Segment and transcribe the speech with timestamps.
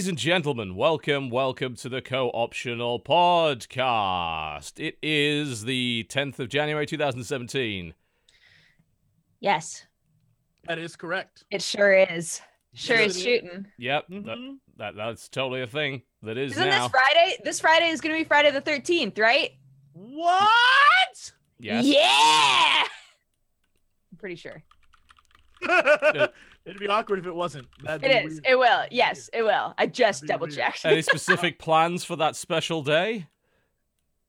[0.00, 4.80] Ladies and gentlemen, welcome, welcome to the Co-Optional Podcast.
[4.80, 7.92] It is the 10th of January 2017.
[9.40, 9.84] Yes,
[10.66, 11.44] That is correct.
[11.50, 12.40] it sure is.
[12.72, 13.66] Sure is shooting.
[13.76, 14.56] Yep, that, Mhm.
[14.78, 16.88] that that's totally a thing that is Isn't now.
[16.88, 17.36] this Friday?
[17.44, 19.50] This Friday is going to be Friday the 13th, right?
[19.92, 21.32] What?
[21.58, 21.84] yes.
[21.84, 22.84] Yeah.
[24.12, 24.62] I'm pretty sure.
[26.70, 27.66] It'd be awkward if it wasn't.
[27.82, 28.46] That'd It weird.
[28.48, 28.84] It will.
[28.90, 29.74] Yes, it will.
[29.76, 30.56] I just double weird.
[30.56, 30.84] checked.
[30.84, 33.26] Any specific plans for that special day?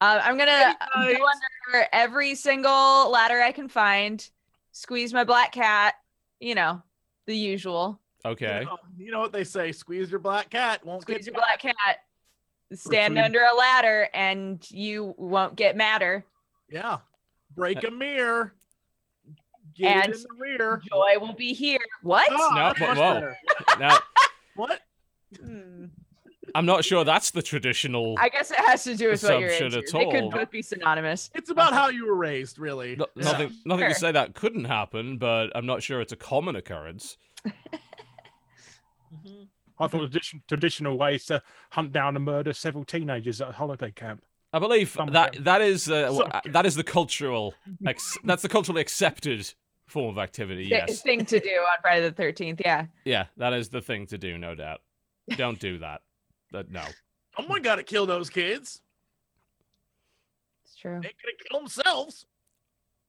[0.02, 4.28] Uh, I'm gonna Hey, go under every single ladder I can find,
[4.72, 5.94] squeeze my black cat,
[6.40, 6.82] you know,
[7.28, 8.00] the usual.
[8.26, 8.62] Okay.
[8.62, 11.36] You know, you know what they say: squeeze your black cat, won't Squeeze get your
[11.36, 12.00] black cat,
[12.74, 13.24] stand food.
[13.24, 16.26] under a ladder, and you won't get madder.
[16.68, 16.98] Yeah,
[17.56, 18.54] break a mirror.
[19.82, 20.82] Get And in the rear.
[20.90, 21.80] Joy will be here.
[22.04, 22.28] What?
[22.32, 23.14] Ah, No, but much whoa.
[23.16, 23.38] better.
[23.80, 23.98] Now,
[24.56, 24.82] What?
[25.44, 25.86] Hmm.
[26.54, 28.16] I'm not sure that's the traditional.
[28.20, 29.98] I guess it has to do with what you're Assumption into.
[29.98, 31.30] at They could both be synonymous.
[31.34, 32.98] It's about how you were raised, really.
[32.98, 33.24] No- Yeah.
[33.24, 37.16] Nothing, nothing to say that couldn't happen, but I'm not sure it's a common occurrence.
[39.14, 39.48] Mhm.
[39.80, 43.54] I thought the tradi- traditional ways to hunt down and murder several teenagers at a
[43.54, 44.24] holiday camp.
[44.54, 45.46] I believe Some that camp.
[45.46, 47.54] that is uh, that is the cultural
[47.86, 49.54] ex- that's the culturally accepted
[49.92, 50.68] form of activity.
[50.70, 52.62] Th- Yes, thing to do on Friday the 13th.
[52.64, 52.86] Yeah.
[53.06, 54.82] yeah, that is the thing to do, no doubt.
[55.36, 56.02] Don't do that.
[56.52, 56.84] That no.
[57.38, 58.82] Someone got to kill those kids.
[60.66, 61.00] It's true.
[61.02, 62.26] They could have killed themselves.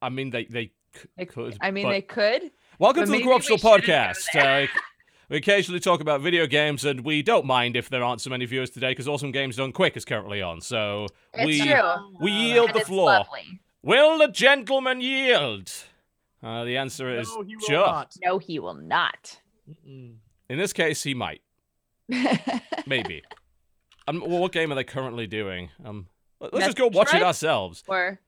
[0.01, 1.57] I mean, they they c- They- could.
[1.61, 2.51] I mean, but- they could.
[2.79, 4.65] welcome to the maybe Co-Optional we shouldn't go Podcast.
[4.65, 4.67] Uh,
[5.29, 8.45] we occasionally talk about video games, and we don't mind if there aren't so many
[8.45, 10.61] viewers today because Awesome Games Done Quick is currently on.
[10.61, 12.17] So It's we true.
[12.21, 13.07] we yield And the floor.
[13.07, 13.61] lovely.
[13.83, 15.73] Will the gentleman yield?
[16.43, 17.87] Uh, the answer is No, he will sure.
[17.87, 18.17] not.
[18.25, 19.41] No, he will not.
[19.71, 20.15] Mm-mm.
[20.49, 21.41] In this case, he might.
[22.87, 23.23] Maybe.
[24.09, 25.71] Um, well, what game are they currently doing?
[25.85, 26.09] Um,
[26.41, 27.85] let- let's just go watch it ourselves.
[27.87, 28.19] or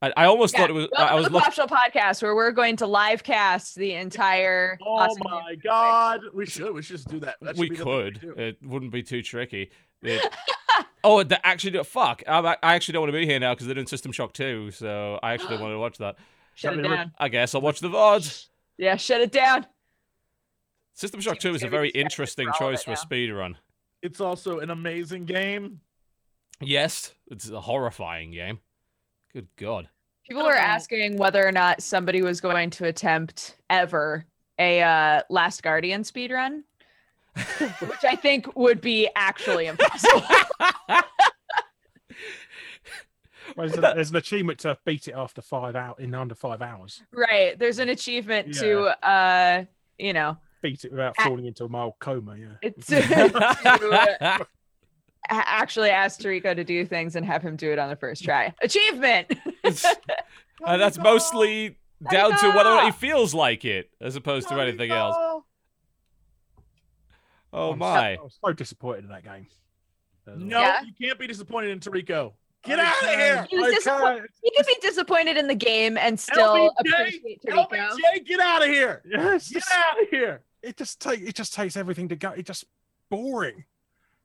[0.00, 0.88] I, I almost yeah, thought it was.
[0.96, 1.46] I, welcome I was to the looking.
[1.48, 4.78] Optional Podcast, where we're going to live cast the entire.
[4.86, 6.72] Oh Awesome my Games god, we should.
[6.74, 7.36] We should just do that.
[7.40, 8.38] That We be the thing we could.
[8.38, 9.70] It wouldn't be too tricky.
[10.02, 10.22] It-
[11.02, 12.22] oh, they actually, do- fuck!
[12.28, 14.70] I, I actually don't want to be here now because they're doing System Shock 2,
[14.72, 16.16] so I actually want to watch that.
[16.56, 17.12] Shut it down.
[17.18, 18.46] I guess I'll watch the VOD.
[18.78, 19.66] Yeah, shut it down.
[20.94, 23.00] System Shock 2 is a very interesting for all of choice for a now.
[23.00, 23.58] speed run.
[24.02, 25.80] It's also an amazing game.
[26.60, 28.60] Yes, it's a horrifying game.
[29.34, 29.90] Good God.
[30.26, 34.24] People were asking whether or not somebody was going to attempt ever
[34.58, 36.62] a uh, Last Guardian speedrun,
[37.58, 40.22] which I think would be actually impossible.
[43.56, 46.60] Well, there's, a- there's an achievement to beat it after five out in under five
[46.62, 47.02] hours.
[47.12, 47.58] right.
[47.58, 49.64] There's an achievement to, uh,
[49.98, 52.36] you know, Beat it without falling into a mild coma.
[52.36, 52.46] Yeah.
[52.62, 54.38] it's to, uh,
[55.28, 58.54] actually ask Trico to do things and have him do it on the first try.
[58.62, 59.32] Achievement.
[60.64, 61.76] Uh, that's mostly
[62.10, 65.14] down to whether or he feels like it, as opposed to anything else.
[67.52, 68.14] Oh I'm my!
[68.16, 69.46] So, I was so disappointed in that game.
[70.26, 70.80] No, Yeah.
[70.82, 72.32] you can't be disappointed in Trico.
[72.66, 73.46] Get out of here.
[73.50, 74.18] He was I disappointed.
[74.18, 74.30] can't.
[74.42, 77.68] You can be disappointed in the game and still LBJ, appreciate Trico.
[77.70, 79.02] LBJ, get out of here.
[79.06, 80.40] Yeah, it's Get out of here.
[80.62, 82.30] it just take it just takes everything to go.
[82.30, 82.64] It's just
[83.10, 83.64] boring.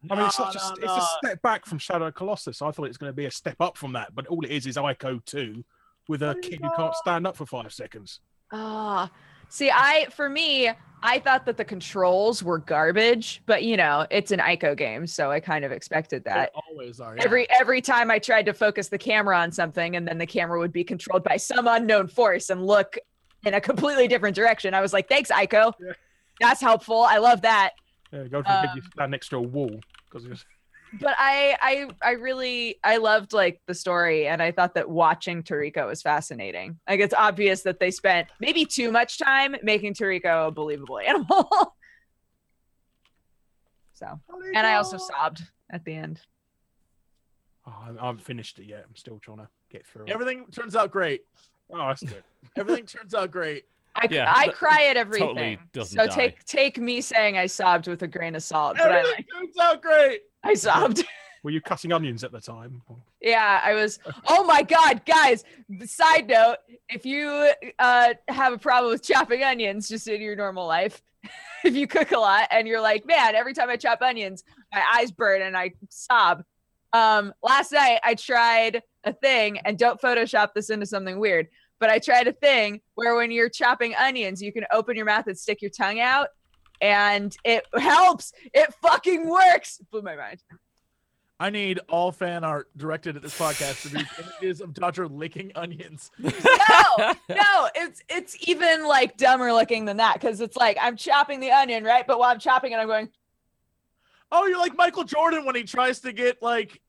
[0.09, 2.61] I mean, it's No, such a, no, it's a step back from Shadow of Colossus.
[2.63, 4.49] I thought it was going to be a step up from that, but all it
[4.49, 5.63] is is Ico 2
[6.07, 8.19] with a kid who can't stand up for five seconds.
[8.51, 9.11] Ah,
[9.51, 10.71] see, I for me,
[11.03, 15.31] I thought that the controls were garbage, but you know, it's an Ico game, so
[15.31, 16.51] I kind of expected They that.
[16.69, 17.15] always are.
[17.17, 17.23] yeah.
[17.23, 20.57] Every every time I tried to focus the camera on something, and then the camera
[20.59, 22.97] would be controlled by some unknown force and look
[23.45, 24.73] in a completely different direction.
[24.73, 25.73] I was like, "Thanks, Ico.
[25.79, 25.93] Yeah.
[26.39, 27.01] That's helpful.
[27.01, 27.71] I love that."
[28.13, 30.25] Yeah, go from um, Um, stand next to a wall because
[30.99, 35.41] But I, I, I really, I loved like the story, and I thought that watching
[35.43, 36.79] Trico was fascinating.
[36.87, 41.47] Like it's obvious that they spent maybe too much time making Trico a believable animal.
[43.93, 44.19] so,
[44.53, 46.19] and I also sobbed at the end.
[47.65, 48.83] oh, I I haven't finished it yet.
[48.87, 50.11] I'm still trying to get through it.
[50.11, 51.21] Everything turns out great.
[51.73, 52.23] Oh, that's good.
[52.57, 53.63] Everything turns out great.
[53.95, 55.27] I, Yeah, I cry at everything.
[55.27, 56.13] totally doesn't so die.
[56.13, 59.27] take take me saying I sobbed with a grain of salt, but I Everything like
[59.31, 60.21] turns out great.
[60.43, 61.03] I sobbed.
[61.43, 62.83] Were you cutting onions at the time?
[63.19, 63.97] Yeah, I was.
[64.27, 65.43] Oh my God, guys!
[65.85, 66.57] Side note:
[66.87, 71.01] If you uh, have a problem with chopping onions, just in your normal life,
[71.63, 74.43] if you cook a lot and you're like, man, every time I chop onions,
[74.73, 76.43] my eyes burn and I sob.
[76.93, 81.47] Um, last night I tried a thing, and don't Photoshop this into something weird,
[81.79, 85.25] but I tried a thing where when you're chopping onions, you can open your mouth
[85.27, 86.27] and stick your tongue out,
[86.81, 88.33] and it helps.
[88.53, 89.79] It fucking works.
[89.91, 90.43] Blew my mind.
[91.39, 94.03] I need all fan art directed at this podcast to be
[94.43, 96.11] images of Dodger licking onions.
[96.99, 101.39] No, no, it's it's even like dumber looking than that because it's like I'm chopping
[101.39, 102.05] the onion, right?
[102.05, 103.09] But while I'm chopping it, I'm going,
[104.31, 106.81] Oh, you're like Michael Jordan when he tries to get like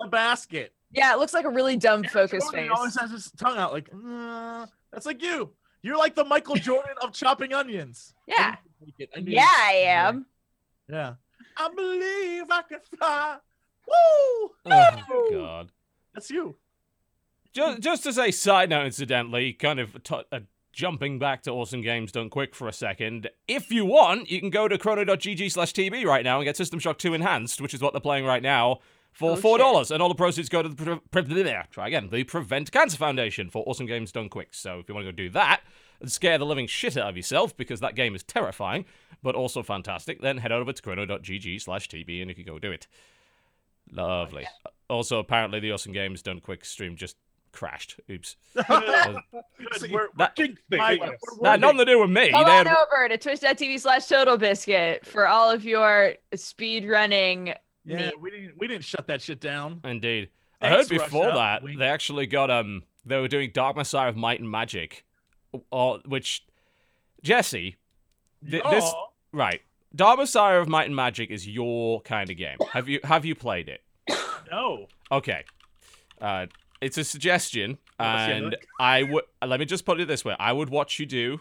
[0.00, 0.72] a basket.
[0.92, 2.70] yeah, it looks like a really dumb Eric focus Jordan face.
[2.76, 5.50] always has his tongue out like, "Uh," that's like you.
[5.82, 8.12] You're like the Michael Jordan of chopping onions.
[8.26, 9.10] Yeah, knew it.
[9.16, 9.72] I knew yeah, you'd- I
[10.08, 10.26] am.
[10.88, 11.14] Yeah.
[11.56, 13.36] I believe I can fly.
[13.86, 14.50] Woo!
[14.66, 15.72] Oh god.
[16.14, 16.56] That's you.
[17.52, 20.40] Just, just as a side note, incidentally, kind of t- uh,
[20.72, 23.28] jumping back to Awesome Games Done Quick for a second.
[23.48, 26.78] If you want, you can go to chrono.gg slash TB right now and get System
[26.78, 28.78] Shock 2 Enhanced, which is what they're playing right now,
[29.12, 29.90] for Oh, $4.
[29.90, 32.98] And all the proceeds go to the pre- pre- pre- try again, the Prevent Cancer
[32.98, 34.50] Foundation for Awesome Games Done Quick.
[34.52, 35.66] So if you want to go do that and
[36.06, 38.84] scare the living shit out of yourself, because that game is terrifying,
[39.22, 42.70] but also fantastic, then head over to chrono.gg slash TB and you can go do
[42.70, 42.86] it.
[43.90, 44.46] Lovely.
[44.88, 47.16] Also, apparently, the Awesome Games Done Quick stream just
[47.52, 47.98] crashed.
[48.10, 48.36] Oops.
[48.54, 49.14] We're, that-
[49.90, 51.10] we're, Jinx thing, Mike, yeah.
[51.38, 52.30] we're Nah, nothing to do with me.
[52.30, 56.86] Come They on had- over to twitch.tv slash total biscuit for all of your speed
[56.88, 57.54] running.
[57.84, 58.20] Yeah, Neat.
[58.20, 59.80] we didn't we didn't shut that shit down.
[59.84, 60.28] Indeed.
[60.60, 61.36] I heard before Russia.
[61.36, 61.78] that Wink.
[61.78, 65.04] they actually got um they were doing Dark Messiah of Might and Magic,
[65.70, 66.44] or which
[67.22, 67.76] Jesse,
[68.48, 68.92] th- this
[69.32, 69.60] right
[69.94, 72.58] Dark Messiah of Might and Magic is your kind of game.
[72.72, 73.82] Have you have you played it?
[74.50, 74.86] no.
[75.10, 75.44] Okay,
[76.20, 76.46] uh,
[76.80, 78.56] it's a suggestion, and.
[78.78, 81.40] I would let me just put it this way: I would watch you do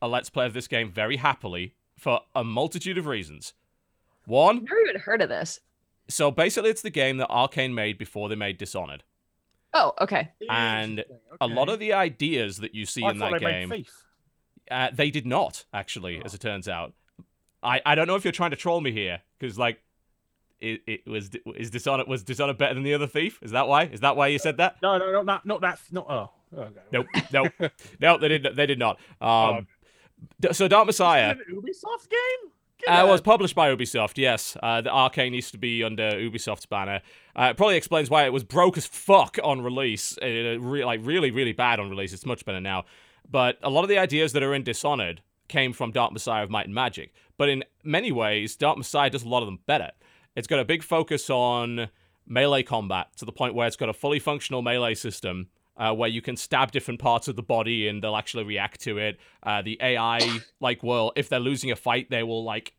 [0.00, 3.52] a let's play of this game very happily for a multitude of reasons.
[4.26, 5.60] One, I've never even heard of this.
[6.08, 9.02] so basically, it's the game that Arkane made before they made Dishonored.
[9.74, 10.30] Oh, okay.
[10.48, 11.18] And Interesting.
[11.40, 13.92] A lot of the ideas that you see I in that they game, Thief.
[14.70, 16.94] uh, they did not actually, as it turns out.
[17.62, 19.82] I, I don't know if you're trying to troll me here, because like,
[20.60, 23.38] it, it was is Dishonored was Dishonored better than the other thief?
[23.42, 23.84] Is that why?
[23.84, 24.76] Is that why you said that?
[24.82, 25.78] No, no, no, not not that.
[25.92, 26.30] Not oh.
[26.56, 26.80] okay.
[26.90, 27.52] Nope, nope,
[28.00, 28.18] no.
[28.18, 28.46] They did.
[28.56, 28.96] They did not.
[29.20, 29.66] Um,
[30.42, 30.52] Oh.
[30.52, 31.30] so Dark Is Messiah.
[31.30, 32.50] it an Ubisoft game?
[32.80, 33.08] Get Uh, out.
[33.08, 34.56] was published by Ubisoft, yes.
[34.62, 37.00] Uh, the Arkane used to be under Ubisoft's banner.
[37.36, 40.16] Uh, it probably explains why it was broke as fuck on release.
[40.22, 42.12] Uh, re- like really, really bad on release.
[42.12, 42.84] It's much better now.
[43.28, 46.50] But a lot of the ideas that are in Dishonored came from Dark Messiah of
[46.50, 47.12] Might and Magic.
[47.36, 49.90] But in many ways, Dark Messiah does a lot of them better.
[50.36, 51.88] It's got a big focus on
[52.26, 55.48] melee combat to the point where it's got a fully functional melee system
[55.78, 58.98] uh, where you can stab different parts of the body and they'll actually react to
[58.98, 59.18] it.
[59.42, 62.74] Uh, the AI, like, will if they're losing a fight, they will like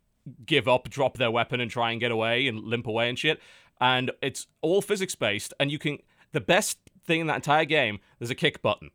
[0.45, 3.39] give up, drop their weapon, and try and get away and limp away and shit.
[3.81, 5.99] And it's all physics based, and you can.
[6.31, 8.91] The best thing in that entire game, there's a kick button,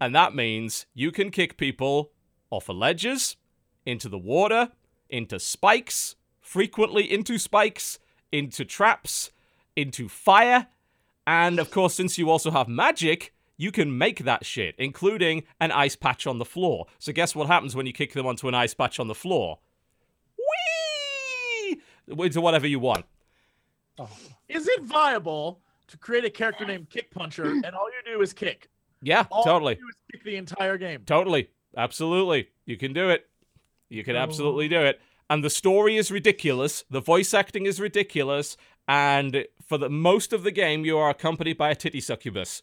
[0.00, 2.10] and that means you can kick people
[2.50, 3.36] off of ledges,
[3.84, 4.70] into the water,
[5.08, 7.98] into spikes, frequently into spikes,
[8.32, 9.30] into traps,
[9.76, 10.68] into fire,
[11.28, 15.70] and of course, since you also have magic, you can make that shit, including an
[15.70, 16.86] ice patch on the floor.
[16.98, 19.58] So, guess what happens when you kick them onto an ice patch on the floor?
[20.38, 21.82] Whee!
[22.08, 23.04] Into whatever you want.
[23.98, 24.08] Oh.
[24.48, 28.32] Is it viable to create a character named Kick Puncher and all you do is
[28.32, 28.70] kick?
[29.02, 29.74] Yeah, All totally.
[29.74, 31.02] you do is kick the entire game.
[31.04, 31.50] Totally.
[31.76, 32.48] Absolutely.
[32.64, 33.28] You can do it.
[33.90, 34.20] You can oh.
[34.20, 34.98] absolutely do it.
[35.28, 36.84] And the story is ridiculous.
[36.88, 38.56] The voice acting is ridiculous.
[38.88, 42.62] And for the most of the game, you are accompanied by a titty succubus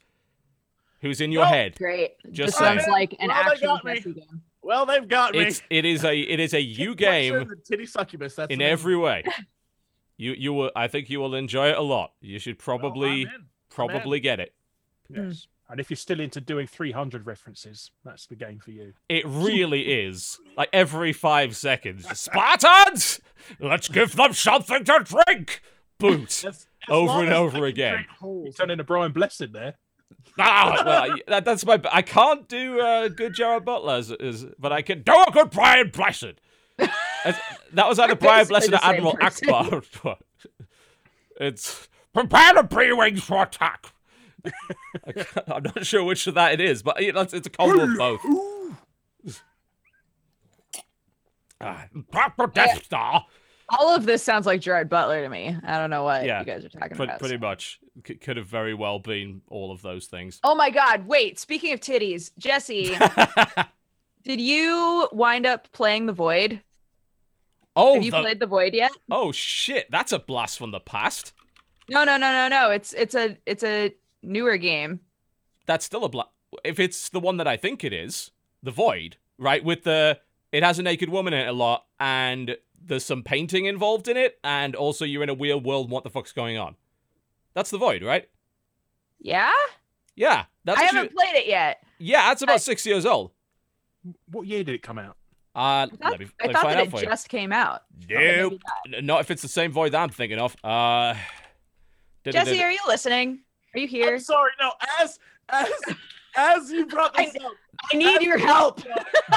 [1.01, 1.75] who's in your Well, head.
[1.77, 2.13] Great.
[2.31, 4.41] Just this sounds like an Well, they actual messy game.
[4.61, 5.41] Well, they've got me.
[5.41, 7.49] It's it is a it is a you game.
[7.67, 8.35] titty succubus.
[8.35, 9.23] That's in every way.
[10.17, 12.13] You you will I think you will enjoy it a lot.
[12.21, 14.53] You should probably I'm probably get it.
[15.09, 15.47] Yes.
[15.67, 15.73] Hmm.
[15.73, 18.93] And if you're still into doing 300 references, that's the game for you.
[19.09, 20.39] It really is.
[20.55, 22.07] Like every five seconds.
[22.17, 23.19] Spartans!
[23.59, 25.61] Let's give them something to drink!
[25.97, 26.29] Boot.
[26.29, 27.93] As- as Over and over again.
[27.93, 28.55] drink holes.
[28.55, 29.75] Turn into Brian Blessed there.
[30.37, 31.79] Ah, well, that, that's my.
[31.91, 35.49] I can't do a good Gerard Butler, as, as, but I can do a good
[35.49, 36.33] Brian Blessed.
[36.77, 37.39] As-
[37.73, 39.47] that was either We're Brian basically Blessed the or Admiral person.
[39.47, 40.17] Ackbar.
[41.39, 43.93] it's prepare the pre wings for attack.
[45.07, 47.97] I I'm not sure which of that it is, but it's, it's a combo of
[47.97, 48.21] both.
[51.61, 53.25] Ah, Proper Death Star.
[53.69, 55.55] All of this sounds like Gerard Butler to me.
[55.65, 57.19] I don't know what Yeah, you guys are talking Pretty, about.
[57.19, 57.79] pretty much.
[58.05, 60.39] C- could have very well been all of those things.
[60.43, 61.07] Oh my God!
[61.07, 61.39] Wait.
[61.39, 62.95] Speaking of titties, Jesse,
[64.23, 66.61] did you wind up playing the Void?
[67.75, 68.91] oh, Have you the- played the Void yet?
[69.09, 69.89] oh shit!
[69.89, 71.33] That's a blast from the past.
[71.89, 72.71] No, no, no, no, no.
[72.71, 74.99] It's it's a it's a newer game.
[75.65, 76.27] that's still a black.
[76.63, 78.31] If it's the one that I think it is,
[78.63, 79.63] the Void, right?
[79.63, 80.19] With the
[80.51, 82.55] it has a naked woman in it a lot, and
[82.85, 85.89] there's some painting involved in it, and also you're in a weird world.
[85.89, 86.75] What the fuck's going on?
[87.53, 88.29] That's the void, right?
[89.19, 89.51] Yeah,
[90.15, 91.81] Yeah, that's I haven't played it yet.
[91.99, 93.31] yeah, that's about I- six years old.
[94.29, 95.17] What year did it come out?
[95.55, 97.05] Uh, I thought, let me, I let me thought find that out it for you.
[97.05, 97.83] just came out.
[98.09, 98.59] Nope,
[98.93, 100.55] N- not if it's the same void that I'm thinking of.
[100.63, 101.15] Uh,
[102.29, 103.39] Jesse, are you listening?
[103.73, 104.13] Are you here?
[104.15, 104.51] I'm sorry.
[104.59, 105.17] No, as
[105.49, 105.69] as
[106.35, 107.51] as you brought this up,
[107.91, 108.81] I need your help.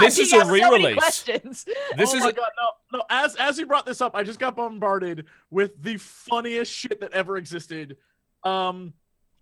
[0.01, 0.99] This is a have so many re-release.
[0.99, 1.65] questions.
[1.97, 2.51] This oh is my a, god,
[2.93, 3.05] no, no.
[3.11, 7.13] As as you brought this up, I just got bombarded with the funniest shit that
[7.13, 7.97] ever existed.
[8.45, 8.93] Um,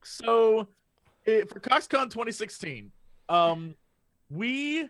[0.02, 0.68] so
[1.24, 2.92] it, for CoxCon 2016,
[3.28, 3.74] um,
[4.30, 4.88] we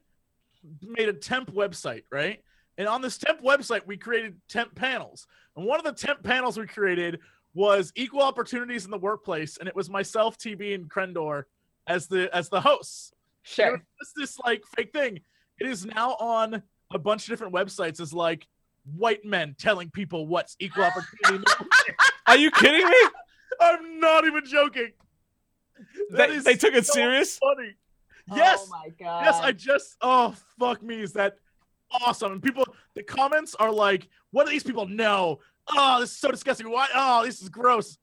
[0.83, 2.43] made a temp website, right?
[2.79, 5.27] And on this temp website, we created temp panels.
[5.57, 7.21] And one of the temp panels we created
[7.55, 11.45] was equal opportunities in the workplace, and it was myself, TB, and Krendor
[11.87, 13.13] as the as the hosts.
[13.45, 13.73] It Sure.
[13.73, 15.21] was just this like fake thing.
[15.59, 16.63] It is now on
[16.93, 18.47] a bunch of different websites as like
[18.97, 21.45] white men telling people what's equal opportunity.
[22.27, 22.97] are you kidding me?
[23.61, 24.93] I'm not even joking.
[26.11, 27.39] That They, is they took it so serious.
[27.39, 27.75] Funny.
[28.31, 28.65] Oh yes.
[28.67, 29.25] Oh my god.
[29.25, 31.37] Yes, I just oh fuck me, is that
[31.91, 32.33] awesome?
[32.33, 32.65] And people
[32.95, 35.39] the comments are like, what do these people know?
[35.69, 36.71] Oh, this is so disgusting.
[36.71, 36.87] Why?
[36.95, 37.99] Oh, this is gross.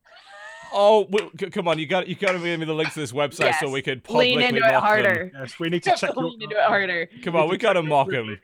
[0.71, 1.77] Oh, well, c- come on!
[1.79, 4.03] You got you got to give me the link to this website so we could
[4.03, 4.81] publicly Lean into it mock them.
[4.81, 5.31] harder.
[5.33, 5.99] Yes, we need to check.
[5.99, 7.09] Definitely Your, lean into it harder.
[7.23, 8.39] Come on, we gotta mock them.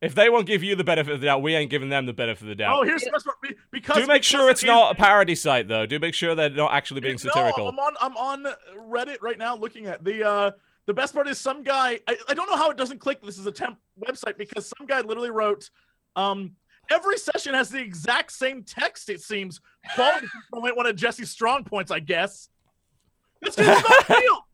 [0.00, 2.12] If they won't give you the benefit of the doubt, we ain't giving them the
[2.12, 2.78] benefit of the doubt.
[2.78, 3.36] Oh, here's the best part.
[3.72, 5.86] Because Do make because sure it's not a parody site, though.
[5.86, 7.64] Do make sure they're not actually being satirical.
[7.64, 7.96] No, satirical.
[8.00, 8.54] I'm on I'm on
[8.90, 10.50] Reddit right now looking at the uh
[10.86, 13.38] the best part is some guy I, I don't know how it doesn't click this
[13.38, 15.68] is a temp website because some guy literally wrote
[16.16, 16.52] um
[16.90, 19.60] every session has the exact same text it seems.
[19.94, 22.48] Quality control ain't one of Jesse's strong points, I guess.
[23.42, 24.46] It's 'cause it's not real.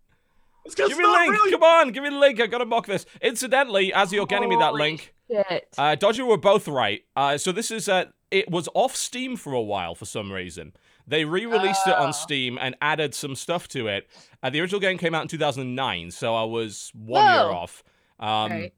[0.64, 1.32] It's 'cause Give me the link.
[1.32, 1.50] real.
[1.52, 2.40] Come on, give me the link.
[2.40, 3.06] I gotta mock this.
[3.22, 5.68] Incidentally, as you're getting me that link, Shit.
[5.78, 7.02] uh, Dodger were both right.
[7.16, 10.72] Uh, so this is uh, it was off Steam for a while for some reason.
[11.06, 12.04] They re-released it Oh.
[12.04, 14.08] on Steam and added some stuff to it.
[14.42, 17.84] Uh, the original game came out in 2009, so I was one year off.
[18.18, 18.72] Um, Right.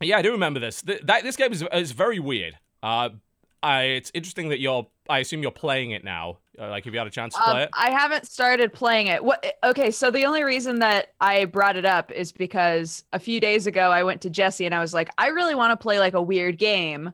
[0.00, 0.80] Yeah, I do remember this.
[0.80, 2.56] Th- that this game is is very weird.
[2.82, 3.10] Uh,
[3.62, 4.86] I, it's interesting that you're.
[5.08, 6.38] I assume you're playing it now.
[6.58, 7.70] Uh, like, have you had a chance to play Um, it?
[7.72, 9.22] I haven't started playing it.
[9.24, 9.44] What?
[9.64, 13.66] Okay, so the only reason that I brought it up is because a few days
[13.66, 16.14] ago I went to Jesse and I was like, I really want to play like
[16.14, 17.12] a weird game.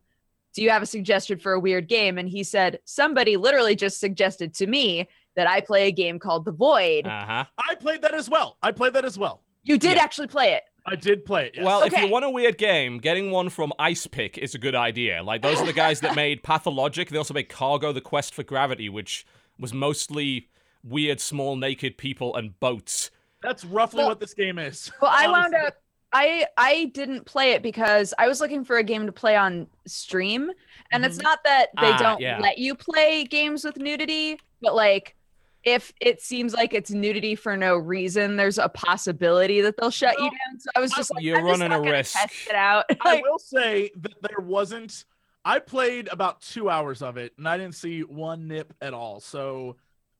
[0.54, 2.18] Do you have a suggestion for a weird game?
[2.18, 6.44] And he said somebody literally just suggested to me that I play a game called
[6.44, 7.06] The Void.
[7.06, 7.44] Uh huh.
[7.58, 8.56] I played that as well.
[8.62, 9.42] I played that as well.
[9.64, 10.02] you did yeah.
[10.02, 10.62] actually play it.
[10.86, 11.54] I did play it.
[11.56, 11.64] Yes.
[11.64, 14.74] Well, if you want a weird game, getting one from Ice Pick is a good
[14.76, 15.22] idea.
[15.22, 17.08] Like those are the guys that made Pathologic.
[17.10, 19.26] They also made Cargo: The Quest for Gravity, which
[19.58, 20.48] was mostly
[20.84, 23.10] weird, small, naked people and boats.
[23.42, 24.90] that's roughly Well- what this game is.
[25.02, 25.74] Well, I wound up
[26.12, 29.66] I I didn't play it because I was looking for a game to play on
[29.86, 30.50] stream.
[30.92, 31.22] And it's Mhm.
[31.24, 32.38] not that they Ah, don't yeah.
[32.38, 35.16] let you play games with nudity, but like
[35.66, 40.16] if it seems like it's nudity for no reason, there's a possibility that they'll shut
[40.16, 40.60] you down.
[40.60, 42.16] So I was just like, You're I'm just running not a risk.
[42.16, 42.84] Test it out.
[43.02, 45.04] I will say that there wasn't.
[45.44, 49.18] I played about two hours of it, and I didn't see one nip at all.
[49.20, 49.76] So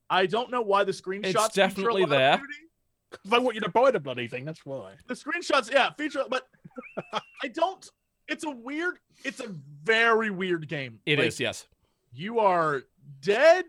[0.09, 1.23] I don't know why the screenshots.
[1.23, 2.31] feature a definitely lot there.
[2.37, 2.53] nudity.
[3.23, 4.91] If I want you to buy the bloody thing, that's why.
[5.07, 6.45] The screenshots, yeah, feature, but
[7.41, 7.89] I don't.
[8.27, 8.99] It's a weird.
[9.23, 9.47] It's a
[9.83, 10.99] very weird game.
[11.05, 11.67] It is, Like, yes.
[12.13, 12.83] You are
[13.21, 13.65] dead,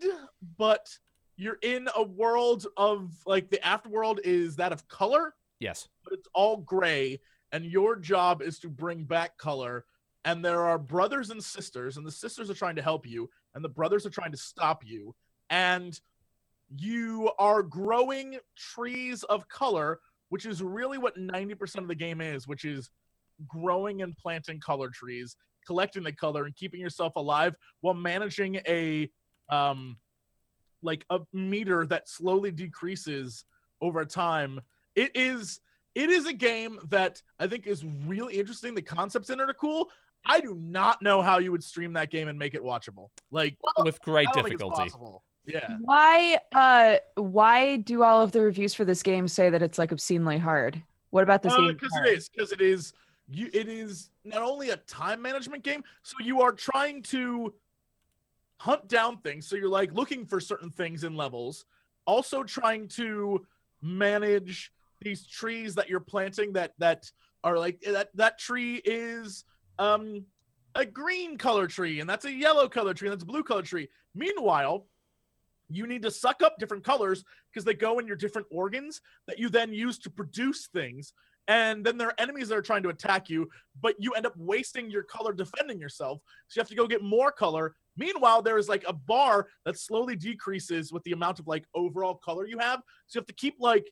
[0.56, 0.88] but
[1.38, 5.35] you're in a world of like the afterworld is that of color.
[5.61, 5.88] Yes.
[6.04, 7.18] but it's all gray
[7.50, 9.85] and your job is to bring back color
[10.25, 13.64] and there are brothers and sisters and the sisters are trying to help you and
[13.64, 15.14] the brothers are trying to stop you
[15.50, 16.00] and
[16.76, 22.47] you are growing trees of color which is really what 90% of the game is
[22.47, 22.90] which is
[23.49, 25.35] growing and planting color trees
[25.66, 29.11] collecting the color and keeping yourself alive while managing a
[29.50, 29.97] um
[30.82, 33.44] like a meter that slowly decreases
[33.80, 34.61] over time
[34.99, 35.61] it is
[35.94, 38.75] it is a game that I think is really interesting.
[38.75, 39.90] The concepts in it are cool.
[40.25, 43.08] I do not know how you would stream that game and make it watchable.
[43.30, 45.18] Like With great I don't think it's difficulty.
[45.47, 45.76] Yeah.
[45.80, 49.92] why uh why do all of the reviews for this game say that it's like
[49.92, 50.82] obscenely hard?
[51.11, 51.68] What about this game?
[51.68, 51.92] Because?
[51.97, 52.28] Uh, it is.
[52.28, 52.92] Because it is.
[53.28, 53.49] You.
[53.52, 55.82] It is not only a time management game.
[56.02, 57.54] So you are trying to
[58.59, 59.49] hunt down things.
[59.49, 61.65] So you're like looking for certain things in levels.
[62.07, 63.47] Also trying to
[63.83, 67.11] manage these trees that you're planting that that
[67.45, 69.45] are like that that tree is
[69.79, 70.25] um
[70.75, 73.62] a green color tree and that's a yellow color tree and that's a blue color
[73.62, 74.87] tree meanwhile
[75.71, 79.38] you need to suck up different colors because they go in your different organs that
[79.38, 81.12] you then use to produce things
[81.49, 83.49] and then there are enemies that are trying to attack you,
[83.81, 86.21] but you end up wasting your color defending yourself.
[86.47, 87.75] So you have to go get more color.
[87.99, 92.14] Meanwhile, there is like a bar that slowly decreases with the amount of like overall
[92.14, 92.81] color you have.
[93.09, 93.90] So you have to keep like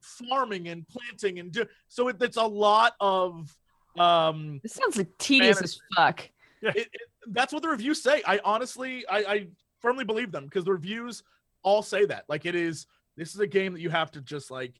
[0.00, 3.56] farming and planting and do so it, it's a lot of
[3.98, 6.28] um This sounds like tedious as fuck.
[6.60, 6.88] it, it,
[7.28, 8.20] that's what the reviews say.
[8.26, 9.46] I honestly, I, I
[9.80, 11.22] firmly believe them because the reviews
[11.62, 12.24] all say that.
[12.28, 12.86] Like it is,
[13.16, 14.74] this is a game that you have to just like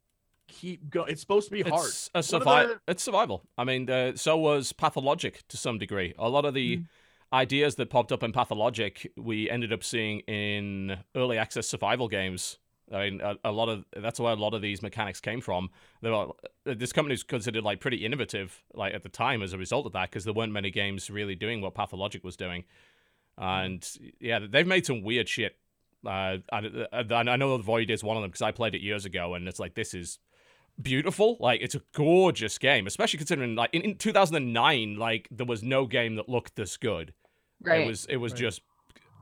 [0.49, 1.11] keep going.
[1.12, 1.87] It's supposed to be hard.
[1.87, 2.75] It's a survival.
[2.87, 3.44] the- It's survival.
[3.56, 6.14] I mean, uh, so was Pathologic to some degree.
[6.18, 6.87] A lot of the Mm.
[7.32, 12.58] Ideas that popped up in Pathologic, we ended up seeing in early access survival games.
[12.92, 15.70] I mean, a, a lot of that's where a lot of these mechanics came from.
[16.02, 16.26] There uh,
[16.64, 19.92] this company is considered like pretty innovative, like at the time as a result of
[19.92, 22.64] that, because there weren't many games really doing what Pathologic was doing.
[23.38, 23.88] And
[24.20, 25.56] yeah, they've made some weird shit.
[26.04, 29.06] Uh, I, I I know Void is one of them because I played it years
[29.06, 30.18] ago, and it's like this is
[30.80, 31.36] beautiful.
[31.40, 35.86] Like it's a gorgeous game, especially considering like in, in 2009, like there was no
[35.86, 37.14] game that looked this good.
[37.64, 37.81] Right.
[37.83, 38.40] It was it was Right.
[38.40, 38.62] just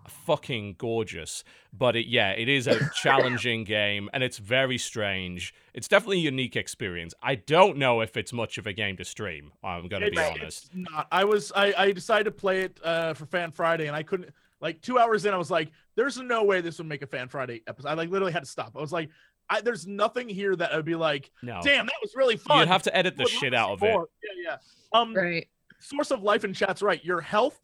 [0.09, 1.45] fucking gorgeous.
[1.73, 5.55] But it yeah, it is a challenging game and it's very strange.
[5.75, 7.15] It's definitely a unique experience.
[7.23, 9.53] I don't know if it's much of a game to stream.
[9.63, 10.65] I'm gonna be honest.
[10.67, 11.07] It's not.
[11.13, 11.53] I was.
[11.55, 14.31] I, I decided to play it uh, for Fan Friday, and I couldn't.
[14.61, 17.29] Like two hours in, I was like, "There's no way this would make a Fan
[17.29, 18.73] Friday episode." I like literally had to stop.
[18.76, 19.09] I was like,
[19.49, 21.61] I, "There's nothing here that I'd be like, No.
[21.63, 23.93] damn, that was really fun." You'd have to edit the shit out see of it.
[23.93, 24.09] more.
[24.23, 24.50] Yeah,
[24.93, 24.99] yeah.
[25.00, 25.49] Um, right.
[25.79, 27.03] source of life in chat's right.
[27.03, 27.59] Your health,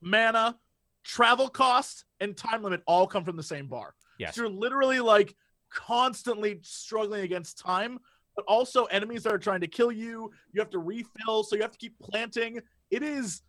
[0.00, 0.56] mana,
[1.04, 3.94] travel costs, and time limit all come from the same bar.
[4.18, 4.34] Yes.
[4.34, 5.34] So you're literally like
[5.70, 7.98] constantly struggling against time,
[8.36, 10.30] but also enemies that are trying to kill you.
[10.52, 12.60] You have to refill, so you have to keep planting.
[12.90, 13.42] It is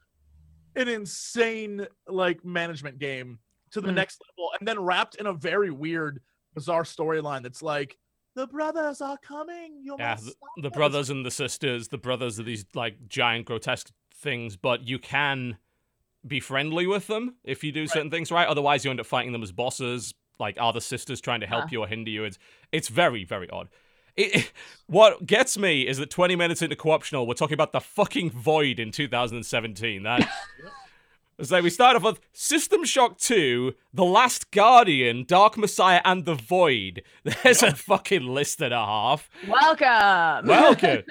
[0.76, 3.40] an insane like management game
[3.72, 3.96] to the Hmm.
[3.96, 6.22] next level, and then wrapped in a very weird,
[6.56, 7.98] bizarre storyline that's like
[8.36, 9.80] the brothers are coming.
[9.84, 13.46] You Yeah, must the, the brothers and the sisters, the brothers are these like giant
[13.46, 15.58] grotesque things, but you can
[16.26, 18.48] be friendly with them if you do certain things right.
[18.48, 20.14] Otherwise, you end up fighting them as bosses.
[20.40, 21.68] Like, are the sisters trying to help Huh.
[21.72, 22.24] you or hinder you?
[22.24, 22.38] It's
[22.72, 23.70] it's very very odd.
[24.16, 24.52] It, it-
[24.88, 28.80] what gets me is that 20 minutes into co-optional, we're talking about the fucking void
[28.80, 30.04] in 2017.
[30.04, 30.30] That.
[31.42, 36.36] So we start off with System Shock 2, The Last Guardian, Dark Messiah, and The
[36.36, 37.02] Void.
[37.44, 39.30] There's a fucking list and a half.
[39.48, 40.50] Welcome.
[40.50, 41.04] Welcome.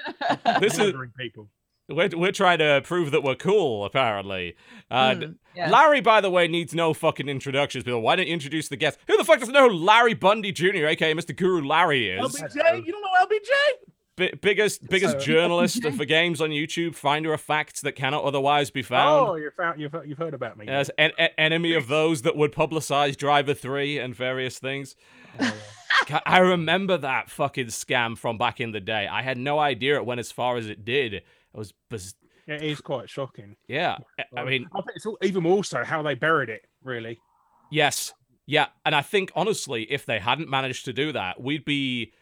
[0.61, 1.49] this is Murdering people.
[1.89, 4.55] We're, we're trying to prove that we're cool, apparently.
[4.91, 5.71] Uh, Mm, yeah.
[5.71, 7.83] Larry, by the way, needs no fucking introductions.
[7.85, 8.99] But why don't you introduce the guest?
[9.09, 11.35] Who the fuck doesn't know who Larry Bundy Jr., aka Mr.
[11.37, 12.21] Guru Larry, is?
[12.37, 13.51] LBJ, you don't know LBJ?
[14.17, 18.71] Bi- biggest biggest So- journalist for games on YouTube, finder of facts that cannot otherwise
[18.71, 19.29] be found.
[19.29, 20.67] Oh, you've found, you've, you've heard about me.
[20.69, 24.97] As en- en- enemy of those that would publicize Driver 3 and various things.
[25.41, 25.55] Oh,
[26.09, 26.21] yeah.
[26.27, 29.07] I remember that fucking scam from back in the day.
[29.07, 31.23] I had no idea it went as far as it did.
[31.55, 32.15] It was, biz-
[32.47, 33.57] Yeah, it is quite shocking.
[33.69, 33.97] yeah.
[34.19, 36.63] I- I mean, I think it's all, even more so how they buried it.
[36.83, 37.19] Really,
[37.71, 38.13] Yes.
[38.47, 38.67] Yeah.
[38.87, 42.13] And I think, honestly, if they hadn't managed to do that, we'd be,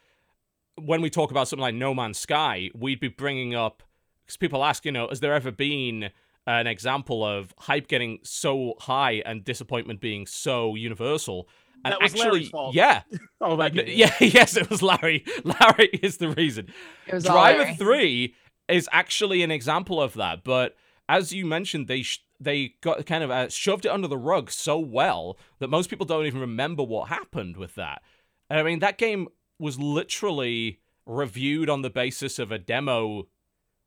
[0.76, 3.82] when we talk about something like No Man's Sky, we'd be bringing up,
[4.24, 6.10] because people ask, you know, has there ever been
[6.48, 11.48] an example of hype getting so high and disappointment being so universal?
[11.84, 12.74] And That was actually, Larry's fault.
[12.74, 13.02] yeah,
[13.40, 15.24] oh, that yeah, yes, it was Larry.
[15.44, 16.66] Larry is the reason.
[17.06, 17.74] It was Driver Larry.
[17.76, 18.34] 3
[18.68, 20.76] is actually an example of that, but
[21.08, 24.50] as you mentioned, they sh- they got kind of uh, shoved it under the rug
[24.50, 28.02] so well that most people don't even remember what happened with that.
[28.50, 33.26] And I mean, that game was literally reviewed on the basis of a demo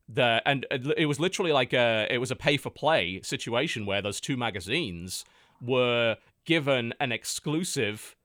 [0.08, 4.02] that and it was literally like a it was a pay for play situation where
[4.02, 5.24] those two magazines
[5.62, 8.16] were given an exclusive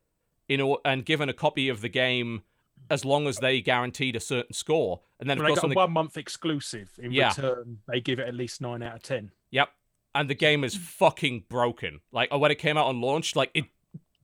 [0.48, 2.42] in or- and given a copy of the game
[2.90, 5.70] as long as they guaranteed a certain score and then of they course got on
[5.70, 6.90] a the one month exclusive.
[6.98, 7.28] In Yeah.
[7.30, 9.30] return, they give it at least nine out of ten.
[9.50, 9.70] Yep.
[10.14, 12.00] And the game is fucking broken.
[12.12, 13.64] Like uh, when it came out on launch, like it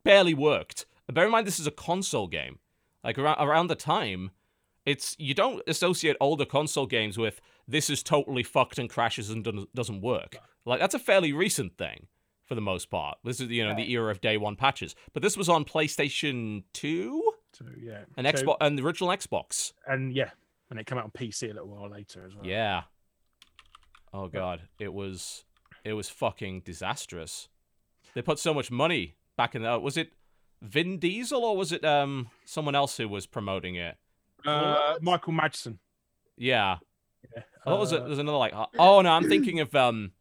[0.05, 0.87] barely worked.
[1.09, 2.59] And bear in mind, this is a console game.
[3.03, 4.31] Like around around the time,
[4.85, 9.43] it's you don't associate older console games with this is totally fucked and crashes and
[9.45, 10.37] doesn't- doesn't work.
[10.65, 12.07] Like that's a fairly recent thing
[12.45, 13.19] for the most part.
[13.25, 14.95] This is you know the era of day one patches.
[15.13, 19.73] But this was on PlayStation Two So yeah, and So- Xbox and the original Xbox.
[19.87, 20.31] and yeah,
[20.71, 22.47] and it came out on PC a little while later as well.
[22.47, 22.83] Yeah.
[24.13, 25.45] Oh god, it was
[25.85, 27.49] it was fucking disastrous.
[28.15, 30.13] They put so much money back in the was it
[30.63, 33.97] Vin Diesel or was it um someone else who was promoting it?
[34.45, 35.79] Uh, Michael Madsen.
[36.37, 36.79] Yeah.
[37.37, 37.43] Yeah.
[37.65, 38.01] What was it?
[38.01, 40.13] Uh, There's another like uh, oh no, I'm thinking of um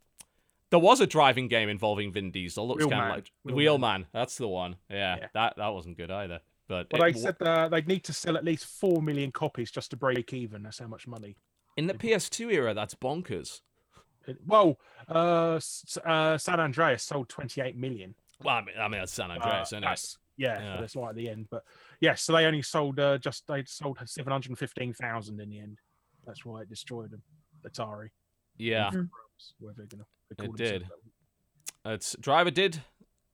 [0.69, 2.67] there was a driving game involving Vin Diesel.
[2.67, 3.15] Looks kind of Wheelman.
[3.15, 3.55] like Wheelman.
[3.55, 4.05] Wheelman.
[4.13, 4.75] That's the one.
[4.89, 5.27] Yeah, Yeah.
[5.33, 6.41] That that wasn't good either.
[6.69, 9.71] But Well, it- they said uh, they'd need to sell at least four million copies
[9.71, 10.63] just to break even.
[10.63, 11.35] That's how much money.
[11.77, 13.61] in the PS2 era, that's bonkers.
[14.27, 15.59] It- Well, uh,
[16.05, 18.15] uh, San Andreas sold 28 million.
[18.43, 19.81] Well, I mean, I mean that's San Uh, Andreas, isn't it?
[19.87, 20.79] that's- yeah, Yeah.
[20.81, 21.47] that's right at the end.
[21.49, 21.63] But
[21.99, 25.79] yes, so they only sold uh, just they sold 715,000 in the end.
[26.25, 27.23] That's why it destroyed them.
[27.65, 28.09] Atari.
[28.57, 28.89] Yeah,
[29.59, 30.89] Whatever they're gonna, they It call themselves did.
[31.85, 32.83] it's Driver did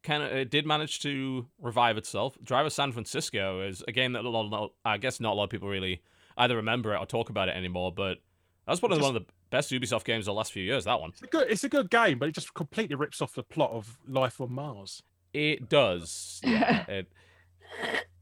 [0.06, 2.38] kind of it did manage to revive itself.
[2.44, 5.44] Driver San Francisco is a game that a lot, lot- I guess not a lot
[5.46, 6.02] of people really
[6.38, 7.92] either remember it or talk about it anymore.
[7.92, 8.20] But
[8.68, 10.86] that's one of, Just- one of the best Ubisoft games of the last few years.
[10.86, 11.10] That one.
[11.12, 13.72] It's a good, it's a good game, but it just completely rips off the plot
[13.72, 15.04] of Life on Mars.
[15.34, 16.40] It does.
[16.46, 16.86] Yeah.
[16.88, 17.12] it,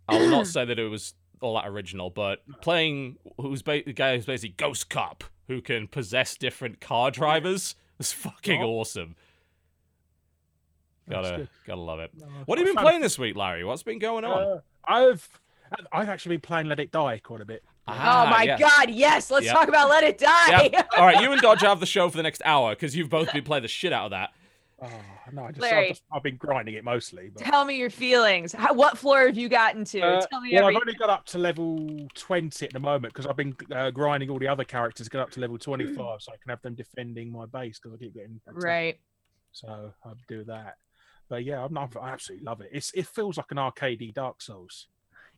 [0.10, 3.93] I will not say that it was all that original, but playing who's ba- the
[3.93, 8.69] guy who's basically Ghost Cop who can possess different car drivers is fucking Oh.
[8.80, 9.15] awesome.
[11.08, 12.12] That's Gotta gotta love it.
[12.18, 13.63] No, What have you been found- playing this week, Larry?
[13.63, 14.42] What's been going on?
[14.44, 15.28] Uh, I've
[15.92, 17.63] I've actually been playing Let It Die quite a bit.
[17.88, 18.58] oh Ah, my yeah.
[18.58, 19.56] god, yes, let's Yep.
[19.56, 20.70] talk about Let It Die.
[20.72, 20.89] Yep.
[20.98, 23.34] All right, you and Dodge have the show for the next hour because you've both
[23.34, 24.30] been playing the shit out of that.
[24.82, 24.89] Oh
[25.32, 25.82] no, I just, Larry.
[25.84, 27.32] I've, just I've been grinding it mostly.
[27.34, 28.52] But, Tell me your feelings.
[28.54, 30.02] How, what floor have you gotten to?
[30.02, 30.76] Uh, Tell me well, every.
[30.76, 34.30] I've only got up to level twenty at the moment because I've been uh, grinding
[34.30, 36.76] all the other characters to get up to level twenty-five, so I can have them
[36.76, 38.63] defending my base because I keep getting attacked.
[38.63, 39.00] Right.
[39.54, 40.76] So I'll do that.
[41.29, 42.69] But yeah, I'm not, I absolutely love it.
[42.71, 44.88] It's it feels like an arcadey Dark Souls.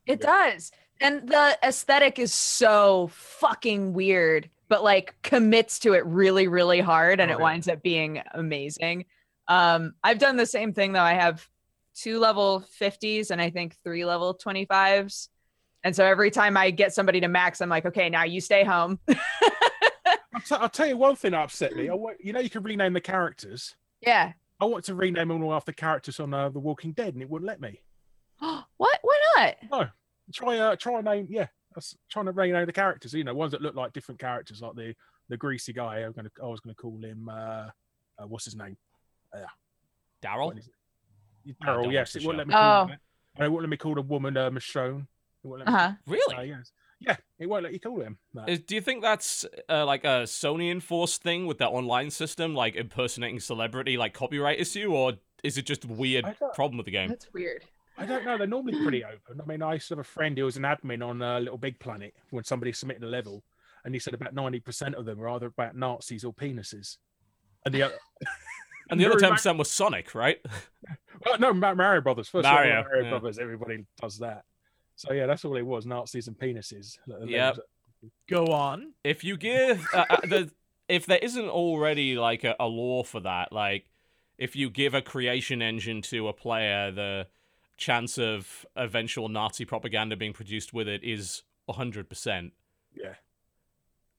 [0.05, 0.49] It Yeah.
[0.51, 0.71] does.
[1.01, 7.19] And the aesthetic is so fucking weird, but like commits to it really, really hard
[7.19, 7.43] and Oh, it yeah.
[7.43, 9.05] winds up being amazing.
[9.47, 11.01] Um, I've done the same thing though.
[11.01, 11.47] I have
[11.95, 15.29] two level 50s and I think three level 25s.
[15.83, 18.63] And so every time I get somebody to max, I'm like, okay, now you stay
[18.63, 18.99] home.
[19.09, 21.89] I'll, t- I'll tell you one thing that upset me.
[21.89, 23.75] I you know, you can rename the characters.
[24.01, 24.33] yeah.
[24.59, 27.29] I want to rename them all after characters on uh, The Walking Dead, and it
[27.29, 27.81] wouldn't let me.
[28.39, 28.99] what?
[29.01, 29.55] Why not?
[29.71, 29.87] No,
[30.33, 31.27] try uh, try a name.
[31.29, 33.13] Yeah, I was trying to rename the characters.
[33.13, 34.95] You know, ones that look like different characters, like the
[35.29, 35.99] the greasy guy.
[35.99, 37.27] I'm gonna, I was gonna call him.
[37.29, 37.67] Uh,
[38.17, 38.77] uh, what's his name?
[40.23, 40.47] Daryl.
[40.47, 41.55] What is it?
[41.61, 41.91] I don't Daryl.
[41.91, 42.85] Yes, it wouldn't let me call Oh.
[42.87, 42.97] him
[43.37, 45.01] it wouldn't let me call the woman uh, Michonne.
[45.43, 45.89] It wouldn't Uh let me.
[45.89, 45.93] huh.
[46.07, 46.35] Really?
[46.53, 46.71] Uh, yes.
[46.99, 48.17] Yeah, it won't let you call him.
[48.34, 48.49] that.
[48.49, 52.55] Is, do you think that's uh, like a Sony enforced thing with their online system,
[52.55, 56.91] like impersonating celebrity, like copyright issue, or is it just a weird problem with the
[56.91, 57.10] game?
[57.10, 57.63] That's weird.
[57.97, 58.38] I don't know.
[58.38, 59.41] They're normally pretty open.
[59.41, 61.58] I mean, I used to have a friend who was an admin on uh, Little
[61.58, 63.43] Big Planet when somebody submitted a level,
[63.84, 66.97] and he said about ninety percent of them were either about Nazis or penises.
[67.65, 67.95] And the other,
[68.89, 70.39] And the other ten ma- percent was Sonic, right?
[71.25, 72.29] well, no, Mario Brothers.
[72.29, 73.10] First Mario, Mario, Mario yeah.
[73.10, 73.39] Brothers.
[73.39, 74.43] Everybody does that.
[74.95, 76.97] So yeah, that's all it was: Nazis and penises.
[77.08, 77.58] That- that Yep.
[78.29, 78.93] Go on.
[79.03, 80.51] if you give uh, uh, the
[80.88, 83.89] if there isn't already like a, a law for that like
[84.38, 87.25] if you give a creation engine to a player the
[87.77, 92.51] chance of eventual nazi propaganda being produced with it is 100%
[92.93, 93.15] Yeah.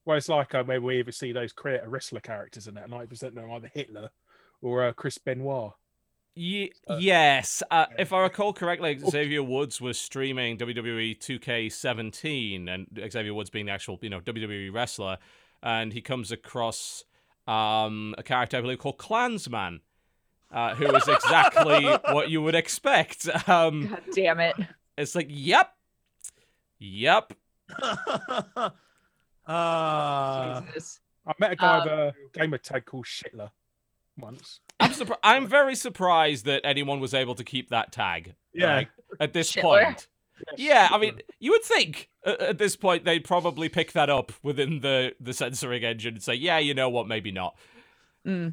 [0.04, 2.90] Well, it's like uh, maybe we ever see those create a wrestler characters in that
[2.90, 4.10] ninety percent of them are either Hitler
[4.62, 5.72] or uh, Chris Benoit.
[6.38, 7.96] Ye- Uh, yes uh, yeah.
[8.02, 9.08] if i recall correctly Oh.
[9.10, 14.70] xavier woods was streaming wwe 2k17 and xavier woods being the actual you know wwe
[14.72, 15.16] wrestler
[15.62, 17.04] and he comes across
[17.48, 19.80] um, a character i believe called clansman
[20.52, 24.54] uh, who is exactly what you would expect um, God damn it.
[24.98, 25.72] It's like, yep,
[26.78, 27.32] yep.
[29.46, 31.00] uh, Jesus.
[31.26, 33.50] I met a guy Um, with a gamer tag called Shitler
[34.16, 34.60] once.
[34.80, 35.20] I'm surprised.
[35.22, 38.34] I'm very surprised that anyone was able to keep that tag.
[38.52, 38.76] Yeah.
[38.76, 38.88] like,
[39.20, 39.84] at this Shitler?
[39.84, 40.08] point.
[40.58, 44.32] Yeah, I mean, you would think uh, at this point they'd probably pick that up
[44.42, 47.56] within the the censoring engine and say, yeah, you know what, maybe not.
[48.26, 48.52] Mm.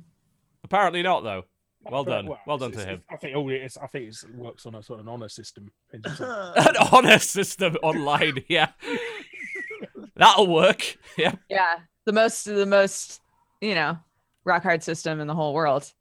[0.64, 1.44] Apparently not, though.
[1.90, 2.30] Well done.
[2.48, 3.04] Well done to him.
[3.10, 5.28] I think all it is, I think it works on a sort of an honor
[5.28, 5.72] system.
[5.94, 8.70] An honor system online, yeah.
[10.16, 10.98] That'll work.
[11.18, 11.34] Yeah.
[11.50, 11.80] Yeah.
[12.06, 13.22] The most, the most,
[13.60, 13.98] you know,
[14.46, 15.92] rock hard system in the whole world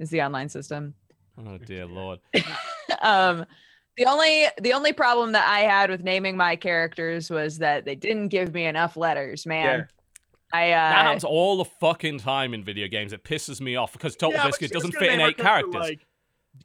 [0.00, 0.94] is the online system.
[1.38, 2.18] Oh dear lord.
[3.02, 3.46] um
[3.96, 7.94] the only the only problem that i had with naming my characters was that they
[7.94, 9.86] didn't give me enough letters man
[10.52, 13.12] i That uh happens all the fucking time in video games.
[13.12, 15.74] It pisses me off because Total Yeah, Biscuit doesn't fit in eight characters.
[15.74, 16.06] Like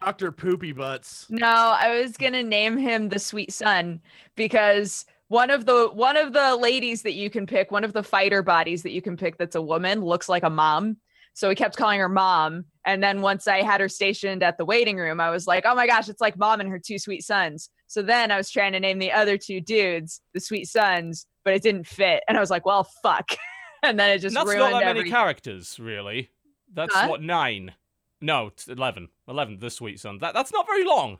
[0.04, 0.32] Dr.
[0.32, 1.28] Poopy Butts.
[1.30, 1.45] no
[1.80, 4.02] i was gonna name him the sweet son
[4.36, 8.04] because one of the one of the ladies that you can pick one of the
[8.04, 10.98] fighter bodies that you can pick that's a woman looks like a mom
[11.36, 14.65] so we kept calling her mom and then once i had her stationed at the
[14.65, 17.24] waiting room i was like oh my gosh it's like mom and her two sweet
[17.24, 21.28] sons so then i was trying to name the other two dudes the sweet sons
[21.43, 23.30] but it didn't fit and i was like well fuck
[23.84, 26.32] and then it just That's ruined not that many characters, really.
[26.74, 27.08] That's Huh?
[27.08, 27.71] what nine.
[28.19, 29.10] No, it's eleven.
[29.28, 29.60] Eleven.
[29.60, 30.21] The sweet sons.
[30.21, 31.19] That that's not very long.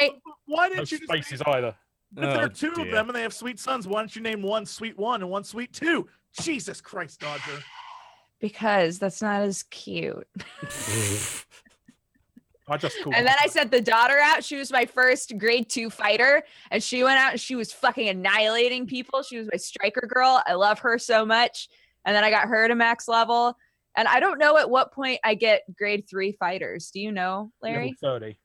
[0.00, 0.10] Right?
[0.46, 1.74] Why didn't you just spaces name- either.
[2.16, 2.86] If there Oh, are two dear.
[2.86, 5.30] of them and they have sweet sons, why don't you name one sweet one and
[5.30, 6.08] one sweet two?
[6.40, 7.62] Jesus Christ, Dodger.
[8.40, 10.26] Because that's not as cute.
[12.68, 13.14] I just called.
[13.14, 14.42] And then I sent the daughter out.
[14.42, 18.08] She was my first grade two fighter, and she went out and she was fucking
[18.08, 19.22] annihilating people.
[19.22, 20.42] She was my striker girl.
[20.46, 21.68] I love her so much.
[22.04, 23.56] And then I got her to max level.
[23.96, 26.90] And I don't know at what point I get grade three fighters.
[26.90, 27.94] Do you know, level Larry?
[28.00, 28.38] thirty.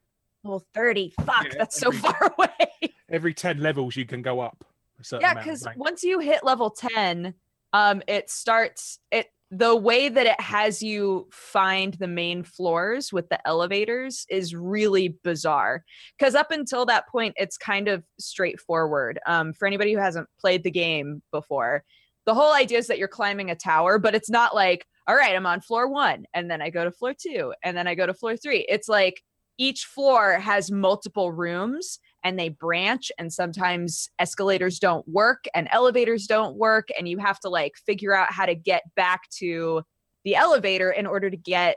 [0.44, 1.14] Well, 30.
[1.24, 2.94] Fuck, Yeah, that's so far away.
[3.08, 4.64] Every ten levels, you can go up.
[5.00, 7.34] A certain yeah, because once you hit level 10,
[7.72, 13.28] um, it starts it the way that it has you find the main floors with
[13.28, 15.84] the elevators is really bizarre.
[16.18, 19.20] Because up until that point, it's kind of straightforward.
[19.26, 21.84] Um, for anybody who hasn't played the game before,
[22.24, 25.36] the whole idea is that you're climbing a tower, but it's not like, all right,
[25.36, 28.06] I'm on floor one, and then I go to floor two, and then I go
[28.06, 28.64] to floor three.
[28.70, 29.20] It's like
[29.58, 36.26] each floor has multiple rooms and they branch and sometimes escalators don't work and elevators
[36.26, 39.82] don't work and you have to like figure out how to get back to
[40.24, 41.76] the elevator in order to get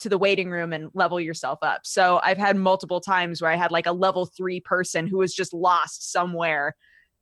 [0.00, 1.82] to the waiting room and level yourself up.
[1.84, 5.34] So I've had multiple times where I had like a level 3 person who was
[5.34, 6.74] just lost somewhere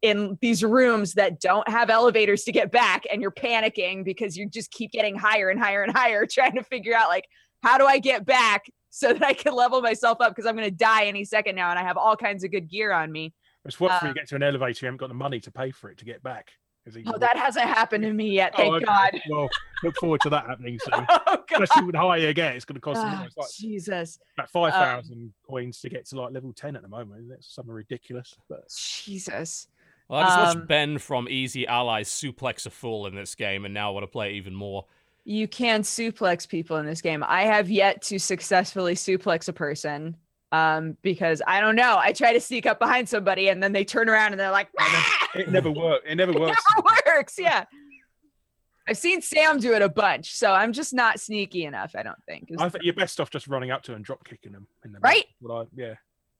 [0.02, 4.48] in these rooms that don't have elevators to get back and you're panicking because you
[4.48, 7.26] just keep getting higher and higher and higher trying to figure out like
[7.62, 10.68] how do I get back so that I can level myself up because I'm going
[10.68, 13.32] to die any second now and I have all kinds of good gear on me.
[13.64, 15.50] It's what when um, you get to an elevator, you haven't got the money to
[15.50, 16.50] pay for it to get back.
[16.84, 18.56] 'Cause you- Oh, that hasn't happened to me yet.
[18.56, 18.86] Thank Oh, okay.
[18.86, 19.20] God.
[19.28, 19.48] Well,
[19.84, 21.06] look forward to that happening soon.
[21.08, 21.62] Oh God.
[21.62, 24.18] Especially with higher you get, it's going to cost it's like Jesus.
[24.38, 27.28] about five thousand coins to get to like level ten at the moment.
[27.28, 28.34] That's something ridiculous.
[28.48, 28.62] But
[29.04, 29.68] Jesus.
[30.08, 33.64] Well, I just watched Um, Ben from Easy Allies suplex a fool in this game,
[33.66, 34.86] and now I want to play it even more.
[35.24, 37.24] You can suplex people in this game.
[37.26, 40.16] I have yet to successfully suplex a person
[40.52, 41.96] um, because I don't know.
[41.98, 44.68] I try to sneak up behind somebody and then they turn around and they're like,
[44.78, 46.04] "Ah!" it never works.
[46.08, 46.62] It never it works.
[46.76, 47.34] never works.
[47.38, 47.64] Yeah.
[48.88, 51.94] I've seen Sam do it a bunch, so I'm just not sneaky enough.
[51.94, 52.48] I don't think.
[52.58, 54.66] I think you're best off just running up to and drop kicking them.
[54.84, 55.26] In the Right?
[55.48, 55.94] I, yeah,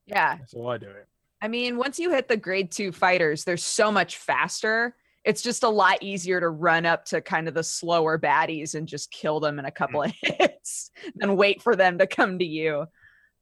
[0.05, 0.37] yeah.
[0.37, 1.07] that's how I do it.
[1.41, 4.95] I mean, once you hit the grade two fighters, they're so much faster.
[5.23, 8.87] It's just a lot easier to run up to kind of the slower baddies and
[8.87, 12.45] just kill them in a couple of hits than wait for them to come to
[12.45, 12.85] you.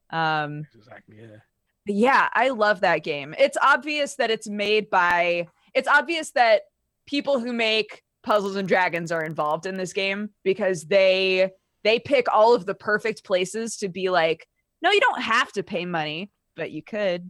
[0.09, 1.17] Um, Exactly.
[1.21, 1.37] Yeah.
[1.85, 3.33] yeah, I love that game.
[3.37, 6.63] It's obvious that it's made by, it's obvious that
[7.07, 11.51] people who make Puzzles and Dragons are involved in this game because they
[11.83, 14.45] they pick all of the perfect places to be like,
[14.81, 17.29] no, you don't have to pay money, but you could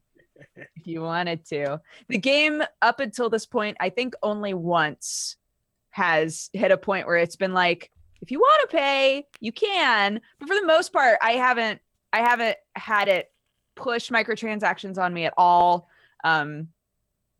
[0.55, 1.81] if you wanted to.
[2.07, 5.35] The game up until this point, I think only once
[5.91, 10.21] has hit a point where it's been like, if you want to pay, you can.
[10.39, 11.79] But for the most part, I haven't
[12.11, 13.31] I haven't had it
[13.75, 15.87] push microtransactions on me at all.
[16.23, 16.69] Um,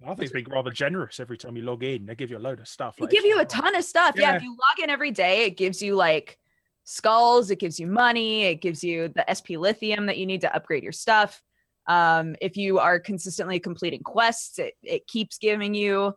[0.01, 2.05] I think it's been rather generous every time you log in.
[2.05, 2.95] They give you a load of stuff.
[2.95, 4.13] they like give you a ton of stuff.
[4.15, 4.31] Yeah.
[4.31, 4.35] Yeah.
[4.37, 6.39] if you log in every day, it gives you like
[6.85, 10.55] skulls, it gives you money, it gives you the SP lithium that you need to
[10.55, 11.41] upgrade your stuff.
[11.89, 16.13] Um, if you are consistently completing quests, it, it keeps giving you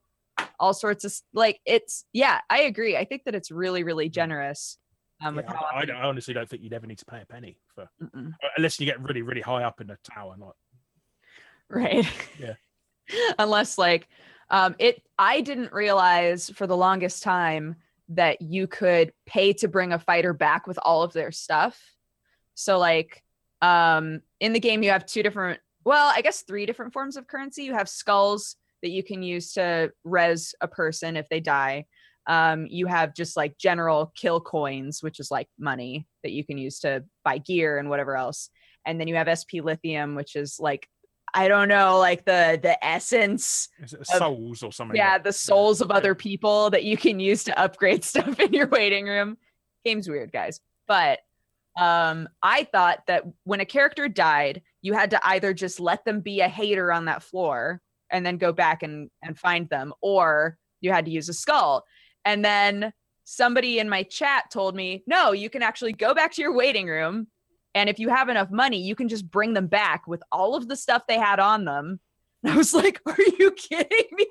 [0.61, 2.97] all sorts of like it's yeah, I agree.
[2.97, 4.79] I think that it's really, really generous.
[5.25, 7.59] Um, Yeah, I, I, I honestly don't think you'd ever need to pay a penny
[7.75, 8.33] for Mm-mm.
[8.57, 10.37] unless you get really, really high up in the tower.
[10.39, 10.53] Like
[11.73, 12.07] right
[12.39, 12.55] Yeah.
[13.39, 14.09] unless like
[14.51, 17.77] um it i didn't realize for the longest time
[18.09, 21.81] that you could pay to bring a fighter back with all of their stuff
[22.55, 23.22] so like
[23.63, 27.27] um in the game you have two different well i guess three different forms of
[27.27, 27.63] currency.
[27.65, 31.87] You have skulls that you can use to res a person if they die.
[32.27, 36.59] Um you have just like general kill coins which is like money that you can
[36.59, 38.51] use to buy gear and whatever else.
[38.85, 40.89] And then you have sp lithium which is like
[41.35, 44.97] i don't know like the the essence it Of- souls or something?
[44.97, 48.53] yeah like- the souls of other people that you can use to upgrade stuff in
[48.53, 49.37] your waiting room.
[49.85, 50.61] Game's weird guys.
[50.87, 51.21] But
[51.79, 56.21] um i thought that when a character died you had to either just let them
[56.21, 57.81] be a hater on that floor
[58.13, 61.85] and then go back and and find them or you had to use a skull.
[62.25, 62.93] And then
[63.25, 66.89] somebody in my chat told me no you can actually go back to your waiting
[66.89, 67.29] room
[67.73, 70.69] and if you have enough money you can just bring them back with all of
[70.69, 72.01] the stuff they had on them.
[72.43, 74.27] And i was like are you kidding me?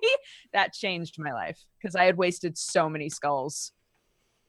[0.54, 3.72] That changed my life because i had wasted so many skulls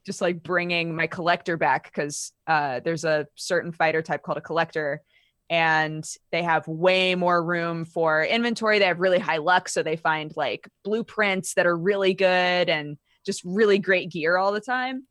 [0.05, 4.43] just like bringing my collector back because uh, there's a certain fighter type called a
[4.43, 5.03] collector
[5.51, 9.97] and they have way more room for inventory they have really high luck so they
[9.97, 15.07] find like blueprints that are really good and just really great gear all the time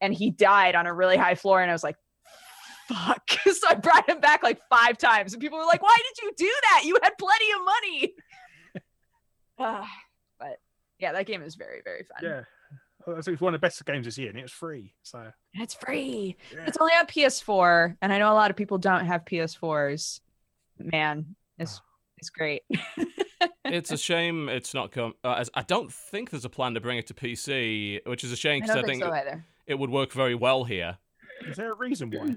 [0.00, 1.96] and he died on a really high floor and i was like
[2.88, 3.30] fuck.
[3.44, 6.32] so I brought him back like five times, and people were like, "Why did you
[6.36, 6.82] do that?
[6.84, 8.14] You had plenty of money."
[9.58, 9.90] Ah,
[10.38, 10.58] but
[10.98, 12.18] yeah, that game is very very fun.
[12.22, 12.42] Yeah.
[13.06, 14.94] Oh, It was one of the best games this year, and it was free.
[15.02, 16.36] So it's free.
[16.52, 16.64] yeah.
[16.66, 20.20] It's only on PS4, and I know a lot of people don't have PS4s.
[20.78, 21.80] Man, it's
[22.18, 22.62] it's great.
[23.64, 25.14] it's a shame it's not come.
[25.24, 28.32] Uh, as- I don't think there's a plan to bring it to PC, which is
[28.32, 29.44] a shame because don't I think think so either.
[29.66, 30.98] it would work very well here.
[31.46, 32.36] Is there a reason why?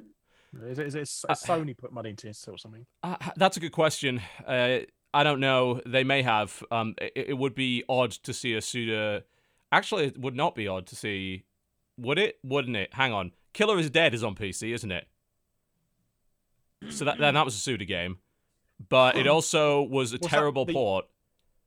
[0.67, 2.85] Is it, is it Uh, Sony put money into it or something?
[3.03, 4.21] Uh, that's a good question.
[4.45, 4.79] Uh,
[5.13, 5.81] I don't know.
[5.85, 6.61] They may have.
[6.71, 9.23] Um, it, it would be odd to see a Suda.
[9.71, 11.43] Actually, it would not be odd to see.
[11.97, 12.39] Would it?
[12.43, 12.93] Wouldn't it?
[12.93, 13.31] Hang on.
[13.53, 15.07] Killer is Dead is on PC, isn't it?
[16.89, 18.19] So that then that was a Suda game,
[18.87, 21.05] but it also was a What's that, terrible the- port.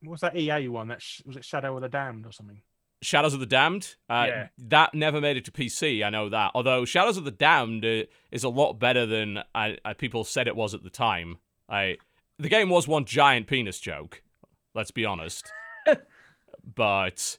[0.05, 0.89] What's that EA one?
[0.89, 2.61] That sh- was it Shadow of the Damned or something?
[3.03, 3.95] Shadows of the Damned.
[4.09, 4.49] Uh, Yeah.
[4.59, 6.03] That never made it to PC.
[6.03, 6.53] I know that.
[6.55, 10.49] Although Shadows of the Damned uh, is a lot better than I, I, people said
[10.49, 11.39] it was at the time.
[11.69, 11.99] I
[12.39, 14.23] the game was one giant penis joke.
[14.75, 15.53] Let's be honest.
[16.75, 17.39] but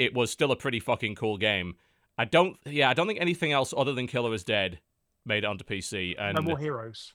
[0.00, 1.74] it was still a pretty fucking cool game.
[2.16, 2.56] I don't.
[2.64, 4.80] Yeah, I don't think anything else other than Killer is Dead
[5.26, 6.14] made it onto PC.
[6.18, 7.12] And no more heroes.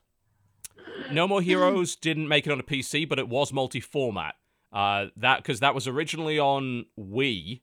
[1.12, 4.36] no More Heroes didn't make it on a PC, but it was multi-format.
[4.72, 7.62] Uh, that because that was originally on Wii,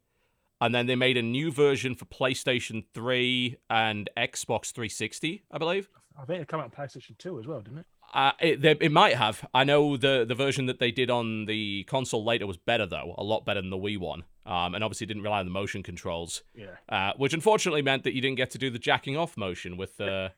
[0.61, 5.89] and then they made a new version for PlayStation 3 and Xbox 360, I believe.
[6.21, 7.87] I think it came out on PlayStation 2 as well, didn't it?
[8.15, 9.47] Uh, it, they, it might have.
[9.55, 13.15] I know the the version that they did on the console later was better though,
[13.17, 14.25] a lot better than the Wii one.
[14.45, 16.67] Um, and obviously didn't rely on the motion controls, Yeah.
[16.89, 19.97] uh, which unfortunately meant that you didn't get to do the jacking off motion with
[19.99, 20.33] the.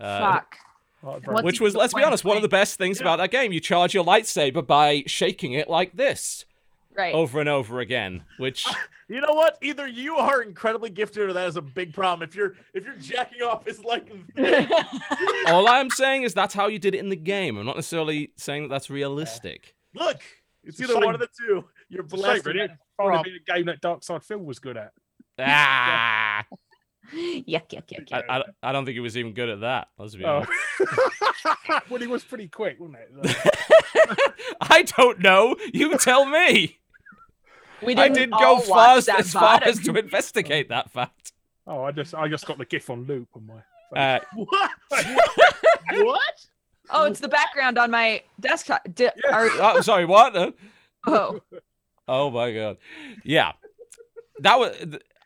[0.00, 0.56] Uh, Fuck.
[1.02, 3.52] Like, which was, let's be honest, one of the best things about that game.
[3.52, 6.44] You charge your lightsaber by shaking it like this
[6.96, 7.14] Right.
[7.14, 8.66] over and over again, which
[9.08, 9.56] You know what?
[9.62, 12.28] Either you are incredibly gifted, or that is a big problem.
[12.28, 14.10] If you're if you're jacking off, is like
[15.46, 17.56] all I'm saying is that's how you did it in the game.
[17.56, 19.76] I'm not necessarily saying that that's realistic.
[19.94, 20.20] look.
[20.64, 21.64] It's It's either one of the two.
[21.88, 22.46] You're It's a shame, blessed.
[22.46, 22.68] really.
[22.98, 24.92] With It that be a game that DarksydePhil was good at.
[25.38, 26.44] Ah,
[27.14, 28.24] yuck, yuck, yuck, yuck.
[28.28, 29.88] I, I, I don't think he was even good at that.
[29.98, 30.44] Let's be Oh.
[30.80, 31.90] honest.
[31.90, 33.36] well, he was pretty quick, wasn't it?
[34.60, 35.56] I don't know.
[35.74, 36.78] You tell me.
[37.82, 41.32] We I didn't I didn't go watch far as, far as to investigate that fact.
[41.66, 43.62] oh, I just I just got the GIF on loop on my.
[43.94, 44.70] Uh, What?
[45.90, 46.46] what?
[46.90, 48.82] Oh, it's the background on my desktop.
[48.94, 50.34] D- are- oh, sorry, what?
[50.36, 50.50] Uh,
[51.06, 51.40] oh,
[52.08, 52.78] Oh my god.
[53.24, 53.52] Yeah.
[54.40, 54.76] That was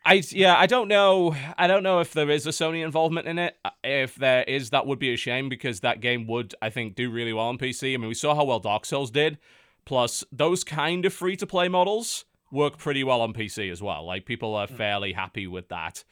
[0.05, 1.35] I yeah, I don't know.
[1.59, 3.57] I don't know if there is a Sony involvement in it.
[3.65, 6.95] Uh, If there is, that would be a shame because that game would I think
[6.95, 7.95] do really well on PC.
[7.95, 9.39] I mean, we saw how well Dark Souls did.
[9.85, 14.05] Plus, those kind of free to play models work pretty well on PC as well.
[14.07, 16.05] Like people are fairly happy with that.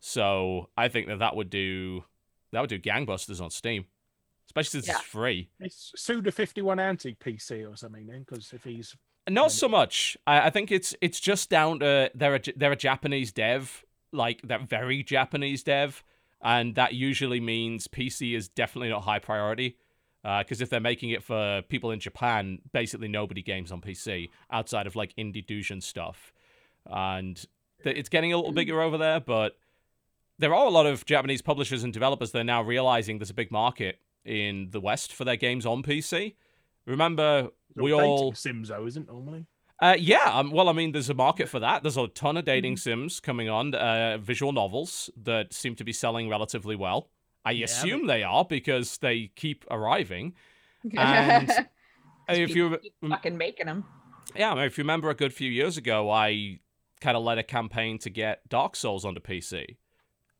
[0.00, 2.04] So, I think that that would do
[2.52, 3.86] that would do gangbusters on Steam.
[4.48, 4.94] Especially since Yeah.
[4.98, 5.50] it's free.
[5.60, 8.96] It's Suda 51 anti PC or something then, because if he's
[9.30, 10.16] Not so much.
[10.26, 14.42] I, I think it's it's just down to they're a, they're a Japanese dev, like
[14.42, 16.02] they're very Japanese dev,
[16.42, 19.76] and that usually means PC is definitely not high priority.
[20.22, 24.28] Uh, because if they're making it for people in Japan, basically nobody games on PC
[24.50, 26.32] outside of like indie doujin stuff,
[26.84, 27.46] and
[27.82, 29.20] th- it's getting a little bigger over there.
[29.20, 29.56] But
[30.38, 33.34] there are a lot of Japanese publishers and developers that are now realizing there's a
[33.34, 36.34] big market in the West for their games on PC.
[36.86, 39.46] Remember, we dating all Sims though, isn't normally.
[39.80, 41.82] uh, yeah, um, well, I mean, there's a market for that.
[41.82, 45.92] There's a ton of dating sims coming on, uh, visual novels that seem to be
[45.92, 47.08] selling relatively well.
[47.44, 50.34] I Yeah, assume they are because they keep arriving.
[52.28, 53.84] And if you, keep fucking making them.
[54.36, 56.60] yeah, I mean, if you remember a good few years ago, I
[57.00, 59.76] kind of led a campaign to get Dark Souls onto PC.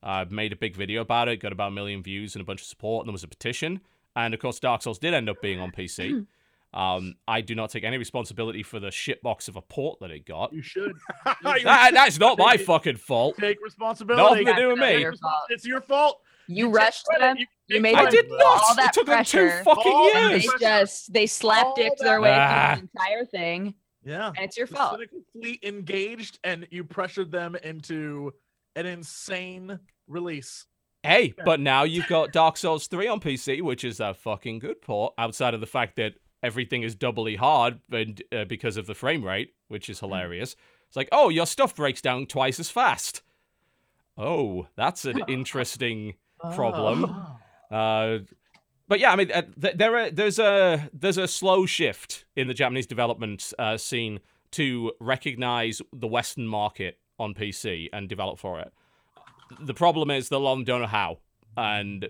[0.02, 2.60] I made a big video about it, got about a million views and a bunch
[2.60, 3.80] of support, and there was a petition.
[4.14, 6.26] And of course, Dark Souls did end up being on PC.
[6.72, 10.24] Um, I do not take any responsibility for the shitbox of a port that it
[10.24, 10.52] got.
[10.52, 10.92] You should
[11.24, 13.36] That, that's not my fucking fault.
[13.38, 14.44] take responsibility.
[14.44, 15.00] Nothing to do with me.
[15.00, 15.14] your.
[15.48, 16.20] It's your fault.
[16.46, 17.36] You take rushed credit, them.
[17.38, 18.40] you You take made I did not.
[18.68, 20.46] all that it took them two fucking All years.
[20.46, 22.76] they just they slap dicked their way Ah.
[22.76, 24.28] through the entire thing, Yeah.
[24.28, 24.92] and it's your The fault.
[24.94, 28.32] cynical fleet engaged, and you pressured them into
[28.76, 30.66] an insane release.
[31.02, 34.82] Hey, but now you've got Dark Souls 3 on PC, which is a fucking good
[34.82, 38.94] port, outside of the fact that everything is doubly hard and, uh, because of the
[38.94, 40.56] frame rate, which is hilarious.
[40.88, 43.22] It's like, oh, your stuff breaks down twice as fast.
[44.16, 46.14] Oh, that's an interesting
[46.52, 47.04] problem.
[47.70, 48.18] Uh,
[48.88, 52.48] but yeah, I mean, uh, th- there are, there's a there's a slow shift in
[52.48, 54.18] the Japanese development uh, scene
[54.52, 58.72] to recognize the Western market on PC and develop for it.
[59.60, 61.18] The problem is the long don't know how,
[61.56, 62.08] and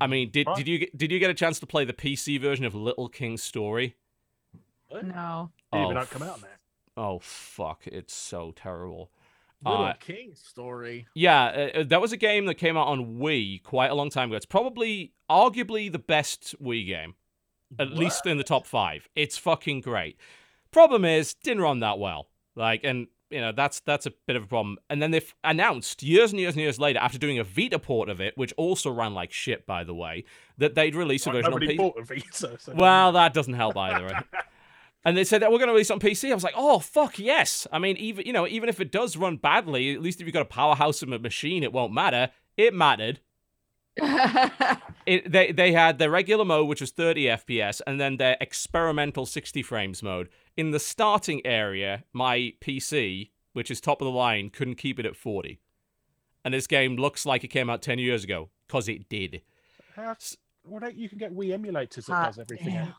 [0.00, 0.56] I mean, did Right.
[0.56, 3.08] did you get- did you get a chance to play the PC version of Little
[3.08, 3.96] King's Story?
[4.90, 4.98] No.
[5.00, 6.48] Didn't even Oh, know come out now.
[6.96, 9.10] Oh fuck, it's so terrible.
[9.64, 11.06] Little Uh, King story.
[11.14, 14.08] Yeah, uh, uh, that was a game that came out on Wii quite a long
[14.08, 14.36] time ago.
[14.36, 17.16] It's probably, arguably, the best Wii game,
[17.78, 19.08] at least in the top five.
[19.16, 20.16] It's fucking great.
[20.70, 22.28] Problem is, didn't run that well.
[22.54, 24.78] Like, and you know that's that's a bit of a problem.
[24.88, 28.08] And then they've announced years and years and years later, after doing a Vita port
[28.08, 30.24] of it, which also ran like shit, by the way,
[30.58, 31.76] that they'd release a version on nobody PC.
[31.76, 32.58] bought a Vita.
[32.58, 34.06] So Well, that doesn't help either.
[34.06, 34.24] right?
[35.04, 36.30] and they said that we're going to release on PC.
[36.30, 37.66] I was like, oh fuck yes.
[37.72, 40.34] I mean, even you know, even if it does run badly, at least if you've
[40.34, 42.30] got a powerhouse of a machine, it won't matter.
[42.56, 43.20] It mattered.
[45.06, 49.24] It, they they had their regular mode, which was 30 FPS, and then their experimental
[49.24, 50.28] 60 frames mode.
[50.54, 55.06] In the starting area, my PC, which is top of the line, couldn't keep it
[55.06, 55.60] at 40.
[56.44, 59.40] And this game looks like it came out 10 years ago, because it did.
[59.96, 60.14] How,
[60.66, 62.74] well, you can get Wii emulators that Hot does everything.
[62.74, 62.88] damn.
[62.88, 62.94] out.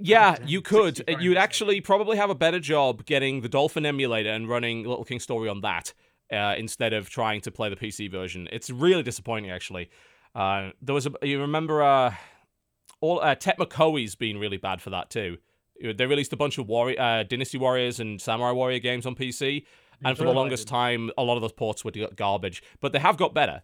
[0.00, 0.96] Yeah, you could.
[0.96, 4.82] 60 Uh, You'd actually probably have a better job getting the Dolphin emulator and running
[4.82, 5.94] Little King Story on that
[6.32, 8.48] uh, instead of trying to play the PC version.
[8.50, 9.90] It's really disappointing, actually.
[10.34, 12.14] Uh, there was a you remember uh,
[13.00, 15.38] all uh, Tecmo Koei's been really bad for that too.
[15.82, 19.64] They released a bunch of warrior, uh, Dynasty Warriors and Samurai Warrior games on PC,
[20.04, 22.62] and for the longest time, a lot of those ports were garbage.
[22.80, 23.62] But they have got better.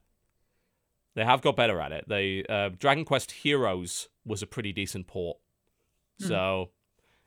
[1.14, 2.04] They have got better at it.
[2.08, 5.38] They uh, Dragon Quest Heroes was a pretty decent port.
[6.20, 6.26] Hmm.
[6.26, 6.70] So,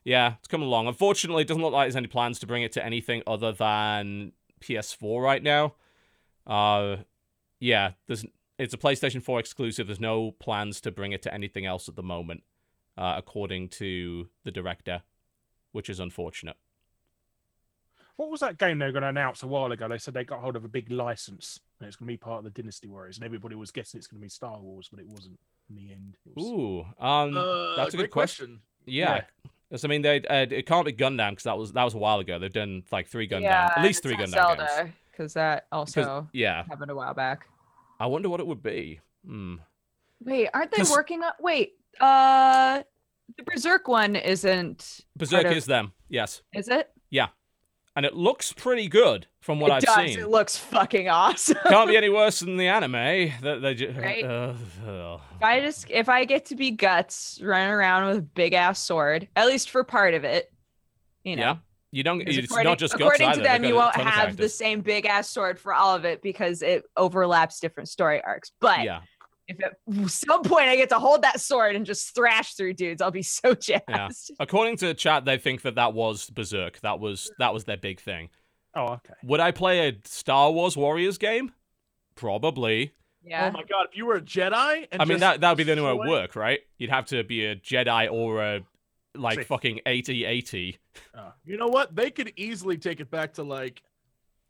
[0.03, 0.87] yeah, it's coming along.
[0.87, 4.33] Unfortunately, it doesn't look like there's any plans to bring it to anything other than
[4.61, 5.75] PS4 right now.
[6.45, 6.97] Uh,
[7.59, 8.25] yeah, there's
[8.61, 9.87] it's a PlayStation 4 exclusive.
[9.87, 12.43] There's no plans to bring it to anything else at the moment,
[12.97, 15.01] uh, according to the director,
[15.71, 16.55] which is unfortunate.
[18.17, 19.87] What was that game they were going to announce a while ago?
[19.87, 22.37] They said they got hold of a big license and it's going to be part
[22.37, 24.99] of the Dynasty Warriors, and everybody was guessing it's going to be Star Wars, but
[24.99, 26.17] it wasn't in the end.
[26.35, 26.45] Was...
[26.45, 28.45] Ooh, um, Uh, that's a good question.
[28.45, 28.61] question.
[28.85, 29.21] Yeah.
[29.71, 31.97] Yes, I mean, they uh, it can't be Gundam because that was that was a
[31.97, 32.37] while ago.
[32.37, 34.93] They've done like three Gundam, yeah, at least three not Gundam games.
[35.09, 37.47] Because that also yeah, happened a while back.
[38.01, 38.99] I wonder what it would be.
[39.25, 39.55] Hmm.
[40.23, 41.33] Wait, aren't they 'Cause- working on?
[41.39, 42.81] Wait, uh,
[43.37, 45.01] the Berserk one isn't.
[45.15, 46.91] Berserk of- is them, yes, Is it?
[47.11, 47.27] Yeah,
[47.95, 49.95] and it looks pretty good from what it I've does.
[49.95, 50.19] seen.
[50.19, 51.57] It looks fucking awesome.
[51.67, 53.33] Can't be any worse than the anime.
[53.41, 54.23] That they just, Right?
[54.23, 54.53] uh,
[54.87, 58.53] uh, if I just if I get to be guts running around with a big
[58.53, 60.51] ass sword, at least for part of it,
[61.23, 61.41] you know.
[61.43, 61.57] yeah.
[61.91, 62.19] You don't.
[62.19, 63.37] Because It's according, not just according either.
[63.37, 66.21] to they've them, you won't have the same big ass sword for all of it
[66.21, 68.51] because it overlaps different story arcs.
[68.61, 69.01] But Yeah,
[69.47, 73.01] if at some point I get to hold that sword and just thrash through dudes,
[73.01, 73.53] I'll be so
[73.89, 74.31] jazzed.
[74.39, 76.79] according to chat, they think that that was Berserk.
[76.81, 78.29] That was that was their big thing.
[78.73, 79.13] Oh, okay.
[79.23, 81.51] Would I play a Star Wars Warriors game?
[82.15, 82.93] Probably.
[83.23, 83.49] Yeah.
[83.49, 85.63] Oh my god, if you were a Jedi and I mean, that that would be
[85.63, 86.59] the only way it would work, right?
[86.77, 88.61] You'd have to be a Jedi or a
[89.15, 89.47] like Sith.
[89.47, 90.77] fucking 80 80.
[91.17, 91.33] Oh.
[91.45, 91.95] You know what?
[91.95, 93.81] They could easily take it back to like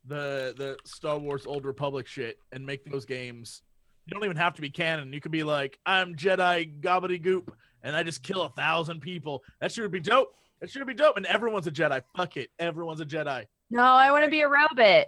[0.06, 3.62] the the Star Wars Old Republic shit and make those games.
[4.06, 5.14] You don't even have to be canon.
[5.14, 7.48] You could be like, I'm Jedi Gobbledygook,
[7.84, 9.44] and I just kill a thousand people.
[9.60, 10.34] That should be dope.
[10.60, 11.18] That should be dope.
[11.18, 12.02] And everyone's a Jedi.
[12.16, 12.50] Fuck it.
[12.60, 13.46] Everyone's a Jedi.
[13.70, 15.08] No, I want to be a robot.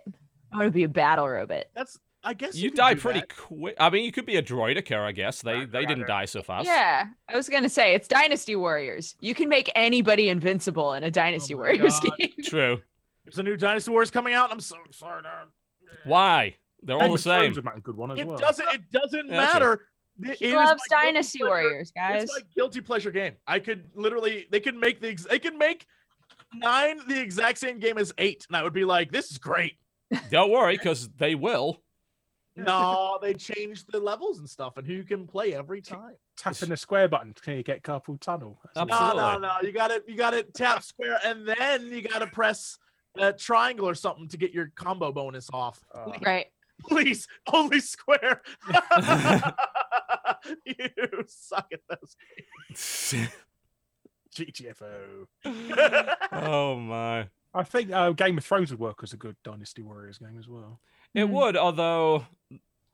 [0.52, 1.66] I want to be a battle robot.
[1.76, 3.36] That's I guess You could die pretty that.
[3.36, 3.76] quick.
[3.80, 5.42] I mean, you could be a droideka, I guess.
[5.42, 6.66] They they didn't die so fast.
[6.66, 9.16] Yeah, I was gonna say it's Dynasty Warriors.
[9.20, 12.12] You can make anybody invincible in a Dynasty Oh Warriors God.
[12.18, 12.32] game.
[12.44, 12.82] True.
[13.26, 14.52] There's a new Dynasty Wars coming out.
[14.52, 15.26] I'm so excited.
[16.06, 16.56] Why?
[16.82, 17.58] They're all Game the same.
[17.58, 18.38] a good one as It well.
[18.38, 18.68] doesn't.
[18.74, 19.88] It doesn't Yeah, matter.
[20.24, 21.44] It He is loves Dynasty.
[21.44, 22.24] Warriors, guys.
[22.24, 23.34] It's my guilty pleasure game.
[23.48, 25.86] I could literally, they could make the, ex- they could make
[26.54, 29.74] nine the exact same game as eight, and I would be like, this is great.
[30.30, 31.82] Don't worry, because they will.
[32.56, 36.14] No, they changed the levels and stuff, and who can play every time.
[36.38, 38.60] Tapping the square button can you get carpal tunnel?
[38.76, 38.90] That's.
[38.90, 39.54] No, no, no.
[39.64, 42.78] You got to, you got to tap square, and then you got to press
[43.18, 45.84] a triangle or something to get your combo bonus off.
[45.94, 46.48] Uh, Right.
[46.82, 48.42] Please, only square.
[50.66, 50.90] you
[51.28, 52.16] suck at those.
[54.36, 55.28] GTFO.
[56.32, 57.28] oh my.
[57.54, 60.48] I think uh, Game of Thrones would work as a good Dynasty Warriors game as
[60.48, 60.80] well.
[61.14, 61.30] It Mhm.
[61.30, 62.26] would, although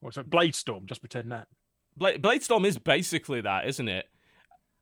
[0.01, 1.47] What's so Bladestorm, just pretend that.
[1.97, 4.07] Bla- Bladestorm is basically that, isn't it?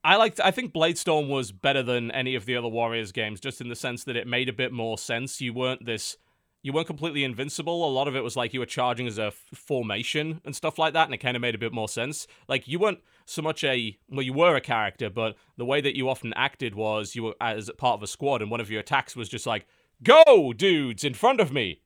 [0.03, 0.39] I liked.
[0.39, 3.75] I think Bladestorm was better than any of the other Warriors games, just in the
[3.75, 5.41] sense that it made a bit more sense.
[5.41, 6.17] You weren't this.
[6.61, 7.87] You weren't completely invincible.
[7.87, 10.77] A lot of it was like you were charging as a f- formation and stuff
[10.77, 12.27] like that, and it kind of made a bit more sense.
[12.47, 15.95] Like you weren't so much a well, you were a character, but the way that
[15.97, 18.81] you often acted was you were as part of a squad, and one of your
[18.81, 19.65] attacks was just like,
[20.03, 21.81] "Go, dudes, in front of me,"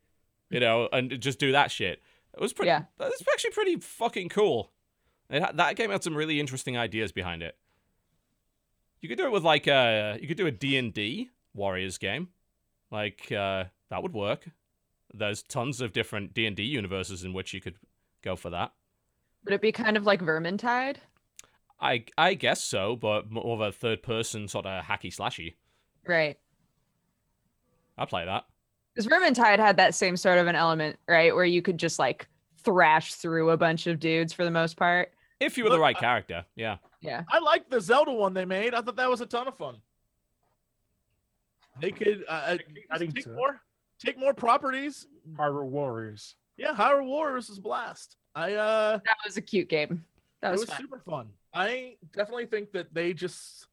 [0.52, 2.02] you know, and just do that shit.
[2.34, 2.68] It was pretty.
[2.68, 2.84] Yeah.
[3.00, 4.72] It's actually pretty fucking cool.
[5.30, 7.58] It, ha- that game had some really interesting ideas behind it.
[9.00, 12.30] You could do it with like uh you could do a D&D Warriors game.
[12.92, 14.48] Like uh that would work.
[15.14, 17.76] There's tons of different D&D universes in which you could
[18.22, 18.74] go for that.
[19.44, 20.98] Would it be kind of like Vermintide?
[21.80, 25.56] I I guess so, but more of a third person sort of hacky slashy.
[26.06, 26.38] Right.
[27.98, 28.46] I'd play that.
[28.94, 31.34] Because Vermintide had that same sort of an element, right?
[31.34, 32.28] Where you could just like
[32.64, 35.14] thrash through a bunch of dudes for the most part.
[35.40, 36.78] If you were the right I- character, yeah.
[37.02, 37.24] Yeah.
[37.30, 38.74] I like the Zelda one they made.
[38.76, 39.78] I thought that was a ton of fun.
[41.80, 42.58] They could uh, uh,
[43.00, 43.36] keep take to it.
[43.36, 43.62] more,
[44.00, 45.08] take more properties.
[45.36, 46.36] Hyrule Warriors.
[46.58, 48.18] Yeah, Hyrule Warriors is a blast.
[48.36, 50.04] I uh, That was a cute game.
[50.42, 50.78] That it was, was fun.
[50.80, 51.30] super fun.
[51.54, 53.68] I definitely think that they just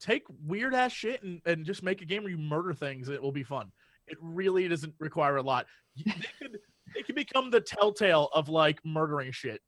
[0.00, 3.08] take weird ass shit and, and just make a game where you murder things.
[3.08, 3.70] It will be fun.
[4.08, 5.66] It really doesn't require a lot.
[6.04, 6.58] They could
[6.94, 9.60] they could become the telltale of like murdering shit.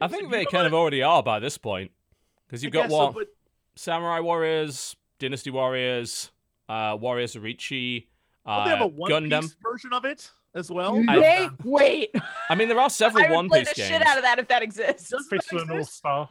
[0.00, 1.90] I think they kind of already are by this point.
[2.46, 3.14] Because you've got what?
[3.14, 3.28] but
[3.74, 6.30] Samurai Warriors, Dynasty Warriors,
[6.68, 8.06] uh, Warriors Orochi,
[8.46, 9.40] don't they have uh, a One Gundam.
[9.42, 11.02] Piece version of it as well.
[11.08, 12.14] I- Wait, wait.
[12.48, 13.88] I mean, there are several I would One play Piece the games.
[13.88, 15.10] shit out of that if that exists.
[15.10, 15.88] Does Fist of the North?
[15.88, 16.28] Star.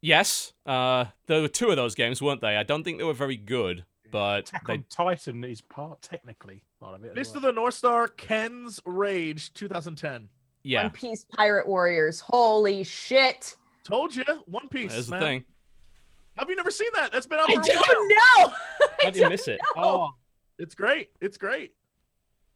[0.00, 2.56] Yes, uh, there were two of those games, weren't they?
[2.56, 3.84] I don't think they were very good,
[4.14, 7.08] but Attack they Titan is part technically part of it.
[7.08, 7.38] as Fist well.
[7.38, 10.28] of the North Star, Ken's Rage, 2010.
[10.62, 12.20] yeah, One Piece Pirate Warriors.
[12.20, 13.56] Holy shit.
[13.82, 14.92] Told you, One Piece.
[14.92, 15.44] there's the thing.
[16.38, 17.10] Have you never seen that?
[17.10, 18.48] That's been out I for a don't while.
[18.48, 18.54] know.
[19.02, 19.58] How do you miss it?
[19.76, 20.10] Oh,
[20.60, 21.10] it's great.
[21.20, 21.72] It's great.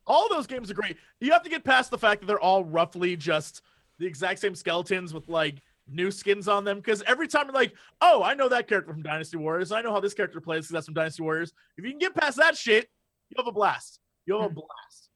[0.07, 0.97] All those games are great.
[1.21, 3.63] You have to get past the fact that they're all roughly just
[3.99, 5.57] the exact same skeletons with like
[5.91, 6.79] new skins on them.
[6.79, 9.73] Because every time you're like, oh, I know that character from Dynasty Warriors.
[9.73, 11.53] I know how this character plays because that's from Dynasty Warriors.
[11.77, 12.89] If you can get past that shit,
[13.31, 14.01] you have a blast.
[14.27, 15.11] You have a blast.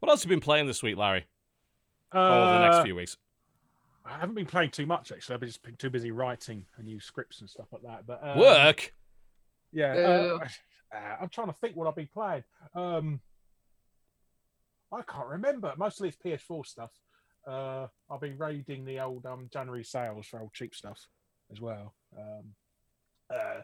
[0.00, 1.26] What else have you been playing this week, Larry?
[2.14, 3.16] Uh, Over the next few weeks.
[4.04, 5.34] I haven't been playing too much actually.
[5.34, 8.06] I've just been too busy writing and new scripts and stuff like that.
[8.06, 8.92] But um, Work.
[9.72, 10.38] Yeah, uh,
[10.94, 12.44] uh, I'm trying to think what I've been playing.
[12.74, 13.20] Um,
[14.92, 15.72] I can't remember.
[15.76, 16.90] Mostly it's PS4 stuff.
[17.46, 20.98] Uh, I'll be raiding the old um, January sales for old cheap stuff
[21.52, 21.94] as well.
[22.16, 22.44] Um,
[23.30, 23.60] uh,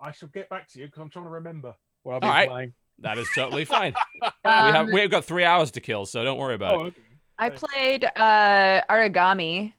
[0.00, 2.34] I shall get back to you because I'm trying to remember what I've been All
[2.34, 2.48] right.
[2.48, 2.72] playing.
[3.00, 3.94] That is totally fine.
[4.22, 6.94] we Um, have we've got three hours to kill, so don't worry about Oh, it.
[7.38, 9.72] I played uh Aragami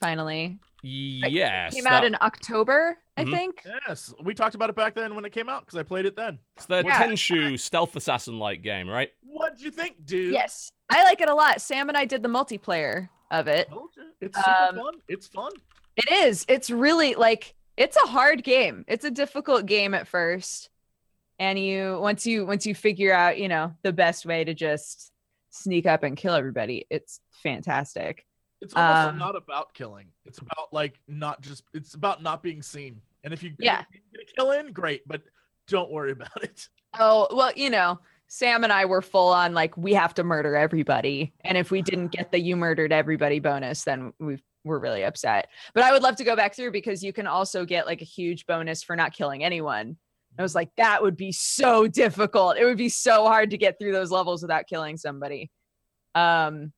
[0.00, 0.58] finally.
[0.82, 3.34] Yes, Came that- out in October, Mhm.
[3.34, 3.66] I think.
[3.88, 6.16] Yes, we talked about it back then when it came out because I played it
[6.16, 6.38] then.
[6.56, 7.02] it's the Yeah.
[7.02, 9.10] Tenchu stealth assassin like game, right?
[9.22, 10.32] What'd you think, dude?
[10.32, 10.70] Yes.
[10.88, 11.60] I like it a lot.
[11.60, 13.68] Sam and I did the multiplayer of it.
[14.20, 14.94] It's super Um, fun.
[15.08, 15.52] It's fun.
[15.96, 16.44] It is.
[16.48, 18.84] It's really like it's a hard game.
[18.88, 20.70] It's a difficult game at first.
[21.38, 25.12] And you once you once you figure out, you know, the best way to just
[25.50, 28.26] sneak up and kill everybody, it's fantastic.
[28.62, 30.06] It's almost Um, not about killing.
[30.24, 31.64] It's about like not just.
[31.74, 33.02] It's about not being seen.
[33.24, 33.84] And if you Yeah.
[33.92, 35.06] get, get a kill in, great.
[35.06, 35.22] But
[35.68, 36.68] don't worry about it.
[36.98, 40.56] Oh, well, you know, Sam and I were full on like we have to murder
[40.56, 41.32] everybody.
[41.44, 45.48] And if we didn't get the you murdered everybody bonus, then we we're really upset.
[45.74, 48.06] But I would love to go back through because you can also get like a
[48.06, 49.96] huge bonus for not killing anyone.
[50.38, 52.56] I was like, that would be so difficult.
[52.58, 55.50] It would be so hard to get through those levels without killing somebody.
[56.14, 56.72] Um,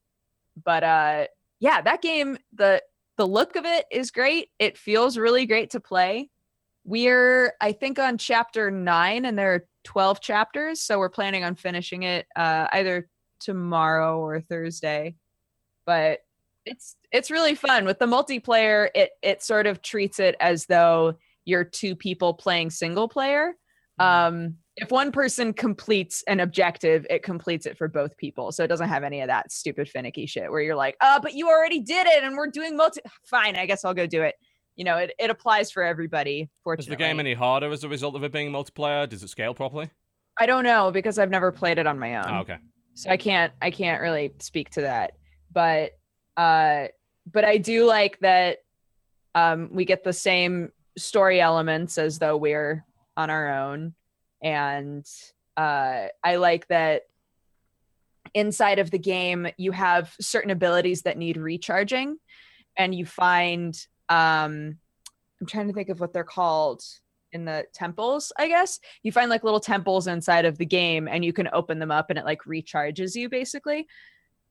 [0.63, 1.25] but uh
[1.59, 2.81] yeah, that game, the
[3.17, 4.49] the look of it is great.
[4.59, 6.29] It feels really great to play.
[6.85, 10.81] We're, I think, on chapter nine, and there are 12 chapters.
[10.81, 13.09] So we're planning on finishing it uh, either
[13.39, 15.15] tomorrow or Thursday.
[15.85, 16.19] But
[16.65, 18.89] it's it's really fun with the multiplayer.
[18.93, 21.15] It it sort of treats it as though
[21.45, 23.53] you're two people playing single player.
[23.97, 28.53] Um, if one person completes an objective, it completes it for both people.
[28.53, 31.33] So it doesn't have any of that stupid finicky shit where you're like, oh, but
[31.33, 33.01] you already did it and we're doing multi.
[33.25, 34.35] Fine, I guess I'll go do it.
[34.79, 36.49] You know, it, it applies for everybody.
[36.77, 39.09] Is the game any harder as a result of it being multiplayer?
[39.09, 39.89] Does it scale properly?
[40.39, 42.23] I don't know because I've never played it on my own.
[42.29, 42.59] Oh, okay.
[42.93, 45.17] so I can't I can't really speak to that.
[45.51, 45.97] But
[46.37, 46.85] uh
[47.29, 48.59] but I do like that
[49.35, 52.85] um we get the same story elements as though we're
[53.17, 53.95] on our own
[54.41, 55.05] and
[55.57, 57.01] uh I like that
[58.33, 62.17] inside of the game you have certain abilities that need recharging
[62.77, 63.77] and you find
[64.09, 64.77] um
[65.41, 66.81] I'm trying to think of what they're called
[67.31, 68.79] in the temples, I guess.
[69.03, 72.09] You find like little temples inside of the game and you can open them up
[72.09, 73.87] and it like recharges you basically.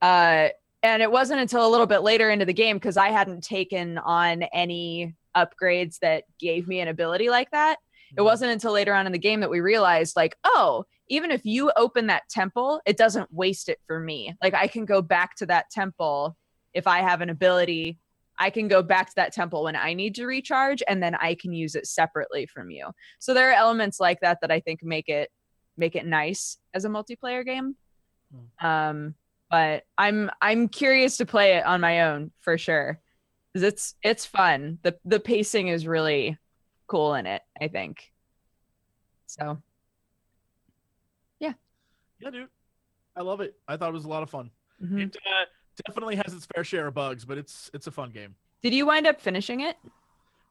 [0.01, 0.49] Uh
[0.83, 3.99] and it wasn't until a little bit later into the game because I hadn't taken
[3.99, 7.79] on any upgrades that gave me an ability like that.
[8.17, 11.45] It wasn't until later on in the game that we realized, like, oh, even if
[11.45, 14.35] you open that temple, it doesn't waste it for me.
[14.43, 16.37] Like, I can go back to that temple
[16.73, 17.99] if I have an ability,
[18.39, 21.35] I can go back to that temple when I need to recharge and then I
[21.35, 22.91] can use it separately from you.
[23.19, 25.31] So there are elements like that that I think make it
[25.77, 27.77] make it nice as a multiplayer game.
[28.61, 29.15] Um
[29.51, 33.01] but I'm I'm curious to play it on my own for sure.
[33.55, 34.79] 'Cause it's it's fun.
[34.83, 36.39] The the pacing is really
[36.87, 38.13] cool in it, I think.
[39.27, 39.63] So
[41.41, 41.53] Yeah,
[42.21, 42.49] Yeah, dude.
[43.17, 43.55] I love it.
[43.67, 44.51] I thought it was a lot of fun.
[44.83, 45.01] mhm.
[45.01, 45.45] It uh,
[45.87, 48.35] definitely has its fair share of bugs, but it's it's a fun game.
[48.63, 49.77] did you wind up finishing it?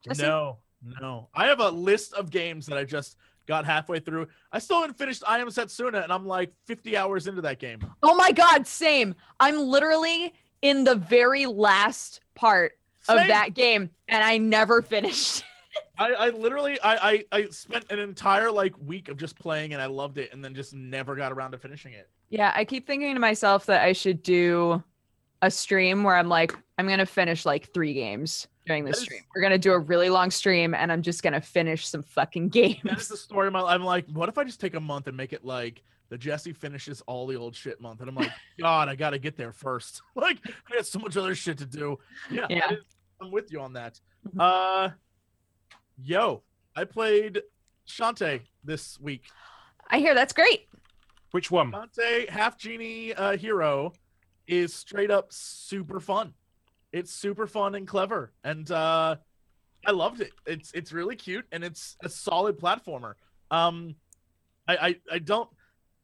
[0.04, 0.24] Jesse?
[0.24, 0.58] No,
[1.02, 1.28] no.
[1.34, 3.18] I have a list of games that I just
[3.48, 4.28] got halfway through.
[4.52, 7.80] I still haven't finished I Am Setsuna, and I'm like 50 hours into that game.
[8.04, 9.16] Oh my god, same.
[9.40, 12.74] I'm literally in the very last part
[13.10, 15.44] of that game and I never finished.
[15.98, 19.82] I, I literally I, I I spent an entire like week of just playing and
[19.82, 22.10] I loved it and then just never got around to finishing it.
[22.30, 24.84] yeah, I keep thinking to myself that I should do
[25.42, 29.02] a stream where I'm like, I'm going to finish like three games during this That
[29.02, 29.22] is- stream.
[29.36, 32.04] We're going to do a really long stream and I'm just going to finish some
[32.04, 32.80] fucking games.
[32.84, 34.80] That is the story of my life I'm like, what if I just take a
[34.80, 38.02] month and make it like the Jesse finishes all the old shit month?
[38.02, 40.02] And I'm like, God, I gotta get there first.
[40.16, 40.38] like
[40.72, 41.98] I got so much other shit to do.
[42.32, 42.72] Yeah, Yeah.
[42.74, 42.80] is-
[43.22, 44.00] I'm with you on that.
[44.28, 44.40] Mhm.
[44.40, 44.92] Uh
[46.04, 46.44] yo,
[46.76, 47.42] I played
[47.88, 49.24] Shantae this week.
[49.90, 50.68] I hear that's great.
[51.32, 51.72] Which one?
[51.72, 53.94] Shantae Half Genie uh, Hero
[54.48, 56.34] is straight up super fun.
[56.92, 59.18] It's super fun and clever, and uh,
[59.86, 60.32] I loved it.
[60.46, 63.14] It's it's really cute and it's a solid platformer.
[63.52, 63.96] Um,
[64.68, 65.50] I I, I don't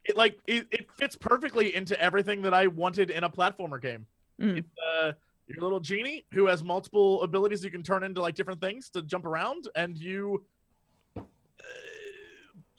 [0.06, 4.06] it like it, it fits perfectly into everything that I wanted in a platformer game.
[4.42, 4.58] Mm.
[4.58, 4.70] It's
[5.02, 5.14] uh,
[5.48, 9.02] your little genie who has multiple abilities you can turn into like different things to
[9.02, 10.44] jump around, and you
[11.18, 11.22] uh,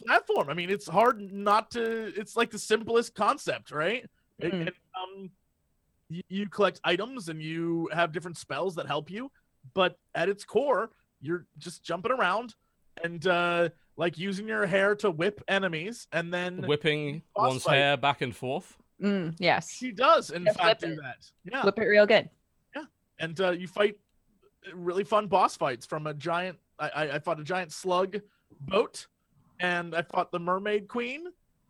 [0.04, 0.50] platform.
[0.50, 2.12] I mean, it's hard not to.
[2.18, 4.04] It's like the simplest concept, right?
[4.38, 4.60] It- Mhm.
[4.66, 5.30] and, um,
[6.08, 9.30] you, you collect items and you have different spells that help you,
[9.74, 10.90] but at its core,
[11.20, 12.54] you're just jumping around
[13.02, 17.76] and uh, like using your hair to whip enemies, and then Whipping Boss one's fight.
[17.76, 18.76] hair back and forth.
[19.02, 19.70] Mm, yes.
[19.72, 20.96] she does, in Just fact, do it.
[21.02, 21.16] that.
[21.50, 22.28] Yeah, Flip it real good.
[22.76, 22.84] Yeah,
[23.18, 23.96] and uh, you fight
[24.72, 26.58] really fun boss fights from a giant.
[26.78, 28.20] I, I, I fought a giant slug
[28.60, 29.06] boat,
[29.60, 31.24] and I fought the mermaid queen,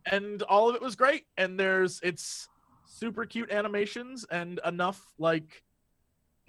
[0.05, 1.25] and all of it was great.
[1.37, 2.47] And there's it's
[2.87, 5.63] super cute animations and enough like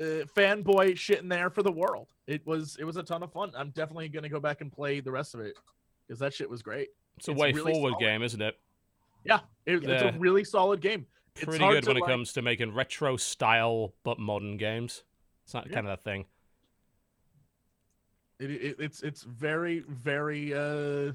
[0.01, 2.09] uh, fanboy shit in there for the world.
[2.27, 3.53] It was it was a ton of fun.
[3.57, 5.55] I'm definitely gonna go back and play the rest of it
[6.07, 6.89] because that shit was great.
[7.19, 8.01] It's a It's way really forward solid.
[8.05, 8.59] game, isn't it?
[9.25, 11.07] It, It's a really solid game.
[11.35, 15.03] It's Pretty good when it like- comes to making retro style but modern games.
[15.45, 15.75] It's not Yeah.
[15.75, 16.27] kind of that thing.
[18.39, 21.13] it, it, it's it's very very uh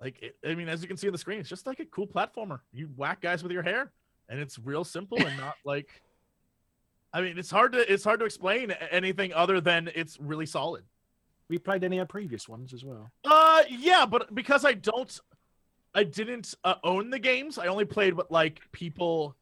[0.00, 1.84] like it, i mean as you can see on the screen it's just like a
[1.86, 3.92] cool platformer you whack guys with your hair
[4.30, 6.02] and it's real simple and not like
[7.12, 10.84] i mean it's hard to it's hard to explain anything other than it's really solid
[11.48, 13.10] We played any of the previous ones as well.
[13.24, 15.20] uh yeah but because i don't
[15.94, 19.36] i didn't uh, own the games i only played what like people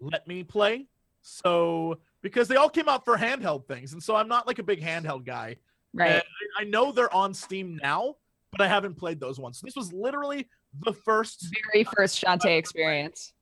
[0.00, 0.86] let me play
[1.22, 4.62] so because they all came out for handheld things and so i'm not like a
[4.62, 5.56] big handheld guy
[5.92, 6.10] Right.
[6.12, 6.22] And
[6.58, 8.14] I I know they're on Steam now,
[8.52, 9.58] but I haven't played those ones.
[9.58, 10.46] So This was literally
[10.86, 13.32] the first, Very first Shantae experience.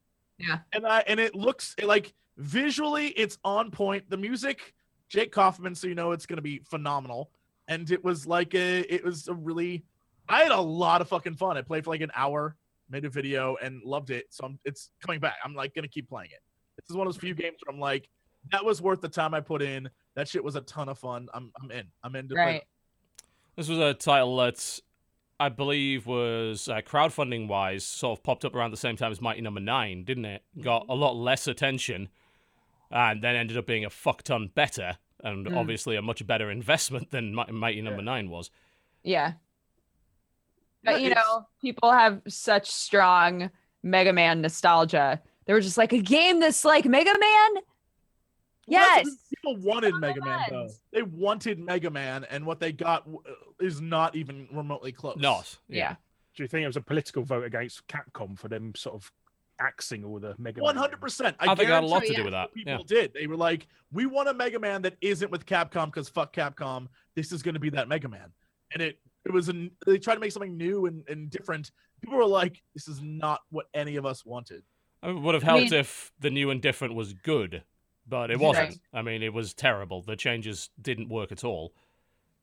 [0.72, 4.08] And I and it looks like visually it's on point.
[4.08, 4.74] The music,
[5.08, 7.30] Jake Kaufman, so you know it's gonna be phenomenal.
[7.68, 9.84] And it was like a, it was a really,
[10.26, 11.58] I had a lot of fucking fun.
[11.58, 12.56] I played for like an hour,
[12.88, 14.24] made a video, and loved it.
[14.30, 15.36] So I'm, it's coming back.
[15.44, 16.40] I'm like gonna keep playing it.
[16.76, 18.08] This is one of those few games where I'm like,
[18.52, 19.90] that was worth the time I put in.
[20.14, 21.28] That shit was a ton of fun.
[21.34, 21.86] I'm, I'm in.
[22.02, 22.62] I'm in to play Right.
[23.56, 24.80] This was a title that
[25.40, 29.20] I believe was uh, crowdfunding wise sort of popped up around the same time as
[29.20, 30.42] Mighty Number Nine, didn't it?
[30.60, 32.08] Got a lot less attention,
[32.90, 35.56] and then ended up being a fuck ton better, and Mm.
[35.56, 38.04] obviously a much better investment than Mighty Number Yeah.
[38.04, 38.50] Nine was.
[39.04, 39.32] Yeah.
[40.84, 43.50] But you know, people have such strong
[43.82, 45.20] Mega Man nostalgia.
[45.44, 47.54] They were just like a game that's like Mega Man.
[47.54, 47.62] Well,
[48.66, 49.06] Yes.
[49.56, 50.68] People wanted Mega Man though.
[50.92, 53.22] They wanted Mega Man, and what they got w-
[53.60, 55.16] is not even remotely close.
[55.18, 55.58] Not.
[55.68, 55.96] Yeah.
[56.36, 59.10] Do you think it was a political vote against Capcom for them sort of
[59.60, 60.82] axing all the Mega Man One games?
[60.82, 61.36] hundred percent.
[61.40, 62.54] I, think it had a lot to do with that.
[62.54, 62.78] People Yeah.
[62.86, 63.12] did.
[63.14, 66.86] They were like, "We want a Mega Man that isn't with Capcom because fuck Capcom.
[67.16, 68.32] This is going to be that Mega Man."
[68.72, 71.70] And it it was an they tried to make something new and, and different.
[72.02, 74.62] People were like, "This is not what any of us wanted."
[75.02, 77.62] It would have I helped mean- if the new and different was good,
[78.08, 78.80] but it wasn't.
[78.92, 80.02] I mean, it was terrible.
[80.02, 81.72] The changes didn't work at all.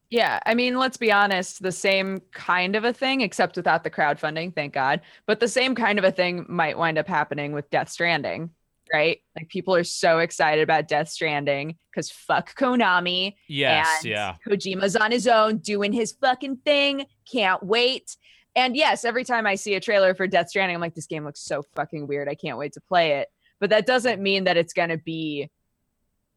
[0.09, 3.89] Yeah, I mean, let's be honest, the same kind of a thing, except without the
[3.89, 5.01] crowdfunding, thank God.
[5.26, 8.51] But the same kind of a thing might wind up happening with Death Stranding,
[8.93, 9.20] right?
[9.36, 13.34] Like people are so excited about Death Stranding because fuck Konami.
[13.47, 14.36] Yes, and yeah.
[14.47, 17.07] Kojima's on his own doing his fucking thing.
[17.30, 18.16] Can't wait.
[18.55, 21.26] And yes, every time I see a trailer for Death Stranding, I'm like, this game
[21.26, 22.30] looks so fucking weird.
[22.30, 23.28] I can't wait to play it.
[23.59, 25.49] But that doesn't mean that it's gonna be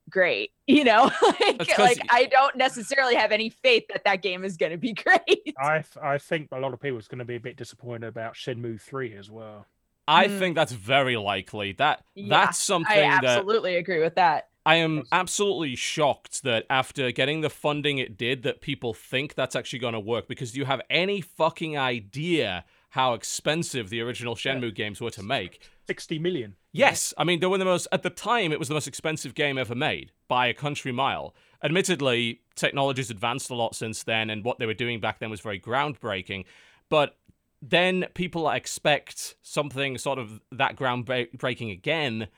[0.09, 0.52] great.
[0.70, 4.20] You know, like, That's 'cause like y- I don't necessarily have any faith that that
[4.20, 5.54] game is gonna be great.
[5.59, 8.34] I I think a lot of people is going to be a bit disappointed about
[8.34, 9.66] Shenmue three as well.
[10.06, 10.38] I Mm.
[10.38, 11.72] think that's very likely.
[11.72, 14.48] That Yeah, that's something that I that absolutely agree with that.
[14.66, 19.56] I am absolutely shocked that after getting the funding it did, that people think that's
[19.56, 20.28] actually going to work.
[20.28, 25.22] Because do you have any fucking idea how expensive the original Shenmue games were to
[25.22, 25.61] make?
[25.86, 26.57] Sixty million.
[26.72, 28.53] Yes, I mean they were the most at the time.
[28.53, 31.34] It was the most expensive game ever made by a country mile.
[31.62, 35.41] Admittedly, technology's advanced a lot since then, and what they were doing back then was
[35.41, 36.45] very groundbreaking.
[36.89, 37.16] But
[37.61, 42.28] then people expect something sort of that groundbreaking again,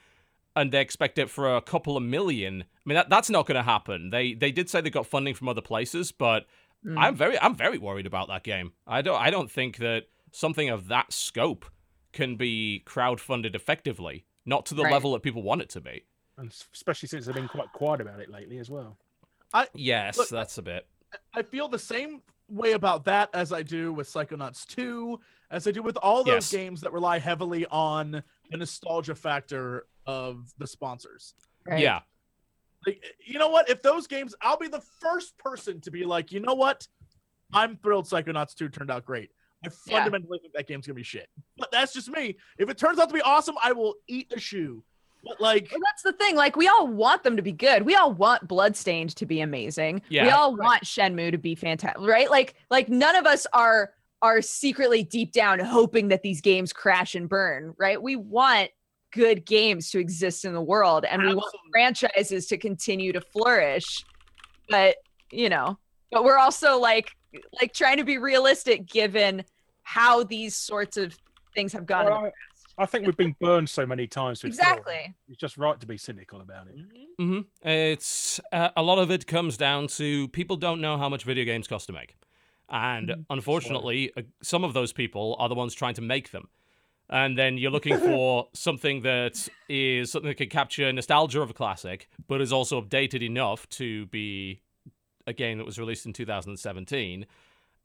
[0.57, 2.63] and they expect it for a couple of million.
[2.63, 4.11] I mean that that's not going to happen.
[4.11, 6.47] They they did say they got funding from other places, but
[6.85, 6.99] Mm.
[6.99, 8.73] I'm very I'm very worried about that game.
[8.87, 11.67] I don't I don't think that something of that scope
[12.13, 14.93] can be crowdfunded effectively, not to the Right.
[14.93, 16.05] level that people want it to be.
[16.39, 18.97] and especially since they've been quite quiet about it lately as well.
[19.53, 20.87] I, Yes, Look, that's a bit.
[21.35, 25.21] I feel the same way about that as I do with Psychonauts 2,
[25.51, 26.53] as I do with all those Yes.
[26.53, 31.35] games that rely heavily on the nostalgia factor of the sponsors.
[31.67, 31.81] Right?
[31.81, 32.01] Yeah.
[32.87, 33.69] Like, you know what?
[33.69, 36.89] If those games, I'll be the first person to be like, you know what?
[37.53, 39.31] I'm thrilled Psychonauts 2 turned out great.
[39.65, 39.97] I Yeah.
[39.99, 41.29] fundamentally think that game's gonna be shit.
[41.59, 42.37] But that's just me.
[42.59, 44.83] If it turns out to be awesome, I will eat a shoe.
[45.23, 46.35] But like, Well, that's the thing.
[46.35, 47.83] Like, we all want them to be good.
[47.83, 50.01] We all want Bloodstained to be amazing.
[50.09, 50.37] Yeah, We Yeah.
[50.37, 52.31] all want Shenmue to be fantastic, right?
[52.31, 53.93] Like, like none of us are
[54.23, 58.03] are secretly deep down hoping that these games crash and burn, right?
[58.03, 58.71] We want
[59.13, 64.05] good games to exist in the world, and we want franchises to continue to flourish.
[64.69, 64.97] But
[65.33, 65.79] you know,
[66.11, 67.13] but we're also like
[67.61, 69.45] like trying to be realistic given
[69.83, 71.17] how these sorts of
[71.55, 72.07] things have gone.
[72.07, 72.35] Well, past.
[72.79, 74.43] I think we've been burned so many times.
[74.43, 74.69] With film.
[74.69, 75.15] Exactly.
[75.29, 76.77] It's just right to be cynical about it.
[77.19, 81.25] hmm It's uh, a lot of it comes down to people don't know how much
[81.25, 82.17] video games cost to make,
[82.69, 86.49] and unfortunately, uh, some of those people are the ones trying to make them.
[87.13, 91.55] And then you're looking for something that is something that can capture nostalgia of a
[91.55, 94.63] classic, but is also updated enough to be
[95.27, 97.27] a game that was released in 2017.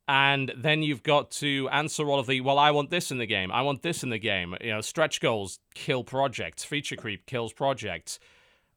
[0.07, 3.25] And then you've got to answer all of the, well, I want this in the
[3.25, 3.51] game.
[3.51, 4.55] I want this in the game.
[4.61, 6.63] You know, stretch goals kill projects.
[6.63, 8.19] Feature creep kills projects.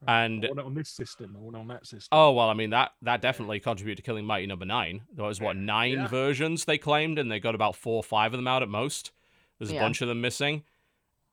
[0.07, 1.37] And I want it on this system.
[1.37, 2.09] I want it on that system.
[2.13, 5.03] Oh well, I mean that that definitely contributed to killing Mighty Number Nine.
[5.13, 6.07] There was what nine Yeah.
[6.07, 9.11] versions they claimed, and they got about four or five of them out at most.
[9.59, 9.81] There's a Yeah.
[9.81, 10.63] bunch of them missing.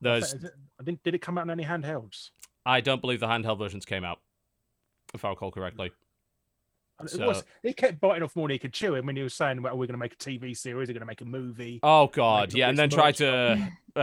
[0.02, 2.32] There's it- I didn't, did it come out on any handhelds?
[2.66, 4.20] I don't believe the handheld versions came out,
[5.14, 5.92] if I recall correctly.
[7.00, 8.96] And So- It was, he kept biting off more than he could chew.
[8.96, 11.00] And when he was saying, well, we're going to make a TV series, we're going
[11.02, 11.80] to make a movie.
[11.84, 14.00] Oh god, yeah, and then try to uh,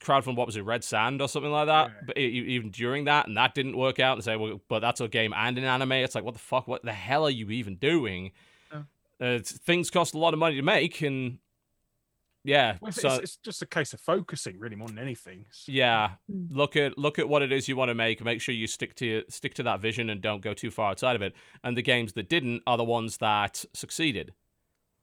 [0.00, 1.88] crowdfund what was it, Red Sand or something like that.
[1.88, 2.00] Yeah.
[2.06, 5.00] But e- even during that, and that didn't work out, and say, well, but that's
[5.00, 5.92] a game and an anime.
[5.92, 6.68] It's like, what the fuck?
[6.68, 8.30] What the hell are you even doing?
[8.72, 8.82] Yeah.
[9.20, 11.38] Uh, things cost a lot of money to make, and
[12.46, 15.40] yeah, Well, it's, so it's, it's just a case of focusing, really, more than anything.
[15.40, 16.48] It's- Yeah, Mm.
[16.50, 18.24] look at look at what it is you want to make.
[18.24, 21.16] Make sure you stick to stick to that vision and don't go too far outside
[21.16, 21.34] of it.
[21.64, 24.32] And the games that didn't are the ones that succeeded,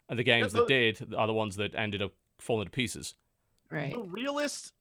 [0.09, 3.15] and the games that the- did are the ones that ended up falling to pieces.
[3.69, 3.91] Right.
[3.93, 4.73] The realest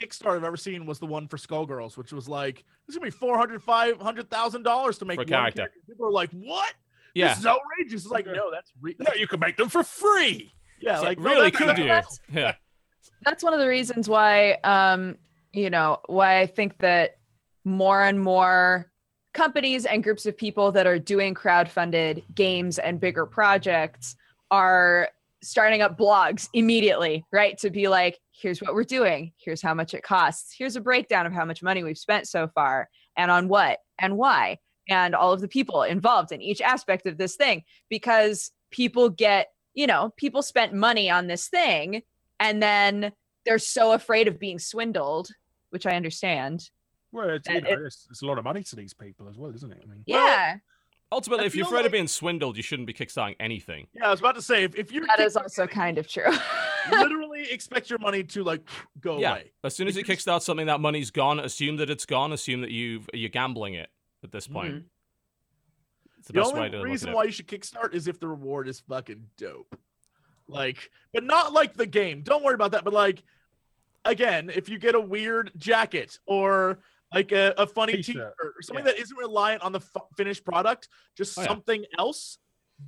[0.00, 3.10] Kickstarter I've ever seen was the one for Skullgirls, which was like, it's gonna be
[3.10, 5.70] four hundred, five hundred thousand dollars to make For a one character.
[5.88, 6.74] People are like, what?
[7.14, 8.02] Yeah, This is outrageous.
[8.02, 10.52] It's like, no, that's re- No, you can make them for free.
[10.80, 11.88] Yeah, like no, really that's- could you?
[11.88, 12.54] that's- Yeah,
[13.24, 15.16] that's one of the reasons why um
[15.52, 17.16] you know why i think that
[17.64, 18.90] more and more
[19.32, 24.14] companies and groups of people that are doing crowdfunded games and bigger projects
[24.50, 25.08] are
[25.42, 27.58] starting up blogs immediately right?
[27.58, 29.32] To be like here's what we're doing.
[29.38, 30.54] Here's how much it costs.
[30.56, 32.88] Here's a breakdown of how much money we've spent so far.
[33.16, 33.78] And on what?
[33.98, 34.58] And why?
[34.88, 39.48] And all of the people involved in each aspect of this thing because people get
[39.74, 42.02] you know people spent money on this thing
[42.40, 43.12] and then
[43.44, 45.28] they're so afraid of being swindled,
[45.70, 46.70] which I understand.
[47.12, 49.36] Well, it's, you know, it- it's, it's a lot of money to these people as
[49.36, 49.78] well, isn't it?
[49.82, 50.56] I mean, Well, yeah,
[51.12, 53.86] ultimately, if you're feel afraid of being swindled, you shouldn't be kickstarting anything.
[53.92, 56.08] Yeah, I was about to say, if, if you're that is kickstarting also kind of
[56.08, 56.32] true.
[56.90, 58.62] literally expect your money to like
[59.00, 59.32] go Yeah.
[59.32, 59.52] away.
[59.62, 61.38] As soon as you If you- kickstart something, that money's gone.
[61.40, 62.32] Assume that it's gone.
[62.32, 63.90] Assume that you've you're gambling it
[64.22, 64.74] at this point.
[64.74, 64.84] Mhm.
[66.24, 68.26] It's the, The, best way only to reason why you should kickstart is if the
[68.26, 69.78] reward is fucking dope.
[70.48, 72.22] Like, but not like the game.
[72.22, 72.82] Don't worry about that.
[72.82, 73.22] But like,
[74.06, 76.78] again, if you get a weird jacket or
[77.12, 78.92] like a, a funny T-shirt, t-shirt or something yeah.
[78.92, 81.48] that isn't reliant on the f- finished product, just Oh, yeah.
[81.48, 82.38] something else,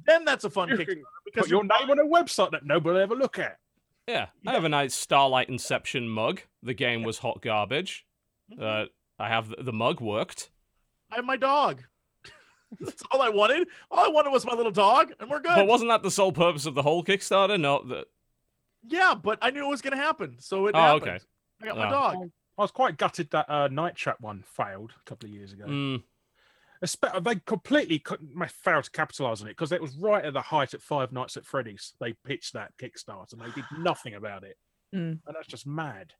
[0.06, 3.00] then that's a fun You Kickstarter because Put your name on a website that nobody
[3.00, 3.58] ever look at.
[4.08, 6.40] Yeah, I have a nice Starlight Inception mug.
[6.62, 8.06] The game was hot garbage.
[8.50, 8.62] Mhm.
[8.62, 10.50] Uh, I have the, the mug worked.
[11.12, 11.82] I have my dog.
[12.80, 13.68] That's all I wanted.
[13.90, 15.54] All I wanted was my little dog, and we're good.
[15.54, 17.60] But wasn't that the sole purpose of the whole Kickstarter?
[17.60, 18.06] Not that.
[18.88, 21.02] yeah, but I knew it was gonna happen, so it Oh, happened.
[21.10, 21.18] okay.
[21.62, 21.90] I got my Oh.
[21.90, 22.30] dog.
[22.58, 25.66] I was quite gutted that uh, Night Trap one failed a couple of years ago.
[25.66, 26.02] Mm,
[26.84, 30.32] Espe- They completely couldn't ma- failed to capitalize on it because it was right at
[30.34, 31.94] the height at Five Nights at Freddy's.
[32.00, 34.56] They pitched that Kickstarter and they did nothing about it,
[34.94, 35.20] Mm.
[35.26, 36.14] and that's just mad.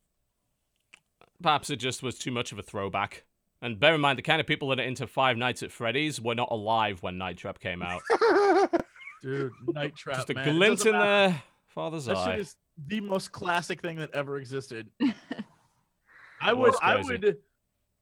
[1.43, 3.25] perhaps it just was too much of a throwback.
[3.67, 6.21] And bear in mind, the kind of people that are into Five Nights at Freddy's
[6.21, 8.01] were not alive when Night Trap came out.
[9.25, 10.17] Dude, Night Trap.
[10.19, 10.55] just a man.
[10.55, 11.05] Glint in matter.
[11.33, 12.31] their father's That eye.
[12.33, 12.57] shit is
[12.87, 14.89] the most classic thing that ever existed.
[16.41, 17.39] I would, I would,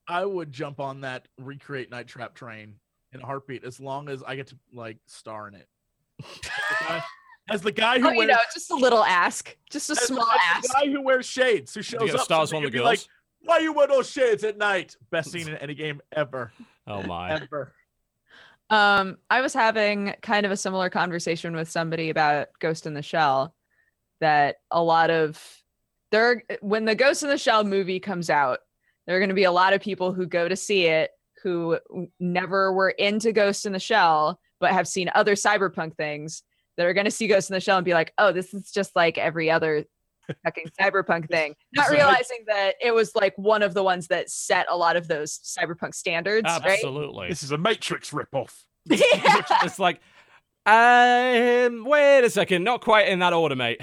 [0.06, 2.74] I would jump on that recreate Night Trap train
[3.12, 5.68] in a heartbeat as long as I get to like star in it.
[7.48, 10.00] As the guy who Oh, you wears, know, just a little ask, just a as,
[10.00, 10.62] small as ask.
[10.62, 12.74] the guy who wears shades, who shows Did you get up, stars on the could
[12.78, 12.84] girls?
[12.84, 13.00] like,
[13.44, 16.52] "Why you wear those shades at night?" Best scene in any game ever,
[16.86, 17.32] oh my.
[17.32, 17.72] ever.
[18.70, 23.02] Um, I was having kind of a similar conversation with somebody about Ghost in the
[23.02, 23.54] Shell.
[24.20, 25.42] That a lot of
[26.10, 28.60] there, when the Ghost in the Shell movie comes out,
[29.06, 31.10] there are going to be a lot of people who go to see it
[31.42, 31.78] who
[32.18, 36.42] never were into Ghost in the Shell, but have seen other cyberpunk things
[36.76, 38.70] that are going to see Ghost in the Shell and be like, "Oh, this is
[38.70, 39.84] just like every other
[40.44, 44.30] fucking cyberpunk thing," not So- realizing that it was like one of the ones that
[44.30, 46.72] set a lot of those cyberpunk standards, right?
[46.72, 47.28] Absolutely.
[47.28, 48.52] This is a Matrix ripoff.
[48.90, 49.42] Yeah.
[49.62, 50.00] it's like,
[50.66, 53.80] um, wait a second, not quite in that order, mate.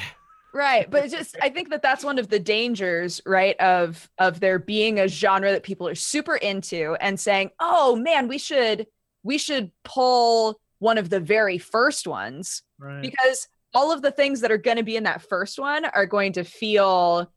[0.53, 4.41] right but it's just i think that that's one of the dangers right of of
[4.41, 8.85] there being a genre that people are super into and saying oh man we should
[9.23, 13.01] we should pull one of the very first ones Right.
[13.01, 16.05] because all of the things that are going to be in that first one are
[16.05, 17.31] going to feel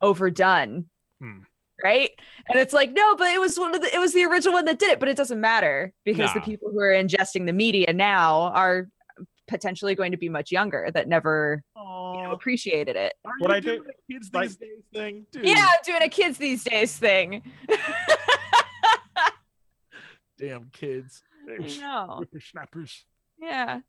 [0.00, 0.86] overdone.
[1.20, 1.38] Hmm.
[1.82, 2.10] right?
[2.48, 4.64] And it's like no but it was one of the it was the original one
[4.66, 7.92] that did it but it doesn't matter because the people who are ingesting the media
[7.92, 8.88] now are
[9.48, 11.82] potentially going to be much younger that never you
[12.22, 13.14] know, appreciated it.
[13.24, 15.44] Are What you I do- doing a kids like- these days thing, dude?
[15.46, 17.42] yeah i'm doing a kids these days thing.
[20.38, 21.22] Damn kids.
[21.80, 23.04] no Snappers.
[23.38, 23.80] yeah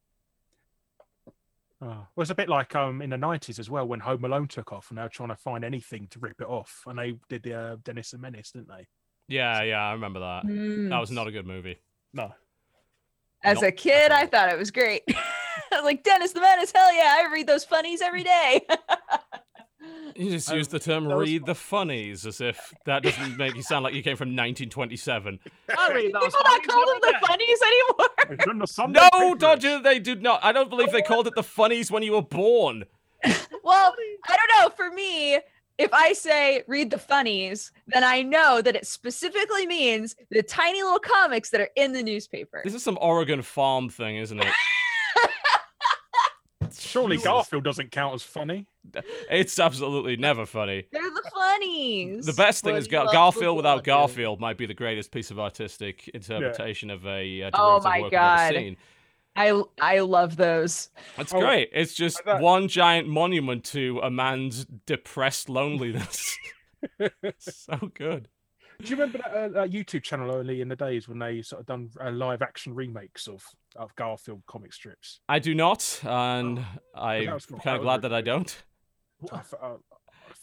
[1.81, 1.85] Oh.
[1.87, 4.71] Well, it's a bit like um in the nineties as well when Home Alone took
[4.73, 7.43] off, and they were trying to find anything to rip it off, and they did
[7.43, 8.87] the uh, Dennis and Menace, didn't they?
[9.27, 10.43] Yeah, yeah, I remember that.
[10.47, 11.13] That was Mm.
[11.13, 11.77] not a good movie.
[12.13, 12.33] No.
[13.43, 16.91] as a kid i thought it was great i was like dennis the menace hell
[16.95, 18.65] yeah i read those funnies every day
[20.15, 23.03] You just I- um, used the term that was "read the funnies" as if that
[23.03, 25.39] doesn't make you sound like you came from 1927.
[25.77, 28.09] I mean, people those not funnies call them the funnies anymore
[28.39, 29.39] It's in the Sunday No, papers.
[29.39, 30.43] Dodger, they did not.
[30.43, 32.85] I don't believe they called it the funnies when you were born.
[33.63, 33.95] well
[34.29, 35.39] i don't know for me
[35.79, 40.83] if i say read the funnies then i know that it specifically means the tiny
[40.83, 44.45] little comics that are in the newspaper This is some Oregon farm thing, isn't it?
[47.01, 47.25] Surely Jesus.
[47.27, 48.65] Garfield doesn't count as funny.
[49.29, 50.85] It's absolutely never funny.
[50.91, 54.09] they're the funnies The best thing is Gar- Garfield without Garfield.
[54.15, 58.11] Garfield might be the greatest piece of artistic interpretation of a uh, Oh my work
[58.11, 58.21] God.
[58.21, 58.77] I've ever seen.
[59.35, 61.69] i i love those That's Oh, great.
[61.73, 66.37] It's just thought- one giant monument to a man's depressed loneliness.
[67.39, 68.29] so good.
[68.79, 71.61] Do you remember that, uh, that YouTube channel early in the days when they sort
[71.61, 73.43] of done uh, live action remakes of,
[73.75, 75.19] of Garfield comic strips?
[75.27, 76.65] I do not, and that
[76.95, 78.63] I'm kind of was glad that really I don't.
[79.31, 79.73] I f- uh,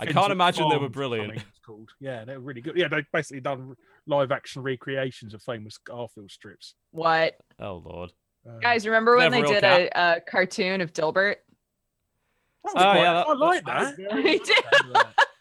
[0.01, 1.35] I can't imagine they were brilliant.
[1.35, 1.91] it's called.
[2.01, 2.77] Yeah, they were really good.
[2.77, 3.77] Yeah, they basically done
[4.09, 6.75] live action recreations of famous Garfield strips.
[6.91, 8.13] what Oh lord.
[8.49, 11.37] Uh, guys remember when they did a, a cartoon of dilbert
[12.67, 13.99] Oh, quite- yeah, that- I like that.
[14.25, 14.55] Me too.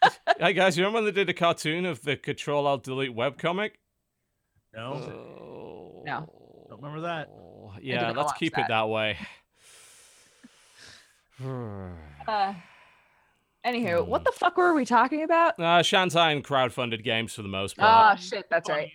[0.38, 3.72] Hey guys, you remember when they did a cartoon of the Control Alt Delete webcomic?
[4.74, 6.02] No, Oh.
[6.04, 6.66] No.
[6.68, 7.28] Don't remember that.
[7.80, 8.62] Yeah, let's keep that.
[8.62, 9.16] it that way.
[12.26, 12.54] Uh,
[13.66, 14.24] anywho, what Hmm.
[14.24, 15.58] the fuck were we talking about?
[15.58, 18.18] Uh, Shantae and crowdfunded games for the most part.
[18.18, 18.92] Oh shit, that's right.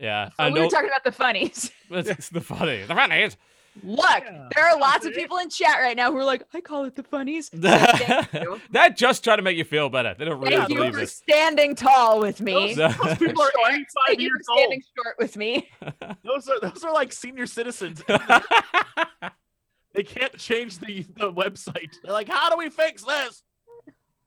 [0.00, 1.70] yeah, So and we were no- talking about the funnies.
[1.90, 2.82] it's, it's the funny.
[2.84, 3.36] The funnies.
[3.82, 4.48] Look, Yeah.
[4.54, 6.94] there are lots of people in chat right now who are like, I call it
[6.96, 7.48] the funnies.
[7.48, 8.60] Thank you.
[8.70, 10.14] They're just trying to make you feel better.
[10.18, 11.08] They don't really Thank you believe for it.
[11.10, 12.74] standing tall with me.
[12.74, 13.72] So- Those people are Short.
[13.72, 14.58] 85 Thank years old.
[14.58, 15.70] standing short with me.
[16.24, 18.02] Those are those are like senior citizens.
[19.94, 21.90] they can't change the, the website.
[22.02, 23.42] They're like, how do we fix this?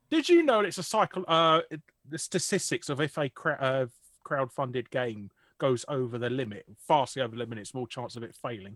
[0.10, 1.24] Did you know it's a cycle?
[1.28, 3.86] Uh, it- the statistics of if a cra- uh,
[4.24, 5.30] crowd-funded game
[5.60, 8.76] goes over the limit, vastly over the limit, it's more chance of it failing.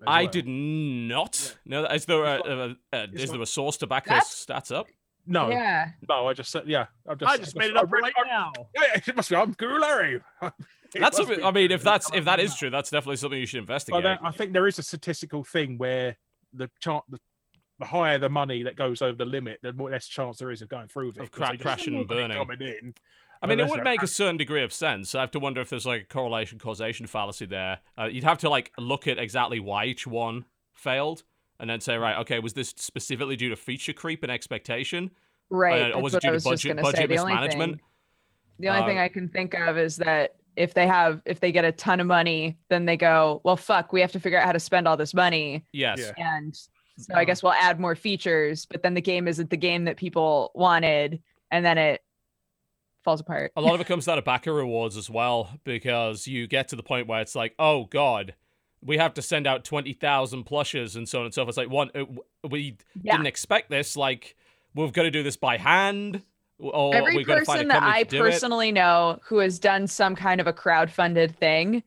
[0.00, 0.30] As I well.
[0.32, 1.94] did not know that.
[1.94, 4.56] Is there a, It's a, a, it's is there a source to back That's- those
[4.56, 4.86] stats up?
[5.30, 5.90] No, Yeah.
[6.08, 6.86] no, I just said, yeah.
[7.06, 8.52] I just, I just made it up read- right I- now.
[8.74, 9.36] Yeah, it must be.
[9.36, 10.20] I'm Guru Larry.
[10.94, 12.56] That's be I mean, if that's if on, that come is on.
[12.56, 14.02] true, that's definitely something you should investigate.
[14.02, 16.16] there- I think there is a statistical thing where
[16.54, 17.18] the chart, the,
[17.78, 20.62] the higher the money that goes over the limit, the more less chance there is
[20.62, 21.24] of going through with it.
[21.24, 22.38] Of 'cause cra- crashing and burning.
[22.38, 22.94] Coming in.
[23.42, 25.14] I mean, it would make a certain degree of sense.
[25.14, 27.78] I have to wonder if there's like a correlation causation fallacy there.
[27.98, 31.22] Uh, you'd have to like look at exactly why each one failed,
[31.60, 35.10] and then say, right, okay, was this specifically due to feature creep and expectation?
[35.50, 35.80] Right.
[35.80, 36.92] Uh, or That's was it what due I to was just budget- gonna say.
[36.92, 37.72] budget The only mismanagement?
[37.74, 37.80] thing,
[38.60, 41.52] the only Uh, thing I can think of is that if they have, if they
[41.52, 44.44] get a ton of money, then they go, well, fuck, we have to figure out
[44.46, 45.98] how to spend all this money, Yes.
[46.00, 46.12] Yeah.
[46.36, 48.66] and so I guess we'll add more features.
[48.66, 51.22] But then the game isn't the game that people wanted,
[51.52, 52.02] and then it
[53.08, 53.52] falls apart.
[53.56, 56.76] A lot of it comes down to backer rewards as well, because you get to
[56.76, 58.34] the point where it's like, oh god,
[58.82, 61.48] we have to send out twenty thousand plushes and so on and so forth.
[61.50, 63.12] It's like one, uh, w- we Yeah.
[63.16, 63.96] didn't expect this.
[63.96, 64.36] Like
[64.74, 66.22] we've got to do this by hand,
[66.58, 68.20] or Every we've got to find a person that I do it.
[68.20, 71.82] personally know who has done some kind of a crowd-funded thing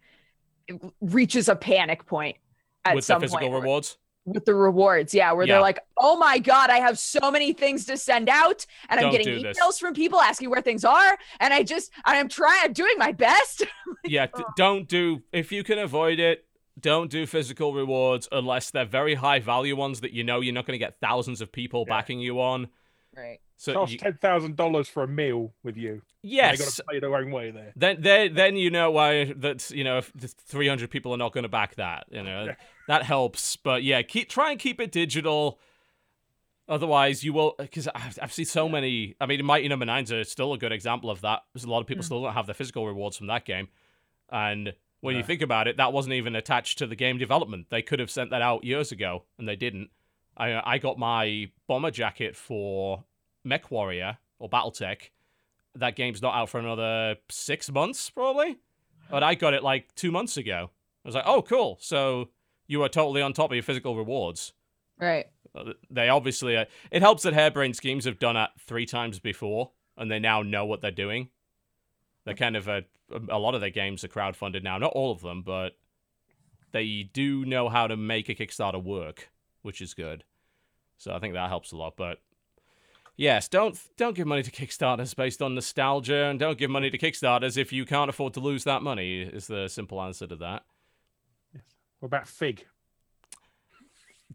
[1.02, 2.38] reaches a panic point
[2.86, 3.98] at with the some physical point rewards.
[4.26, 5.14] With the rewards.
[5.14, 5.56] Yeah, where Yeah.
[5.56, 9.06] they're like, "Oh my god, I have so many things to send out, and I'm
[9.06, 9.58] Don't getting do this.
[9.60, 13.12] emails from people asking where things are, and I just I'm trying, I'm doing my
[13.12, 13.64] best."
[14.06, 14.44] yeah, d- oh.
[14.56, 16.46] don't do if you can avoid it.
[16.80, 20.66] Don't do physical rewards unless they're very high value ones that you know you're not
[20.66, 21.96] going to get thousands of people Yeah.
[21.98, 22.70] backing you on.
[23.16, 23.40] Right.
[23.58, 26.02] So Cost you- ten thousand dollars for a meal with you.
[26.24, 27.74] Yes, they got to pay their own way there.
[27.76, 31.44] then then then you know why that you know if 300 people are not going
[31.44, 32.56] to back that you know Yeah.
[32.88, 35.60] that helps but yeah keep try and keep it digital
[36.70, 40.24] otherwise you will because I've, I've seen so many i mean mighty number nines are
[40.24, 42.06] still a good example of that there's a lot of people Mm.
[42.06, 43.68] still don't have the physical rewards from that game
[44.30, 47.82] and when you think about it that wasn't even attached to the game development they
[47.82, 49.90] could have sent that out years ago and they didn't
[50.38, 53.04] i i got my bomber jacket for
[53.44, 55.10] mech warrior or battletech
[55.76, 58.58] that game's not out for another six months, probably.
[59.10, 60.70] But I got it like two months ago.
[61.06, 61.78] I was like, oh, cool.
[61.80, 62.28] So
[62.68, 64.52] you are totally on top of your physical rewards.
[65.00, 65.28] Right.
[65.56, 69.72] Uh, They obviously, uh, it helps that Harebrained Schemes have done it three times before,
[69.98, 71.30] and they now know what they're doing.
[72.26, 72.84] They're kind of a,
[73.30, 74.78] a lot of their games are crowdfunded now.
[74.78, 75.78] Not all of them, but
[76.74, 79.30] they do know how to make a Kickstarter work,
[79.62, 80.24] which is good.
[80.98, 81.94] So I think that helps a lot.
[81.98, 82.20] But
[83.18, 86.98] yes, don't don't give money to Kickstarters based on nostalgia, and don't give money to
[86.98, 89.22] Kickstarters if you can't afford to lose that money.
[89.22, 90.64] Is the simple answer to that.
[91.54, 91.64] Yes.
[92.00, 92.66] What about Fig?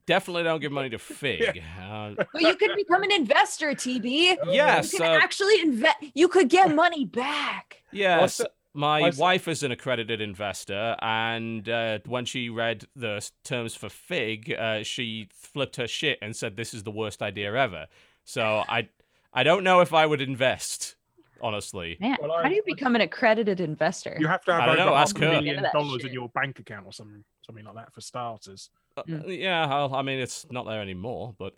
[0.06, 1.62] Definitely don't give money to Fig.
[1.82, 4.36] Uh, But you could become an investor, TB.
[4.52, 5.96] yes, You can uh, actually invest.
[6.14, 7.82] You could get money back.
[7.92, 13.28] Yes, What's my what's- wife is an accredited investor, and uh, when she read the
[13.44, 17.54] terms for Fig, uh, she flipped her shit and said, "This is the worst idea
[17.54, 17.86] ever."
[18.24, 18.88] So I,
[19.32, 20.96] I don't know if I would invest,
[21.40, 21.96] honestly.
[22.00, 24.16] Man, Well, how I- do you become an accredited investor?
[24.18, 25.30] You have to have I don't over know, ask a her.
[25.32, 26.06] million dollars shit.
[26.06, 28.70] in your bank account or something, something like that for starters.
[28.96, 29.38] Uh, Mm.
[29.40, 31.54] yeah, I'll, I mean it's not there anymore, but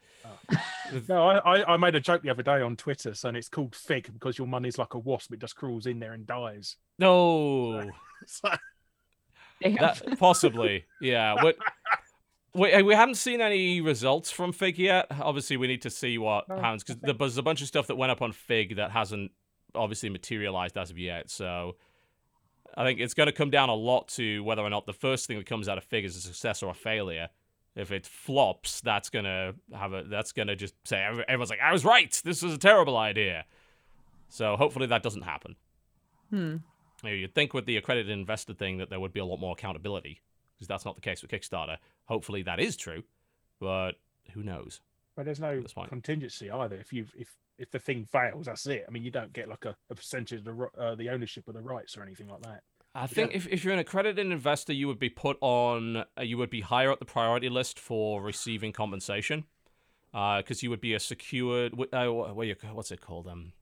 [1.09, 3.75] No, I, I, I made a joke the other day on Twitter saying it's called
[3.77, 6.77] Fig because your money's like a wasp; it just crawls in there and dies.
[6.99, 7.91] no,
[8.27, 8.51] So,
[9.63, 11.35] that, possibly, yeah.
[11.43, 11.57] What?
[12.55, 15.07] We, we haven't seen any results from Fig yet.
[15.21, 17.97] Obviously, we need to see what No, happens because there's a bunch of stuff that
[17.97, 19.31] went up on Fig that hasn't
[19.75, 21.31] obviously materialized as of yet.
[21.31, 21.77] So
[22.77, 25.27] I think it's going to come down a lot to whether or not the first
[25.27, 27.29] thing that comes out of Fig is a success or a failure.
[27.75, 31.85] If it flops, that's gonna have a that's gonna just say everyone's like, "I was
[31.85, 32.11] right.
[32.25, 33.45] This was a terrible idea."
[34.29, 35.55] So hopefully that doesn't happen.
[36.31, 36.57] Hmm.
[37.05, 39.39] You know, you'd think with the accredited investor thing that there would be a lot
[39.39, 40.21] more accountability,
[40.57, 41.77] because that's not the case with Kickstarter.
[42.07, 43.05] Hopefully that is true,
[43.61, 43.93] but
[44.33, 44.81] who knows?
[45.19, 46.77] but there's no contingency either.
[46.77, 48.85] If you if if the thing fails, that's it.
[48.87, 51.55] I mean, you don't get like a, a percentage of the uh, the ownership of
[51.55, 52.63] the rights or anything like that.
[52.95, 56.39] I think if, if you're an accredited investor, you would be put on, uh, you
[56.39, 59.45] would be higher up the priority list for receiving compensation,
[60.11, 63.29] because you would be a secured, uh, what you, what's it called?
[63.29, 63.53] Um,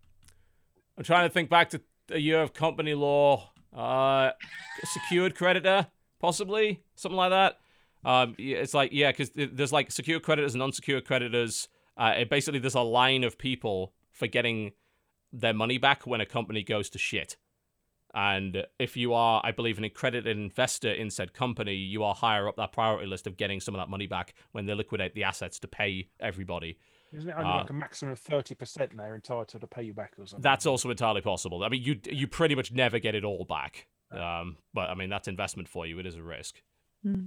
[0.96, 1.80] I'm trying to think back to
[2.10, 3.50] a year of company law.
[3.74, 4.30] Uh,
[4.84, 5.86] secured creditor,
[6.18, 7.58] possibly something like that.
[8.04, 11.68] Um, it's like yeah, because there's like secure creditors and unsecured creditors.
[11.96, 14.72] Uh, it basically there's a line of people for getting
[15.32, 17.36] their money back when a company goes to shit.
[18.14, 22.48] And if you are, I believe, an accredited investor in said company, you are higher
[22.48, 25.24] up that priority list of getting some of that money back when they liquidate the
[25.24, 26.78] assets to pay everybody.
[27.12, 29.92] Isn't it only Uh, like a maximum of thirty percent they're entitled to pay you
[29.92, 30.42] back or something?
[30.42, 31.62] That's also entirely possible.
[31.62, 33.86] I mean, you you pretty much never get it all back.
[34.10, 35.98] Um, but I mean, that's investment for you.
[35.98, 36.62] It is a risk.
[37.02, 37.26] Hmm.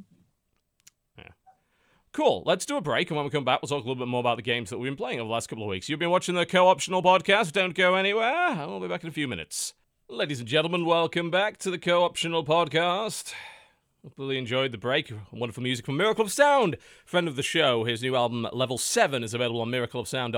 [2.19, 2.43] Cool.
[2.45, 4.19] Let's do a break, and when we come back, we'll talk a little bit more
[4.19, 5.87] about the games that we've been playing over the last couple of weeks.
[5.87, 7.53] You've been watching the co-optional podcast.
[7.53, 8.49] Don't go anywhere.
[8.49, 9.73] I'll be back in a few minutes.
[10.09, 13.31] Ladies and gentlemen, welcome back to the co-optional podcast.
[14.03, 15.13] Hopefully enjoyed the break.
[15.31, 17.85] Wonderful music from Miracle of Sound, friend of the show.
[17.85, 20.01] His new album, Level 7, is available on miracleofsound.bandcamp.com.
[20.01, 20.33] Of Sound.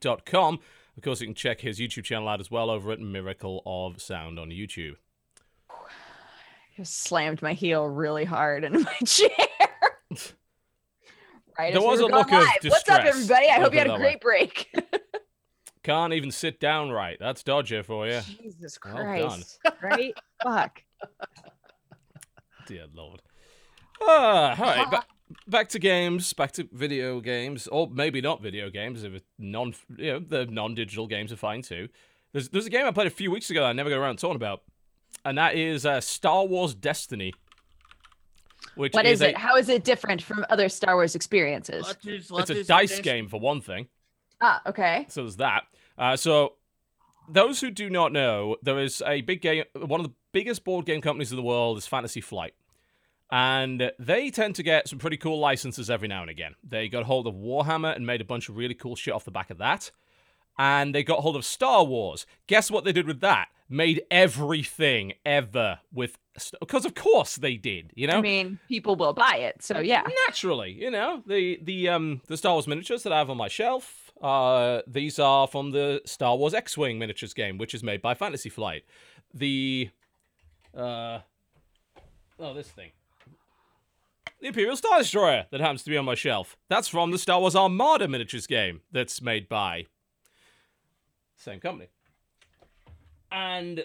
[0.00, 0.58] Bandcamp.com.
[0.96, 4.02] Of course, you can check his YouTube channel out as well over at Miracle of
[4.02, 4.96] Sound on YouTube.
[6.76, 9.30] Just slammed my heel really hard into my chair.
[11.58, 11.72] Right.
[11.72, 12.48] There as we was a going look of live.
[12.64, 13.48] What's up, everybody?
[13.48, 14.68] I hope you had a it that great break.
[15.82, 17.16] Can't even sit down right.
[17.20, 18.20] That's Dodger for you.
[18.20, 18.94] Jesus Well.
[18.94, 19.60] Christ.
[19.82, 20.14] right?
[20.42, 20.82] Fuck.
[22.66, 23.22] Dear Lord.
[24.02, 24.90] Ah, all right.
[24.90, 25.06] Back,
[25.46, 26.32] back to games.
[26.32, 29.04] Back to video games, or maybe not video games.
[29.04, 31.88] If it's non, you know, the non-digital games are fine too.
[32.32, 34.16] There's there's a game I played a few weeks ago that I never got around
[34.16, 34.62] to talking about,
[35.24, 37.32] and that is uh, Star Wars Destiny.
[38.76, 39.36] Which What is a, it?
[39.38, 41.94] How is it different from other Star Wars experiences?
[42.04, 43.88] It's a dice game for one thing.
[44.40, 45.06] Ah, okay.
[45.08, 45.64] So there's that.
[45.96, 46.52] Uh, so
[47.28, 49.64] those who do not know, there is a big game.
[49.74, 52.54] One of the biggest board game companies in the world is Fantasy Flight,
[53.30, 56.54] and they tend to get some pretty cool licenses every now and again.
[56.62, 59.30] They got hold of Warhammer and made a bunch of really cool shit off the
[59.30, 59.90] back of that.
[60.58, 62.26] And they got hold of Star Wars.
[62.46, 63.48] Guess what they did with that?
[63.68, 66.18] Made everything ever with
[66.60, 67.92] because of course they did.
[67.94, 69.62] You know, I mean, people will buy it.
[69.62, 70.04] So yeah.
[70.26, 73.48] naturally, you know, the the um the Star Wars miniatures that I have on my
[73.48, 78.14] shelf, uh these are from the Star Wars X-Wing miniatures game, which is made by
[78.14, 78.84] Fantasy Flight.
[79.34, 79.90] The
[80.76, 81.20] uh
[82.38, 82.92] oh, this thing.
[84.40, 86.56] The Imperial Star Destroyer that happens to be on my shelf.
[86.68, 89.86] That's from the Star Wars Armada miniatures game that's made by
[91.36, 91.88] same company.
[93.36, 93.84] And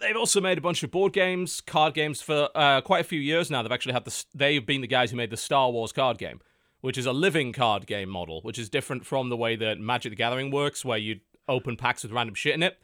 [0.00, 3.20] they've also made a bunch of board games, card games for uh, quite a few
[3.20, 3.62] years now.
[3.62, 6.40] They've actually had the they've been the guys who made the Star Wars card game,
[6.80, 10.10] which is a living card game model, which is different from the way that Magic
[10.10, 12.78] the Gathering works, where you open packs with random shit in it.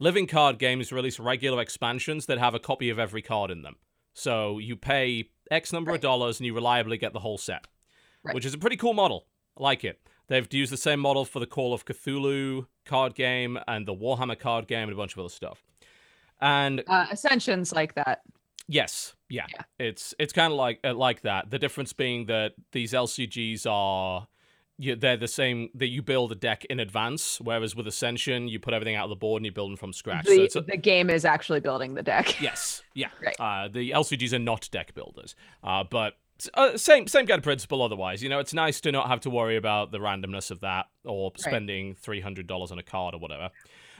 [0.00, 3.76] Living card games release regular expansions that have a copy of every card in them.
[4.12, 7.66] So you pay X number of dollars and you reliably get the whole set,
[8.24, 8.34] Right.
[8.34, 9.26] which is a pretty cool model.
[9.58, 10.00] I like it.
[10.30, 14.38] They've used the same model for the Call of Cthulhu card game and the Warhammer
[14.38, 15.62] card game and a bunch of other stuff.
[16.40, 18.22] And Uh, Ascensions like that.
[18.68, 19.62] Yes, yeah, Yeah.
[19.80, 21.50] it's it's kind of like uh, like that.
[21.50, 24.28] The difference being that these LCGs are,
[24.78, 25.70] you, they're the same.
[25.74, 29.10] That you build a deck in advance, whereas with Ascension, you put everything out of
[29.10, 30.26] the board and you build them from scratch.
[30.26, 32.40] so The, it's a, the game is actually building the deck.
[32.40, 33.08] yes, yeah.
[33.20, 33.34] Right.
[33.40, 36.14] Uh, the LCGs are not deck builders, uh, but
[36.54, 37.82] uh, same same kind of principle.
[37.82, 40.86] Otherwise, you know, it's nice to not have to worry about the randomness of that
[41.04, 43.50] or spending three hundred dollars on a card or whatever.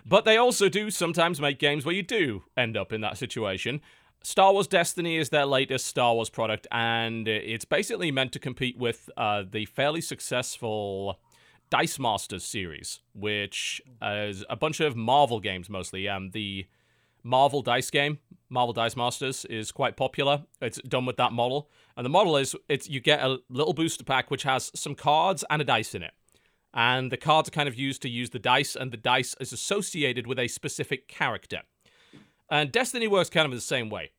[0.07, 3.81] But they also do sometimes make games where you do end up in that situation.
[4.23, 8.77] Star Wars Destiny is their latest Star Wars product, and it's basically meant to compete
[8.77, 11.19] with uh, the fairly successful
[11.71, 16.09] Dice Masters series, which is a bunch of Marvel games mostly.
[16.09, 16.67] Um, the
[17.23, 18.19] Marvel Dice game,
[18.49, 20.45] Marvel Dice Masters, is quite popular.
[20.61, 24.05] It's done with that model, and the model is it's you get a little booster
[24.05, 26.13] pack which has some cards and a dice in it,
[26.75, 29.53] and the cards are kind of used to use the dice, and the dice is
[29.53, 31.63] associated with a specific character.
[32.51, 34.11] And Destiny works kind of the same way.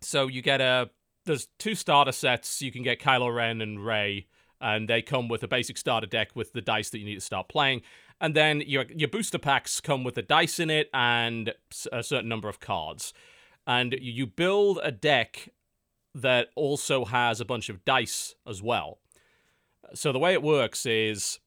[0.00, 0.90] So you get a
[1.26, 2.62] there's two starter sets.
[2.62, 4.26] You can get Kylo Ren and Rey,
[4.60, 7.20] and they come with a basic starter deck with the dice that you need to
[7.20, 7.82] start playing.
[8.20, 11.54] And then your your booster packs come with a dice in it and
[11.92, 13.12] a certain number of cards.
[13.66, 15.50] And you build a deck
[16.14, 18.98] that also has a bunch of dice as well.
[19.94, 21.38] So the way it works is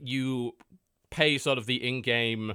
[0.00, 0.52] you
[1.10, 2.54] pay sort of the in-game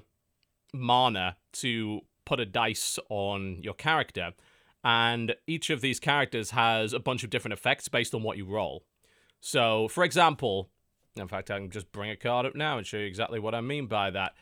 [0.73, 4.33] mana to put a dice on your character
[4.83, 8.45] and each of these characters has a bunch of different effects based on what you
[8.45, 8.83] roll.
[9.39, 10.69] So, for example,
[11.15, 13.55] in fact, I can just bring a card up now and show you exactly what
[13.55, 14.33] I mean by that.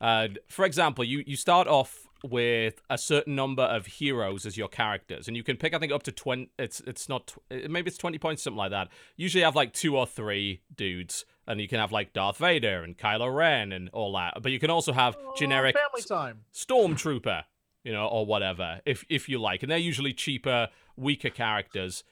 [0.00, 4.68] Uh, for example, you, you start off with a certain number of heroes as your
[4.68, 6.50] characters, and you can pick, I think, up to twenty.
[6.58, 8.88] It's it's not maybe it's twenty points, something like that.
[9.16, 12.82] Usually, you have like two or three dudes, and you can have like Darth Vader
[12.82, 14.38] and Kylo Ren and all that.
[14.42, 16.40] But you can also have Oh, generic family time.
[16.52, 17.44] stormtrooper,
[17.84, 19.62] you know, or whatever, if if you like.
[19.62, 22.04] And they're usually cheaper, weaker characters.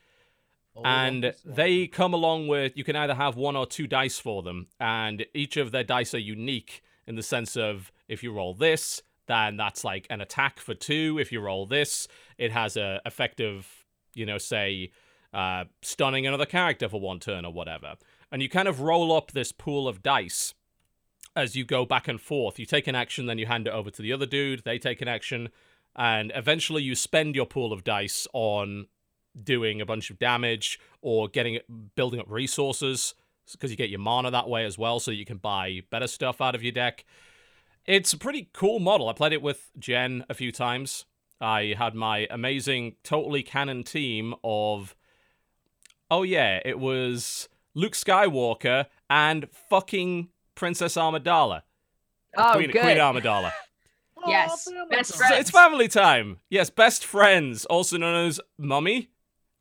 [0.74, 4.42] Oh, and they come along with you can either have one or two dice for
[4.42, 8.54] them, and each of their dice are unique in the sense of if you roll
[8.54, 11.18] this, then that's like an attack for two.
[11.20, 12.08] If you roll this,
[12.38, 13.66] it has a effective,
[14.14, 14.92] you know, say
[15.32, 17.94] uh, stunning another character for one turn or whatever.
[18.30, 20.54] And you kind of roll up this pool of dice
[21.34, 22.58] as you go back and forth.
[22.58, 25.00] You take an action, then you hand it over to the other dude, they take
[25.00, 25.48] an action,
[25.96, 28.86] and eventually you spend your pool of dice on
[29.40, 31.58] doing a bunch of damage or getting
[31.94, 33.14] building up resources
[33.50, 36.40] because you get your mana that way as well so you can buy better stuff
[36.40, 37.04] out of your deck.
[37.86, 39.08] It's a pretty cool model.
[39.08, 41.04] I played it with Jen a few times.
[41.40, 44.94] I had my amazing totally canon team of
[46.10, 51.62] Oh yeah, it was Luke Skywalker and fucking Princess Amidala.
[52.36, 52.82] Oh, Queen, good.
[52.82, 53.52] Queen Amidala.
[54.24, 55.34] Yes, family best friends.
[55.36, 56.38] it's family time.
[56.48, 59.10] Yes, best friends, also known as mummy.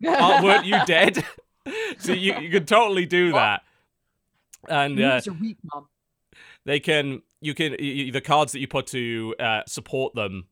[0.05, 1.23] Oh, weren't you dead?
[1.99, 3.61] so you, you could totally do that.
[4.67, 5.87] And uh, weak, mom.
[6.65, 10.47] they can, you can, y- y- the cards that you put to uh, support them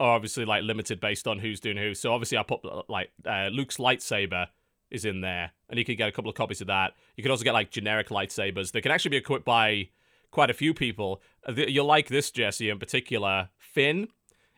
[0.00, 1.94] are obviously like limited based on who's doing who.
[1.94, 4.46] So obviously I put uh, like uh, Luke's lightsaber
[4.90, 6.94] is in there, and you can get a couple of copies of that.
[7.16, 8.72] You can also get like generic lightsabers.
[8.72, 9.88] They can actually be equipped by
[10.30, 11.20] quite a few people.
[11.46, 13.50] Uh, You'll like this, Jesse, in particular.
[13.58, 14.08] Finn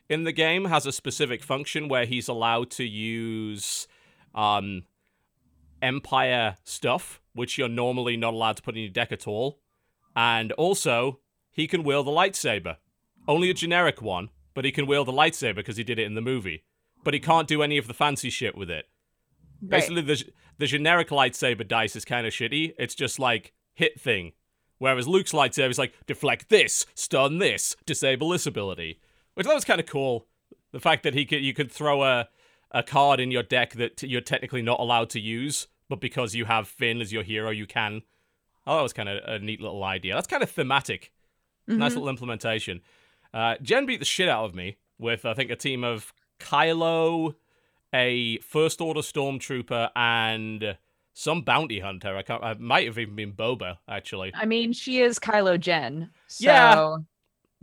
[0.09, 3.87] in the game has a specific function where he's allowed to use
[4.35, 4.83] um,
[5.81, 9.59] Empire stuff, which you're normally not allowed to put in your deck at all.
[10.15, 11.19] And also,
[11.51, 12.77] he can wield the lightsaber.
[13.27, 16.13] Only a generic one, but he can wield the lightsaber because he did it in
[16.13, 16.63] the movie.
[17.03, 18.85] But he can't do any of the fancy shit with it.
[19.67, 20.23] Basically, the
[20.57, 22.73] the generic lightsaber dice is kind of shitty.
[22.77, 24.33] It's just like hit thing.
[24.77, 28.99] Whereas Luke's lightsaber is like deflect this, stun this, disable this ability,
[29.33, 30.27] which that was kind of cool.
[30.71, 32.27] The fact that he could you could throw a
[32.71, 36.45] a card in your deck that you're technically not allowed to use, but because you
[36.45, 38.01] have Finn as your hero, you can.
[38.67, 40.13] Oh, that was kind of a neat little idea.
[40.15, 41.11] That's kind of thematic.
[41.67, 41.95] Nice Mhm.
[41.95, 42.81] little implementation.
[43.33, 47.35] Uh, Jen beat the shit out of me with I think a team of Kylo,
[47.93, 50.77] a First Order Stormtrooper, and
[51.13, 52.15] some bounty hunter.
[52.17, 52.43] I can't.
[52.43, 54.31] I might have even been Boba actually.
[54.35, 56.11] I mean, she is Kylo Jen.
[56.27, 56.97] So Yeah,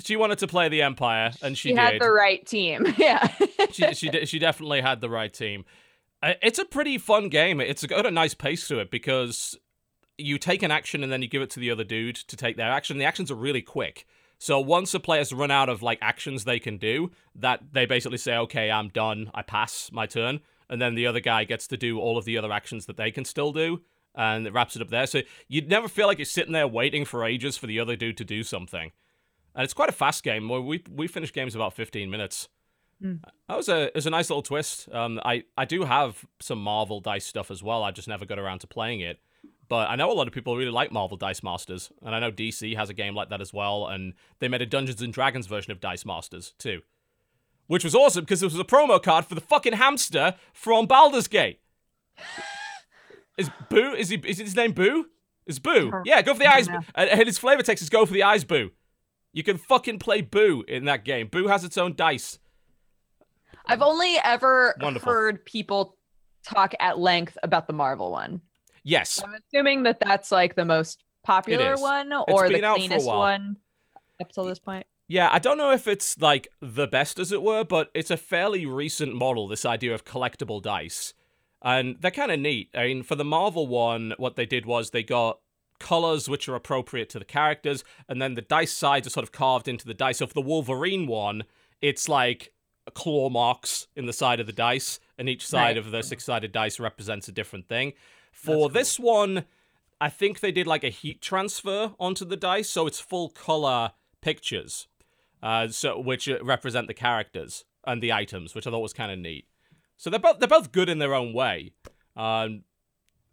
[0.01, 2.87] She wanted to play the Empire, and she, she, had the right team.
[2.99, 3.29] Yeah.
[3.71, 5.65] she she she definitely had the right team.
[6.23, 7.61] Uh, It's a pretty fun game.
[7.61, 9.57] It's got a nice pace to it because
[10.19, 12.57] you take an action and then you give it to the other dude to take
[12.57, 12.99] their action.
[12.99, 14.07] The actions are really quick.
[14.39, 18.19] So once a player's run out of like actions they can do, that they basically
[18.19, 19.31] say, "Okay, I'm done.
[19.35, 22.39] I pass my turn," and then the other guy gets to do all of the
[22.39, 23.83] other actions that they can still do,
[24.17, 25.07] and it wraps it up there.
[25.07, 28.17] So you'd never feel like you're sitting there waiting for ages for the other dude
[28.17, 28.91] to do something.
[29.55, 30.49] And it's quite a fast game.
[30.49, 32.49] Well, We we finished games about 15 minutes.
[33.49, 34.89] That was a it was a nice little twist.
[34.93, 37.83] Um, I I do have some Marvel dice stuff as well.
[37.83, 39.19] I just never got around to playing it.
[39.69, 42.31] But I know a lot of people really like Marvel Dice Masters, and I know
[42.31, 43.87] DC has a game like that as well.
[43.87, 46.83] And they made a Dungeons and Dragons version of Dice Masters too,
[47.69, 51.27] which was awesome because it was a promo card for the fucking hamster from Baldur's
[51.29, 51.61] Gate.
[53.39, 53.95] Is Boo?
[53.95, 54.17] Is he?
[54.27, 55.07] Is his name Boo?
[55.47, 55.91] Is Boo?
[56.05, 56.69] Yeah, go for the eyes.
[56.95, 58.71] And his flavor text is go for the eyes, Boo.
[59.33, 61.29] You can fucking play Boo in that game.
[61.29, 62.39] Boo has its own dice.
[63.67, 65.13] I've only ever Wonderful.
[65.13, 65.97] heard people
[66.45, 68.41] talk at length about the Marvel one.
[68.83, 72.85] Yes, I'm assuming that that's like the most popular one or the been out for
[72.85, 73.57] a cleanest one
[74.21, 74.87] up till this point.
[75.09, 78.17] Yeah, I don't know if it's like the best, as it were, but it's a
[78.17, 81.15] fairly recent model, this idea of collectible dice.
[81.61, 82.71] And they're kind of neat.
[82.75, 85.39] I mean, for the Marvel one, what they did was they got
[85.83, 89.33] colors which are appropriate to the characters, and then the dice sides are sort of
[89.33, 90.19] carved into the dice.
[90.19, 91.43] So for the Wolverine one,
[91.81, 92.53] it's like
[92.95, 95.77] claw marks in the side of the dice, and each side Right.
[95.79, 97.93] of the six sided dice represents a different thing.
[98.33, 99.45] For this one,
[100.01, 103.93] I think they did like a heat transfer onto the dice, so it's full color
[104.21, 104.89] pictures,
[105.43, 109.13] uh, so which uh, represent the characters and the items, which I thought was kind
[109.13, 109.47] of neat.
[109.97, 111.73] So they're both they're both good in their own way.
[112.17, 112.65] Um,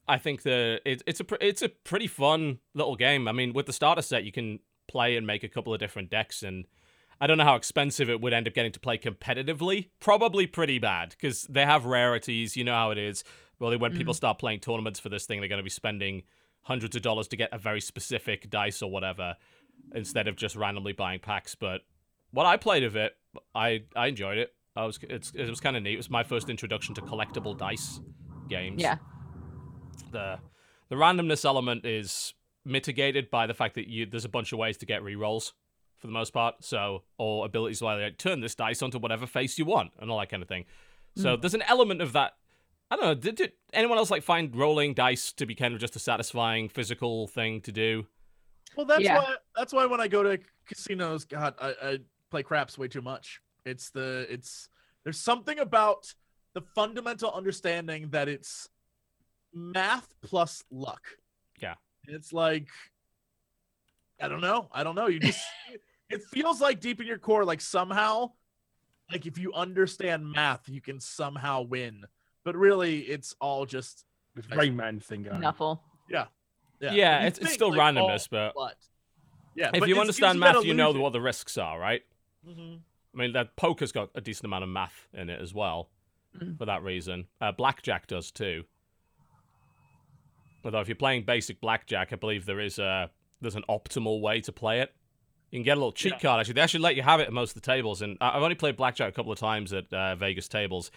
[0.09, 3.27] I think the it, it's a pr- it's a pretty fun little game.
[3.27, 6.09] I mean, with the starter set, you can play and make a couple of different
[6.09, 6.65] decks, and
[7.21, 9.89] I don't know how expensive it would end up getting to play competitively.
[9.99, 12.57] Probably pretty bad because they have rarities.
[12.57, 13.23] You know how it is.
[13.59, 14.17] Well, when people mm.
[14.17, 16.23] start playing tournaments for this thing, they're going to be spending
[16.63, 19.35] hundreds of dollars to get a very specific dice or whatever,
[19.93, 21.53] instead of just randomly buying packs.
[21.53, 21.81] But
[22.31, 23.15] what I played of it,
[23.53, 24.55] I I enjoyed it.
[24.75, 25.93] I was it's, it was kind of neat.
[25.93, 27.99] It was my first introduction to collectible dice
[28.47, 28.97] games Yeah.
[30.11, 30.39] The
[30.89, 32.33] the randomness element is
[32.65, 35.53] mitigated by the fact that you there's a bunch of ways to get rerolls
[35.97, 36.55] for the most part.
[36.61, 40.19] So or abilities where they turn this dice onto whatever face you want and all
[40.19, 40.65] that kind of thing.
[41.15, 41.41] So hmm.
[41.41, 42.33] there's an element of that.
[42.91, 43.13] I don't know.
[43.13, 46.69] Did, did anyone else like find rolling dice to be kind of just a satisfying
[46.69, 48.07] physical thing to do?
[48.75, 49.19] Well, that's Yeah.
[49.19, 49.35] why.
[49.55, 51.97] That's why when I go to casinos, God, I, I
[52.31, 53.41] play craps way too much.
[53.65, 54.69] It's the it's
[55.03, 56.13] there's something about
[56.53, 58.69] the fundamental understanding that it's
[59.53, 61.01] math plus luck.
[61.61, 61.75] Yeah.
[62.07, 62.67] It's like
[64.21, 64.67] I don't know.
[64.71, 65.07] I don't know.
[65.07, 65.41] You just
[66.09, 68.31] it feels like deep in your core, like somehow,
[69.11, 72.03] like if you understand math, you can somehow win.
[72.43, 74.05] But really, it's all just
[74.35, 75.41] With I- Rain Man thing going.
[75.41, 75.79] Nuffle.
[76.09, 76.25] yeah.
[76.81, 78.75] Yeah, You it's, it's still like, randomness, all but but
[79.53, 79.69] yeah.
[79.73, 82.03] if but you understand gives that math, you know what the risks are, right?
[82.47, 82.79] Mhm.
[83.13, 85.89] I mean, that poker's got a decent amount of math in it as well,
[86.37, 86.57] Mm.
[86.57, 87.27] for that reason.
[87.41, 88.63] Uh, blackjack does too.
[90.63, 93.09] Although if you're playing basic blackjack, I believe there is a
[93.41, 94.93] there's an optimal way to play it.
[95.51, 96.19] You can get a little cheat Yeah.
[96.19, 96.39] card.
[96.41, 98.55] Actually, they actually let you have it at most of the tables, and I've only
[98.55, 100.91] played blackjack a couple of times at uh, Vegas tables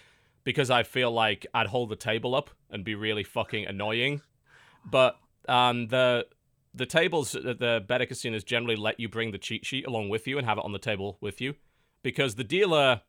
[0.45, 4.21] because I feel like I'd hold the table up and be really fucking annoying.
[4.85, 5.17] But
[5.49, 6.27] um, the
[6.75, 10.27] the tables at the better casinos generally let you bring the cheat sheet along with
[10.27, 11.55] you and have it on the table with you
[12.03, 13.03] because the dealer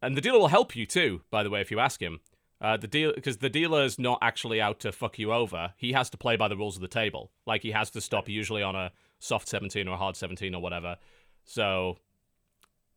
[0.00, 2.20] and the dealer will help you too by the way if you ask him
[2.62, 5.92] uh, the deal because the dealer is not actually out to fuck you over he
[5.92, 8.62] has to play by the rules of the table like he has to stop usually
[8.62, 10.96] on a soft 17 or a hard 17 or whatever
[11.44, 11.96] so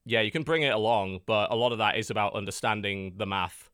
[0.06, 3.26] yeah you can bring it along but a lot of that is about understanding the
[3.26, 3.70] math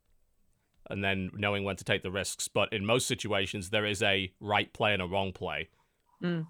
[0.89, 4.31] and then knowing when to take the risks but in most situations there is a
[4.39, 5.67] right play and a wrong play
[6.23, 6.45] Mm.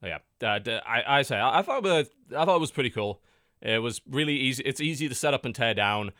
[0.00, 2.90] yeah, uh, I, I say I, I thought it was, I thought it was pretty
[2.90, 3.20] cool.
[3.60, 4.62] It was really easy.
[4.64, 6.12] It's easy to set up and tear down.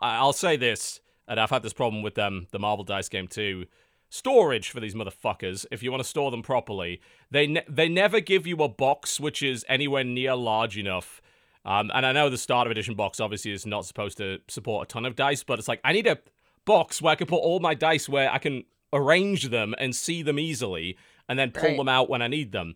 [0.00, 3.66] I'll say this, and I've had this problem with them, the Marvel Dice game too.
[4.08, 5.64] Storage for these motherfuckers.
[5.70, 7.00] If you want to store them properly,
[7.30, 11.22] they ne- they never give you a box which is anywhere near large enough.
[11.64, 14.92] Um, and I know the starter edition box obviously is not supposed to support a
[14.92, 16.18] ton of dice, but it's like I need a
[16.66, 20.22] box where I can put all my dice where I can arrange them and see
[20.22, 21.76] them easily, and then pull Right.
[21.78, 22.74] them out when I need them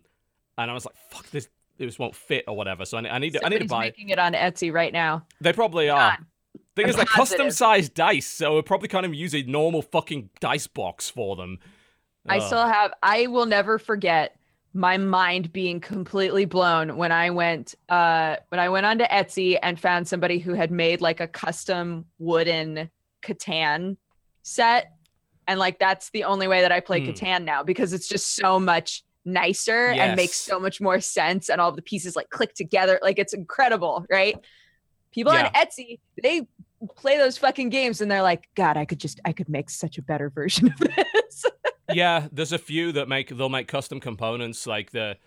[0.57, 1.49] and I was like, "Fuck this!
[1.77, 3.81] This won't fit or whatever." So I, I need to, I need to buy.
[3.81, 5.27] making it on Etsy right now.
[5.39, 6.17] They probably are.
[6.77, 10.29] Thing is, they're custom sized dice, so we probably can't even use a normal fucking
[10.39, 11.57] dice box for them.
[12.29, 12.43] I Ugh.
[12.43, 12.93] still have.
[13.01, 14.37] I will never forget
[14.73, 19.79] my mind being completely blown when I went uh when I went onto Etsy and
[19.79, 22.91] found somebody who had made like a custom wooden
[23.23, 23.97] Catan
[24.43, 24.91] set
[25.47, 27.09] and like that's the only way that I play Hmm.
[27.09, 31.59] Catan now because it's just so much nicer and makes so much more sense and
[31.59, 34.35] all the pieces like click together like it's incredible, right?
[35.11, 36.47] People on Etsy, they
[36.95, 39.97] play those fucking games and they're like, God, I could just I could make such
[39.97, 41.45] a better version of this.
[41.93, 45.17] yeah, there's a few that make they'll make custom components like the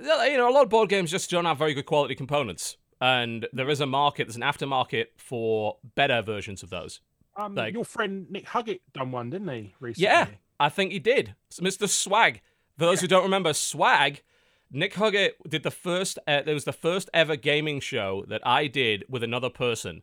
[0.00, 3.46] you know a lot of board games just don't have very good quality components, and
[3.52, 7.00] there is a market, there's an aftermarket for better versions of those.
[7.36, 9.74] Um, Like- your friend Nick Huggett done one, didn't he?
[9.80, 10.04] Recently.
[10.04, 10.26] Yeah,
[10.60, 11.34] I think he did.
[11.48, 11.88] It's Mr.
[11.88, 12.40] Swag.
[12.78, 14.22] For those who don't remember, Swag,
[14.70, 16.18] Nick Huggett did the first.
[16.26, 20.02] Uh, there was the first ever gaming show that I did with another person.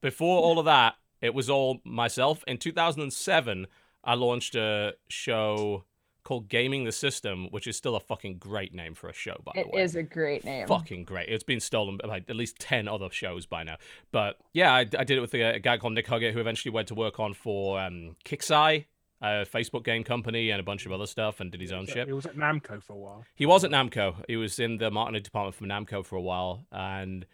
[0.00, 2.44] Before all of that, it was all myself.
[2.46, 3.66] In 2007,
[4.04, 5.84] I launched a show
[6.22, 9.52] called Gaming the System, which is still a fucking great name for a show, by
[9.54, 10.66] It the way is a great name.
[10.66, 11.28] fucking great.
[11.28, 13.76] It's been stolen by at least 10 other shows by now.
[14.10, 16.72] But yeah, I, I did it with a, a guy called Nick Huggett who eventually
[16.72, 18.86] went to work on for um, Kixeye,
[19.22, 21.92] a Facebook game company, and a bunch of other stuff and did his own So
[21.94, 22.06] shit.
[22.08, 23.24] He was at Namco for a while.
[23.36, 24.16] He was at Namco.
[24.26, 26.66] He was in the marketing department for Namco for a while.
[26.72, 27.24] And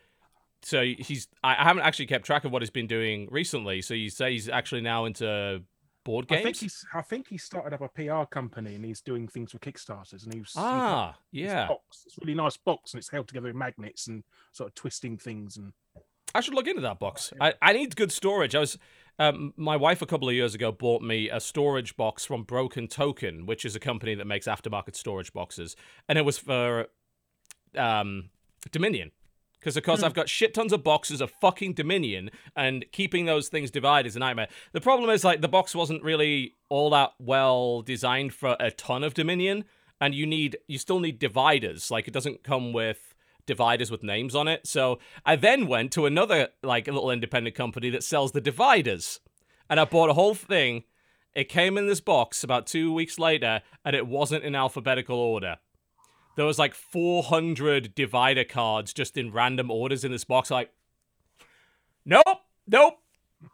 [0.62, 3.82] so he's, I haven't actually kept track of what he's been doing recently.
[3.82, 5.62] So you say he's actually now into
[6.04, 6.40] board games.
[6.40, 6.84] I think he's.
[6.94, 10.24] I think he started up a PR company and he's doing things for Kickstarters.
[10.24, 10.52] And he was.
[10.52, 11.68] he got Ah, this yeah.
[11.68, 12.04] Box.
[12.06, 14.22] It's a really nice box and it's held together with magnets and
[14.52, 15.72] sort of twisting things and.
[16.34, 17.30] I should look into that box.
[17.42, 18.54] I, I need good storage.
[18.54, 18.78] I was
[19.18, 22.88] um, my wife a couple of years ago bought me a storage box from Broken
[22.88, 25.76] Token, which is a company that makes aftermarket storage boxes,
[26.08, 26.86] and it was for
[27.76, 28.30] um,
[28.70, 29.10] Dominion.
[29.62, 30.06] Because of course hmm.
[30.06, 34.16] I've got shit tons of boxes of fucking Dominion, and keeping those things divided is
[34.16, 34.48] a nightmare.
[34.72, 39.04] The problem is like the box wasn't really all that well designed for a ton
[39.04, 39.64] of Dominion,
[40.00, 41.92] and you need you still need dividers.
[41.92, 43.14] Like it doesn't come with
[43.46, 44.66] dividers with names on it.
[44.66, 49.20] So I then went to another like a little independent company that sells the dividers,
[49.70, 50.82] and I bought a whole thing.
[51.34, 55.58] It came in this box about two weeks later, and it wasn't in alphabetical order.
[56.36, 60.50] There was like 400 divider cards just in random orders in this box.
[60.50, 60.70] Like,
[62.04, 62.24] nope,
[62.66, 62.98] nope,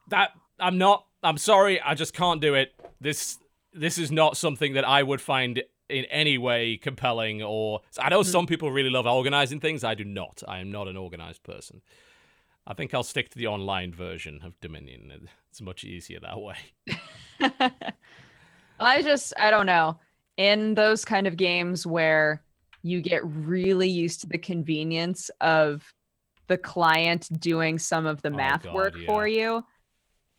[0.08, 1.04] that I'm not.
[1.22, 2.72] I'm sorry, I just can't do it.
[3.00, 3.38] This
[3.72, 7.42] this is not something that I would find in any way compelling.
[7.42, 8.48] Or I know some mm-hmm.
[8.48, 9.84] people really love organizing things.
[9.84, 10.42] I do not.
[10.46, 11.82] I am not an organized person.
[12.66, 15.28] I think I'll stick to the online version of Dominion.
[15.50, 16.56] It's much easier that way.
[18.80, 19.98] I just I don't know.
[20.36, 22.42] In those kind of games where
[22.82, 25.92] you get really used to the convenience of
[26.46, 29.06] the client doing some of the Oh, math God, work yeah.
[29.06, 29.64] for you,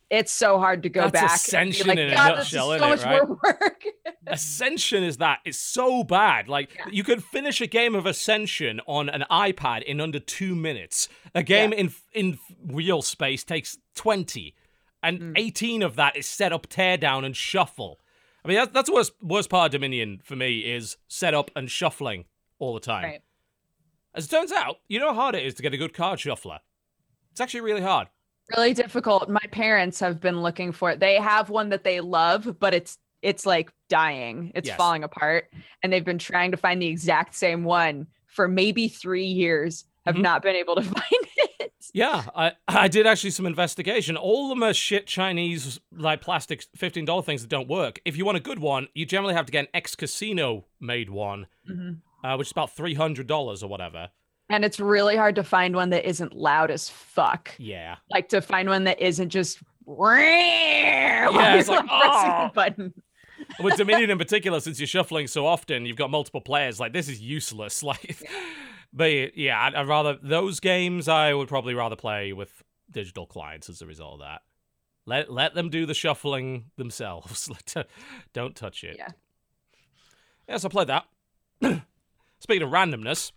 [0.09, 1.35] it's so hard to go That's back.
[1.35, 3.27] Ascension like, in a nutshell, is so much right?
[3.27, 3.83] more work.
[4.25, 5.39] Ascension is that.
[5.45, 6.47] It's so bad.
[6.47, 6.85] Like Yeah.
[6.91, 11.09] you could finish a game of Ascension on an iPad in under two minutes.
[11.35, 14.55] A game in in real space takes twenty,
[15.03, 15.33] and Mm.
[15.37, 17.99] eighteen of that is set up, tear down, and shuffle.
[18.43, 21.69] I mean, that's that's the worst worst part of Dominion for me is setup and
[21.69, 22.25] shuffling
[22.57, 23.03] all the time.
[23.03, 23.21] Right.
[24.15, 26.19] As it turns out, you know how hard it is to get a good card
[26.19, 26.59] shuffler.
[27.31, 28.07] It's actually really hard.
[28.57, 29.29] really difficult.
[29.29, 30.99] My parents have been looking for it.
[30.99, 34.51] They have one that they love, but it's it's like dying.
[34.55, 34.77] It's Yes.
[34.77, 35.51] falling apart.
[35.83, 40.15] And they've been trying to find the exact same one for maybe three years, have
[40.15, 40.21] Mhm.
[40.21, 41.18] not been able to find it.
[41.93, 44.15] Yeah, I I did actually some investigation.
[44.15, 47.99] All are shit Chinese like plastic fifteen dollar things that don't work.
[48.05, 51.09] If you want a good one, you generally have to get an ex casino made
[51.09, 51.47] one,
[52.23, 54.09] uh, which is about three hundred dollars or whatever.
[54.51, 57.51] And it's really hard to find one that isn't loud as fuck.
[57.59, 62.93] Yeah, Like to find one that isn't just yeah, it's like, pressing "Oh." the button.
[63.59, 66.79] with Dominion in particular, since you're shuffling so often, you've got multiple players.
[66.79, 67.83] Like this is useless.
[67.89, 68.23] Like,
[68.93, 71.07] but yeah, I'd, I'd rather those games.
[71.07, 74.41] I would probably rather play with digital clients as a result of that.
[75.05, 77.49] Let let them do the shuffling themselves.
[78.33, 78.95] Don't touch it.
[78.97, 79.09] Yeah.
[80.47, 81.05] Yes, I played that.
[82.39, 83.31] Speaking of randomness,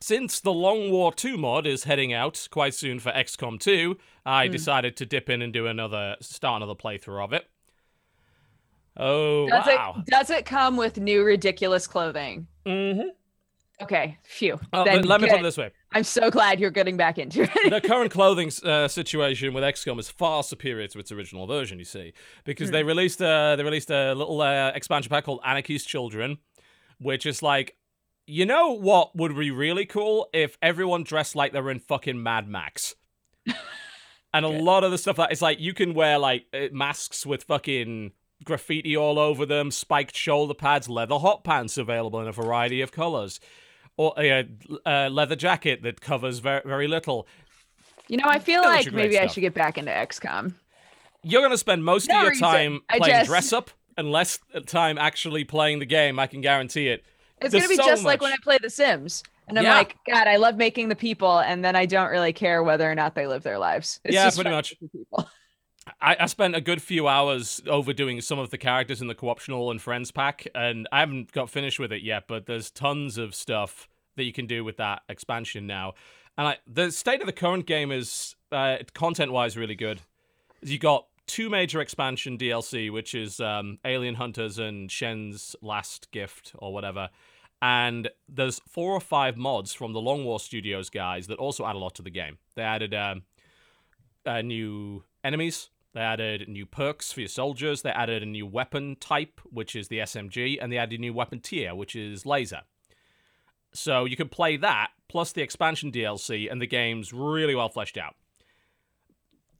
[0.00, 4.46] since the Long War 2 mod is heading out quite soon for XCOM 2, I
[4.46, 4.52] Hmm.
[4.52, 7.46] decided to dip in and do another start another playthrough of it.
[8.96, 9.94] Oh Does wow!
[9.98, 12.46] it does it come with new ridiculous clothing?
[12.66, 13.08] Mm-hmm.
[13.80, 14.60] Okay, phew.
[14.72, 17.42] Uh, Then let, me put it this way: I'm so glad you're getting back into
[17.42, 17.70] it.
[17.70, 21.78] the current clothing uh, situation with XCOM is far superior to its original version.
[21.78, 22.12] You see,
[22.44, 22.74] because Hmm.
[22.74, 26.38] they released a they released a little uh, expansion pack called Anarchy's Children,
[26.98, 27.76] which is like,
[28.26, 32.22] you know what would be really cool if everyone dressed like they were in fucking
[32.22, 32.94] Mad Max.
[34.34, 37.26] And a lot of the stuff that it's like you can wear like uh, masks
[37.26, 38.12] with fucking
[38.44, 42.92] graffiti all over them, spiked shoulder pads, leather hot pants available in a variety of
[42.92, 43.40] colors,
[44.02, 44.46] or a
[44.86, 47.26] uh, leather jacket that covers very very little.
[48.08, 50.54] You know, I feel like maybe I should get back into XCOM.
[51.22, 52.48] You're gonna spend most No of your reason.
[52.48, 56.18] time I playing just- dress up, and less time actually playing the game.
[56.18, 57.04] I can guarantee it.
[57.40, 59.74] It's gonna be so just like when I play The Sims, and I'm Yeah.
[59.76, 62.94] like, God, I love making the people, and then I don't really care whether or
[62.94, 64.00] not they live their lives.
[64.04, 64.74] It's Yeah, just pretty much.
[64.80, 65.28] with the People.
[66.00, 69.70] I, I spent a good few hours overdoing some of the characters in the co-optional
[69.72, 72.24] and friends pack, and I haven't got finished with it yet.
[72.28, 75.94] But there's tons of stuff that you can do with that expansion now.
[76.36, 80.00] And like the state of the current game is uh, content-wise really good.
[80.62, 86.52] You got two major expansion DLC, which is um, Alien Hunters and Shen's Last Gift
[86.58, 87.10] or whatever.
[87.60, 91.76] And there's four or five mods from the Long War Studios guys that also add
[91.76, 92.38] a lot to the game.
[92.56, 93.22] They added um,
[94.26, 95.70] uh, new enemies.
[95.94, 97.82] They added new perks for your soldiers.
[97.82, 101.12] They added a new weapon type, which is the SMG, and they added a new
[101.12, 102.62] weapon tier, which is laser.
[103.74, 107.98] So you can play that plus the expansion DLC, and the game's really well fleshed
[107.98, 108.14] out.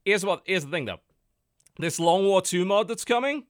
[0.05, 0.43] Here's what.
[0.47, 1.01] Here's the thing, though.
[1.79, 3.45] This Long War 2 mod that's coming,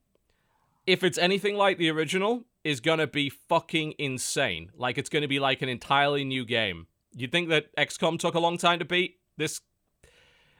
[0.87, 4.71] if it's anything like the original, is gonna be fucking insane.
[4.77, 6.87] Like it's gonna be like an entirely new game.
[7.15, 9.17] You'd think that XCOM took a long time to beat.
[9.37, 9.61] This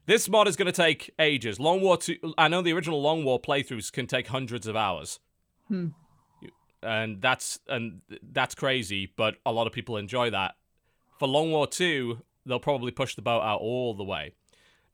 [0.07, 1.61] this mod is to take ages.
[1.61, 5.21] Long War 2, I know the original Long War playthroughs can take hundreds of hours.
[5.69, 5.89] Hmm.
[6.83, 8.01] And that's and
[8.33, 10.57] that's crazy, but a lot of people enjoy that.
[11.19, 14.33] For Long War 2, they'll probably push the boat out all the way.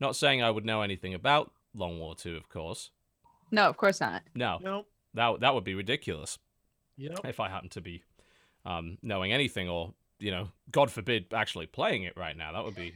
[0.01, 2.91] Not saying I would know anything about Long War 2, of course.
[3.51, 4.23] No, of course not.
[4.35, 4.87] No, Nope.
[5.15, 6.39] that that would be ridiculous
[6.99, 7.21] Yep.
[7.25, 8.03] if I happen to be
[8.67, 12.53] um, knowing anything or, you know, God forbid, actually playing it right now.
[12.53, 12.93] That would be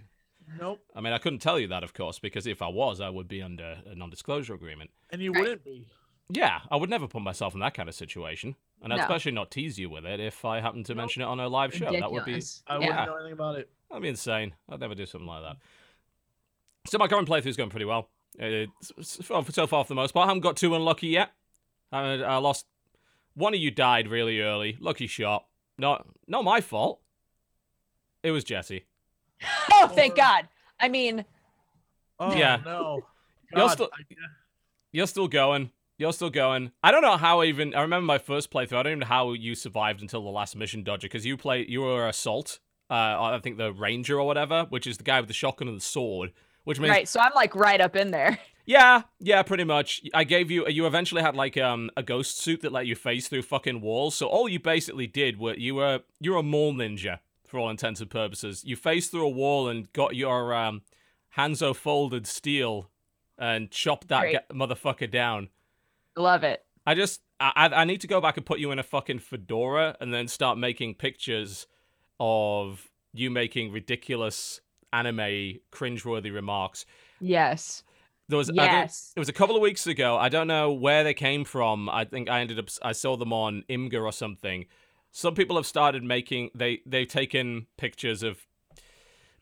[0.61, 0.81] Nope.
[0.95, 3.29] I mean, I couldn't tell you that, of course, because if I was, I would
[3.29, 4.91] be under a non-disclosure agreement.
[5.11, 5.41] And you Right.
[5.41, 5.87] wouldn't be.
[6.29, 9.03] Yeah, I would never put myself in that kind of situation, and I'd No.
[9.03, 11.03] especially not tease you with it if I happened to Nope.
[11.03, 11.91] mention it on a live show.
[11.93, 13.71] That would be I wouldn't know anything about it.
[13.91, 14.55] that'd be insane.
[14.69, 15.57] I'd never do something like that.
[16.87, 18.09] So my current playthrough's going pretty well.
[18.39, 21.33] It's, so so far, for the most part, I haven't got too unlucky yet.
[21.93, 22.67] I, I lost.
[23.35, 24.77] One of you died really early.
[24.81, 25.47] Lucky shot.
[25.77, 27.01] Not not my fault.
[28.23, 28.85] It was Jesse.
[29.73, 30.49] Oh, thank God.
[30.81, 31.25] I mean,
[32.19, 32.61] Oh Yeah.
[32.65, 33.05] no.
[33.55, 34.05] You're still- I-
[34.93, 35.71] You're still going.
[36.03, 36.73] You're still going.
[36.83, 37.77] I don't know how I even.
[37.77, 38.77] I remember my first playthrough.
[38.77, 41.65] I don't even know how you survived until the last mission, Dodger, because you play.
[41.69, 42.59] You were assault.
[42.91, 45.77] Uh, I think the ranger or whatever, which is the guy with the shotgun and
[45.77, 46.33] the sword.
[46.65, 47.09] Which means, right.
[47.09, 48.37] So I'm like right up in there.
[48.67, 50.03] yeah, yeah, pretty much.
[50.13, 50.67] I gave you.
[50.67, 54.17] You eventually had like um a ghost suit that let you phase through fucking walls.
[54.17, 57.71] So all you basically did were you were you were a mall ninja for all
[57.71, 58.65] intents and purposes.
[58.65, 60.83] You phased through a wall and got your um
[61.37, 62.91] Hanzo folded steel
[63.39, 65.49] and chopped that ga- motherfucker down.
[66.17, 66.63] Love it.
[66.87, 69.97] I just I I need to go back and put you in a fucking fedora
[70.01, 71.67] and then start making pictures
[72.21, 74.61] of you making ridiculous
[74.93, 76.85] anime cringeworthy remarks.
[77.21, 77.83] Yes.
[78.29, 79.13] There was Yes.
[79.17, 80.17] it was a couple of weeks ago.
[80.17, 81.89] I don't know where they came from.
[81.89, 84.67] I think I ended up I saw them on Imgur or something.
[85.11, 88.47] Some people have started making they they've taken pictures of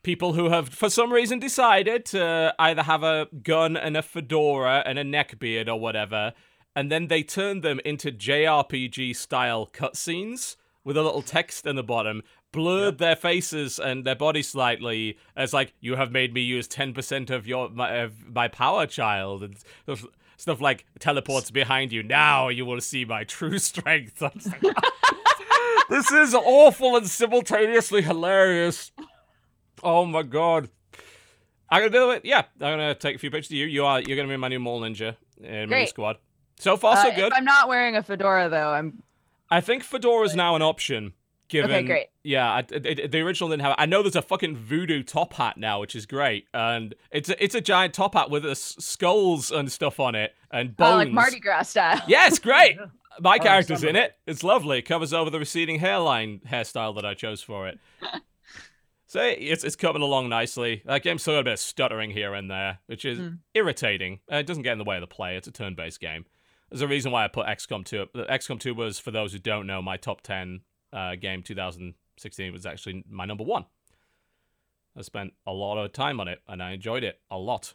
[0.03, 4.83] people who have for some reason decided to either have a gun and a fedora
[4.85, 6.33] and a neck beard or whatever,
[6.75, 11.83] and then they turned them into JRPG style cutscenes with a little text in the
[11.83, 16.67] bottom, blurred their faces and their body slightly as like you have made me use
[16.67, 20.05] 10% of your my, of my power child and stuff,
[20.37, 22.03] stuff like teleports behind you.
[22.03, 24.21] Now you will see my true strength.
[24.21, 24.75] I'm just like,
[25.89, 28.91] this is awful and simultaneously hilarious.
[29.83, 30.69] Oh my god.
[31.69, 33.65] I'm gonna do it yeah i'm gonna take a few pictures of you.
[33.65, 36.17] You are you're gonna be my new mole ninja in my squad
[36.61, 39.03] so far so Uh, good If I'm not wearing a fedora though, I'm
[39.49, 41.13] I think Fedora is now an option.
[41.49, 42.07] Given, great.
[42.23, 43.71] Yeah, I, it, it- the original didn't have.
[43.71, 43.75] it.
[43.77, 47.43] I know there's a fucking voodoo top hat now, which is great, and it's a,
[47.43, 50.93] it's a giant top hat with s- skulls and stuff on it and bones.
[50.93, 51.99] oh, like Mardi Gras style.
[52.07, 52.77] Yeah, it's great.
[52.77, 52.85] Yeah.
[53.19, 54.15] My Oh, character's in it.
[54.25, 54.77] It's lovely.
[54.79, 57.77] It covers over the receding hairline hairstyle that I chose for it.
[59.07, 60.81] so it's it's coming along nicely.
[60.85, 63.29] That game's still got a bit of stuttering here and there, which is Hmm.
[63.53, 64.19] irritating.
[64.31, 65.35] Uh, it doesn't get in the way of the play.
[65.35, 66.25] It's a turn-based game.
[66.71, 68.01] There's a reason why I put XCOM 2.
[68.01, 68.13] up.
[68.13, 70.61] XCOM 2 was, for those who don't know, my top 10
[70.93, 73.65] uh, game 2016 was actually my number one.
[74.97, 77.73] I spent a lot of time on it, and I enjoyed it a lot.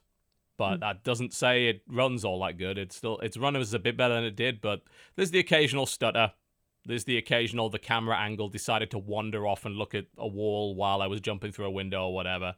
[0.57, 2.79] But that doesn't say it runs all that good.
[2.79, 4.83] It's still its run was a bit better than it did, but
[5.15, 6.33] there's the occasional stutter.
[6.87, 10.75] There's the occasional the camera angle decided to wander off and look at a wall
[10.75, 12.55] while I was jumping through a window or whatever.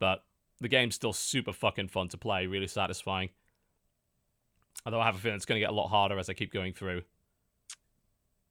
[0.00, 0.24] But
[0.60, 3.30] the game's still super fucking fun to play, really satisfying.
[4.86, 6.52] Although I have a feeling it's going to get a lot harder as I keep
[6.52, 7.02] going through.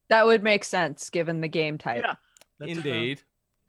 [0.10, 2.04] That would make sense given the game type.
[2.06, 2.16] Yeah.
[2.60, 3.22] That's, Indeed.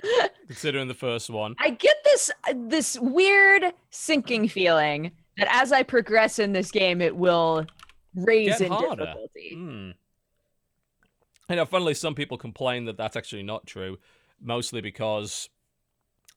[0.47, 1.55] Considering the first one.
[1.59, 7.17] I get this this weird sinking feeling that as I progress in this game, it
[7.17, 7.67] will
[8.15, 9.05] raise Get in harder.
[9.05, 9.55] difficulty.
[9.55, 9.91] Hmm.
[11.51, 13.99] You know, funnily, some people complain that that's actually not true,
[14.41, 15.49] mostly because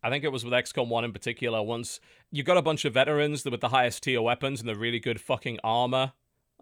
[0.08, 1.62] I think it was with XCOM 1 in particular.
[1.62, 2.00] Once
[2.32, 5.20] you got a bunch of veterans with the highest tier weapons and the really good
[5.20, 6.14] fucking armor,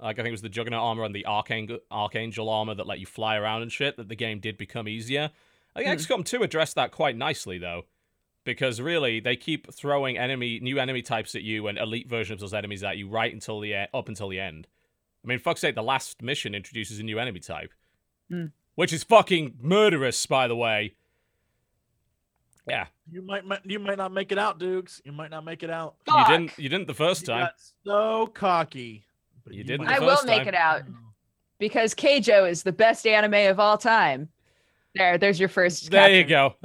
[0.01, 2.99] like I think it was the Juggernaut armor and the Archangel, Archangel armor that let
[2.99, 5.29] you fly around and shit, that the game did become easier.
[5.75, 7.83] I think XCOM 2 addressed that quite nicely, though.
[8.45, 12.49] Because really, they keep throwing enemy, new enemy types at you and elite versions of
[12.49, 14.67] those enemies at you right until the up until the end.
[15.23, 17.73] I mean, fuck's sake, the last mission introduces a new enemy type,
[18.29, 18.47] Hmm.
[18.73, 20.95] which is fucking murderous, by the way.
[22.67, 24.99] Yeah, You might you might not make it out, Dukes.
[25.05, 25.95] You might not make it out.
[26.07, 26.57] you didn't.
[26.57, 27.39] You didn't the first You time.
[27.45, 27.53] got
[27.85, 29.05] so cocky.
[29.43, 30.81] but You didn't might- I the will first make it out
[31.59, 34.29] because Keijo is the best anime of all time.
[34.95, 35.91] There, there's your first.
[35.91, 36.55] There you go.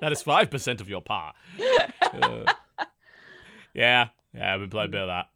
[0.00, 1.32] that is five percent of your par.
[2.12, 2.44] Uh,
[3.74, 5.28] yeah, yeah, I've been playing a bit of that.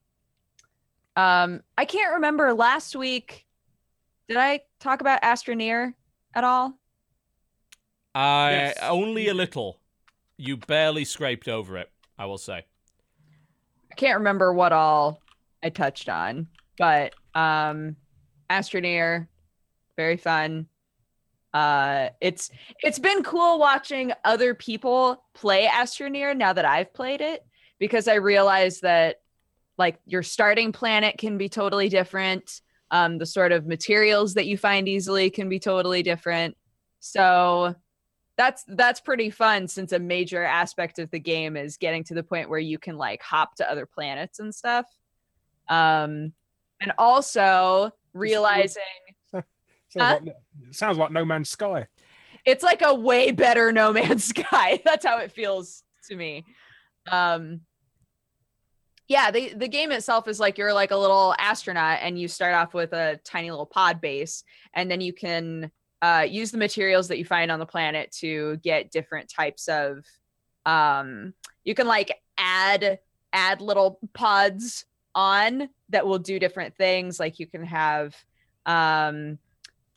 [1.23, 3.47] Um, I can't remember last week.
[4.29, 5.95] Did I talk about Astroneer
[6.35, 6.75] at all?
[8.17, 8.79] I Yes.
[8.81, 9.79] only a little.
[10.39, 11.93] You barely scraped over it.
[12.19, 12.65] I will say.
[13.93, 15.21] I can't remember what all
[15.63, 16.49] I touched on,
[16.79, 17.97] but um
[18.49, 19.29] Astroneer,
[19.97, 20.67] very fun.
[21.53, 22.51] Uh it's
[22.83, 27.45] it's been cool watching other people play Astroneer now that I've played it
[27.79, 29.17] because I realized that
[29.77, 32.63] like your starting planet can be totally different.
[32.91, 36.57] Um the sort of materials that you find easily can be totally different.
[37.01, 37.75] So
[38.37, 42.23] that's that's pretty fun since a major aspect of the game is getting to the
[42.23, 44.87] point where you can like hop to other planets and stuff
[45.69, 46.33] um
[46.81, 48.83] and also realizing
[49.33, 49.45] Sounds,
[49.99, 50.19] Huh?
[50.25, 50.35] like,
[50.73, 51.87] sounds like No Man's Sky.
[52.45, 56.45] it's like a way better no man's sky that's how it feels to me
[57.11, 57.61] um
[59.09, 62.55] yeah the, the game itself is like you're like a little astronaut and you start
[62.55, 64.43] off with a tiny little pod base
[64.75, 65.71] and then you can
[66.03, 70.05] uh, use the materials that you find on the planet to get different types of
[70.67, 71.33] um
[71.65, 72.99] you can like add
[73.33, 77.19] add little pods on that will do different things.
[77.19, 78.15] Like you can have
[78.67, 79.39] um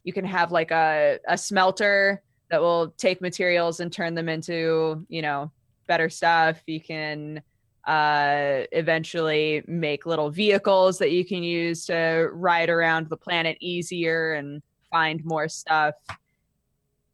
[0.03, 5.05] you can have like a, a smelter that will take materials and turn them into
[5.09, 5.51] you know
[5.88, 6.61] better stuff.
[6.65, 7.41] You can
[7.88, 14.34] uh eventually make little vehicles that you can use to ride around the planet easier
[14.34, 14.61] and
[14.91, 15.95] find more stuff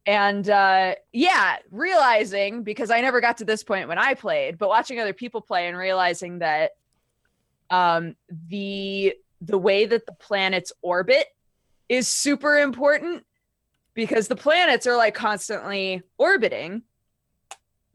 [0.06, 4.68] and uh yeah realizing because i never got to this point when i played but
[4.68, 6.72] watching other people play and realizing that
[7.70, 8.16] um,
[8.48, 11.26] the the way that the planets orbit
[11.88, 13.24] is super important
[13.94, 16.82] because the planets are like constantly orbiting.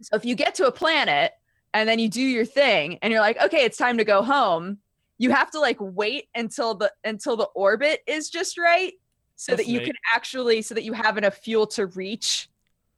[0.02, 1.32] So if you get to a planet
[1.74, 4.80] and then you do your thing and you're like, okay, it's time to go home,
[5.18, 8.94] you have to like wait until the until the orbit is just right
[9.42, 9.86] so That's that you neat.
[9.88, 12.48] can actually so that you have enough fuel to reach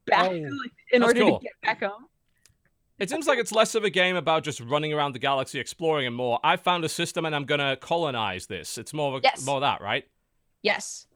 [0.06, 0.60] back Oh.
[0.92, 1.40] in order cool.
[1.40, 2.08] to get back home.
[3.00, 6.06] It seems like it's less of a game about just running around the galaxy exploring
[6.06, 6.42] and more.
[6.44, 8.78] I found a system and I'm gonna colonize this.
[8.78, 9.46] It's more of a, Yes.
[9.46, 10.06] more of that, right?
[10.64, 11.08] Yes.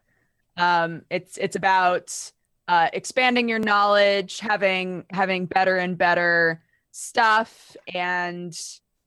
[0.55, 2.31] Um, it's it's about
[2.69, 8.57] uh, expanding your knowledge, having having better and better stuff, and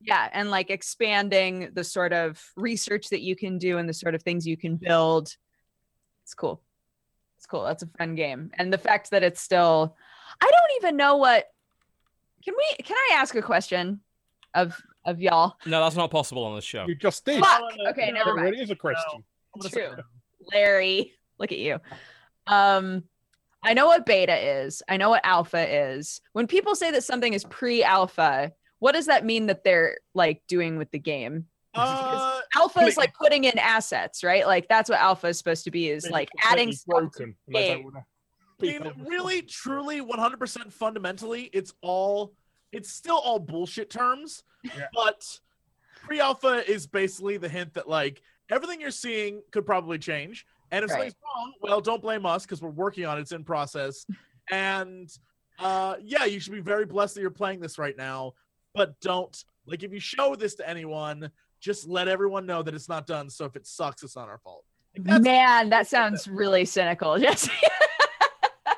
[0.02, 4.14] yeah, and like expanding the sort of research that you can do and the sort
[4.14, 5.34] of things you can build.
[6.30, 6.62] It's cool.
[7.38, 7.64] It's cool.
[7.64, 9.96] That's a fun game, and the fact that it's still,
[10.40, 11.46] I don't even know what.
[12.44, 12.84] Can we?
[12.84, 13.98] Can I ask a question
[14.54, 15.56] of of y'all?
[15.66, 16.86] No, that's not possible on this show.
[16.86, 17.42] You just did.
[17.44, 17.62] Fuck.
[17.88, 18.50] Okay, no, never It mind.
[18.52, 19.24] really is a question.
[19.54, 19.96] I'm gonna say True.
[20.52, 21.80] Larry, look at you.
[22.46, 23.02] Um,
[23.64, 24.84] I know what beta is.
[24.88, 26.20] I know what alpha is.
[26.32, 30.78] When people say that something is pre-alpha, what does that mean that they're like doing
[30.78, 31.46] with the game?
[31.74, 34.46] Uh, Alpha is like putting in assets, right?
[34.46, 36.86] Like that's what alpha is supposed to be is like adding completely stuff.
[36.86, 37.36] to- broken.
[37.46, 37.84] and they don't game.
[37.84, 38.04] wanna
[38.62, 38.62] I
[38.94, 42.34] mean, really, truly, 100% fundamentally, it's all,
[42.72, 44.42] it's still all bullshit terms.
[44.62, 44.88] Yeah.
[44.92, 45.24] But
[46.02, 48.20] pre-alpha is basically the hint that like
[48.50, 50.96] everything you're seeing could probably change, and if Right.
[50.96, 53.22] something's wrong, well, don't blame us because we're working on it.
[53.22, 54.04] It's in process,
[54.50, 55.08] and
[55.58, 58.34] uh, yeah, you should be very blessed that you're playing this right now.
[58.74, 61.30] But don't like if you show this to anyone,
[61.60, 63.28] just let everyone know that it's not done.
[63.30, 64.64] So if it sucks, it's not our fault.
[65.06, 67.18] Like, Man, that sounds really cynical.
[67.20, 67.52] Jesse.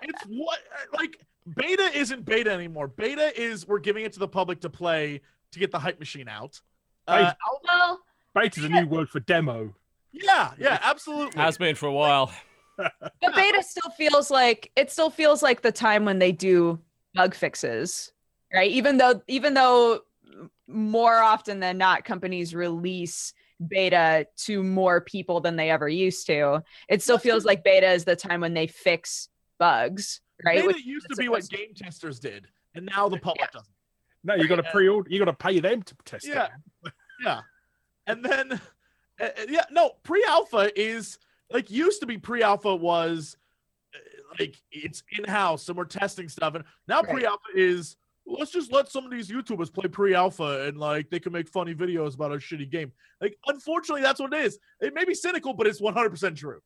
[0.02, 0.58] it's what
[0.92, 1.18] like
[1.56, 2.88] beta isn't beta anymore.
[2.88, 5.20] Beta is we're giving it to the public to play
[5.52, 6.60] to get the hype machine out.
[7.06, 7.24] Uh, Hey.
[7.24, 8.00] al- well,
[8.34, 9.74] Beta's a new word for demo.
[10.12, 11.40] yeah, yeah, absolutely.
[11.40, 12.32] Has been for a while.
[12.78, 16.78] but beta still feels like it still feels like the time when they do
[17.14, 18.12] bug fixes
[18.52, 20.00] right even though even though
[20.72, 23.32] more often than not companies release
[23.68, 28.04] beta to more people than they ever used to it still feels like beta is
[28.04, 29.28] the time when they fix
[29.58, 33.18] bugs right Beta Which- used to be what supposed game testers did, and now the
[33.18, 33.68] public doesn't.
[34.24, 35.08] No, you got to pre-order.
[35.10, 36.48] You got to pay them to test Yeah.
[36.84, 36.92] it.
[37.24, 37.40] Yeah,
[38.08, 41.18] and then uh, uh, yeah, no, pre-alpha is
[41.50, 42.18] like used to be.
[42.18, 43.36] Pre-alpha was
[43.94, 43.98] uh,
[44.40, 47.12] like it's in-house and we're testing stuff, and now Right.
[47.12, 47.96] pre-alpha is
[48.26, 51.74] let's just let some of these YouTubers play pre-alpha and like they can make funny
[51.74, 52.92] videos about a shitty game.
[53.20, 54.58] Like, unfortunately, that's what it is.
[54.80, 56.60] It may be cynical, but it's 100 percent true.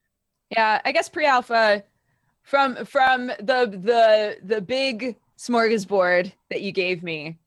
[0.50, 1.82] yeah i guess pre-alpha
[2.42, 7.38] from from the the the big smorgasbord that you gave me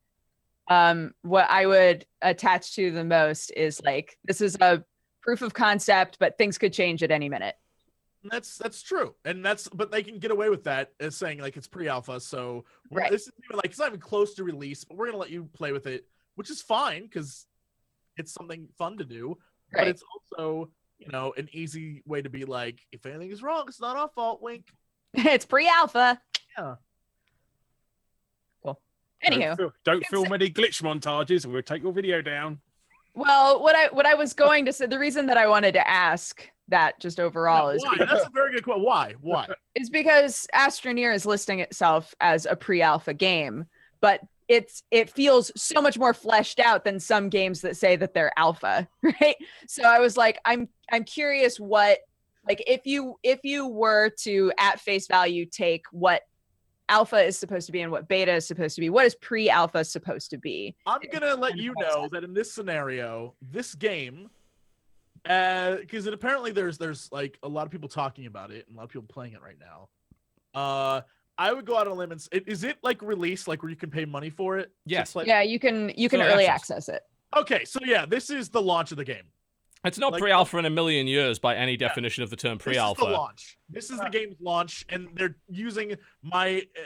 [0.69, 4.83] um what i would attach to the most is like this is a
[5.21, 7.55] proof of concept but things could change at any minute
[8.23, 11.55] that's that's true, and that's but they can get away with that as saying like
[11.57, 12.19] it's pre-alpha.
[12.19, 13.09] So Right.
[13.11, 15.45] this is even like it's not even close to release, but we're gonna let you
[15.53, 16.05] play with it,
[16.35, 17.45] which is fine because
[18.17, 19.37] it's something fun to do.
[19.73, 19.83] right.
[19.85, 20.03] But it's
[20.35, 23.95] also you know an easy way to be like, if anything is wrong, it's not
[23.95, 24.41] our fault.
[24.41, 24.65] Wink.
[25.13, 26.21] it's pre-alpha
[26.57, 26.75] Yeah.
[28.63, 28.79] cool
[29.25, 32.59] anywho Don't, fil- don't film any glitch montages, and we'll take your video down.
[33.15, 35.87] well what i what i was going to say the reason that i wanted to
[35.87, 37.95] ask that just overall is why?
[37.97, 38.83] That's a very good question.
[38.83, 39.15] Why?
[39.21, 39.47] Why?
[39.75, 43.65] is because Astroneer is listing itself as a pre-alpha game,
[44.01, 48.13] but it's it feels so much more fleshed out than some games that say that
[48.13, 49.35] they're alpha, right?
[49.67, 51.99] So I was like, I'm I'm curious what
[52.47, 56.23] like if you if you were to at face value take what
[56.89, 59.85] alpha is supposed to be and what beta is supposed to be, what is pre-alpha
[59.85, 60.75] supposed to be?
[60.85, 64.29] I'm gonna let you know that in this scenario, this game,
[65.23, 68.77] because it apparently there's there's like a lot of people talking about it and a
[68.77, 69.89] lot of people playing it right now.
[70.59, 71.01] Uh,
[71.37, 73.61] I would go out on a limb and s- it- is it like released like
[73.63, 74.71] where you can pay money for it?
[74.85, 75.13] Yes.
[75.13, 76.89] play- Yeah, you can you can Early early access.
[76.89, 77.03] access it.
[77.37, 79.23] Okay, so yeah, this is the launch of the game.
[79.85, 83.01] It's not Like- pre-alpha in a million years by any definition of the term pre-alpha.
[83.01, 83.57] is the launch.
[83.69, 86.81] This is the game's launch, and they're using my uh,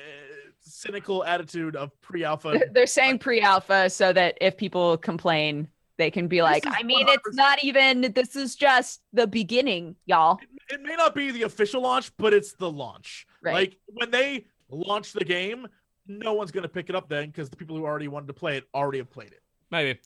[0.59, 2.51] cynical attitude of pre-alpha.
[2.51, 7.07] They're- They're saying pre-alpha so that if people complain, they can be like, I mean,
[7.07, 8.13] it's 100% not even.
[8.13, 10.39] This is just the beginning, y'all.
[10.69, 13.27] it may not be the official launch, but it's the launch.
[13.41, 13.53] Right.
[13.53, 15.67] Like when they launch the game,
[16.07, 18.57] no one's gonna pick it up then because the people who already wanted to play
[18.57, 19.41] it already have played it.
[19.71, 19.99] Maybe.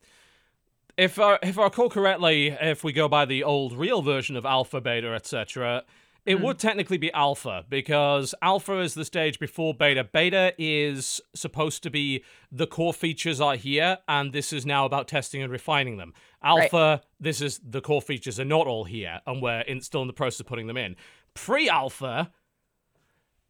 [0.97, 4.45] If I, if I recall correctly, if we go by the old real version of
[4.45, 5.83] alpha, beta, etc.,
[6.27, 6.43] It Hmm.
[6.43, 10.03] would technically be alpha because alpha is the stage before beta.
[10.03, 12.21] Beta is supposed to be
[12.51, 16.13] the core features are here, and this is now about testing and refining them.
[16.43, 20.07] Alpha, this is the core features are not all here, and we're in, still in
[20.07, 20.97] the process of putting them in.
[21.33, 22.29] Pre alpha,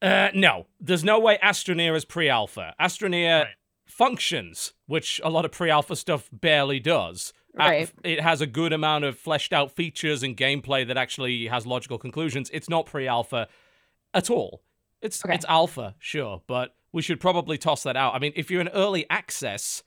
[0.02, 2.76] uh, no, there's no way Astroneer is pre alpha.
[2.80, 3.54] Astroneer Right.
[3.88, 7.34] functions, which a lot of pre alpha stuff barely does.
[7.60, 7.92] Uh, Right.
[8.04, 11.98] it has a good amount of fleshed out features and gameplay that actually has logical
[11.98, 12.50] conclusions.
[12.54, 13.48] It's not pre-alpha
[14.14, 14.62] at all.
[15.02, 15.36] It's Okay.
[15.36, 18.16] it's alpha, sure, but we should probably toss that out.
[18.16, 19.84] I mean, if you're in early access,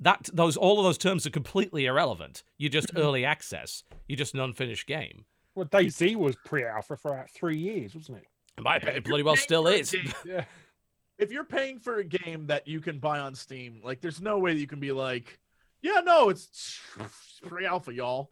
[0.00, 2.42] that those all of those terms are completely irrelevant.
[2.58, 3.84] You're just early access.
[4.08, 5.24] You're just an unfinished game.
[5.54, 8.24] Well, DayZ was pre-alpha for about three years, wasn't it?
[8.58, 9.90] In my Yeah, opinion, it bloody well still is.
[9.90, 10.44] game- Yeah.
[11.18, 14.38] if you're paying for a game that you can buy on Steam, like there's no
[14.38, 15.38] way that you can be like,
[15.82, 16.80] yeah, no, it's
[17.46, 18.30] pre-alpha, y'all.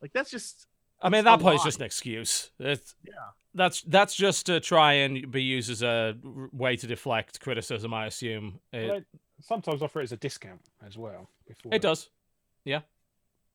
[0.00, 0.66] Like that's just
[1.02, 1.68] I mean, It's that a point's lie.
[1.68, 2.50] just an excuse.
[2.58, 3.12] It's, Yeah.
[3.52, 6.14] That's that's just to try and be used as a
[6.52, 7.92] way to deflect criticism.
[7.92, 9.00] I assume it, Well,
[9.40, 11.28] sometimes offer it as a discount as well.
[11.48, 12.10] Before It does.
[12.64, 12.82] Yeah,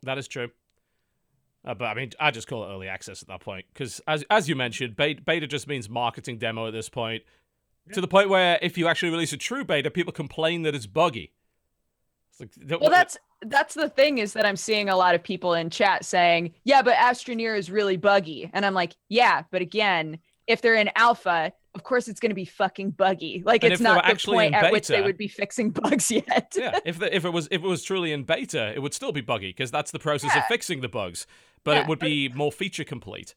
[0.03, 0.49] that is true.
[1.63, 4.25] Uh, but I mean, I just call it early access at that point because, as
[4.29, 7.23] as you mentioned, beta, beta just means marketing demo at this point.
[7.93, 10.87] To the point where if you actually release a true beta, people complain that it's
[10.87, 11.31] buggy.
[12.31, 13.17] It's like, Well, that's
[13.49, 16.81] that's the thing is that I'm seeing a lot of people in chat saying, "Yeah,
[16.81, 21.51] but Astroneer is really buggy," and I'm like, "Yeah, but again, if they're in alpha,
[21.73, 23.41] of course it's going to be fucking buggy.
[23.45, 25.17] Like And it's if they were not the actually point in at which they would
[25.17, 26.79] be fixing bugs yet." yeah.
[26.85, 29.21] If the, if it was if it was truly in beta, it would still be
[29.21, 31.27] buggy because that's the process of fixing the bugs.
[31.63, 33.35] But it would be more feature complete.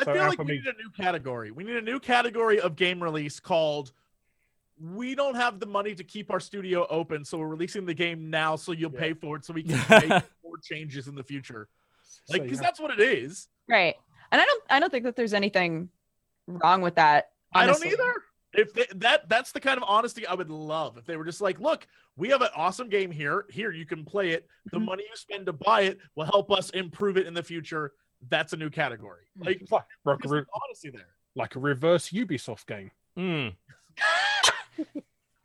[0.00, 1.50] I So feel like we means- need a new category.
[1.52, 3.92] We need a new category of game release called
[4.80, 8.30] we don't have the money to keep our studio open, so we're releasing the game
[8.30, 9.00] now so you'll Yeah.
[9.00, 10.08] pay for it so we can make
[10.42, 11.68] more changes in the future.
[12.28, 13.48] Like you because have- that's what it is.
[13.68, 13.94] right.
[14.32, 15.90] And I don't I don't think that there's anything
[16.48, 17.30] wrong with that.
[17.52, 18.14] I don't either.
[18.52, 21.40] If they, that that's the kind of honesty I would love if they were just
[21.40, 21.86] like, look,
[22.16, 23.46] we have an awesome game here.
[23.50, 24.46] Here you can play it.
[24.72, 24.84] The Mhm.
[24.86, 27.92] money you spend to buy it will help us improve it in the future.
[28.28, 29.24] That's a new category.
[29.38, 31.08] Like, It's like, like, a re- honesty there.
[31.36, 32.90] like a reverse Ubisoft game.
[33.16, 33.48] Hmm.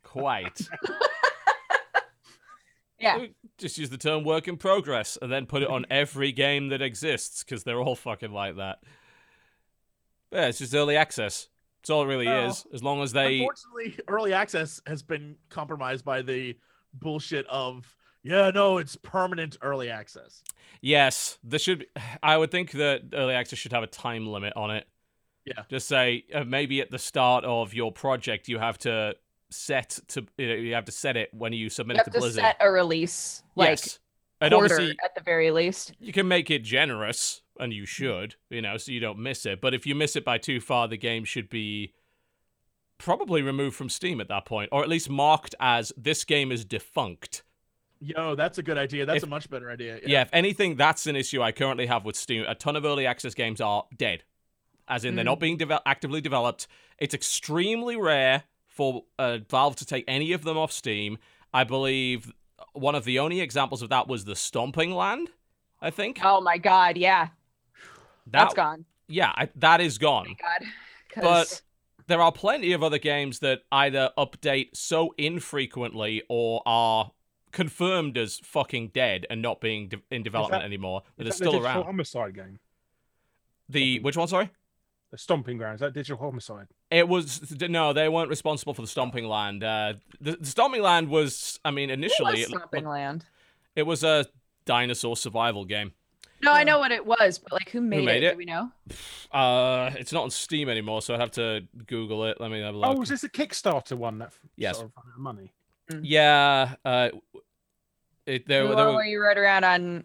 [0.02, 0.60] Quite.
[3.00, 3.26] Yeah.
[3.56, 6.82] Just use the term work in progress and then put it on every game that
[6.82, 8.80] exists because they're all fucking like that.
[10.30, 11.48] Yeah, it's just early access.
[11.80, 12.66] That's all it really Well, is.
[12.74, 13.38] As long as they.
[13.38, 16.58] Unfortunately, early access has been compromised by the
[16.92, 20.42] bullshit of yeah, no, it's permanent early access.
[20.82, 21.80] Yes, this should.
[21.80, 21.86] Be,
[22.22, 24.86] I would think that early access should have a time limit on it.
[25.44, 25.62] Yeah.
[25.68, 29.14] Just say uh, maybe at the start of your project you have to
[29.50, 32.06] set to you, know, you have to set it when you submit You it have
[32.06, 32.42] to to Blizzard.
[32.42, 33.98] set a release like yes.
[34.42, 35.92] And quarter obviously at the very least.
[35.98, 39.60] you can make it generous, and you should, you know, so you don't miss it.
[39.60, 41.92] But if you miss it by too far, the game should be
[42.98, 46.64] probably removed from Steam at that point, or at least marked as this game is
[46.64, 47.42] defunct.
[48.00, 49.04] Yo, that's a good idea.
[49.04, 50.00] That's If- a much better idea.
[50.06, 50.22] Yeah.
[50.22, 52.44] if anything, that's an issue I currently have with Steam.
[52.48, 54.24] A ton of early access games are dead,
[54.90, 55.26] as in they're Mm.
[55.26, 56.66] not being deve- actively developed.
[56.98, 61.18] It's extremely rare for uh, Valve to take any of them off Steam.
[61.54, 62.32] I believe
[62.74, 65.30] one of the only examples of that was the Stomping Land.
[65.80, 67.28] I think Oh my god, yeah.
[68.26, 68.84] that That's gone.
[69.08, 70.26] yeah, I, that is gone.
[70.26, 70.62] Thank God.
[71.10, 71.62] 'Cause- But
[72.06, 77.12] there are plenty of other games that either update so infrequently or are
[77.52, 81.56] confirmed as fucking dead and not being de- in development that- anymore that are still
[81.64, 81.84] around.
[81.84, 82.60] Homicide game.
[83.68, 84.28] The which one?
[84.28, 84.50] Sorry.
[85.10, 85.80] The Stomping Grounds.
[85.80, 86.68] That Digital Homicide.
[86.90, 89.64] It was no, they weren't responsible for the Stomping Land.
[89.64, 93.24] Uh, the, the Stomping Land was, I mean, What initially was it, Stomping Land.
[93.74, 94.26] it was a
[94.66, 95.92] dinosaur survival game.
[96.42, 98.26] No, I know what it was, but like who made, who made it?
[98.28, 98.30] it?
[98.32, 98.70] Do we know?
[99.30, 102.40] Uh, it's not on Steam anymore, so I'd have to Google it.
[102.40, 102.90] Let me have a look.
[102.96, 104.76] Oh, was this a Kickstarter one that f- Yes.
[104.78, 105.52] sort of ran out of money?
[106.02, 107.10] Yeah, uh,
[108.26, 110.04] it there, The there one were where you rode around on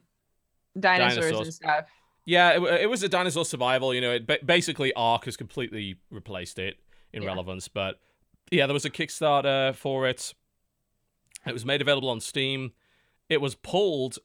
[0.78, 1.48] dinosaurs, Dinosaurs.
[1.48, 1.86] and stuff.
[2.26, 3.94] Yeah, it, it was a dinosaur survival.
[3.94, 6.78] You know, it ba- basically Ark has completely replaced it
[7.14, 7.30] in Yeah.
[7.30, 7.68] relevance.
[7.68, 8.00] But
[8.52, 10.34] yeah, there was a Kickstarter for it.
[11.46, 12.72] It was made available on Steam.
[13.30, 14.18] It was pulled.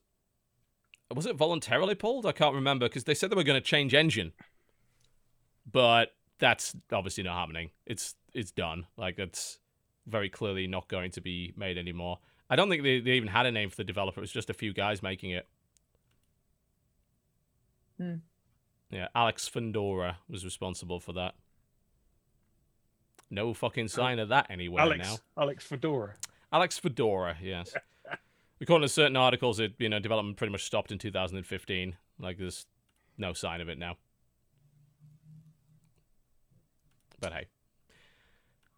[1.14, 2.24] Was it voluntarily pulled?
[2.24, 4.32] I can't remember because they said they were going to change engine,
[5.70, 7.70] but that's obviously not happening.
[7.86, 8.86] It's it's done.
[8.96, 9.58] Like it's
[10.06, 12.18] very clearly not going to be made anymore.
[12.48, 14.20] I don't think they, they even had a name for the developer.
[14.20, 15.48] It was just a few guys making it.
[18.00, 18.14] Hmm.
[18.90, 21.34] Yeah, Alex Fandora was responsible for that.
[23.30, 25.06] No fucking sign of that anywhere Alex.
[25.08, 25.42] now.
[25.42, 26.14] Alex Fedora.
[26.52, 27.74] Alex Fedora, yes.
[28.60, 31.96] According to certain articles, it you know development pretty much stopped in 2015.
[32.18, 32.66] Like there's
[33.16, 33.96] no sign of it now.
[37.20, 37.46] But hey.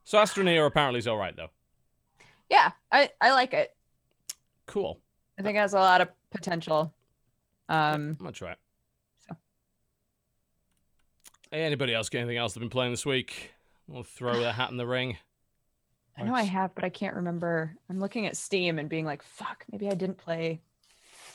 [0.04, 1.50] So Astroneer apparently is all right though.
[2.50, 3.74] Yeah, I I like it.
[4.66, 5.00] Cool.
[5.38, 6.92] I think it has a lot of potential.
[7.68, 8.58] Um, I'm gonna try it.
[11.52, 11.58] So.
[11.58, 13.52] Hey, anybody else got anything else they've been playing this week?
[13.86, 15.18] We'll throw their hat in the ring.
[16.16, 17.76] I know I have, but I can't remember.
[17.90, 20.60] I'm looking at Steam and being like, "Fuck, maybe I didn't play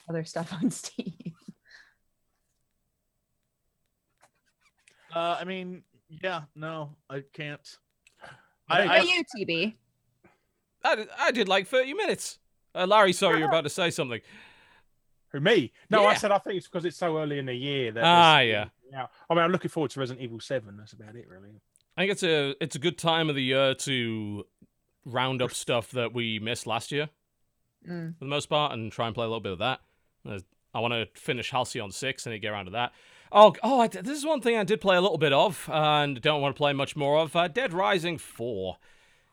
[0.10, 1.14] other stuff on Steam."
[5.15, 7.77] Uh, I mean, yeah, no, I can't.
[8.69, 9.73] I- I, What I, you, TB?
[10.84, 12.39] I did, I did like 30 minutes.
[12.76, 14.22] Uh, Larry, sorry, you're about to say something.
[15.31, 15.72] Who me?
[15.89, 18.03] No, I said I think it's because it's so early in the year that.
[18.03, 18.65] Ah, yeah.
[18.91, 19.07] Yeah.
[19.30, 20.77] I mean, I'm looking forward to Resident Evil Seven.
[20.77, 21.61] That's about it, really.
[21.97, 24.45] I think it's a it's a good time of the year to
[25.05, 27.09] round up stuff that we missed last year
[27.88, 28.18] Mm.
[28.18, 29.80] for the most part and try and play a little bit of that.
[30.73, 32.91] I want to finish Halcyon 6 and get around to that.
[33.31, 36.19] Oh, oh, I, this is one thing I did play a little bit of and
[36.22, 37.35] don't want to play much more of.
[37.35, 38.77] Uh, Dead Rising 4.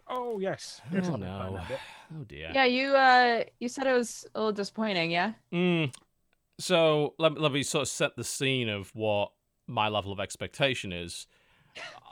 [0.09, 0.81] Oh yes.
[0.93, 1.61] Yes, Oh I've been playing no.
[2.21, 2.51] Oh dear.
[2.55, 5.11] Yeah, you uh, you said it was a little disappointing.
[5.11, 5.33] Yeah.
[5.53, 5.93] Mm.
[6.59, 9.33] So let, let me sort of set the scene of what
[9.67, 11.27] my level of expectation is.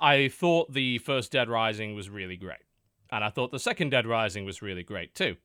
[0.01, 2.65] I thought the first Dead Rising was really great,
[3.11, 5.37] and I thought the second Dead Rising was really great too.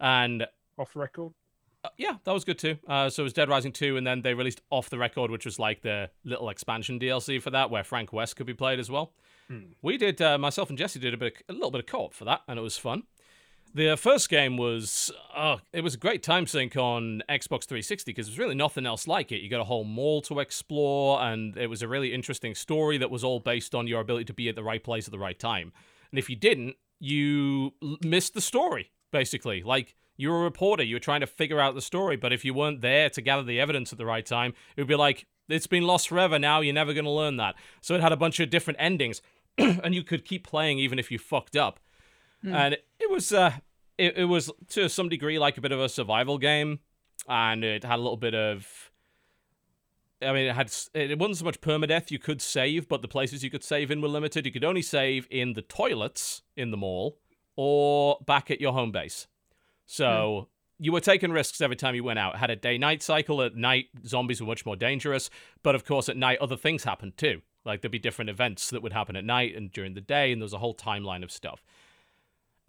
[0.00, 0.46] And
[0.78, 1.32] Off the record.
[1.84, 2.78] uh, yeah, that was good too.
[2.88, 5.44] Uh, so it was Dead Rising 2, and then they released Off the Record, which
[5.44, 8.90] was like the little expansion DLC for that, where Frank West could be played as
[8.90, 9.12] well.
[9.48, 9.72] Hmm.
[9.82, 12.24] We did, uh, myself and Jesse did a bit, a little bit of co-op for
[12.24, 13.04] that, and it was fun.
[13.74, 18.26] The first game was, uh, it was a great time sink on Xbox 360 because
[18.26, 19.40] there's really nothing else like it.
[19.40, 23.10] You got a whole mall to explore, and it was a really interesting story that
[23.10, 25.38] was all based on your ability to be at the right place at the right
[25.38, 25.72] time.
[26.10, 27.72] And if you didn't, you
[28.04, 29.62] missed the story, basically.
[29.62, 32.44] Like, you were a reporter, you were trying to figure out the story, but if
[32.44, 35.26] you weren't there to gather the evidence at the right time, it would be like,
[35.48, 37.54] it's been lost forever now, you're never going to learn that.
[37.80, 39.22] So it had a bunch of different endings,
[39.58, 41.80] and you could keep playing even if you fucked up.
[42.42, 42.54] Hmm.
[42.54, 43.52] And it was, uh,
[43.98, 46.80] it, it was to some degree like a bit of a survival game,
[47.28, 48.90] and it had a little bit of.
[50.20, 52.12] I mean, it had it wasn't so much permadeath.
[52.12, 54.46] You could save, but the places you could save in were limited.
[54.46, 57.18] You could only save in the toilets in the mall
[57.56, 59.26] or back at your home base.
[59.84, 60.48] So
[60.78, 62.34] you were taking risks every time you went out.
[62.34, 63.42] It had a day-night cycle.
[63.42, 65.28] At night, zombies were much more dangerous,
[65.62, 67.42] but of course, at night, other things happened too.
[67.64, 70.40] Like there'd be different events that would happen at night and during the day, and
[70.40, 71.62] there was a whole timeline of stuff.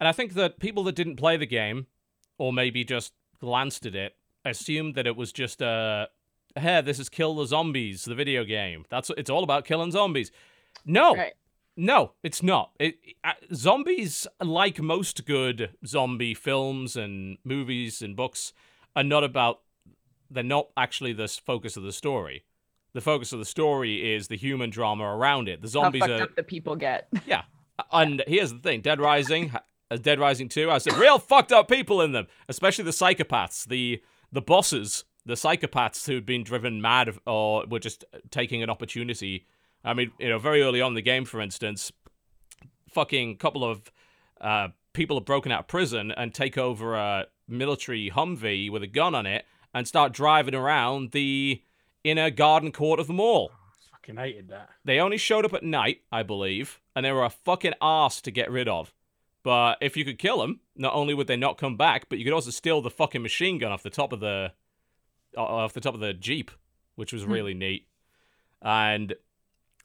[0.00, 1.86] And I think that people that didn't play the game,
[2.38, 6.08] or maybe just glanced at it, assumed that it was just a,
[6.56, 8.84] hey, this is Kill the Zombies, the video game.
[8.90, 10.30] That's it's all about killing zombies.
[10.84, 11.32] No, Right.
[11.76, 12.72] no, it's not.
[12.78, 18.52] It, uh, zombies, like most good zombie films and movies and books,
[18.96, 19.60] are not about.
[20.30, 22.44] They're not actually the focus of the story.
[22.92, 25.60] The focus of the story is the human drama around it.
[25.62, 27.08] The How zombies fucked are up the people get.
[27.26, 27.42] yeah.
[27.92, 29.52] And here's the thing Dead Rising,
[29.94, 33.64] as Dead Rising 2, has some real fucked up people in them, especially the psychopaths,
[33.64, 34.02] the
[34.32, 39.46] the bosses, the psychopaths who'd been driven mad or were just taking an opportunity.
[39.84, 41.92] I mean, you know, very early on in the game, for instance,
[42.90, 43.92] fucking couple of
[44.40, 48.88] uh, people have broken out of prison and take over a military Humvee with a
[48.88, 51.62] gun on it and start driving around the
[52.02, 53.52] inner garden court of the mall.
[53.92, 54.70] Fucking hated that.
[54.84, 58.32] They only showed up at night, I believe, and they were a fucking ass to
[58.32, 58.92] get rid of.
[59.44, 62.24] But if you could kill them, not only would they not come back, but you
[62.24, 64.52] could also steal the fucking machine gun off the top of the
[65.36, 66.50] off the top of the jeep,
[66.96, 67.86] which was really neat.
[68.62, 69.14] And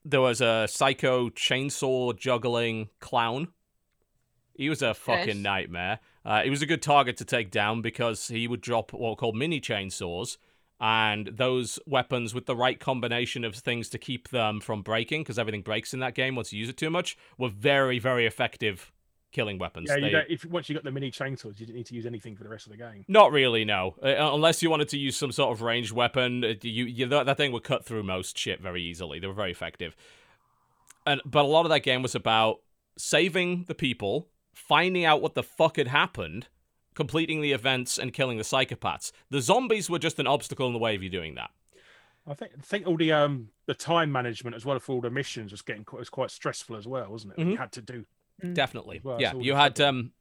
[0.06, 3.50] there was a psycho chainsaw juggling clown.
[4.54, 5.44] He was a fucking Nice.
[5.44, 6.00] nightmare.
[6.24, 9.16] Uh, he was a good target to take down because he would drop what were
[9.16, 10.38] called mini chainsaws,
[10.80, 15.40] and those weapons with the right combination of things to keep them from breaking, because
[15.40, 18.92] everything breaks in that game once you use it too much, were very, very effective
[19.32, 19.90] killing weapons.
[19.90, 22.06] Yeah, you They- if once you got the mini chainsaws, you didn't need to use
[22.06, 23.06] anything for the rest of the game.
[23.08, 23.96] not really, no.
[24.02, 27.26] Uh, unless you wanted to use some sort of ranged weapon, uh, you, you that,
[27.28, 29.20] that thing would cut through most shit very easily.
[29.20, 29.96] They were very effective.
[31.06, 32.62] And but a lot of that game was about
[32.98, 36.48] saving the people, finding out what the fuck had happened,
[36.96, 39.12] completing the events, and killing the psychopaths.
[39.30, 41.52] The zombies were just an obstacle in the way of you doing that.
[42.28, 45.10] I think I think all the um the time management as well for all the
[45.10, 47.40] missions was getting quite, was quite stressful as well, wasn't it?
[47.40, 47.52] Mhm.
[47.52, 48.06] You had to do.
[48.54, 49.02] Definitely.
[49.04, 49.90] Well, yeah, you had difficult.
[49.90, 50.12] um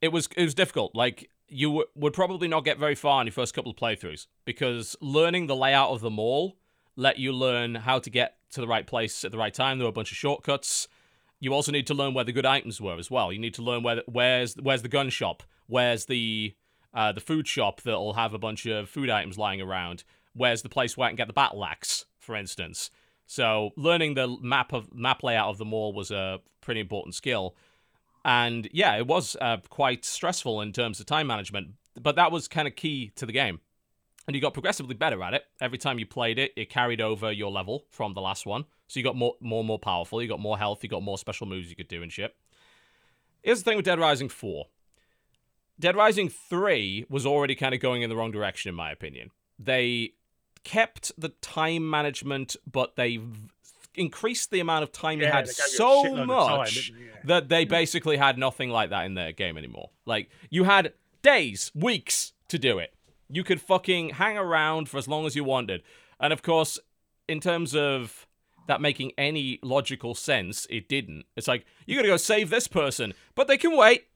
[0.00, 0.94] it was it was difficult.
[0.94, 4.26] Like you w- would probably not get very far in your first couple of playthroughs
[4.44, 6.56] because learning the layout of the mall
[6.96, 9.78] let you learn how to get to the right place at the right time.
[9.78, 10.88] There were a bunch of shortcuts.
[11.38, 13.30] You also need to learn where the good items were as well.
[13.32, 16.54] You need to learn where the, where's where's the gun shop, where's the
[16.94, 20.02] uh, the food shop that'll have a bunch of food items lying around.
[20.32, 22.90] Where's the place where I can get the battle axe, for instance?
[23.26, 27.54] So learning the map of map layout of the mall was a pretty important skill.
[28.26, 32.48] And yeah, it was uh, quite stressful in terms of time management, but that was
[32.48, 33.60] kind of key to the game.
[34.26, 35.44] And you got progressively better at it.
[35.60, 38.64] Every time you played it, it carried over your level from the last one.
[38.88, 40.20] So you got more, more, more powerful.
[40.20, 40.82] You got more health.
[40.82, 42.34] You got more special moves you could do and shit.
[43.44, 44.66] Here's the thing with Dead Rising 4.
[45.78, 49.30] Dead Rising 3 was already kind of going in the wrong direction, in my opinion.
[49.56, 50.14] They
[50.64, 53.20] kept the time management, but they
[53.96, 56.90] increased the amount of time you Yeah, had you a so shitload of time, much?
[56.90, 57.06] Yeah.
[57.24, 59.90] that they basically had nothing like that in their game anymore.
[60.04, 60.92] Like you had
[61.22, 62.92] days, weeks to do it.
[63.28, 65.82] You could fucking hang around for as long as you wanted.
[66.20, 66.78] And of course,
[67.28, 68.26] in terms of
[68.68, 71.24] that making any logical sense, it didn't.
[71.36, 74.06] It's like you got to go save this person, but they can wait.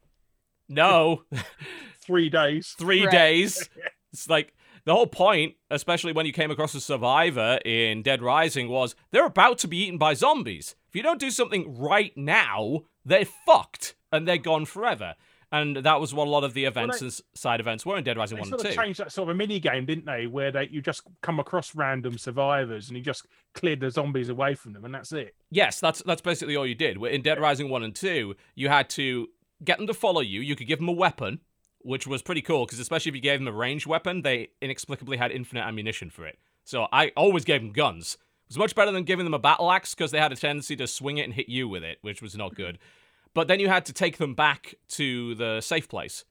[0.68, 1.24] No,
[2.00, 2.74] Three days.
[2.78, 3.10] 3 Right.
[3.12, 3.68] days.
[4.12, 4.52] It's like
[4.90, 9.24] the whole point, especially when you came across a survivor in Dead Rising, was they're
[9.24, 10.74] about to be eaten by zombies.
[10.88, 15.14] If you don't do something right now, they're fucked and they're gone forever.
[15.52, 18.02] And that was what a lot of the events they- and side events were in
[18.02, 18.82] Dead Rising They 1 sort and of 2.
[18.82, 20.26] changed that sort of a mini game, didn't they?
[20.26, 24.56] Where they you just come across random survivors and you just cleared the zombies away
[24.56, 25.36] from them, and that's it.
[25.50, 27.00] Yes, that's that's basically all you did.
[27.00, 29.28] In Dead Rising 1 and 2, you had to
[29.62, 30.40] get them to follow you.
[30.40, 31.38] You could give them a weapon,
[31.82, 35.16] which was pretty cool because especially if you gave them a ranged weapon, they inexplicably
[35.16, 36.38] had infinite ammunition for it.
[36.64, 38.16] So I always gave them guns.
[38.44, 40.76] It was much better than giving them a battle axe because they had a tendency
[40.76, 42.78] to swing it and hit you with it, which was not good.
[43.32, 46.24] But then you had to take them back to the safe place.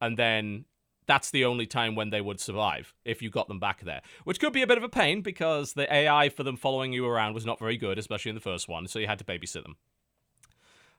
[0.00, 0.64] And then
[1.06, 4.02] that's the only time when they would survive if you got them back there.
[4.24, 7.06] Which could be a bit of a pain because the AI for them following you
[7.06, 9.62] around was not very good, especially in the first one, so you had to babysit
[9.62, 9.76] them.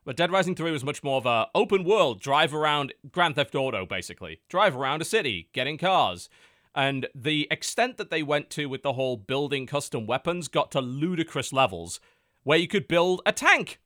[0.06, 3.56] But Dead Rising 3 was much more of a open world, drive around Grand Theft
[3.56, 4.42] Auto, basically.
[4.50, 6.30] Drive around a city, get in cars.
[6.76, 10.82] And the extent that they went to with the whole building custom weapons got to
[10.82, 12.00] ludicrous levels,
[12.44, 13.80] where you could build a tank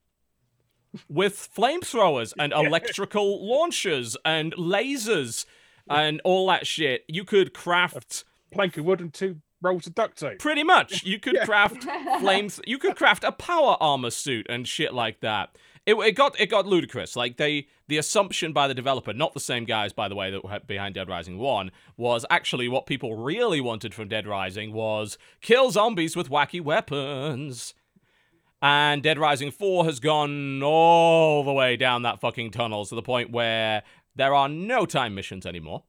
[1.10, 5.46] with flamethrowers and electrical launchers and lasers
[5.90, 7.04] and all that shit.
[7.08, 10.40] You could craft Plank of wood and two rolls of duct tape.
[10.40, 11.04] pretty much.
[11.04, 11.84] You could craft
[12.20, 12.60] flames.
[12.66, 15.56] You could craft a power armor suit and shit like that.
[15.88, 17.16] It, it got it got ludicrous.
[17.16, 20.44] Like they, the assumption by the developer, not the same guys by the way that
[20.44, 25.18] were behind Dead Rising One, was actually what people really wanted from Dead Rising was
[25.40, 27.74] kill zombies with wacky weapons.
[28.62, 33.02] And Dead Rising 4 has gone all the way down that fucking tunnel to the
[33.02, 33.84] point where
[34.14, 35.84] there are no time missions anymore.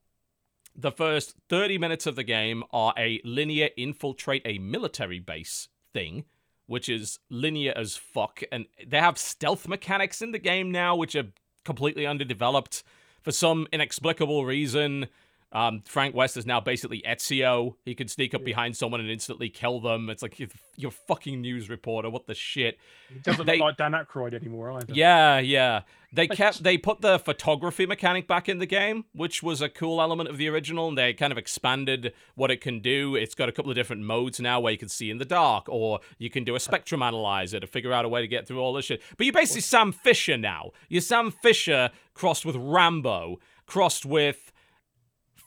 [0.77, 6.25] The first 30 minutes of the game are a linear infiltrate a military base thing,
[6.69, 8.43] which is linear as fuck.
[8.53, 11.33] And they have stealth mechanics in the game now, which are
[11.65, 12.85] completely underdeveloped.
[13.23, 15.09] For some inexplicable reason,
[15.53, 17.75] um, Frank West is now basically Ezio.
[17.85, 20.11] He can sneak up behind someone and instantly kill them.
[20.11, 22.11] It's like you're, you're fucking news reporter.
[22.11, 22.79] What the shit?
[23.13, 24.93] He doesn't They- look like Dan Aykroyd anymore either.
[24.93, 25.83] Yeah, yeah.
[26.11, 30.01] They kept they put the photography mechanic back in the game, which was a cool
[30.01, 33.15] element of the original, and they kind of expanded what it can do.
[33.15, 35.67] It's got a couple of different modes now where you can see in the dark,
[35.69, 38.59] or you can do a spectrum analyzer to figure out a way to get through
[38.61, 39.03] all this shit.
[39.19, 40.71] But you're basically Sam Fisher now.
[40.89, 44.51] You're Sam Fisher crossed with Rambo, crossed with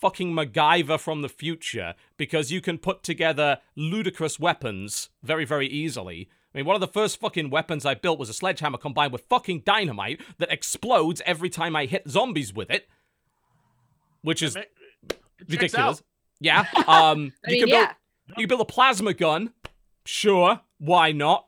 [0.01, 6.27] fucking MacGyver from the future because you can put together ludicrous weapons very, very easily.
[6.53, 9.21] I mean, one of the first fucking weapons I built was a sledgehammer combined with
[9.29, 12.89] fucking dynamite that explodes every time I hit zombies with it,
[14.21, 14.57] which is
[15.47, 16.03] ridiculous.
[16.39, 16.65] Yeah.
[16.87, 17.93] Um, you mean, can build yeah.
[18.29, 19.53] you can build a plasma gun.
[20.03, 21.45] Sure, why not?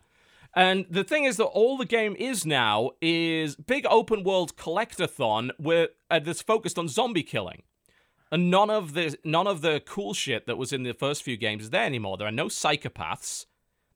[0.55, 5.49] And the thing is that all the game is now is big open world collectathon
[5.57, 7.63] where uh, that's focused on zombie killing.
[8.33, 11.37] And none of the none of the cool shit that was in the first few
[11.37, 12.17] games is there anymore.
[12.17, 13.45] There are no psychopaths.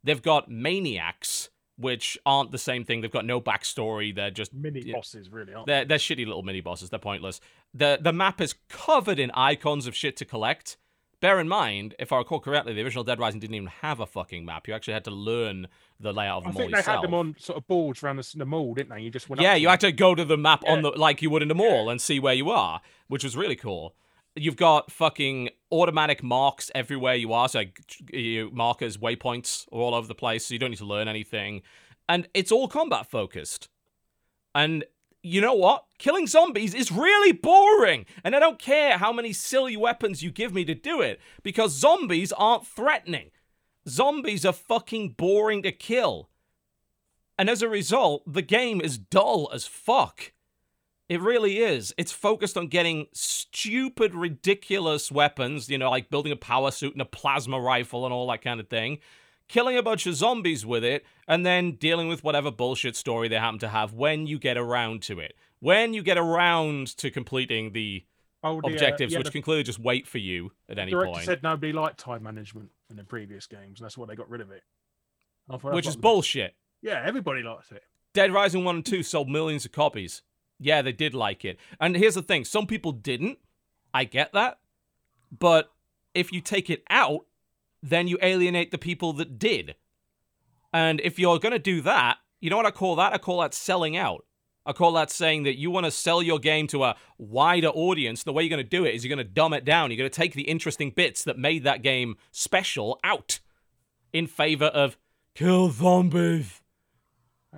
[0.04, 3.02] They've got maniacs, which aren't the same thing.
[3.02, 4.14] They've got no backstory.
[4.16, 6.92] They're just mini bosses, really, aren't they're, they're shitty little mini bosses.
[6.92, 7.42] They're pointless.
[7.74, 10.78] The the map is covered in icons of shit to collect.
[11.20, 14.06] Bear in mind, if I recall correctly, the original Dead Rising didn't even have a
[14.06, 14.68] fucking map.
[14.68, 15.68] You actually had to learn
[16.00, 16.96] the layout of I the mall think they yourself.
[16.98, 19.02] had them on sort of boards around the, the mall, didn't they?
[19.02, 19.42] You just went.
[19.42, 21.56] yeah, you had to go to the map on the like you would in the
[21.56, 23.96] mall and see where you are, which was really cool.
[24.38, 27.82] You've got fucking automatic marks everywhere you are, so like,
[28.14, 31.64] you markers, waypoints are all over the place, so you don't need to learn anything,
[32.08, 33.68] and it's all combat focused.
[34.54, 34.86] And
[35.24, 35.86] you know what?
[35.98, 40.54] Killing zombies is really boring, and I don't care how many silly weapons you give
[40.54, 43.32] me to do it because zombies aren't threatening.
[43.90, 46.30] Zombies are fucking boring to kill.
[47.40, 50.32] And as a result, the game is dull as fuck.
[51.10, 51.94] It really is.
[51.98, 57.02] It's focused on getting stupid, ridiculous weapons, you know, like building a power suit and
[57.02, 59.00] a plasma rifle and all that kind of thing.
[59.50, 63.38] killing a bunch of zombies with it, and then dealing with whatever bullshit story they
[63.38, 65.34] happen to have when you get around to it.
[65.62, 68.04] When you get around to completing the
[68.44, 70.92] Oh, the, uh, objectives, yeah, which the can clearly just wait for you at any
[70.92, 71.26] director point.
[71.26, 73.80] said nobody liked time management in the previous games.
[73.80, 74.64] and That's why they got rid of it.
[75.50, 76.54] I thought that's which is bullshit.
[76.82, 77.84] Yeah, everybody likes it.
[78.14, 80.22] Dead Rising 1 and 2 sold millions of copies.
[80.60, 81.58] Yeah, they did like it.
[81.80, 83.40] And here's the thing some people didn't.
[83.94, 84.60] I get that.
[85.38, 85.72] But
[86.14, 87.26] if you take it out,
[87.84, 89.76] then you alienate the people that did.
[90.74, 93.14] And if you're going to do that, you know what I call that?
[93.14, 94.26] I call that selling out.
[94.66, 98.24] I call that saying that you want to sell your game to a wider audience.
[98.24, 99.90] The way you're going to do it is you're going to dumb it down.
[99.92, 103.40] You're going to take the interesting bits that made that game special out
[104.12, 104.98] in favor of
[105.36, 106.62] kill zombies.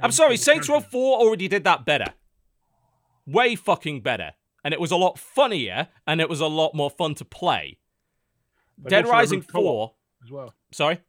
[0.02, 2.14] I'm sorry, Saints Row 4 already did that better.
[3.32, 4.34] Way fucking better.
[4.64, 7.80] And it was a lot funnier and it was a lot more fun to play.
[8.78, 9.94] They've Dead Rising 4.
[10.24, 10.54] as well.
[10.72, 11.00] Sorry?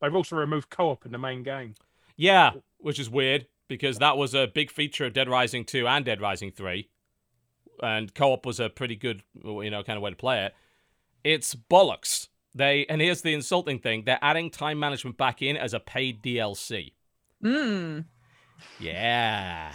[0.00, 1.74] They've also removed co-op in the main game.
[2.16, 6.04] Yeah, which is weird because that was a big feature of Dead Rising 2 and
[6.04, 6.88] Dead Rising 3.
[7.82, 10.54] And co-op was a pretty good, you know, kind of way to play it.
[11.24, 12.28] It's bollocks.
[12.54, 16.22] They and here's the insulting thing, they're adding time management back in as a paid
[16.22, 16.92] DLC.
[17.44, 18.06] Mm.
[18.80, 19.72] Yeah.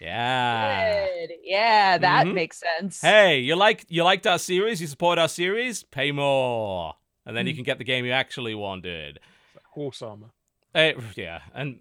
[0.00, 1.06] Yeah.
[1.06, 1.30] Good.
[1.42, 2.34] Yeah, that Mhm.
[2.34, 3.00] makes sense.
[3.00, 6.94] Hey, you like you liked our series, you support our series, pay more.
[7.24, 7.56] And then you Hmm.
[7.58, 9.18] can get the game you actually wanted.
[9.72, 10.30] Horse armor.
[10.74, 11.80] Eh, yeah, and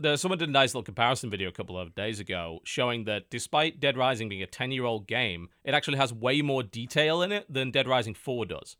[0.00, 3.28] there's someone did a nice little comparison video a couple of days ago showing that
[3.30, 7.20] despite Dead Rising being a 10 year old game, it actually has way more detail
[7.22, 8.76] in it than Dead Rising 4 does.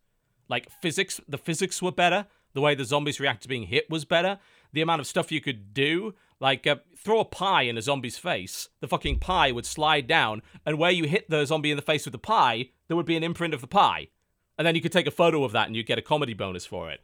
[0.49, 2.27] Like physics, the physics were better.
[2.55, 4.39] The way the zombies react to being hit was better.
[4.73, 8.19] The amount of stuff you could do, like uh, throw a pie in a zombie's
[8.19, 11.83] face, the fucking pie would slide down, and where you hit the zombie in the
[11.83, 14.09] face with the pie, there would be an imprint of the pie,
[14.57, 16.67] and then you could take a photo of that and you'd get a comedy bonus
[16.67, 17.01] for it.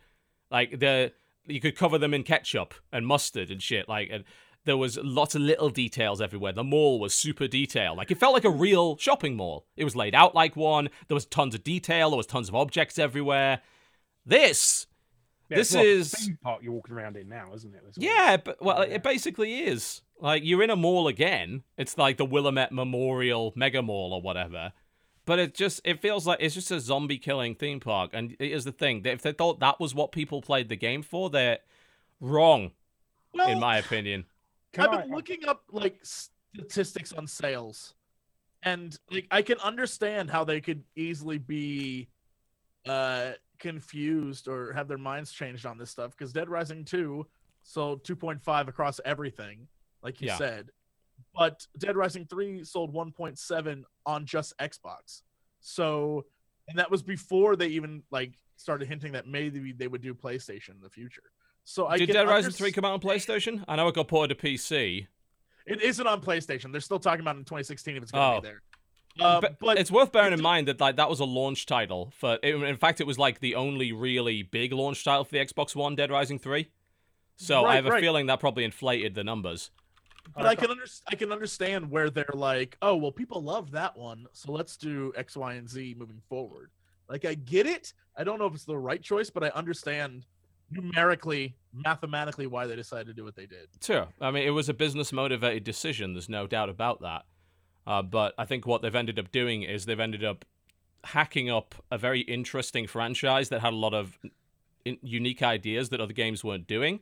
[0.51, 1.12] Like the
[1.47, 3.89] you could cover them in ketchup and mustard and shit.
[3.89, 4.24] Like, and
[4.65, 6.52] there was lots of little details everywhere.
[6.52, 7.98] The mall was super detailed.
[7.98, 9.66] Like, it felt like a real shopping mall.
[9.77, 10.89] It was laid out like one.
[11.09, 12.11] There was tons of detail.
[12.11, 13.61] There was tons of objects everywhere.
[14.24, 14.86] This,
[15.55, 17.81] Yeah, This it's like is- theme park you're walking around in now, isn't it?
[17.85, 18.95] That's what yeah, but well, Yeah.
[18.95, 20.03] it basically is.
[20.21, 21.65] Like, you're in a mall again.
[21.77, 24.73] It's like the Willamette Memorial Mega Mall or whatever.
[25.27, 28.11] But it just it feels like it's just a zombie killing theme park.
[28.13, 30.77] And it is the thing that if they thought that was what people played the
[30.77, 31.59] game for, they're
[32.21, 32.73] wrong,
[33.33, 34.27] Well, in my opinion.
[34.79, 37.95] I've I- been looking up like statistics on sales,
[38.63, 42.09] and like I can understand how they could easily be
[42.87, 47.27] uh confused or have their minds changed on this stuff because Dead Rising 2
[47.63, 49.69] sold 2.5 across everything,
[50.03, 50.37] like you Yeah.
[50.37, 50.71] said.
[51.35, 55.23] But Dead Rising 3 sold 1.7 on just Xbox.
[55.61, 56.27] So
[56.69, 60.71] and that was before they even like started hinting that maybe they would do PlayStation
[60.71, 61.23] in the future.
[61.65, 63.65] So I Did Dead Rising underst- 3 come out on PlayStation?
[63.69, 65.07] I know it got ported to PC.
[65.67, 66.73] It isn't on PlayStation.
[66.73, 68.41] They're still talking about in 2016 if it's going to Oh.
[68.41, 68.63] be there.
[69.20, 72.12] Uh, but, but it's worth bearing in mind that like that was a launch title
[72.19, 72.35] for.
[72.36, 75.95] in fact, it was like the only really big launch title for the Xbox One,
[75.95, 76.69] Dead Rising 3.
[77.36, 78.01] So I have a right.
[78.01, 79.70] feeling that probably inflated the numbers.
[80.36, 83.97] but I can under- I can understand where they're like, oh well, people love that
[83.97, 86.70] one, so let's do X, Y, and Z moving forward.
[87.09, 87.93] Like I get it.
[88.16, 90.27] I don't know if it's the right choice, but I understand
[90.70, 93.69] numerically, mathematically why they decided to do what they did.
[93.82, 94.07] Sure.
[94.20, 96.15] I mean, it was a business motivated decision.
[96.15, 97.24] There's no doubt about that.
[97.86, 100.44] Uh, but I think what they've ended up doing is they've ended up
[101.05, 104.19] hacking up a very interesting franchise that had a lot of
[104.85, 107.01] in- unique ideas that other games weren't doing,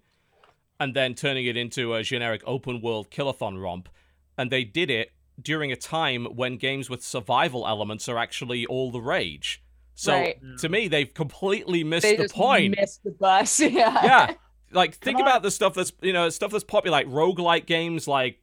[0.81, 3.89] and then turning it into a generic open world killathon romp.
[4.37, 8.91] And they did it during a time when games with survival elements are actually all
[8.91, 9.63] the rage.
[9.95, 10.37] So Right.
[10.59, 13.61] to me, they've completely missed they the point missed the bus.
[13.61, 13.71] Yeah.
[14.05, 14.35] yeah.
[14.73, 18.42] Like think about the stuff that's you know, stuff that's popular like roguelike games like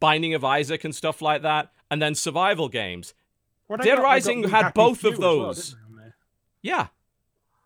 [0.00, 3.14] Binding of Isaac and stuff like that, and then survival games.
[3.68, 5.72] Well, Dead got- Rising had both of as well, those.
[5.72, 6.12] they.
[6.62, 6.86] Yeah.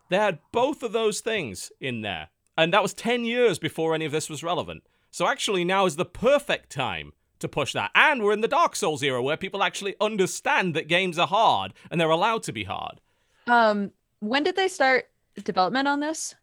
[0.09, 2.29] They had both of those things in there.
[2.57, 4.83] And that was 10 years before any of this was relevant.
[5.09, 7.89] So actually now is the perfect time to push that.
[7.95, 11.73] And we're in the Dark Souls era where people actually understand that games are hard
[11.89, 12.99] and they're allowed to be hard.
[13.47, 15.05] Um, when did they start
[15.43, 16.35] development on this?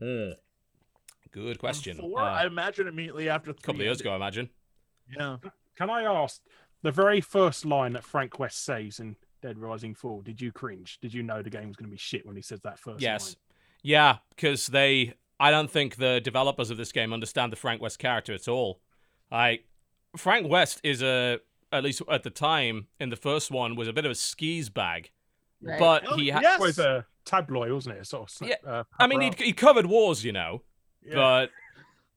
[0.00, 1.96] Good question.
[1.96, 4.50] Four, Uh, I imagine immediately after a couple of years ago, I imagine.
[5.16, 5.36] Yeah.
[5.76, 6.40] Can I ask
[6.82, 10.22] the very first line that Frank West says in Dead Rising 4?
[10.22, 10.98] Did you cringe?
[11.00, 13.00] Did you know the game was going to be shit when he says that first
[13.00, 13.28] Yes.
[13.28, 13.36] line?
[13.82, 15.14] Yeah, because they.
[15.40, 18.80] I don't think the developers of this game understand the Frank West character at all.
[19.30, 19.64] Like,
[20.16, 21.40] Frank West is a.
[21.72, 24.68] At least at the time, in the first one, was a bit of a skis
[24.68, 25.10] bag.
[25.62, 25.78] Right.
[25.80, 26.42] But Oh, he had.
[26.42, 26.60] yes.
[26.60, 28.06] Was a tabloid, wasn't it?
[28.06, 30.62] Sort of, Yeah, uh, I mean, he he covered wars, you know.
[31.04, 31.14] Yeah.
[31.14, 31.50] but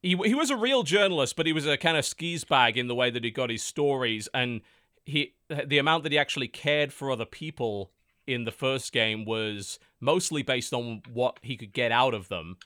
[0.05, 2.87] he he was a real journalist, but he was a kind of skis bag in
[2.87, 4.61] the way that he got his stories, and
[5.03, 7.91] he the amount that he actually cared for other people
[8.27, 12.57] in the first game was mostly based on what he could get out of them,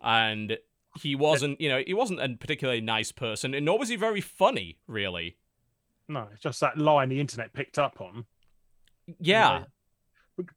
[0.00, 0.58] and
[1.00, 4.20] he wasn't you know he wasn't a particularly nice person, and nor was he very
[4.20, 5.36] funny really.
[6.08, 8.26] No, it's just that line the internet picked up on.
[9.18, 9.64] Yeah.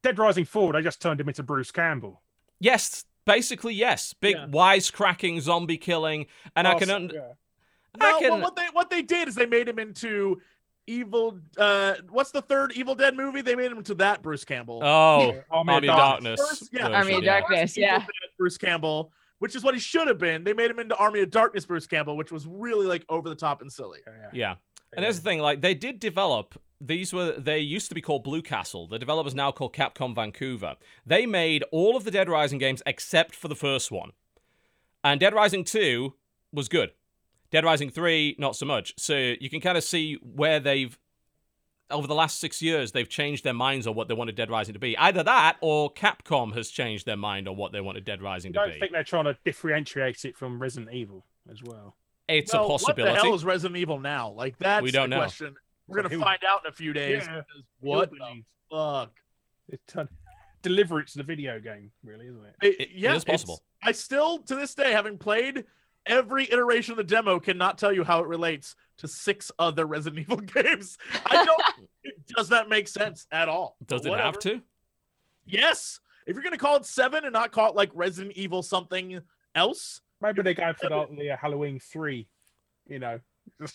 [0.03, 2.21] Dead Rising 4, they just turned him into Bruce Campbell.
[2.59, 4.13] Yes, basically yes.
[4.13, 4.47] Big Yeah.
[4.47, 6.25] wisecracking zombie killing,
[6.55, 6.89] and I can.
[6.89, 7.21] Un- yeah.
[7.99, 10.41] I No, can- well, what they what they did is they made him into
[10.87, 11.39] evil.
[11.57, 13.41] Uh, what's the third Evil Dead movie?
[13.41, 14.79] They made him into that Bruce Campbell.
[14.83, 16.39] oh, Yeah, Army Army of of Darkness.
[16.39, 16.59] Darkness.
[16.59, 17.23] First, yeah, Army of.
[17.23, 17.97] Darkness, Evil yeah.
[17.99, 20.43] Dead Bruce Campbell, which is what he should have been.
[20.43, 23.35] They made him into Army of Darkness Bruce Campbell, which was really like over the
[23.35, 23.99] top and silly.
[24.07, 24.55] Yeah, yeah.
[24.93, 28.23] And here's the thing, like they did develop these were they used to be called
[28.23, 28.87] Blue Castle.
[28.87, 30.75] The developers now called Capcom Vancouver.
[31.05, 34.11] They made all of the Dead Rising games except for the first one.
[35.03, 36.13] And Dead Rising 2
[36.51, 36.91] was good.
[37.51, 38.93] Dead Rising 3 not so much.
[38.97, 40.97] So you can kind of see where they've
[41.91, 44.73] over the last 6 years they've changed their minds on what they wanted Dead Rising
[44.73, 44.97] to be.
[44.97, 48.53] Either that or Capcom has changed their mind on what they wanted Dead Rising I
[48.53, 48.61] to be.
[48.61, 51.95] I don't think they're trying to differentiate it from Resident Evil as well.
[52.29, 53.11] It's No, a possibility.
[53.11, 54.29] What the hell is Resident Evil now?
[54.31, 55.21] Like that's We don't the know.
[55.21, 55.55] question.
[55.87, 57.23] We're gonna find out in a few days.
[57.25, 57.41] Yeah.
[57.79, 59.11] What the fuck?
[59.67, 60.09] It turned-
[60.61, 62.55] deliver it to the video game, really, isn't it?
[62.61, 63.61] It- It- it yeah, it's- possible.
[63.81, 65.65] I still, to this day, having played
[66.05, 70.19] every iteration of the demo, cannot tell you how it relates to six other Resident
[70.29, 70.97] Evil games.
[71.25, 71.61] I don't.
[72.35, 73.77] does that make sense at all.
[73.85, 74.61] Does it have to?
[75.45, 75.99] Yes.
[76.27, 79.21] If you're gonna call it seven and not call it like Resident Evil something
[79.55, 82.27] else, Maybe they go for the, the uh, Halloween 3,
[82.87, 83.19] you know.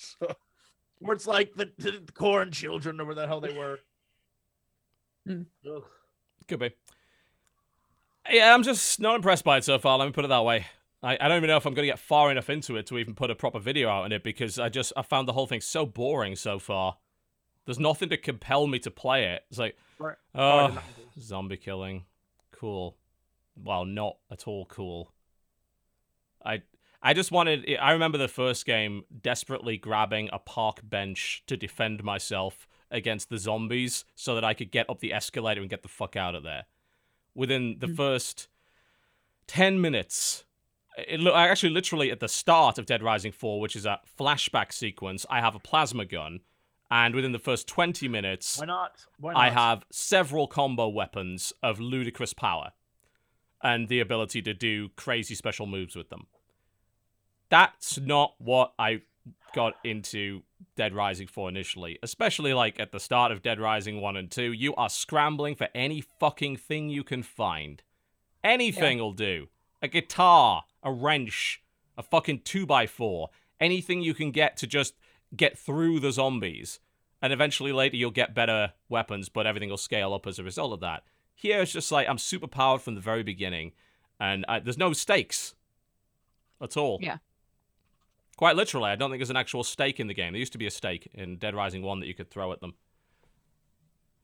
[1.01, 3.79] where it's like the, the, the corn children or where the hell they were.
[5.27, 5.45] Hmm.
[6.49, 6.71] Could be.
[8.31, 9.97] Yeah, I'm just not impressed by it so far.
[9.97, 10.67] Let me put it that way.
[11.03, 12.99] I, I don't even know if I'm going to get far enough into it to
[12.99, 15.47] even put a proper video out on it because I just I found the whole
[15.47, 16.99] thing so boring so far.
[17.65, 19.45] There's nothing to compel me to play it.
[19.49, 20.17] It's like, Right.
[20.35, 20.79] oh,
[21.19, 22.05] zombie killing,
[22.53, 22.99] cool.
[23.57, 25.14] Well, not at all cool.
[26.45, 26.63] I
[27.03, 27.77] I just wanted.
[27.81, 33.39] I remember the first game desperately grabbing a park bench to defend myself against the
[33.39, 36.45] zombies so that I could get up the escalator and get the fuck out of
[36.45, 36.65] there.
[37.35, 37.95] Within the hmm.
[37.95, 38.49] first
[39.49, 40.45] 10 minutes,
[40.97, 44.73] it lo- actually literally at the start of Dead Rising 4, which is a flashback
[44.73, 46.41] sequence, I have a plasma gun.
[46.91, 49.05] And within the first 20 minutes, Why not?
[49.19, 49.43] Why not?
[49.43, 52.73] I have several combo weapons of ludicrous power
[53.63, 56.27] and the ability to do crazy special moves with them.
[57.55, 59.03] That's not what I
[59.55, 60.43] got into
[60.75, 64.51] Dead Rising for initially, especially like at the start of Dead Rising 1 and 2.
[64.51, 67.81] You are scrambling for any fucking thing you can find.
[68.43, 69.47] Anything will do.
[69.81, 71.63] A guitar, a wrench,
[71.97, 73.29] a fucking 2x4,
[73.61, 74.95] anything you can get to just
[75.37, 76.81] get through the zombies
[77.23, 80.73] and eventually later you'll get better weapons, but everything will scale up as a result
[80.73, 81.05] of that.
[81.37, 83.75] Here it's just like I'm super powered from the very beginning,
[84.19, 85.55] and I, there's no stakes
[86.61, 86.99] at all.
[87.01, 87.19] Yeah.
[88.37, 90.33] Quite literally, I don't think there's an actual stake in the game.
[90.33, 92.61] There used to be a stake in Dead Rising 1 that you could throw at
[92.61, 92.75] them.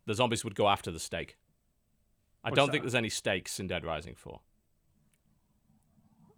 [0.06, 1.36] The zombies would go after the stake.
[2.42, 2.72] I What's don't that?
[2.72, 4.40] think there's any stakes in Dead Rising 4.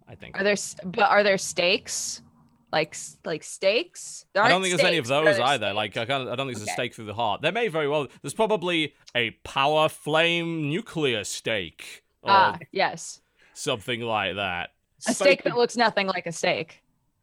[0.08, 0.38] I think.
[0.38, 2.22] Are there but are there stakes?
[2.72, 4.26] Like like stakes?
[4.32, 5.72] There I don't aren't think there's any of stakes, but are those there either.
[5.72, 6.08] Like I, stakes?
[6.08, 7.40] can't, I don't think there's a stake through the heart.
[7.40, 8.08] There may very well.
[8.20, 13.20] There's probably a power flame nuclear stake ah yes,
[13.54, 14.70] something like that.
[15.06, 16.81] a stake that looks nothing like a stake.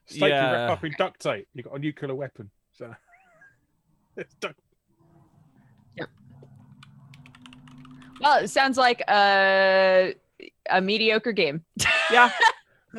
[0.10, 0.52] Steak you Yeah.
[0.52, 1.48] wrap up in duct tape.
[1.54, 2.50] You got a nuclear weapon.
[2.74, 2.94] So
[4.18, 4.60] it's duct-
[8.22, 10.14] Well, it sounds like a
[10.70, 11.64] a mediocre game.
[12.12, 12.32] Yeah,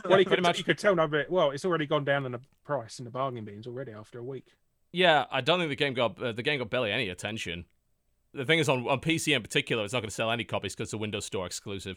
[0.05, 0.59] well, you could, much.
[0.59, 1.29] you could tell no bit.
[1.29, 4.23] Well, it's already gone down in the price in the bargain bins already after a
[4.23, 4.47] week.
[4.93, 5.25] yeah.
[5.33, 7.65] I don't think the game got uh, the game got barely any attention.
[8.33, 10.77] The thing is, on on PC in particular, it's not going to sell any copies
[10.77, 11.97] because it's a Windows Store exclusive.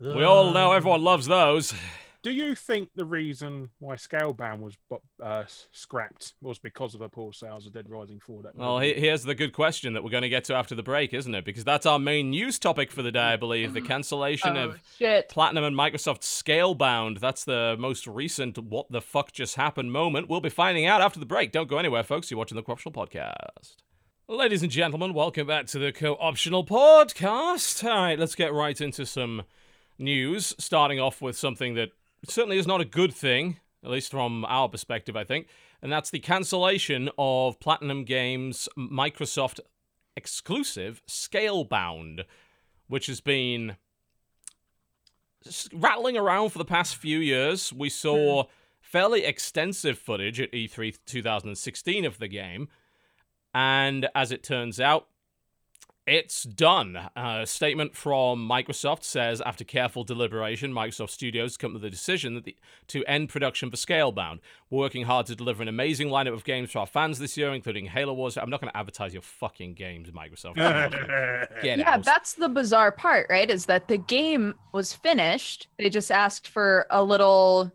[0.00, 1.74] We all know everyone loves those.
[2.26, 4.76] Do you think the reason why Scalebound was
[5.22, 8.42] uh, scrapped was because of the poor sales of Dead Rising 4?
[8.42, 10.82] That Well, he- here's the good question that we're going to get to after the
[10.82, 11.44] break, isn't it?
[11.44, 13.74] Because that's our main news topic for the day, I believe.
[13.74, 15.28] The cancellation Oh of shit!
[15.28, 17.20] Platinum and Microsoft Scalebound.
[17.20, 20.28] That's the most recent what the fuck just happened moment.
[20.28, 21.52] We'll be finding out after the break.
[21.52, 22.28] Don't go anywhere, folks.
[22.28, 23.76] You're watching the Corruptional Podcast.
[24.26, 27.84] Ladies and gentlemen, welcome back to the Co-Optional Podcast.
[27.84, 29.44] All right, let's get right into some
[29.96, 31.90] news, starting off with something that
[32.28, 35.48] certainly is not a good thing, at least from our perspective, I think,
[35.82, 39.60] and that's the cancellation of Platinum Games' Microsoft
[40.16, 42.24] exclusive Scalebound,
[42.88, 43.76] which has been
[45.72, 47.72] rattling around for the past few years.
[47.72, 48.48] We saw Hmm.
[48.80, 52.68] fairly extensive footage at E E3 2016 of the game,
[53.54, 55.08] and as it turns out,
[56.06, 56.96] it's done.
[56.96, 62.34] Uh, a statement from Microsoft says after careful deliberation, Microsoft Studios come to the decision
[62.34, 62.56] that the,
[62.88, 64.38] to end production for Scalebound.
[64.70, 67.52] We're working hard to deliver an amazing lineup of games for our fans this year,
[67.52, 68.36] including Halo Wars.
[68.36, 70.54] I'm not going to advertise your fucking games, Microsoft.
[71.62, 72.04] Get yeah, out.
[72.04, 73.50] that's the bizarre part, right?
[73.50, 75.66] Is that the game was finished.
[75.78, 77.72] They just asked for a little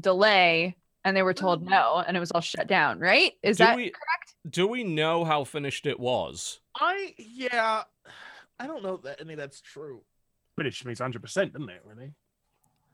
[0.00, 3.32] delay and they were told no and it was all shut down, right?
[3.42, 4.34] Is Do that we- correct?
[4.48, 6.60] Do we know how finished it was?
[6.78, 7.82] I yeah,
[8.58, 10.02] I don't know that any of that's true.
[10.56, 11.20] British means 100%,
[11.52, 12.12] doesn't it, really?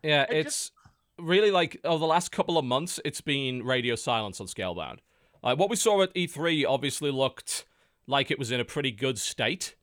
[0.02, 0.72] Yeah, I it's
[1.18, 4.98] really like over the last couple of months, it's been radio silence on Scalebound.
[5.42, 7.64] Like what we saw at E3 obviously looked
[8.06, 9.76] like it was in a pretty good state,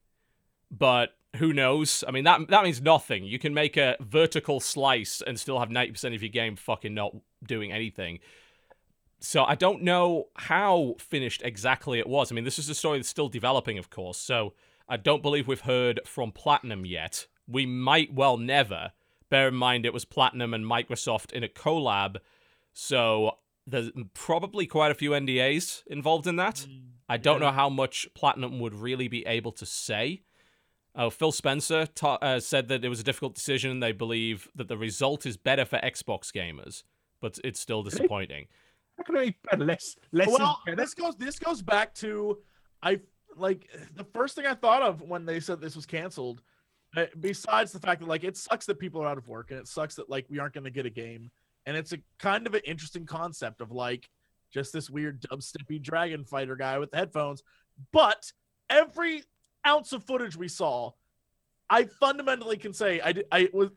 [0.71, 2.03] but who knows?
[2.07, 3.23] I mean, that that means nothing.
[3.23, 7.15] You can make a vertical slice and still have 90% of your game fucking not
[7.45, 8.19] doing anything.
[9.19, 12.31] So I don't know how finished exactly it was.
[12.31, 14.17] I mean, this is a story that's still developing, of course.
[14.17, 14.53] So
[14.87, 17.27] I don't believe we've heard from Platinum yet.
[17.47, 18.91] We might well never.
[19.29, 22.17] Bear in mind it was Platinum and Microsoft in a collab,
[22.73, 23.37] so
[23.67, 26.65] there's probably quite a few NDAs involved in that.
[27.07, 30.23] I don't know how much Platinum would really be able to say.
[30.95, 33.79] Oh, Phil Spencer ta- uh, said that it was a difficult decision.
[33.79, 36.83] They believe that the result is better for Xbox gamers,
[37.21, 38.47] but it's still disappointing.
[38.99, 39.95] How can it be less?
[40.11, 42.37] less well, this goes this goes back to
[42.83, 42.99] I
[43.37, 46.41] like the first thing I thought of when they said this was canceled.
[46.97, 49.59] uh, Besides the fact that like it sucks that people are out of work and
[49.59, 51.31] it sucks that like we aren't going to get a game,
[51.65, 54.09] and it's a kind of an interesting concept of like
[54.53, 57.41] just this weird dubsteppy dragon fighter guy with headphones.
[57.93, 58.31] But
[58.69, 59.23] every
[59.65, 60.91] ounce of footage we saw,
[61.69, 63.69] I fundamentally can say I I was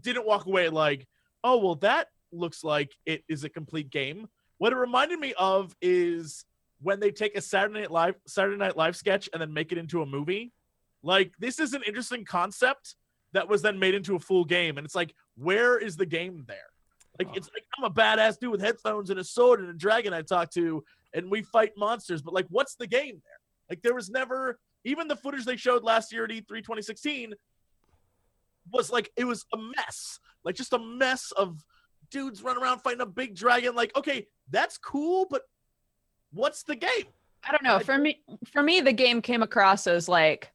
[0.00, 1.06] didn't walk away like,
[1.44, 4.28] oh well, that looks like it is a complete game.
[4.64, 6.46] What it reminded me of is
[6.80, 9.76] when they take a Saturday Night Live Saturday Night Live sketch and then make it
[9.76, 10.54] into a movie.
[11.02, 12.96] Like this is an interesting concept
[13.34, 16.44] that was then made into a full game, and it's like, where is the game
[16.48, 16.70] there?
[17.18, 20.14] Like it's like I'm a badass dude with headphones and a sword and a dragon
[20.14, 20.82] I talk to,
[21.12, 22.22] and we fight monsters.
[22.22, 23.40] But like, what's the game there?
[23.68, 27.34] Like there was never even the footage they showed last year at E E3 2016
[28.72, 31.62] was like it was a mess, like just a mess of
[32.10, 33.74] dudes running around fighting a big dragon.
[33.74, 35.42] Like, okay, that's cool, but
[36.32, 37.04] what's the game?
[37.46, 37.76] I don't know.
[37.76, 38.20] I- For me,
[38.52, 40.50] for me, the game came across as like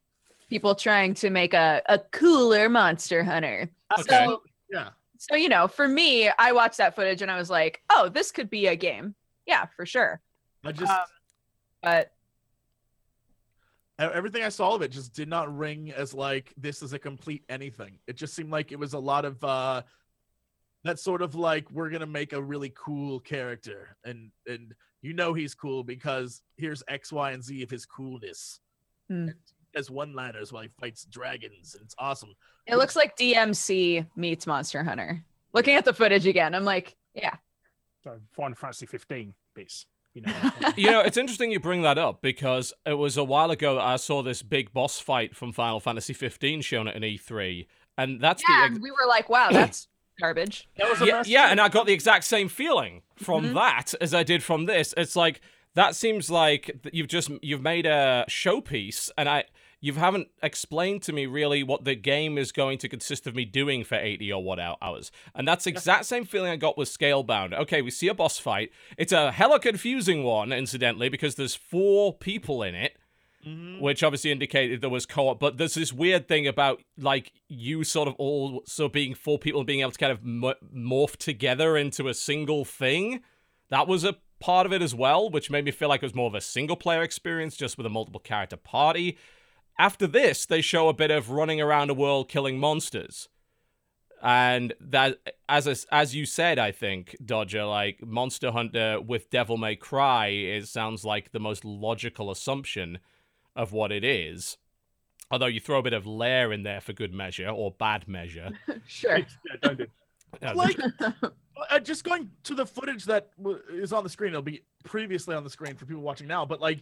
[0.50, 3.70] people trying to make a, a cooler Monster Hunter.
[4.00, 4.26] Okay.
[4.26, 4.42] So,
[4.72, 4.90] Yeah.
[5.18, 8.32] so you know, for me, I watched that footage and I was like, oh, this
[8.32, 9.16] could be a game.
[9.46, 10.22] Yeah, for sure.
[10.64, 11.06] I just Um,
[11.82, 12.12] But
[14.00, 17.44] everything I saw of it just did not ring as like this is a complete
[17.50, 18.00] anything.
[18.08, 19.82] It just seemed like it was a lot of uh
[20.84, 25.34] that sort of like we're gonna make a really cool character and and you know
[25.34, 28.60] he's cool because here's X, Y, and Z of his coolness.
[29.10, 29.30] Hmm.
[29.76, 32.34] As one liners while he fights dragons, and it's awesome.
[32.66, 35.24] it looks like DMC meets Monster Hunter.
[35.54, 37.36] Looking at the footage again, I'm like, yeah.
[38.04, 39.86] So Final Fantasy 15 bits.
[40.16, 40.34] You know.
[40.76, 43.86] you know, it's interesting you bring that up because it was a while ago that
[43.86, 48.20] I saw this big boss fight from Final Fantasy 15 shown at an E3, and
[48.20, 49.88] that's Yeah, the and we were like, wow, that's
[50.20, 50.68] garbage.
[50.78, 53.54] That was a yeah, yeah, and I got the exact same feeling from Mhm.
[53.56, 54.94] that as I did from this.
[54.98, 55.42] It's like
[55.76, 59.46] that seems like you've just you've made a showpiece, and I
[59.82, 63.46] you haven't explained to me really what the game is going to consist of me
[63.46, 65.10] doing for 80 or what hou- hours.
[65.34, 67.54] And that's the exact same feeling I got with Scalebound.
[67.54, 68.74] Okay, we see a boss fight.
[68.98, 72.98] It's a hella confusing one, incidentally, because there's four people in it
[73.46, 73.80] Mhm.
[73.80, 78.08] which obviously indicated there was co-op but there's this weird thing about like you sort
[78.10, 82.10] of all so being four people and being able to kind of morph together into
[82.10, 83.22] a single thing
[83.70, 86.16] that was a part of it as well which made me feel like it was
[86.16, 89.18] more of a single player experience just with a multiple character party.
[89.78, 93.30] After this they show a bit of running around a world killing monsters.
[94.22, 95.18] And that
[95.48, 100.28] as a, as you said i think dodger like monster hunter with devil may cry
[100.28, 103.00] it sounds like the most logical assumption
[103.56, 104.58] of what it is.
[105.32, 108.50] Although you throw a bit of lair in there for good measure or bad measure.
[108.88, 109.18] Sure.
[109.18, 109.26] yeah,
[109.62, 109.86] don't do.
[110.56, 110.78] Like
[111.70, 115.36] uh, just going to the footage that w- is on the screen it'll be previously
[115.36, 116.82] on the screen for people watching now but like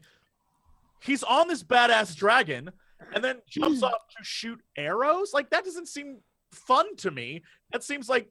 [1.02, 2.70] he's on this badass dragon
[3.14, 6.18] and then jumps up to shoot arrows like that doesn't seem
[6.52, 7.42] fun to me
[7.72, 8.30] that seems like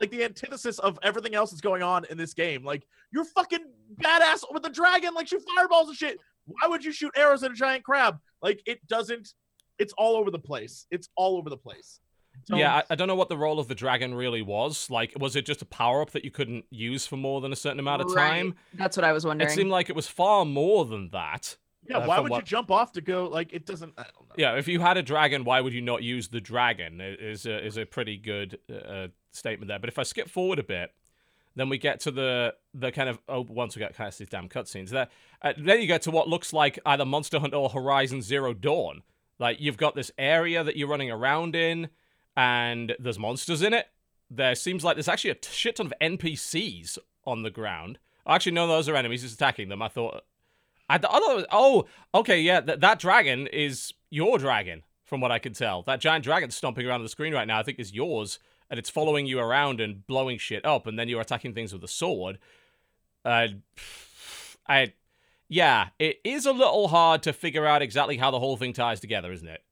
[0.00, 3.64] like the antithesis of everything else that's going on in this game like you're fucking
[4.02, 7.50] badass with the dragon like shoot fireballs and shit why would you shoot arrows at
[7.50, 9.34] a giant crab like it doesn't
[9.78, 12.00] it's all over the place it's all over the place
[12.48, 14.90] Yeah, I, I don't know what the role of the dragon really was.
[14.90, 17.56] Like, was it just a power up that you couldn't use for more than a
[17.56, 18.28] certain amount of Right.
[18.28, 18.54] time?
[18.74, 19.50] That's what I was wondering.
[19.50, 21.56] It seemed like it was far more than that.
[21.88, 24.28] Yeah, Uh, why would what- you jump off to go like it doesn't I don't
[24.28, 24.34] know.
[24.36, 27.00] Yeah, if you had a dragon, why would you not use the dragon?
[27.00, 29.78] i- Is a, is a pretty good uh, statement there.
[29.78, 30.92] But if I skip forward a bit,
[31.56, 34.48] then we get to the the kind of oh once we get past these damn
[34.48, 35.08] cutscenes, there
[35.42, 39.02] uh, then you get to what looks like either Monster Hunter or Horizon Zero Dawn.
[39.38, 41.88] Like you've got this area that you're running around in,
[42.36, 43.86] and there's monsters in it.
[44.30, 47.98] There seems like there's actually a shit ton of NPCs on the ground.
[48.26, 49.22] Actually, no, those are enemies.
[49.22, 49.82] Just attacking them.
[49.82, 50.24] I thought.
[50.88, 51.44] I, th- I thought was.
[51.50, 51.84] Oh,
[52.14, 52.60] okay, yeah.
[52.60, 55.82] Th- that dragon is your dragon, from what I can tell.
[55.82, 58.38] That giant dragon stomping around the screen right now, I think, is yours,
[58.70, 61.82] and it's following you around and blowing shit up, and then you're attacking things with
[61.84, 62.38] a sword.
[63.24, 63.48] Uh,
[64.68, 64.94] I,
[65.48, 68.98] yeah, it is a little hard to figure out exactly how the whole thing ties
[69.00, 69.62] together, isn't it?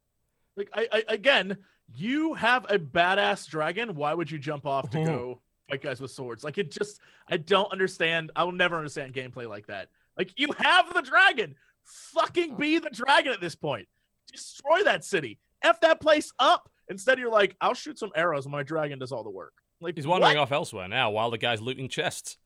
[0.57, 1.59] Like I, I again,
[1.93, 3.95] you have a badass dragon.
[3.97, 6.45] Why would you jump off to go fight guys with swords?
[6.45, 8.31] Like it just I don't understand.
[8.37, 9.89] I will never understand gameplay like that.
[10.16, 11.57] Like you have the dragon.
[11.85, 13.89] Fucking be the dragon at this point.
[14.31, 15.39] Destroy that city.
[15.62, 16.71] F that place up.
[16.89, 19.55] Instead, you're like, I'll shoot some arrows and my dragon does all the work.
[19.81, 20.43] Like He's wandering what?
[20.43, 22.36] off elsewhere now while the guy's looting chests.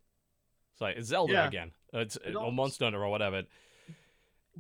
[0.72, 1.46] It's like it's Zelda Yeah.
[1.48, 1.72] again.
[1.92, 3.42] It's, It or almost- Monster Hunter or whatever.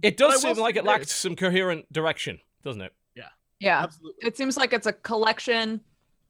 [0.02, 1.12] It does seem like it lacked this.
[1.14, 2.92] some coherent direction, doesn't it?
[3.16, 3.28] Yeah.
[3.60, 3.82] yeah.
[3.82, 4.26] Absolutely.
[4.26, 5.80] It seems like it's a collection,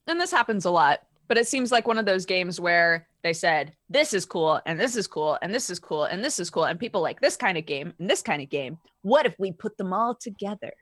[0.07, 3.35] and this happens a lot, but it seems like one of those games where they
[3.35, 6.49] said, this is cool, and this is cool, and this is cool, and this is
[6.49, 8.79] cool, and people like this kind of game and this kind of game.
[9.03, 10.73] What if we put them all together?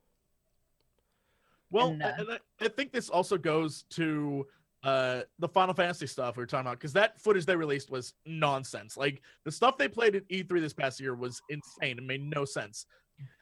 [1.70, 4.46] Well, And, I- uh, and I, I think this also goes to
[4.82, 8.14] uh the Final Fantasy stuff we were talking about because that footage they released was
[8.26, 8.96] nonsense.
[8.96, 12.44] Like the stuff they played at E3 this past year was insane and made no
[12.44, 12.86] sense.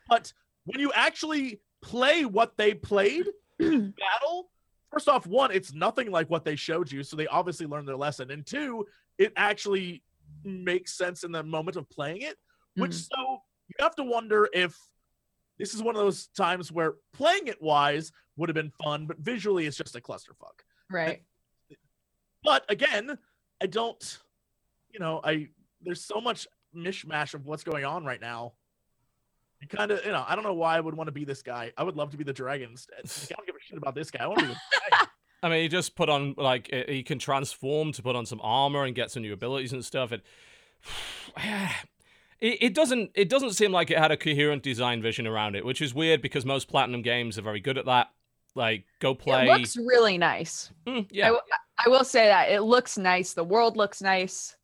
[0.08, 0.32] But
[0.64, 3.26] when you actually play what they played,
[3.58, 4.50] battle,
[4.90, 7.96] first off, one, it's nothing like what they showed you, so they obviously learned their
[7.96, 8.86] lesson, and two,
[9.18, 10.02] it actually
[10.44, 12.36] makes sense in the moment of playing it.
[12.76, 13.08] Which Mhm.
[13.12, 14.78] so you have to wonder if
[15.58, 19.18] this is one of those times where playing it wise would have been fun, but
[19.18, 20.62] visually it's just a clusterfuck.
[20.90, 21.22] Right.
[22.42, 23.16] But again,
[23.62, 24.18] I don't,
[24.92, 25.48] you know, I
[25.82, 28.54] there's so much mishmash of what's going on right now.
[29.60, 31.42] You kind of, you know, I don't know why I would want to be this
[31.42, 31.72] guy.
[31.78, 33.04] I would love to be the dragon instead.
[33.04, 34.24] Like, I don't give a shit about this guy.
[34.24, 34.60] I want to be the
[34.90, 35.08] dragon.
[35.42, 38.40] I mean, he just put on like uh, he can transform to put on some
[38.42, 40.12] armor and get some new abilities and stuff.
[40.12, 40.22] It,
[42.40, 45.64] it it doesn't it doesn't seem like it had a coherent design vision around it,
[45.64, 48.08] which is weird because most platinum games are very good at that.
[48.54, 49.48] Like, go play.
[49.48, 50.70] It looks really nice.
[50.86, 51.42] Mm, yeah, I, w-
[51.86, 53.34] I will say that it looks nice.
[53.34, 54.56] The world looks nice.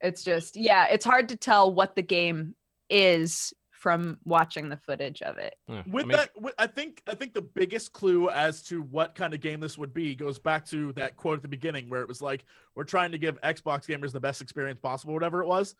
[0.00, 2.56] It's just, yeah, it's hard to tell what the game
[2.90, 5.54] is from watching the footage of it.
[5.68, 5.82] yeah.
[5.86, 9.14] I with mean, that with, i think i think the biggest clue as to what
[9.14, 12.00] kind of game this would be goes back to that quote at the beginning where
[12.00, 12.44] it was like
[12.74, 15.74] we're trying to give xbox gamers the best experience possible whatever it was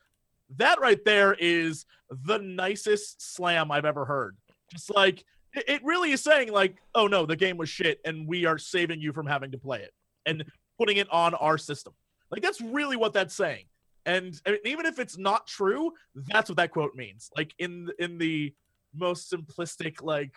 [0.56, 1.84] that right there is
[2.24, 4.36] the nicest slam i've ever heard.
[4.70, 5.24] Just like
[5.54, 8.58] it, it really is saying like oh no the game was shit and we are
[8.58, 9.92] saving you from having to play it
[10.24, 10.44] and
[10.78, 11.92] putting it on our system.
[12.30, 13.64] Like that's really what that's saying.
[14.04, 17.30] And I even if it's not true that's what that quote means.
[17.36, 18.54] Like in in the
[18.94, 20.32] most simplistic like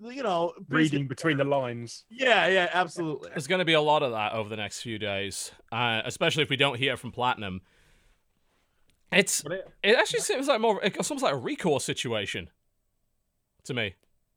[0.00, 2.04] you know Reading between the lines.
[2.10, 3.28] yeah yeah absolutely.
[3.30, 6.42] There's going to be a lot of that over the next few days, uh, especially
[6.42, 7.60] if we don't hear from Platinum.
[9.12, 12.50] It's it, it actually seems like more it's almost like a ReCore situation
[13.64, 13.94] to me.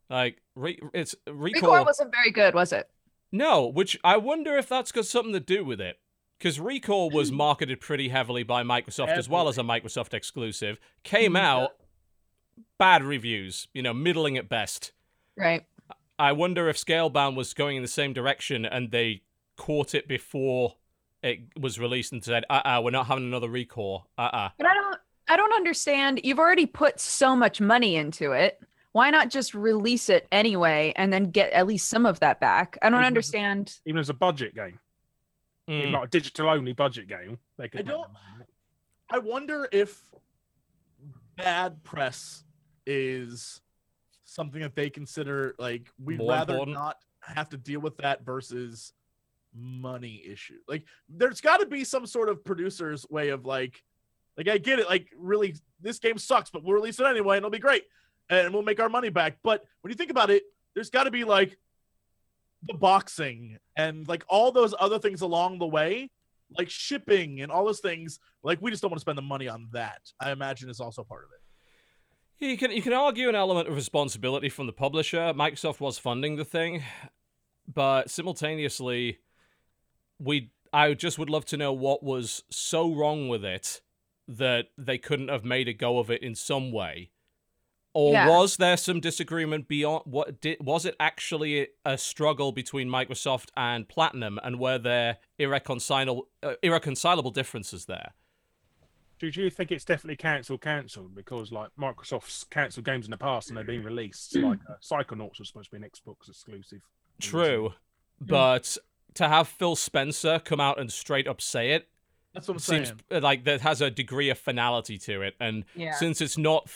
[0.08, 1.70] Like re, it's recall.
[1.70, 2.88] Recore wasn't very good, was it?
[3.32, 5.98] no, which I wonder if that's got something to do with it.
[6.38, 7.36] Because ReCore was hmm.
[7.36, 10.78] marketed pretty heavily by Microsoft as well as a Microsoft exclusive.
[11.02, 11.38] Came hmm.
[11.38, 11.70] out
[12.78, 14.92] bad reviews, you know, middling at best.
[15.36, 15.64] Right.
[16.18, 19.22] I wonder if Scalebound was going in the same direction and they
[19.56, 20.76] caught it before
[21.26, 24.66] it was released and said, "Uh, uh we're not having another ReCore." Uh, uh But
[24.68, 24.98] I don't
[25.28, 26.20] I don't understand.
[26.22, 28.60] You've already put so much money into it.
[28.92, 32.78] Why not just release it anyway and then get at least some of that back?
[32.80, 33.06] I don't Mhm.
[33.06, 33.78] understand.
[33.84, 34.78] even as a budget game,
[35.68, 35.92] even Mm.
[35.92, 37.80] not a digital only budget game, they could.
[37.80, 38.10] I don't-
[39.10, 40.02] i wonder if
[41.36, 42.44] bad press
[42.86, 43.60] is
[44.24, 46.74] something that they consider like we'd More rather important?
[46.74, 48.92] not have to deal with that versus
[49.56, 53.82] money issue like there's got to be some sort of producer's way of like
[54.36, 57.42] like i get it like really this game sucks but we'll release it anyway and
[57.44, 57.84] it'll be great
[58.28, 60.42] and we'll make our money back but when you think about it
[60.74, 61.56] there's got to be like
[62.64, 66.10] the boxing and like all those other things along the way
[66.58, 69.48] like shipping and all those things like we just don't want to spend the money
[69.48, 71.40] on that i imagine is also part of it
[72.44, 75.32] Yeah, You can you can argue an element of responsibility from the publisher.
[75.34, 76.82] Microsoft was funding the thing.
[77.66, 79.18] but simultaneously,
[80.18, 83.80] we I just would love to know what was so wrong with it
[84.28, 87.10] that they couldn't have made a go of it in some way.
[87.94, 88.28] Or Yeah.
[88.28, 93.88] was there some disagreement beyond what did was it actually a struggle between Microsoft and
[93.88, 98.12] Platinum and were there irreconcilable uh, irreconcilable differences there?
[99.18, 101.14] Do you think it's definitely cancelled, cancelled?
[101.14, 104.36] Because like Microsoft's cancelled games in the past and they've been released.
[104.36, 106.82] like uh, Psychonauts was supposed to be an Xbox exclusive.
[107.18, 107.72] True,
[108.20, 108.76] but
[109.16, 111.88] to have Phil Spencer come out and straight up say it
[112.34, 113.00] That's what I'm seems saying.
[113.10, 115.92] uh, like that has a degree of finality to it, and Yeah.
[115.94, 116.68] since it's not,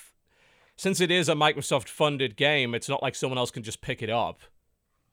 [0.77, 4.03] since it is a Microsoft funded game, it's not like someone else can just pick
[4.03, 4.41] it up.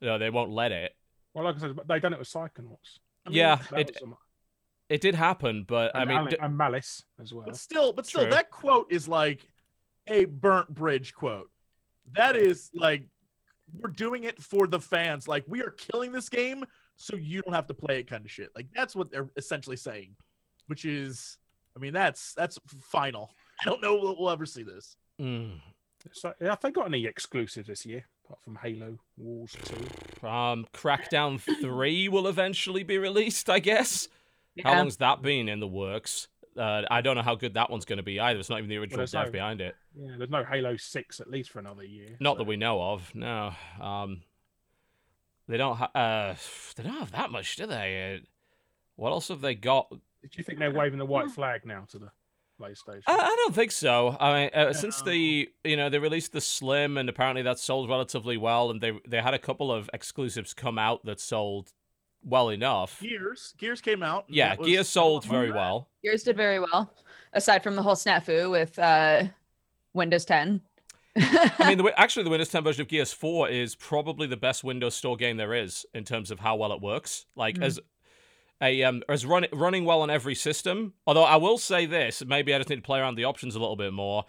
[0.01, 0.95] No, they won't let it.
[1.33, 2.99] Well, like I said, they done it with Psychonauts.
[3.25, 4.17] I mean, yeah, it some-
[4.89, 7.45] it did happen, but I mean, Ale- and Malice as well.
[7.45, 8.31] But still, but still, True.
[8.31, 9.45] that quote is like
[10.07, 11.51] a burnt bridge quote.
[12.13, 13.03] That is like
[13.73, 15.27] we're doing it for the fans.
[15.27, 16.63] Like we are killing this game
[16.97, 18.49] so you don't have to play it kind of shit.
[18.55, 20.15] Like that's what they're essentially saying,
[20.67, 21.37] which is,
[21.75, 23.31] I mean, that's that's final.
[23.61, 24.97] I don't know we'll, we'll ever see this.
[25.19, 25.59] mm,
[26.11, 30.27] So, have they got any exclusives this year apart from Halo Wars Two?
[30.27, 34.07] um, Crackdown Three will eventually be released, I guess.
[34.63, 36.27] How long's that been in the works?
[36.57, 38.39] Uh, I don't know how good that one's going to be either.
[38.39, 39.75] It's not even the original there's dev no- behind it.
[39.95, 42.17] Yeah, there's no Halo Six at least for another year.
[42.19, 43.13] Not so- that we know of.
[43.13, 43.51] No.
[43.79, 44.21] Um,
[45.47, 45.75] they don't.
[45.77, 46.35] Ha- uh,
[46.75, 48.15] they don't have that much, do they?
[48.21, 48.25] Uh,
[48.95, 49.89] what else have they got?
[49.89, 49.99] Do
[50.33, 52.09] you think they're waving the white flag now to the
[52.59, 53.03] PlayStation?
[53.07, 54.17] I, I don't think so.
[54.19, 57.89] I mean, uh, since the you know they released the Slim, and apparently that sold
[57.89, 61.71] relatively well, and they they had a couple of exclusives come out that sold
[62.23, 62.99] well enough.
[62.99, 64.25] Gears, Gears came out.
[64.27, 65.55] Yeah, that was- Gears sold Oh, very right.
[65.57, 65.87] well.
[66.01, 66.91] Yours did very well,
[67.31, 69.23] aside from the whole snafu with uh,
[69.93, 70.59] Windows 10.
[71.19, 74.63] I mean, the, actually, the Windows 10 version of Gears 4 is probably the best
[74.63, 77.25] Windows Store game there is in terms of how well it works.
[77.35, 77.63] Like Mm.
[77.63, 77.79] as
[78.61, 80.93] a um as run, running well on every system.
[81.05, 83.59] Although I will say this, maybe I just need to play around the options a
[83.59, 84.25] little bit more.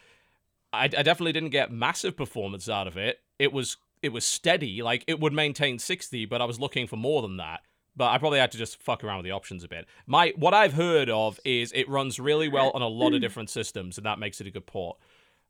[0.73, 3.21] I, I definitely didn't get massive performance out of it.
[3.39, 6.97] It was it was steady, like it would maintain 60, but I was looking for
[6.97, 7.61] more than that.
[7.97, 9.87] But I probably had to just fuck around with the options a bit.
[10.07, 13.51] My what I've heard of is it runs really well on a lot of different
[13.51, 14.99] systems, and that makes it a good port,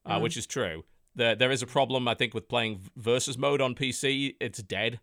[0.07, 0.23] uh, Mm.
[0.23, 0.85] which is true.
[1.19, 4.37] There there is a problem I think with playing versus mode on PC.
[4.41, 5.01] It's dead.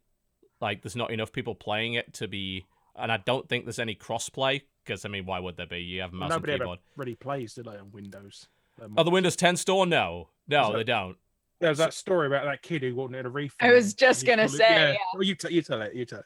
[0.62, 2.66] Like there's not enough people playing it to be,
[2.96, 5.80] and I don't think there's any crossplay because I mean, why would there be?
[5.80, 6.80] You have a mouse Nobody and ever keyboard.
[6.96, 8.48] really plays, do they, on Windows?
[8.82, 9.86] Um, Oh, the Windows 10 store?
[9.86, 11.18] No, no, So- they don't.
[11.60, 13.72] There's that story about that kid who wanted a refund.
[13.72, 14.98] I was just gonna called it- say, yeah.
[15.14, 15.96] Well, you, t- you tell it.
[15.96, 16.26] You tell it.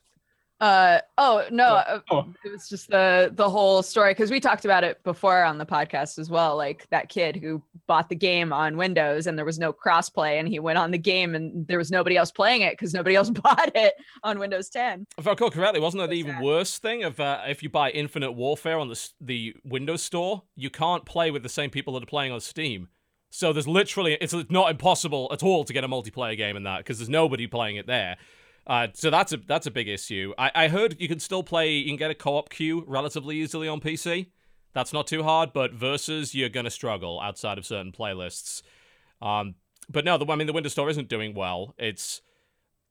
[0.61, 2.27] Uh oh no, uh, Oh.
[2.43, 5.65] it was just the the whole story because we talked about it before on the
[5.65, 6.57] podcast as well.
[6.57, 10.49] Like that kid who bought the game on Windows and there was no crossplay, and
[10.49, 13.29] he went on the game and there was nobody else playing it because nobody else
[13.43, 15.07] bought it on Windows 10.
[15.17, 17.91] If I recall correctly, wasn't that the even worse thing of uh, if you buy
[17.91, 22.03] Infinite Warfare on the the Windows Store, you can't play with the same people that
[22.03, 22.89] are playing on Steam.
[23.29, 26.79] So there's literally it's not impossible at all to get a multiplayer game in that
[26.79, 28.17] because there's nobody playing it there.
[28.69, 30.31] Uh, so that's a that's a big issue.
[30.37, 31.71] I, I heard you can still play.
[31.71, 34.27] You can get a co-op queue relatively easily on PC.
[34.73, 38.61] That's not too hard, but versus you're gonna struggle outside of certain playlists.
[39.23, 39.55] Um,
[39.89, 41.73] but no, the, I mean the Windows Store isn't doing well.
[41.79, 42.21] It's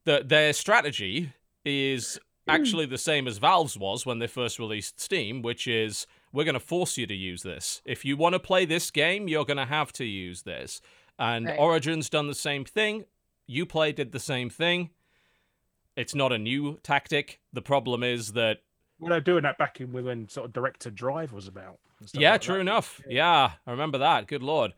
[0.04, 1.32] the their strategy
[1.64, 2.18] is
[2.48, 6.54] actually the same as Valve's was when they first released Steam, which is we're going
[6.54, 7.82] to force you to use this.
[7.84, 10.80] If you want to play this game, you're going to have to use this.
[11.18, 11.58] And Right.
[11.58, 13.04] Origin's done the same thing.
[13.48, 14.90] Uplay did the same thing.
[15.98, 17.40] It's not a new tactic.
[17.52, 18.58] The problem is that
[18.98, 21.78] Well, they're doing that back in when sort of Direct2Drive was about.
[22.12, 22.60] yeah, like true that.
[22.60, 23.00] enough.
[23.08, 24.28] Yeah, I remember that.
[24.28, 24.72] Good lord.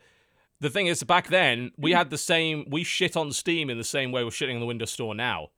[0.61, 2.67] The thing is, back then we had the same.
[2.71, 5.49] We shit on Steam in the same way we're shitting on the Windows Store now,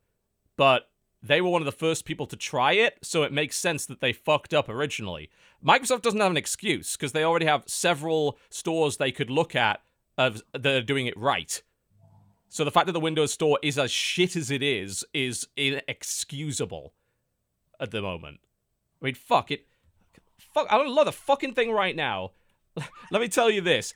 [0.57, 0.89] but
[1.23, 4.01] they were one of the first people to try it, so it makes sense that
[4.01, 5.31] they fucked up originally.
[5.65, 9.81] Microsoft doesn't have an excuse because they already have several stores they could look at
[10.19, 11.63] of that are doing it right.
[12.53, 16.93] So the fact that the Windows Store is as shit as it is is inexcusable
[17.81, 18.41] at the moment.
[19.01, 19.65] I mean, fuck it.
[20.53, 22.33] Fuck, I don't love the fucking thing right now.
[23.11, 23.95] Let me tell you this.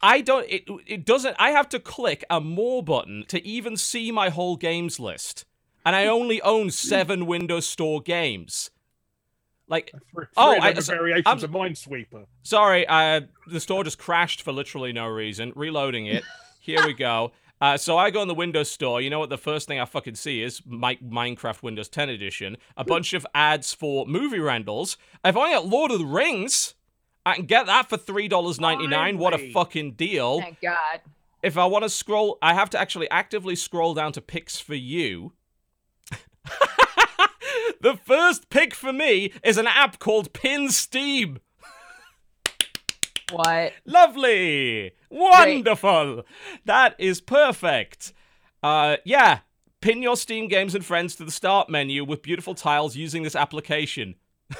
[0.00, 0.46] I don't.
[0.48, 1.34] It it doesn't.
[1.40, 5.44] I have to click a more button to even see my whole games list,
[5.84, 8.70] and I only own seven Windows Store games.
[9.66, 9.92] Like,
[10.36, 12.26] Oh, I, so, variations I'm, of Minesweeper.
[12.44, 15.52] sorry, uh, the store just crashed for literally no reason.
[15.56, 16.22] Reloading it.
[16.68, 17.32] Here we go.
[17.62, 19.00] Uh, so I go in the Windows Store.
[19.00, 19.30] You know what?
[19.30, 22.58] The first thing I fucking see is Mi- Minecraft Windows 10 Edition.
[22.76, 24.98] A bunch of ads for movie rentals.
[25.24, 26.74] If I get Lord of the Rings,
[27.24, 29.16] I can get that for three dollars ninety nine.
[29.16, 30.40] What a fucking deal!
[30.42, 31.00] Thank God.
[31.42, 34.74] if I want to scroll, I have to actually actively scroll down to picks for
[34.74, 35.32] you.
[37.80, 41.38] the first pick for me is an app called Pin Steam.
[43.32, 43.72] What?
[43.86, 44.92] Lovely.
[45.10, 46.24] Wonderful.
[46.64, 48.12] That is perfect.
[48.62, 49.40] Uh yeah,
[49.80, 53.36] pin your Steam games and friends to the start menu with beautiful tiles using this
[53.36, 54.16] application.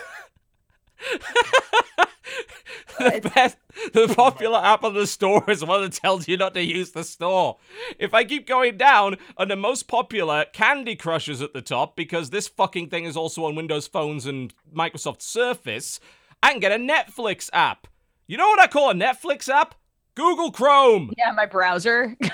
[2.99, 3.57] the best,
[3.93, 7.05] the popular app on the store is one that tells you not to use the
[7.05, 7.59] store.
[7.99, 12.31] If I keep going down, under most popular, Candy Crush is at the top because
[12.31, 16.01] this fucking thing is also on Windows phones and Microsoft Surface.
[16.43, 17.87] I can get a Netflix app.
[18.27, 19.75] You know what I call a Netflix app?
[20.19, 21.13] Google Chrome.
[21.17, 22.17] Yeah, my browser.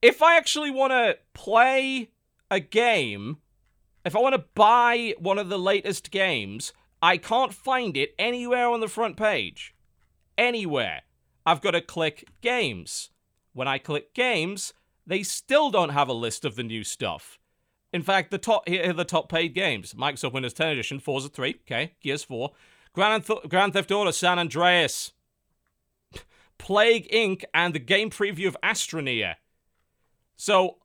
[0.00, 2.12] If I actually want to play
[2.52, 3.38] a game,
[4.04, 6.72] if I want to buy one of the latest games,
[7.02, 9.74] I can't find it anywhere on the front page.
[10.36, 11.02] Anywhere.
[11.44, 13.10] I've got to click games.
[13.54, 14.72] When I click games,
[15.04, 17.40] they still don't have a list of the new stuff.
[17.92, 21.28] In fact, the top here are the top paid games: Microsoft Windows 10 Edition, Forza
[21.28, 22.52] 3, okay, Gears 4,
[22.92, 25.12] Grand, Th- Grand Theft Auto San Andreas,
[26.58, 29.36] Plague Inc., and the game preview of Astroneer.
[30.36, 30.76] So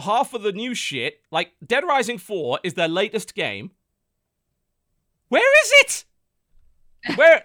[0.00, 3.72] half of the new shit, like Dead Rising 4, is their latest game.
[5.28, 6.04] Where is it?
[7.16, 7.44] Where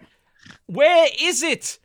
[0.68, 1.80] where is it?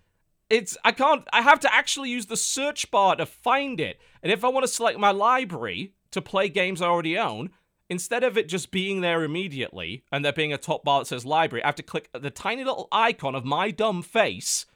[0.48, 4.00] It's I can't I have to actually use the search bar to find it.
[4.22, 7.50] And if I want to select my library to play games I already own,
[7.88, 11.24] instead of it just being there immediately and there being a top bar that says
[11.24, 14.66] library, I have to click the tiny little icon of my dumb face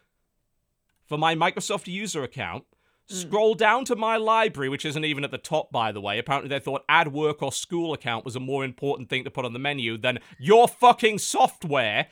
[1.10, 2.64] for my Microsoft user account.
[3.10, 3.16] Hmm.
[3.16, 6.20] Scroll down to my library, which isn't even at the top, by the way.
[6.20, 9.44] Apparently, they thought add work or school account was a more important thing to put
[9.44, 12.06] on the menu than your fucking software.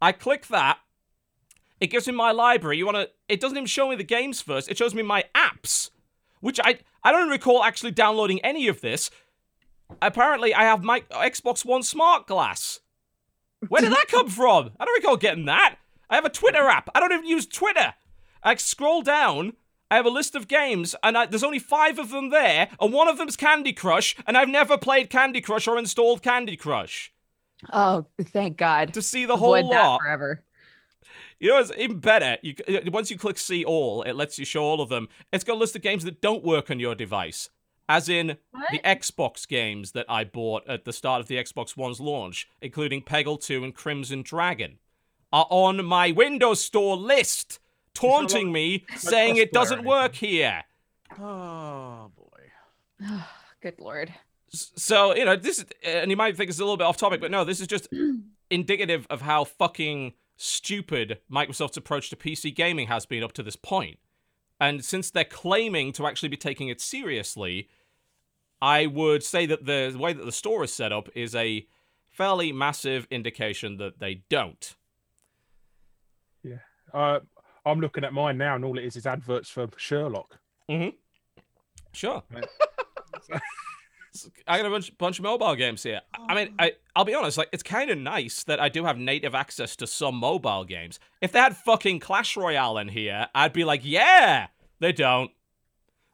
[0.00, 0.78] I click that.
[1.78, 2.78] It gives me my library.
[2.78, 3.10] You want to?
[3.28, 4.70] It doesn't even show me the games first.
[4.70, 5.90] It shows me my apps,
[6.40, 9.10] which I I don't recall actually downloading any of this.
[10.00, 12.80] Apparently, I have my Xbox One Smart Glass.
[13.68, 14.70] Where did that come from?
[14.80, 15.76] I don't recall getting that.
[16.08, 16.88] I have a Twitter app.
[16.94, 17.92] I don't even use Twitter.
[18.42, 19.54] I scroll down.
[19.90, 22.92] I have a list of games, and I, there's only five of them there, and
[22.92, 27.10] one of them's Candy Crush, and I've never played Candy Crush or installed Candy Crush.
[27.72, 28.92] oh, thank God.
[28.94, 30.44] To see the whole Avoid that lot, forever.
[31.40, 32.36] you know, it's even better.
[32.42, 35.08] You uh, once you click see all, it lets you show all of them.
[35.32, 37.48] It's got a list of games that don't work on your device,
[37.88, 38.68] as in What?
[38.70, 43.00] the Xbox games that I bought at the start of the Xbox One's launch, including
[43.00, 44.80] Peggle 2 and Crimson Dragon,
[45.32, 47.58] are on my Windows Store list,
[48.00, 50.64] taunting me, saying it doesn't work here.
[51.18, 53.16] Oh boy.
[53.60, 54.14] Good Lord.
[54.50, 57.20] So, you know, this is, and you might think it's a little bit off topic,
[57.20, 57.88] but no, this is just
[58.50, 63.56] indicative of how fucking stupid Microsoft's approach to PC gaming has been up to this
[63.56, 63.98] point.
[64.60, 67.68] And since they're claiming to actually be taking it seriously,
[68.60, 71.66] I would say that the way that the store is set up is a
[72.08, 74.74] fairly massive indication that they don't.
[76.42, 76.58] Yeah.
[76.92, 77.20] Uh,
[77.68, 80.38] I'm looking at mine now, and all it is is adverts for Sherlock.
[80.68, 80.96] Mm-hmm.
[81.92, 82.22] Sure.
[84.46, 86.00] I got a bunch, bunch of mobile games here.
[86.14, 88.98] I mean, I, I'll be honest, like, it's kind of nice that I do have
[88.98, 90.98] native access to some mobile games.
[91.20, 94.48] If they had fucking Clash Royale in here, I'd be like, yeah!
[94.80, 95.30] They don't.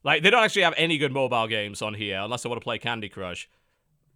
[0.02, 2.64] Like, they don't actually have any good mobile games on here, unless I want to
[2.64, 3.48] play Candy Crush.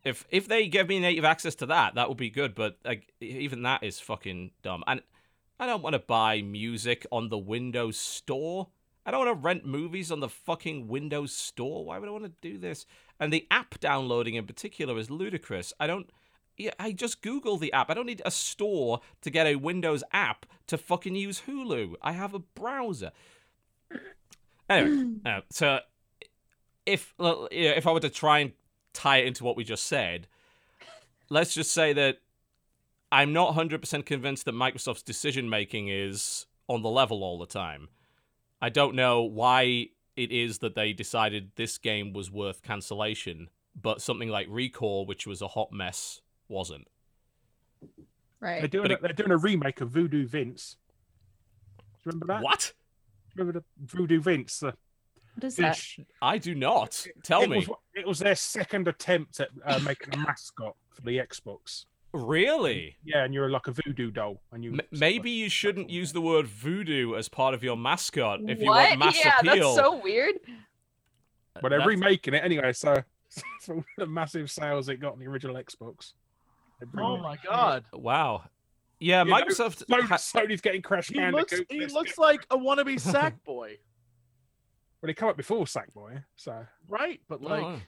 [0.05, 3.13] If if they give me native access to that, that would be good, but like,
[3.21, 4.85] even that is fucking dumb.
[4.87, 5.03] And
[5.61, 8.69] I don't want to buy music on the Windows Store.
[9.05, 11.85] I don't want to rent movies on the fucking Windows Store.
[11.85, 12.87] Why would I want to do this?
[13.19, 15.73] And the app downloading in particular is ludicrous.
[15.81, 16.11] I don't.
[16.57, 17.89] Yeah, I just Google the app.
[17.91, 21.95] I don't need a store to get a Windows app to fucking use Hulu.
[22.03, 23.13] I have a browser.
[24.69, 25.81] Anyway, uh, so
[26.85, 28.53] if if I were to try and
[28.93, 30.27] tie it into what we just said,
[31.31, 32.19] let's just say that
[33.11, 37.89] I'm not 100% convinced that Microsoft's decision making is on the level all the time.
[38.61, 43.49] I don't know why it is that they decided this game was worth cancellation,
[43.81, 46.87] but something like ReCore, which was a hot mess, wasn't.
[48.41, 48.61] Right.
[48.61, 50.77] They're doing But a, it- they're doing a remake of Voodoo Vince.
[51.79, 52.43] Do you remember that?
[52.43, 52.73] What?
[53.37, 54.59] Remember the Voodoo Vince?
[54.61, 54.75] The
[55.35, 55.77] What is that?
[55.77, 56.01] fish?
[56.21, 57.07] I do not.
[57.23, 57.59] Tell it me.
[57.59, 61.87] Was, it was their second attempt at uh, making a mascot for the Xbox.
[62.13, 62.97] Really?
[63.05, 66.21] Yeah, and you're like a voodoo doll, and you M- maybe you shouldn't use the
[66.23, 69.75] word voodoo as part of your mascot if you want mass yeah, appeal.
[69.75, 70.37] that's so weird.
[71.61, 73.03] But they're That's- remaking it anyway, so
[73.61, 76.13] for the massive sales it got on the original Xbox.
[76.81, 77.21] they're Oh it.
[77.21, 77.85] my god.
[77.93, 78.45] Wow.
[79.01, 79.85] Yeah, You know, Microsoft.
[79.91, 83.77] Ha- Sony's getting Crash He looks he looks get- like a wannabe Sackboy,
[85.01, 87.21] Well, he come up before Sackboy, so right?
[87.29, 87.81] But Oh, like wow.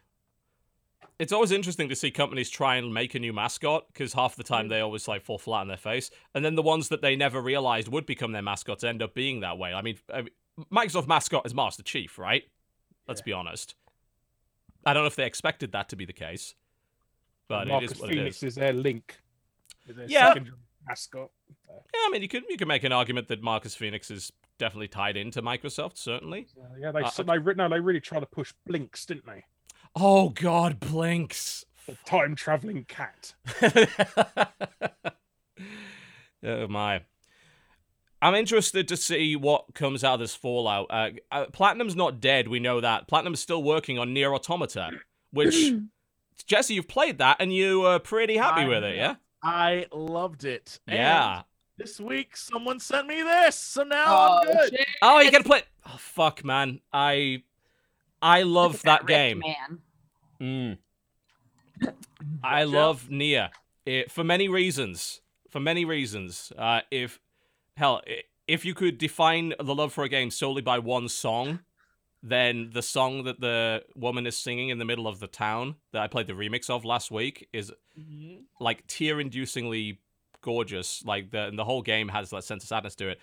[1.20, 4.42] It's always interesting to see companies try and make a new mascot because half the
[4.42, 7.14] time they always like fall flat on their face, and then the ones that they
[7.14, 9.74] never realized would become their mascots end up being that way.
[9.74, 10.30] I mean, I mean,
[10.72, 12.44] Microsoft mascot is Master Chief, right?
[13.06, 13.24] Let's Yeah.
[13.26, 13.74] be honest.
[14.86, 16.54] I don't know if they expected that to be the case,
[17.48, 18.52] but it Marcus is what Phoenix it is.
[18.52, 19.20] is their link.
[19.86, 20.34] Is their Yeah.
[20.86, 21.30] mascot.
[21.68, 24.88] Yeah, I mean, you could you could make an argument that Marcus Phoenix is definitely
[24.88, 26.48] tied into Microsoft, certainly.
[26.58, 29.44] Uh, yeah, they Uh, so they no, they really tried to push Blinx, didn't they?
[29.96, 31.64] Oh God, Blinx.
[31.86, 33.34] The time traveling cat.
[36.44, 37.02] oh my.
[38.22, 40.86] I'm interested to see what comes out of this Fallout.
[40.90, 43.08] Uh, uh, Platinum's not dead, we know that.
[43.08, 44.90] Platinum's still working on Nier Automata,
[45.32, 45.72] which
[46.46, 49.14] Jesse, you've played that and you were pretty happy I with it, yeah?
[49.42, 50.80] I loved it.
[50.86, 51.42] And Yeah.
[51.78, 54.68] This week, someone sent me this, so now Oh, I'm good.
[54.70, 54.86] shit.
[55.00, 55.62] Oh, you gotta play.
[55.86, 56.80] Oh fuck, man!
[56.92, 57.42] I
[58.22, 59.40] I love at that game.
[60.40, 60.78] man.
[61.80, 61.94] Mm.
[62.44, 63.50] I love Nier
[63.86, 65.20] it, for many reasons.
[65.50, 66.52] For many reasons.
[66.56, 67.18] Uh, if
[67.76, 68.02] hell,
[68.46, 71.60] if you could define the love for a game solely by one song,
[72.22, 76.02] then the song that the woman is singing in the middle of the town that
[76.02, 78.42] I played the remix of last week is Mhm.
[78.60, 79.98] like tear-inducingly
[80.42, 81.04] gorgeous.
[81.04, 83.20] Like the and the whole game has that sense of sadness to it.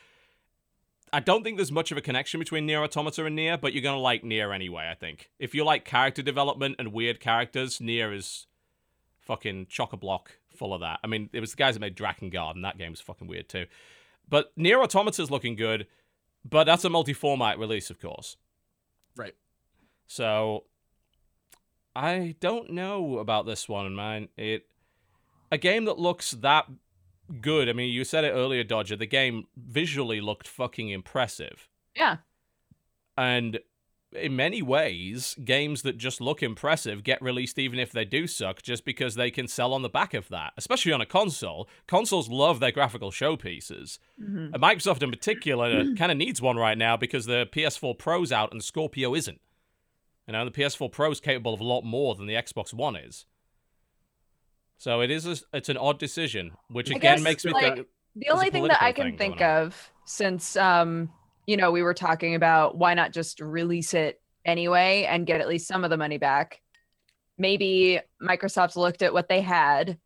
[1.13, 3.83] I don't think there's much of a connection between Nier Automata and Nier, but you're
[3.83, 4.89] gonna like Nier anyway.
[4.91, 8.47] I think if you like character development and weird characters, Nier is
[9.21, 10.99] fucking chock a block full of that.
[11.03, 13.47] I mean, it was the guys that made Drakengard, and that game was fucking weird
[13.49, 13.65] too.
[14.27, 15.87] But Nier Automata is looking good,
[16.43, 18.35] but that's a multi-format release, of course.
[19.15, 19.35] Right.
[20.07, 20.65] So
[21.95, 24.27] I don't know about this one, man.
[24.37, 24.65] It
[25.51, 26.67] a game that looks that
[27.41, 27.69] good.
[27.69, 28.95] I mean, you said it earlier, Dodger.
[28.95, 31.67] The game visually looked fucking impressive.
[31.95, 32.17] Yeah.
[33.17, 33.59] And
[34.13, 38.61] in many ways, games that just look impressive get released even if they do suck,
[38.61, 40.53] just because they can sell on the back of that.
[40.57, 41.67] Especially on a console.
[41.87, 43.99] Consoles love their graphical showpieces.
[44.21, 44.53] Mhm.
[44.53, 48.51] And Microsoft in particular kind of needs one right now because the PS4 Pro's out
[48.51, 49.41] and Scorpio isn't.
[50.27, 52.95] You know, the PS4 Pro is capable of a lot more than the Xbox One
[52.95, 53.25] is.
[54.77, 57.87] So it is a, it's an odd decision, which again guess, makes me like, think
[58.15, 61.09] The only thing that I can think of, since um,
[61.47, 65.47] you know, we were talking about why not just release it anyway and get at
[65.47, 66.61] least some of the money back.
[67.37, 69.97] Maybe Microsoft looked at what they had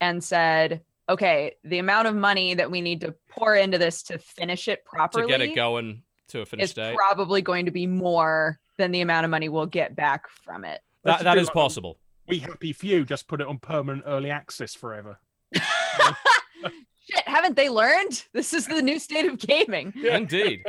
[0.00, 4.18] and said, okay, the amount of money that we need to pour into this to
[4.18, 6.94] finish it properly to get it going to a is finished state.
[6.94, 10.80] probably going to be more than the amount of money we'll get back from it.
[11.04, 11.98] That, Let's that do is like possible.
[12.30, 15.18] We happy few just put it on permanent early access forever.
[15.54, 18.24] Shit, haven't they learned?
[18.32, 19.92] This is the new state of gaming.
[19.96, 20.16] Yeah.
[20.16, 20.62] Indeed.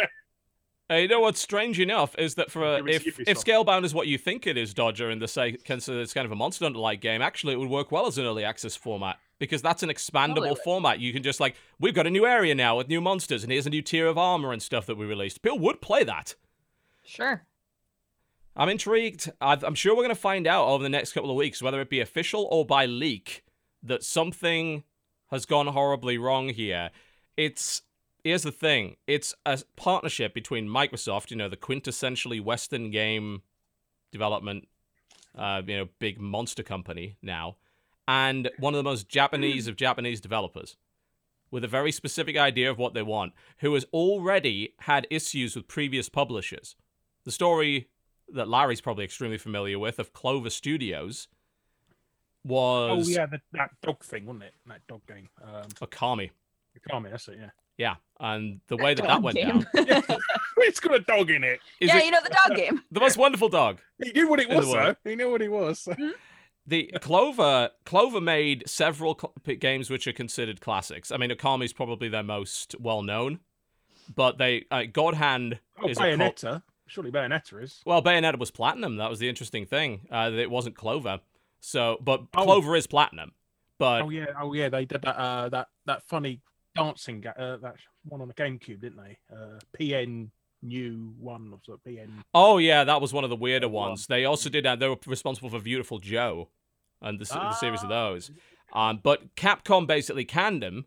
[0.90, 3.46] Uh, you know what's strange enough is that for a, It was if if Ubisoft.
[3.46, 6.34] Scalebound is what you think it is, Dodger, and the say consider it's kind of
[6.34, 9.18] a Monster Hunter like game, actually it would work well as an early access format
[9.40, 11.00] because that's an expandable format.
[11.00, 13.68] You can just like we've got a new area now with new monsters, and here's
[13.68, 15.42] a new tier of armor and stuff that we released.
[15.42, 16.36] People would play that.
[17.04, 17.44] Sure.
[18.56, 19.32] I'm intrigued.
[19.40, 21.82] I- I'm sure we're going to find out over the next couple of weeks, whether
[21.82, 23.44] it be official or by leak,
[23.84, 24.84] that something
[25.32, 26.92] has gone horribly wrong here.
[27.38, 27.82] It's
[28.24, 33.42] here's the thing: it's a partnership between Microsoft, you know, the quintessentially Western game
[34.12, 34.68] development,
[35.36, 37.56] uh, you know, big monster company now,
[38.08, 40.76] and one of the most Japanese of Japanese developers.
[41.50, 45.68] With a very specific idea of what they want, who has already had issues with
[45.68, 46.78] previous publishers.
[47.26, 47.90] The story
[48.34, 51.28] that Larry's probably extremely familiar with of Clover Studios
[52.44, 53.08] was.
[53.08, 54.54] Oh yeah, the, that dog thing, wasn't it?
[54.68, 55.30] That dog game.
[55.44, 56.32] Um, Okami.
[56.90, 57.38] Kami, that's it.
[57.40, 57.50] Yeah.
[57.78, 59.48] Yeah, and the way that that Dog went game.
[59.50, 59.66] down
[60.58, 61.60] it's got a dog in it.
[61.80, 62.82] is yeah, it you know the dog game.
[62.92, 63.80] the most wonderful dog.
[64.04, 64.96] He knew what it was, world.
[65.04, 65.10] though.
[65.10, 65.88] He knew what it was.
[66.68, 71.12] The Clover Clover made several cl- games which are considered classics.
[71.12, 73.40] I mean, Okami's probably their most well known,
[74.14, 76.64] but they uh, God Hand Oh, is a cult- Bayonetta.
[76.92, 77.82] Surely Bayonetta is.
[77.86, 78.98] Well, Bayonetta was platinum.
[78.98, 80.08] That was the interesting thing.
[80.12, 81.22] Uh, that it wasn't Clover.
[81.62, 82.44] So, but Oh.
[82.44, 83.32] Clover is platinum.
[83.80, 85.18] But Oh yeah, oh yeah, they did that.
[85.18, 86.42] Uh, that that funny
[86.76, 87.22] dancing.
[87.22, 89.18] Ga- uh, that one on the GameCube, didn't they?
[89.34, 90.30] Uh, PN
[90.62, 91.80] New One or so.
[91.88, 92.10] PN.
[92.34, 93.90] Oh yeah, that was one of the weirder one.
[93.92, 94.08] ones.
[94.08, 94.80] They also did that.
[94.80, 96.50] They were responsible for Viewtiful Joe,
[97.02, 98.10] and the, s- the series of Ah.
[98.10, 98.32] those.
[98.74, 100.86] Um, but Capcom basically canned them,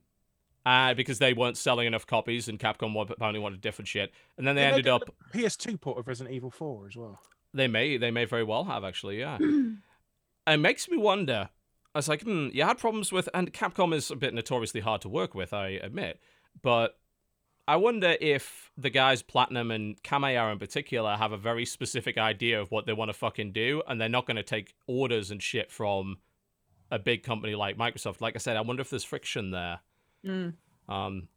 [0.67, 4.13] uh, because they weren't selling enough copies, and Capcom wa- apparently wanted different shit.
[4.39, 5.03] And then they Yeah, ended up.
[5.33, 7.21] the PS2 port of Resident Evil 4 as well.
[7.53, 9.19] They may, they may very well have actually.
[9.21, 9.39] Yeah,
[10.47, 11.51] it makes me wonder.
[11.95, 15.01] I was like, hmm, you had problems with, and Capcom is a bit notoriously hard
[15.03, 16.19] to work with, I admit,
[16.61, 16.99] but
[17.69, 22.61] I wonder if the guys Platinum and Kamiya in particular have a very specific idea
[22.61, 25.41] of what they want to fucking do, and they're not going to take orders and
[25.41, 26.19] shit from
[26.91, 28.21] a big company like Microsoft.
[28.21, 29.79] Like I said, I wonder if there's friction there.
[30.25, 30.55] Mm.
[30.89, 31.29] Um,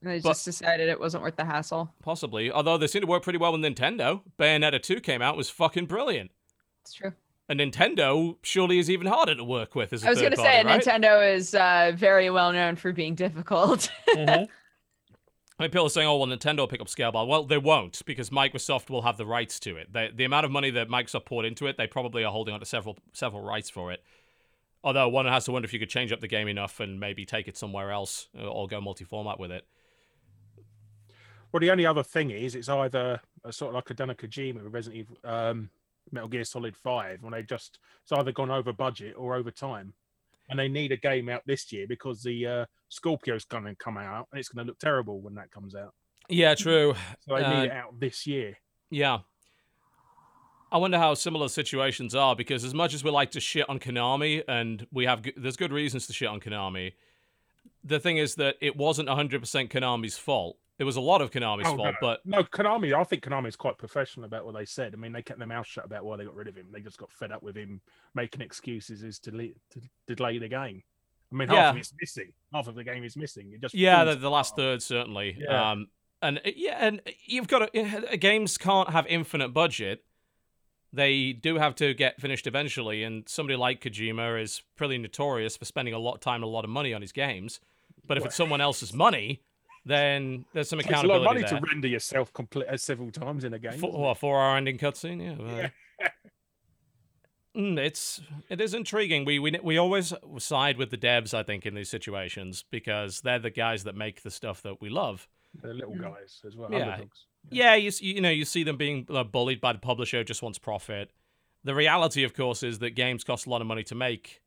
[0.00, 1.92] And they But- just decided it wasn't worth the hassle.
[2.02, 2.52] possibly.
[2.52, 4.22] Although they seem to work pretty well with Nintendo.
[4.38, 6.30] Bayonetta 2 came out was fucking brilliant.
[6.82, 7.14] It's true.
[7.48, 10.48] And Nintendo surely is even harder to work with as a I was third gonna
[10.48, 10.80] say right?
[10.80, 13.90] Nintendo is uh, very well known for being difficult.
[15.60, 18.00] I mean, people are saying, "Oh, well, Nintendo will pick up Scalebound." Well, they won't
[18.06, 19.92] because Microsoft will have the rights to it.
[19.92, 22.60] They, the amount of money that Microsoft poured into it, they probably are holding on
[22.60, 24.04] to several several rights for it.
[24.84, 27.26] Although one has to wonder if you could change up the game enough and maybe
[27.26, 29.66] take it somewhere else uh, or go multi-format with it.
[31.52, 34.62] Well, the only other thing is, it's either sort of like a done a Kojima
[34.62, 35.70] with Resident Evil, um,
[36.12, 39.94] Metal Gear Solid Five, when they just it's either gone over budget or over time,
[40.50, 43.96] and they need a game out this year because the uh, Scorpio's going to come
[43.96, 45.94] out and it's going to look terrible when that comes out.
[46.28, 46.94] Yeah, true.
[47.20, 48.58] So they Uh, need it out this year.
[48.90, 49.20] Yeah.
[50.70, 53.78] I wonder how similar situations are because as much as we like to shit on
[53.78, 56.92] Konami and we have there's good reasons to shit on Konami,
[57.84, 59.40] the thing is that it wasn't 100%
[59.70, 60.58] Konami's fault.
[60.78, 61.92] It was a lot of Konami's Oh, fault, no.
[62.00, 62.94] but No, Konami.
[62.94, 64.94] I think Konami is quite professional about what they said.
[64.94, 66.66] I mean, they kept their mouth shut about why they got rid of him.
[66.72, 67.80] They just got fed up with him
[68.14, 69.80] making excuses as to, le- to
[70.14, 70.82] delay the game.
[71.32, 71.70] I mean, half Yeah.
[71.70, 72.32] of it's missing.
[72.52, 73.52] Half of the game is missing.
[73.52, 75.36] It just Yeah, the, the last third certainly.
[75.40, 75.70] Yeah.
[75.72, 75.88] Um,
[76.22, 77.80] and yeah, and you've got to,
[78.12, 80.04] uh, games can't have infinite budget.
[80.92, 85.64] They do have to get finished eventually, and somebody like Kojima is pretty notorious for
[85.64, 87.60] spending a lot of time and a lot of money on his games.
[88.06, 89.42] But if it's someone else's money,
[89.84, 91.50] then there's some It takes a lot of money there.
[91.50, 93.78] to render yourself complete uh, several times in a game.
[93.78, 95.68] For, what, four-hour ending cutscene, yeah.
[96.00, 96.08] Yeah.
[97.56, 99.24] Mm, it's it is intriguing.
[99.24, 103.40] We we we always side with the devs, I think, in these situations because they're
[103.40, 105.26] the guys that make the stuff that we love.
[105.60, 106.70] the little guys as well.
[106.70, 106.90] Yeah.
[106.92, 107.24] underdogs.
[107.50, 110.42] Yeah, you you know you see them being uh, bullied by the publisher who just
[110.42, 111.10] wants profit.
[111.64, 114.40] The reality, of course, is that games cost a lot of money to make,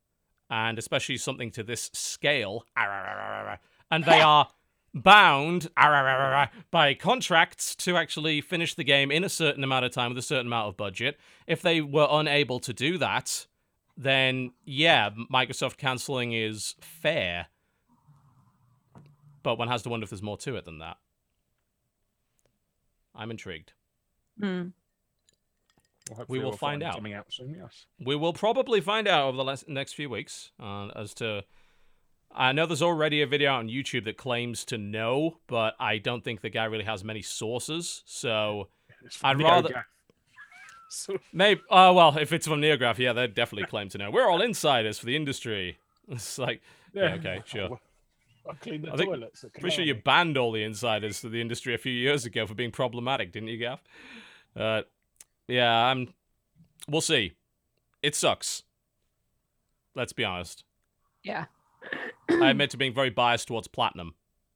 [0.49, 2.65] and especially something to this scale,
[3.89, 4.47] and they are
[4.93, 5.69] bound
[6.69, 10.21] by contracts to actually finish the game in a certain amount of time with a
[10.21, 11.17] certain amount of budget.
[11.47, 13.47] If they were unable to do that,
[13.97, 17.47] then yeah, Microsoft canceling is fair.
[19.43, 20.97] But one has to wonder if there's more to it than that.
[23.15, 23.73] I'm intrigued.
[24.39, 24.67] Hmm.
[26.09, 26.95] Well, hopefully will we'll find out.
[26.95, 27.85] Coming out soon, yes.
[28.03, 31.43] We will probably find out over the les- next few weeks uh, as to.
[32.33, 36.23] I know there's already a video on YouTube that claims to know, but I don't
[36.23, 38.03] think the guy really has many sources.
[38.05, 38.69] So
[39.23, 39.43] I'd NeoGaf.
[39.43, 39.85] rather-
[40.89, 41.61] So, maybe.
[41.69, 44.09] Oh well, if it's from NeoGAF, yeah, they definitely claim to know.
[44.11, 45.77] We're all insiders for the industry.
[46.09, 46.61] It's like,
[46.93, 47.79] yeah, okay, sure.
[48.49, 49.43] I cleaned the I think- toilets.
[49.43, 52.45] at Pretty sure you banned all the insiders to the industry a few years ago
[52.47, 53.81] for being problematic, didn't you, Gav?
[54.55, 54.81] Uh,
[55.47, 56.13] yeah, I'm.
[56.87, 57.33] We'll see.
[58.01, 58.63] It sucks.
[59.95, 60.63] Let's be honest.
[61.23, 61.45] Yeah.
[62.29, 64.15] I admit to being very biased towards Platinum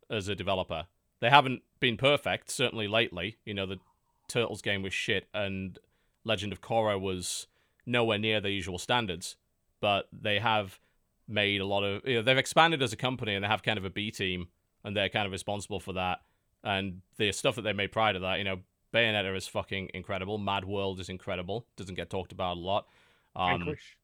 [0.09, 0.85] as a developer.
[1.19, 3.37] They haven't been perfect, certainly lately.
[3.45, 3.79] You know, the
[4.27, 5.77] Turtles game was shit, and
[6.23, 7.47] Legend of Korra was
[7.85, 9.35] nowhere near their usual standards.
[9.81, 10.79] But they have
[11.27, 12.01] made a lot of.
[12.05, 14.47] You know, they've expanded as a company, and they have kind of a B team,
[14.83, 16.19] and they're kind of responsible for that.
[16.63, 18.59] And the stuff that they made prior to that, you know,
[18.93, 20.37] Bayonetta is fucking incredible.
[20.37, 21.65] Mad World is incredible.
[21.75, 22.87] Doesn't get talked about a lot.
[23.35, 23.97] Um, Vanquish.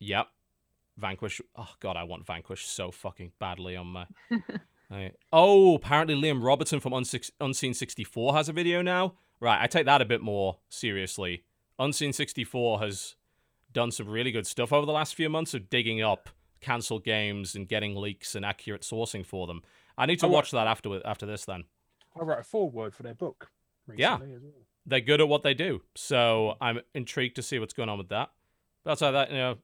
[0.00, 0.28] Yep.
[0.96, 1.40] Vanquish.
[1.56, 4.06] Oh god, I want Vanquish so fucking badly on my.
[4.90, 9.14] I- oh, apparently Liam Robertson from Unsix- Unseen 64 has a video now.
[9.40, 11.42] Right, I take that a bit more seriously.
[11.78, 13.16] Unseen 64 has
[13.74, 16.30] done some really good stuff over the last few months of digging up
[16.62, 19.62] cancelled games and getting leaks and accurate sourcing for them.
[19.98, 21.64] I need to what- watch that after after this then.
[22.18, 23.50] I wrote a foreword for their book.
[23.94, 24.14] Yeah.
[24.14, 24.52] As well.
[24.86, 25.82] they're good at what they do.
[25.94, 28.30] So I'm intrigued to see what's going on with that.
[28.84, 29.58] But outside that, you know,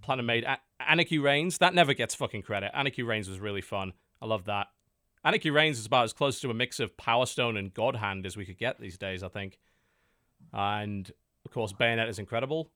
[0.00, 1.58] Platinum made A- Anarchy Reigns.
[1.58, 2.70] That never gets fucking credit.
[2.74, 3.92] Anarchy Reigns was really fun.
[4.22, 4.68] I love that.
[5.24, 8.24] Anarchy Reigns is about as close to a mix of Power Stone and God Hand
[8.26, 9.58] as we could get these days, I think.
[10.52, 11.10] And
[11.44, 12.70] of course, Bayonet is incredible.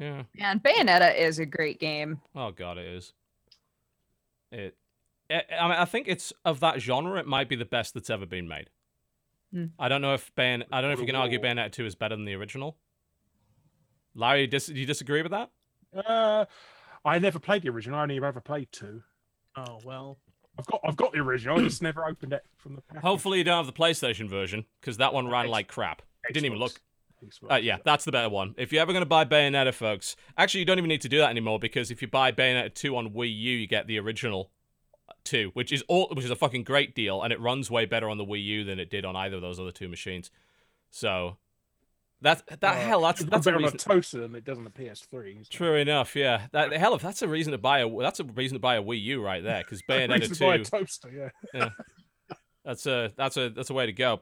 [0.00, 0.22] Yeah.
[0.38, 2.20] And Bayonetta is a great game.
[2.34, 3.12] Oh god, it is.
[4.50, 4.76] It.
[5.30, 7.20] I I mean, I think it's of that genre.
[7.20, 8.70] It might be the best that's ever been made.
[9.52, 9.66] Hmm.
[9.78, 11.94] I don't know if Bayon- I don't know if you can argue Bayonetta two is
[11.94, 12.76] better than the original.
[14.14, 15.50] Larry, dis- do you disagree with that?
[15.94, 16.46] Uh,
[17.04, 17.98] I never played the original.
[17.98, 19.02] I only ever played two.
[19.56, 20.18] Oh well.
[20.58, 21.58] I've got I've got the original.
[21.58, 23.02] I just never opened it from the package.
[23.02, 26.02] Hopefully, you don't have the PlayStation version because that one ran like crap.
[26.28, 26.80] It didn't even look.
[27.50, 28.54] Uh, yeah, that's the better one.
[28.58, 31.18] If you're ever going to buy Bayonetta, folks, actually, you don't even need to do
[31.18, 34.50] that anymore because if you buy Bayonetta 2 on Wii U, you get the original
[35.24, 38.08] 2, which is all which is a fucking great deal, and it runs way better
[38.08, 40.30] on the Wii U than it did on either of those other two machines.
[40.90, 41.36] So
[42.22, 43.74] that that Uh, hell that's that's a reason.
[43.76, 45.30] a toaster than it does on the PS3.
[45.30, 45.50] isn't it?
[45.50, 46.46] True enough, yeah.
[46.52, 48.82] That hell if that's a reason to buy a that's a reason to buy a
[48.82, 51.68] Wii U right there because Bayonetta Reason to buy a 2 toaster, yeah.
[52.64, 54.20] That's a that's a that's a way to go.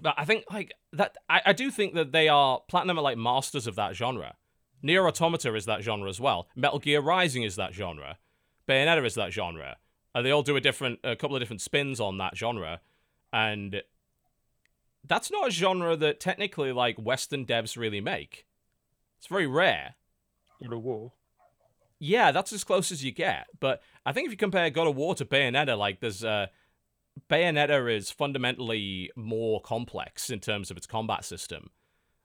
[0.00, 3.18] But I think like that I, I do think that they are Platinum are like
[3.18, 4.36] masters of that genre.
[4.82, 6.48] Nier Automata is that genre as well.
[6.56, 8.18] Metal Gear Rising is that genre.
[8.66, 9.76] Bayonetta is that genre.
[10.14, 12.80] And they all do a different a couple of different spins on that genre.
[13.32, 13.82] And
[15.06, 18.46] that's not a genre that technically like Western devs really make.
[19.18, 19.94] It's very rare.
[20.62, 21.12] God of War.
[21.98, 23.46] Yeah, that's as close as you get.
[23.60, 26.46] But I think if you compare God of War to Bayonetta, like there's uh
[27.28, 31.70] Bayonetta is fundamentally more complex in terms of its combat system.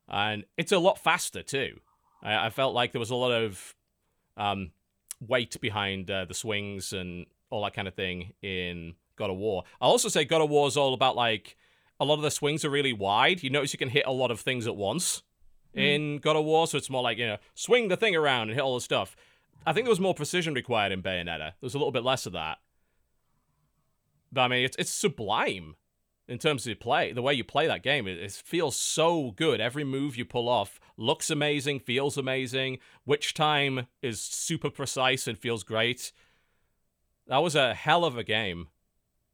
[0.07, 1.79] And it's a lot faster too.
[2.23, 3.75] I, I felt like there was a lot of
[4.37, 4.71] um
[5.21, 9.63] weight behind uh, the swings and all that kind of thing in God of War.
[9.81, 11.55] I'll also say God of War is all about like
[11.99, 13.43] a lot of the swings are really wide.
[13.43, 15.23] You notice you can hit a lot of things at once
[15.73, 18.53] in God of War, so it's more like, you know, swing the thing around and
[18.53, 19.15] hit all the stuff.
[19.65, 21.37] I think there was more precision required in Bayonetta.
[21.37, 22.59] There was a little bit less of that.
[24.35, 25.75] But I mean, it's it's sublime
[26.27, 27.13] in terms of play.
[27.13, 29.61] The way you play that game, it, it feels so good.
[29.61, 32.79] Every move you pull off looks amazing, feels amazing.
[33.05, 36.11] Which time is super precise and feels great.
[37.27, 38.67] That was a hell of a game.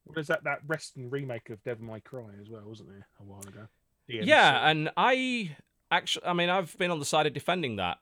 [0.04, 0.44] What is that?
[0.44, 3.68] That Western remake of Devil May Cry as well, wasn't there a while ago?
[4.10, 4.26] DMC.
[4.26, 5.56] Yeah, and I
[5.90, 7.98] actually, I mean, I've been on the side of defending that,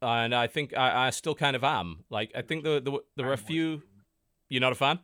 [0.00, 2.04] and I think I, I still kind of am.
[2.10, 3.82] Like, I think there, there, there were a few.
[4.48, 5.00] You're not a fan?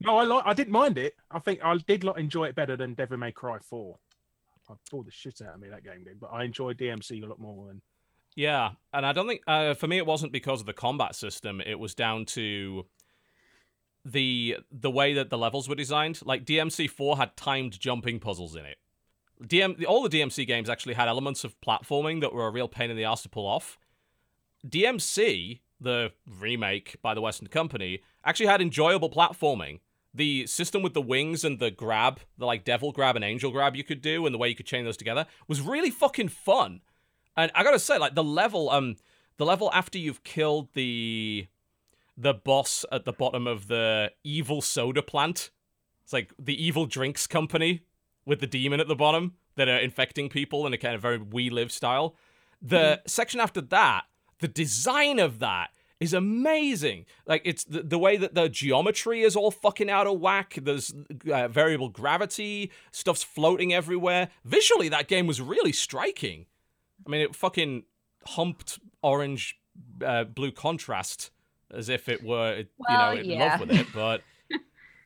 [0.00, 0.42] No, I like.
[0.46, 1.14] I didn't mind it.
[1.30, 3.98] I think I did like, enjoy it better than Devil May Cry Four.
[4.68, 7.26] I bored the shit out of me that game did, but I enjoyed DMC a
[7.26, 7.80] lot more than.
[8.34, 11.60] Yeah, and I don't think uh, for me it wasn't because of the combat system.
[11.60, 12.86] It was down to
[14.04, 16.20] the the way that the levels were designed.
[16.24, 18.76] Like DMC four had timed jumping puzzles in it.
[19.42, 22.90] DM all the DMC games actually had elements of platforming that were a real pain
[22.90, 23.78] in the ass to pull off.
[24.66, 29.80] DMC, the remake by the Western Company, actually had enjoyable platforming.
[30.16, 33.76] The system with the wings and the grab, the like devil grab and angel grab
[33.76, 36.80] you could do, and the way you could chain those together was really fucking fun.
[37.36, 38.96] And I gotta say, like the level, um,
[39.36, 41.48] the level after you've killed the
[42.16, 45.50] the boss at the bottom of the evil soda plant.
[46.02, 47.82] It's like the evil drinks company
[48.24, 51.18] with the demon at the bottom that are infecting people in a kind of very
[51.18, 52.16] we live style.
[52.62, 54.04] The section after that,
[54.40, 57.06] the design of that is amazing.
[57.26, 60.58] Like it's the, the way that the geometry is all fucking out of whack.
[60.60, 60.94] There's
[61.32, 64.28] uh, variable gravity, stuff's floating everywhere.
[64.44, 66.46] Visually, that game was really striking.
[67.06, 67.84] I mean, it fucking
[68.26, 69.58] humped orange,
[70.04, 71.30] uh, blue contrast
[71.72, 73.50] as if it were, you know, in yeah.
[73.50, 73.86] love with it.
[73.94, 74.22] But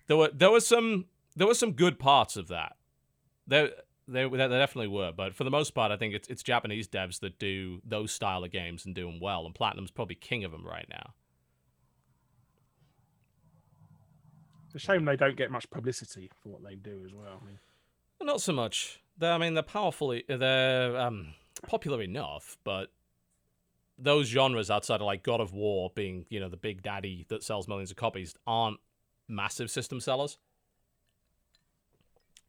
[0.08, 2.76] there were there was some there were some good parts of that.
[3.46, 3.70] There
[4.10, 7.20] there, there definitely were, but for the most part, I think it's it's Japanese devs
[7.20, 10.52] that do those style of games and do them well, and Platinum's probably king of
[10.52, 11.14] them right now.
[14.66, 17.40] It's a shame they don't get much publicity for what they do as well.
[17.42, 17.58] I mean,
[18.22, 19.00] Not so much.
[19.18, 20.16] They're, I mean, they're powerful.
[20.28, 21.34] They're um,
[21.66, 22.92] popular enough, but
[23.98, 27.42] those genres outside of like God of War being, you know, the big daddy that
[27.42, 28.78] sells millions of copies aren't
[29.28, 30.38] massive system sellers.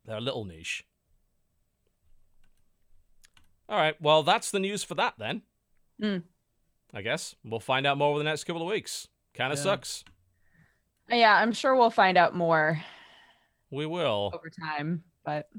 [0.06, 0.86] They're a little niche.
[3.72, 3.96] All right.
[4.02, 5.44] Well, that's the news for that then.
[6.00, 6.18] Hmm.
[6.94, 9.08] I guess we'll find out more over the next couple of weeks.
[9.34, 9.64] Kind of Yeah.
[9.64, 10.04] sucks.
[11.10, 12.84] Yeah, I'm sure we'll find out more
[13.70, 14.32] We will.
[14.34, 15.50] over time, but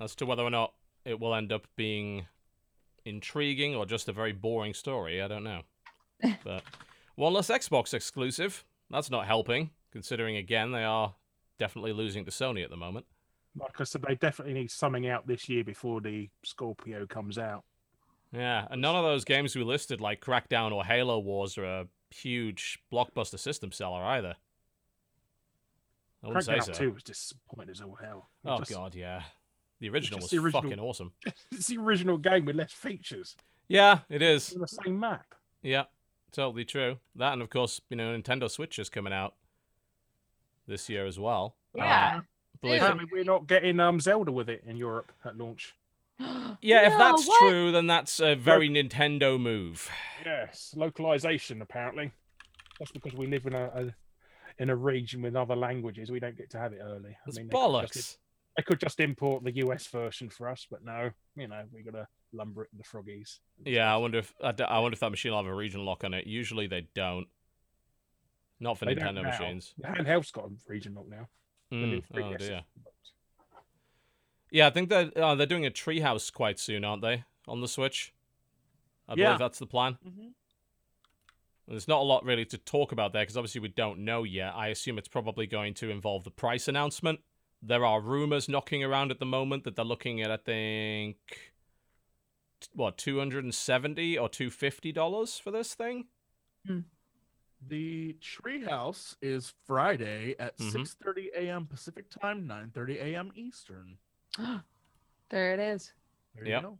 [0.00, 0.72] as to whether or not
[1.04, 2.26] it will end up being
[3.04, 5.20] intriguing or just a very boring story.
[5.20, 5.62] I don't know.
[6.44, 6.62] but
[7.14, 8.64] one less Xbox exclusive.
[8.88, 11.14] That's not helping, considering again they are
[11.58, 13.04] definitely losing to Sony at the moment.
[13.58, 17.64] Like I said, they definitely need something out this year before the Scorpio comes out.
[18.32, 21.86] Yeah, and none of those games we listed, like Crackdown or Halo Wars, are a
[22.10, 24.34] huge blockbuster system seller either.
[26.22, 26.72] I wouldn't say Crackdown so.
[26.72, 28.28] 2 was disappointing as all hell.
[28.44, 29.22] It Oh just- god, yeah.
[29.80, 31.12] The original was the original- fucking awesome.
[31.52, 33.36] It's the original game with less features
[33.68, 34.52] Yeah, it is.
[34.54, 35.34] on the same map.
[35.62, 35.84] Yeah,
[36.32, 36.98] totally true.
[37.16, 39.34] That and of course, you know, Nintendo Switch is coming out
[40.66, 41.56] this year as well.
[41.74, 42.16] yeah.
[42.18, 42.20] Uh,
[42.64, 42.86] believe Yeah.
[42.88, 45.74] it- Apparently, we're not getting um Zelda with it in Europe at launch.
[46.60, 47.38] yeah, if that's what?
[47.40, 49.90] true, then that's a very Nintendo move.
[50.24, 52.12] Yes, localization apparently.
[52.78, 53.94] That's because we live in a, a
[54.58, 56.10] in a region with other languages.
[56.10, 57.16] We don't get to have it early.
[57.26, 58.16] It's they could, just, bollocks.
[58.56, 61.94] they could just import the US version for us, but no, you know, we got
[61.94, 63.40] to lumber it in the froggies.
[63.64, 65.84] Yeah, I wonder if I, d- I wonder if that machine will have a region
[65.84, 66.26] lock on it.
[66.28, 67.26] Usually they don't.
[68.60, 69.74] Not for They Nintendo machines.
[69.78, 71.28] The handheld's got a region lock now.
[71.72, 72.64] Mm, oh 3DS dear.
[74.50, 77.24] Yeah, I think that uh, they're doing a treehouse quite soon, aren't they?
[77.48, 78.12] On the Switch.
[79.08, 79.24] I Yeah.
[79.26, 79.98] believe that's the plan.
[80.06, 80.32] Mhm.
[81.66, 84.54] There's not a lot really to talk about there because obviously we don't know yet.
[84.54, 87.20] I assume it's probably going to involve the price announcement.
[87.62, 91.16] There are rumors knocking around at the moment that they're looking at, I think,
[92.74, 96.08] what, 270 or 250 dollars for this thing?
[97.68, 100.72] The treehouse is Friday at Mhm.
[100.72, 101.66] 6:30 a.m.
[101.66, 103.32] Pacific time, 9:30 a.m.
[103.34, 103.98] Eastern.
[105.30, 105.92] there it is.
[106.34, 106.62] There Yep.
[106.62, 106.78] you go.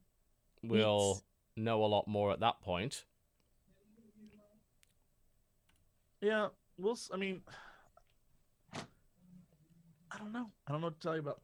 [0.63, 1.25] We'll
[1.57, 3.05] know a lot more at that point.
[6.21, 6.49] Yeah,
[6.79, 6.99] we'll.
[7.13, 7.43] I mean,
[8.75, 10.51] I don't know.
[10.67, 11.41] I don't know what to tell you about.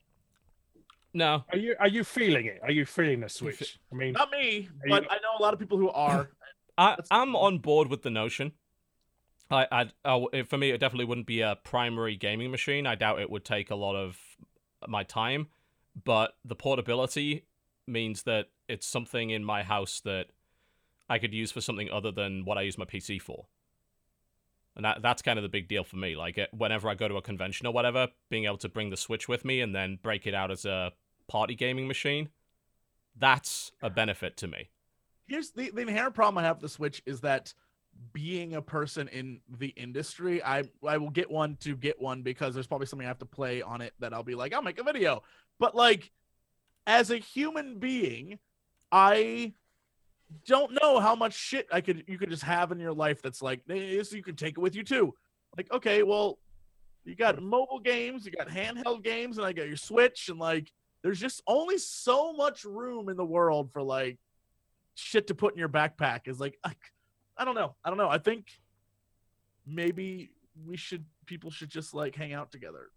[1.13, 2.61] No, Are you are you feeling it?
[2.63, 3.79] Are you feeling the switch?
[3.93, 6.31] I mean, Not me, but you- I know a lot of people who are.
[6.79, 8.53] I, I'm on board with the notion.
[9.51, 12.87] I, I'd, I, for me, it definitely wouldn't be a primary gaming machine.
[12.87, 14.19] I doubt it would take a lot of
[14.87, 15.49] my time,
[16.05, 17.47] but the portability
[17.87, 20.27] means that it's something in my house that
[21.09, 23.47] I could use for something other than what I use my PC for.
[24.77, 26.15] And that that's kind of the big deal for me.
[26.15, 28.97] Like it, whenever I go to a convention or whatever, being able to bring the
[28.97, 30.93] Switch with me and then break it out as a
[31.27, 32.29] party gaming machine,
[33.19, 34.71] that's a benefit to me.
[35.27, 37.53] Here's the, the inherent problem I have with the Switch is that
[38.13, 42.55] being a person in the industry, I I will get one to get one because
[42.55, 44.81] there's probably something I have to play on it that I'll be like, I'll make
[44.81, 45.23] a video.
[45.59, 46.11] But like,
[46.87, 48.39] as a human being,
[48.91, 49.53] I
[50.47, 53.43] don't know how much shit I could you could just have in your life that's
[53.43, 55.15] like so you can take it with you too.
[55.57, 56.39] Like, okay, well,
[57.05, 60.73] you got mobile games, you got handheld games, and I got your Switch, and like
[61.03, 64.19] there's just only so much room in the world for like
[64.95, 66.59] shit to put in your backpack is like
[67.41, 67.75] I, I don't know.
[67.85, 68.09] I don't know.
[68.09, 68.47] I think
[69.67, 70.31] maybe
[70.67, 72.91] we should people should just like hang out together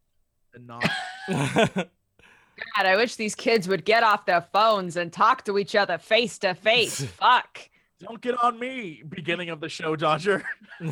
[0.54, 0.84] and not
[1.30, 5.98] God, I wish these kids would get off their phones and talk to each other
[5.98, 7.04] face to face.
[7.20, 7.70] Fuck.
[8.00, 10.44] don't get on me beginning of the show dodger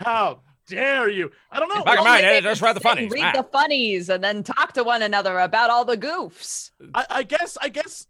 [0.00, 2.80] how dare you i don't know Back in Well, mind, maybe it just read the
[2.80, 3.10] funnies.
[3.12, 3.34] Read man.
[3.36, 6.70] the funnies and then talk to one another about all the goofs.
[6.94, 8.06] I, I guess I guess it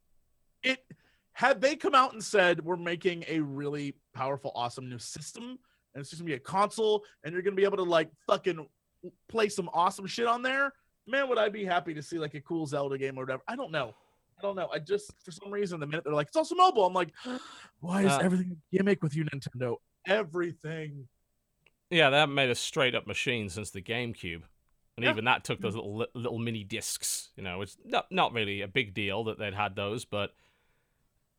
[1.40, 5.58] had they come out and said we're making a really powerful, awesome new system,
[5.94, 8.68] and it's just gonna be a console, and you're gonna be able to like fucking
[9.26, 10.74] play some awesome shit on there.
[11.06, 13.42] Man, would I be happy to see like a cool Zelda game or whatever?
[13.48, 13.94] I don't know.
[14.38, 14.68] I don't know.
[14.70, 17.08] I just for some reason the minute they're like it's also mobile, I'm like,
[17.80, 19.76] why is Uh, everything a gimmick with you, Nintendo?
[20.06, 21.08] Everything.
[21.88, 24.42] Yeah, they haven't made a straight up machine since the GameCube.
[24.96, 25.12] And Yeah.
[25.12, 28.68] even that took those little little mini discs, you know, it's not not really a
[28.68, 30.34] big deal that they'd had those, but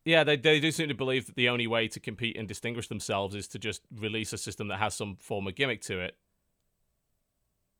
[0.05, 2.88] yeah, they they do seem to believe that the only way to compete and distinguish
[2.88, 6.17] themselves is to just release a system that has some form of gimmick to it.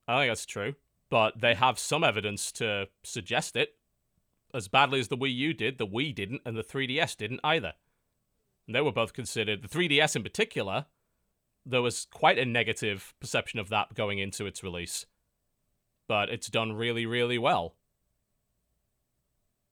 [0.08, 0.76] I think that's true,
[1.10, 3.76] but they have some evidence to suggest it.
[4.54, 7.74] As badly as the Wii U did, the Wii didn't, and the 3DS didn't either.
[8.68, 10.88] And they were both considered the 3DS in particular
[11.66, 15.06] there was quite a negative perception of that going into its release.
[16.08, 17.76] But it's done really, really well.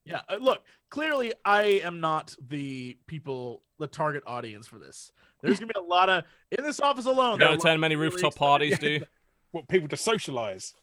[0.05, 5.11] Yeah, uh, look, clearly I am not the people, the target audience for this.
[5.41, 6.23] There's gonna be a lot of
[6.57, 7.33] in this office alone.
[7.33, 9.05] You there are don't a lot attend many rooftop excited- parties, do you?
[9.51, 10.73] what people to socialize.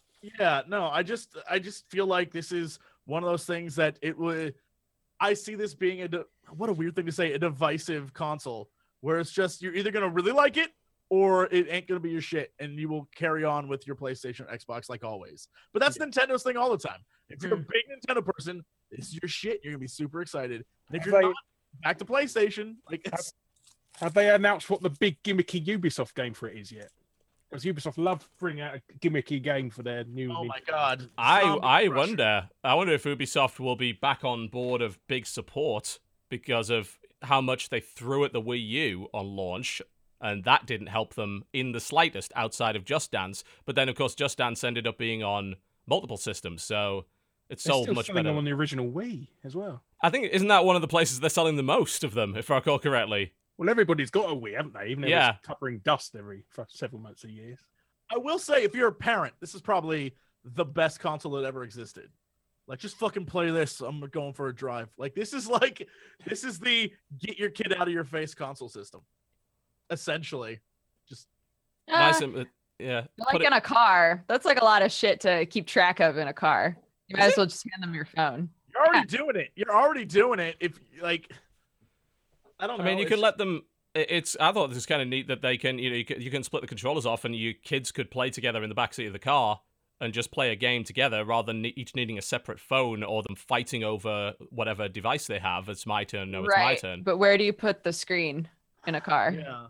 [0.40, 3.98] Yeah, no, I just I just feel like this is one of those things that
[4.02, 4.54] it would
[5.20, 6.24] I see this being a di-
[6.56, 8.70] what a weird thing to say, a divisive console
[9.00, 10.70] where it's just you're either gonna really like it
[11.10, 14.40] or it ain't gonna be your shit and you will carry on with your PlayStation
[14.50, 15.48] or Xbox like always.
[15.72, 17.00] But that's Nintendo's thing all the time.
[17.28, 17.48] If hmm.
[17.48, 19.60] you're a big Nintendo person, this is your shit.
[19.62, 20.64] You're gonna be super excited.
[20.88, 21.36] And if Have you're they- not,
[21.82, 22.76] back to PlayStation.
[22.90, 23.32] Like it's,
[24.00, 26.90] Have they announced what the big gimmicky Ubisoft game for it is yet?
[27.50, 30.32] Because Ubisoft love bringing out a gimmicky game for their new.
[30.32, 31.08] oh Nin- my god.
[31.16, 31.94] I Zombie I Crusher.
[31.96, 32.48] wonder.
[32.64, 35.98] I wonder if Ubisoft will be back on board of big support
[36.28, 39.80] because of how much they threw at the Wii U on launch,
[40.20, 43.44] and that didn't help them in the slightest outside of Just Dance.
[43.64, 45.56] But then, of course, Just Dance ended up being on
[45.86, 47.04] multiple systems, so
[47.48, 48.30] it They're sold still much selling better.
[48.30, 49.82] them on the original Wii as well.
[50.02, 52.50] I think isn't that one of the places they're selling the most of them, if
[52.50, 53.32] I recall correctly.
[53.58, 54.88] Well, everybody's got a Wii, haven't they?
[54.88, 55.30] Even if Yeah.
[55.36, 57.56] it's covering dust every for several months a year.
[58.10, 61.64] I will say, if you're a parent, this is probably the best console that ever
[61.64, 62.10] existed.
[62.68, 63.80] Like, just fucking play this.
[63.80, 64.88] I'm going for a drive.
[64.98, 65.88] Like, this is like,
[66.26, 69.00] this is the get your kid out of your face console system.
[69.90, 70.58] Essentially,
[71.08, 71.26] just
[71.88, 72.44] nice, Ah, and, uh,
[72.80, 73.02] yeah.
[73.18, 74.24] like put in it- a car.
[74.26, 76.76] That's like a lot of shit to keep track of in a car.
[77.08, 78.50] You might as well just hand them your phone.
[78.72, 79.50] you're already doing it.
[79.54, 80.56] You're already doing it.
[80.60, 81.30] If like,
[82.58, 82.90] I don't I know.
[82.90, 83.62] mean, you it's can let them.
[83.94, 86.20] it's I thought this was kind of neat that they can you know you can,
[86.20, 89.06] you can split the controllers off and you kids could play together in the backseat
[89.06, 89.60] of the car
[90.00, 93.34] and just play a game together rather than each needing a separate phone or them
[93.34, 95.68] fighting over whatever device they have.
[95.70, 96.30] It's my turn.
[96.32, 97.02] No, it's my turn.
[97.02, 98.48] But where do you put the screen
[98.86, 99.32] in a car?
[99.34, 99.66] Yeah.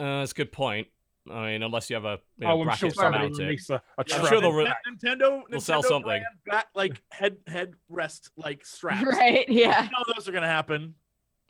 [0.00, 0.88] Uh, that's a good point.
[1.30, 3.40] I mean, unless you have a you know, oh, I'm sure bracket to somebody mount
[3.40, 3.70] it.
[3.70, 6.24] a, a Yeah, I'm sure they'll re- N- Nintendo, They'll sell Nintendo something.
[6.46, 9.02] Back, like head head rest like straps.
[9.06, 9.48] Right.
[9.48, 9.84] Yeah.
[9.84, 10.94] You know those are gonna happen.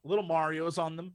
[0.04, 1.14] Little Mario's on them.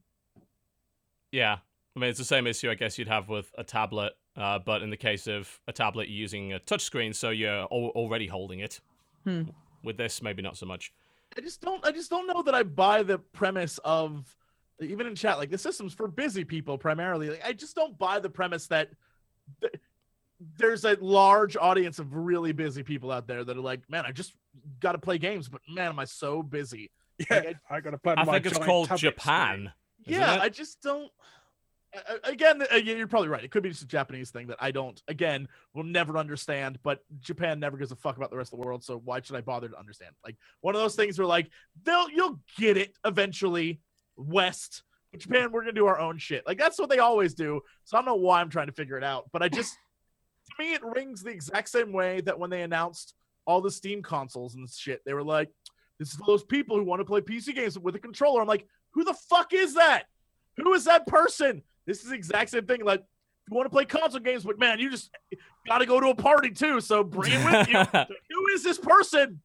[1.32, 1.58] Yeah.
[1.96, 4.82] I mean, it's the same issue I guess you'd have with a tablet, uh, but
[4.82, 8.60] in the case of a tablet, you're using a touchscreen, so you're al- already holding
[8.60, 8.80] it.
[9.26, 9.44] Hmm.
[9.84, 10.94] With this, maybe not so much.
[11.38, 14.36] I just don't I just don't know that I buy the premise of
[14.82, 17.30] even in chat like the system's for busy people primarily.
[17.30, 18.90] Like I just don't buy the premise that
[19.62, 19.74] th-
[20.58, 24.12] there's a large audience of really busy people out there that are like, man, I
[24.12, 24.34] just
[24.80, 26.92] got to play games, but man, am I so busy.
[27.30, 28.18] Yeah, I got to put.
[28.18, 29.72] I my think it's called Japan.
[30.06, 30.42] yeah, it?
[30.42, 31.12] I just don't.
[31.94, 33.44] I- I- Again, uh, you're probably right.
[33.44, 35.00] It could be just a Japanese thing that I don't.
[35.08, 36.80] Again, will never understand.
[36.82, 38.84] But Japan never gives a fuck about the rest of the world.
[38.84, 40.16] So why should I bother to understand?
[40.26, 41.52] Like one of those things where like
[41.84, 43.82] they'll you'll get it eventually.
[44.22, 46.46] West, but Japan, we're gonna do our own shit.
[46.46, 47.62] Like that's what they always do.
[47.84, 49.30] So I don't know why I'm trying to figure it out.
[49.32, 49.74] But I just
[50.46, 53.14] to me it rings the exact same way that when they announced
[53.46, 55.50] all the Steam consoles and shit, they were like,
[56.00, 58.48] "This is for those people who want to play PC games with a controller." I'm
[58.48, 60.04] like, who the fuck is that?
[60.58, 61.64] Who is that person?
[61.86, 62.84] This is the exact same thing.
[62.84, 65.10] Like, if you want to play console games, but man, you just
[65.68, 66.82] got to go to a party too.
[66.82, 68.06] So bring it with you.
[68.30, 69.42] who is this person?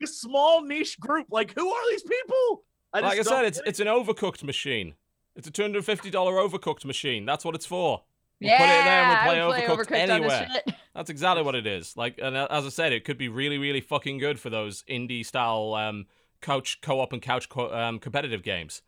[0.00, 1.26] This small niche group.
[1.30, 2.64] Like, who are these people?
[2.92, 3.64] I like I said, it's it.
[3.66, 4.94] it's an overcooked machine.
[5.36, 7.24] It's a two hundred fifty dollar overcooked machine.
[7.26, 8.02] That's what it's for.
[8.40, 8.58] We'll yeah.
[8.58, 10.48] put it there and we'll play I play Overcooked Overcooked anywhere.
[10.94, 11.96] That's exactly what it is.
[11.96, 14.84] Like, and uh, as I said, it could be really, really fucking good for those
[14.88, 16.06] indie style um,
[16.40, 18.82] couch co-op and couch co- um, competitive games.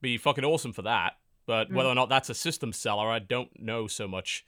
[0.00, 1.14] Be fucking awesome for that.
[1.44, 1.74] But Mm.
[1.74, 4.46] whether or not that's a system seller, I don't know so much.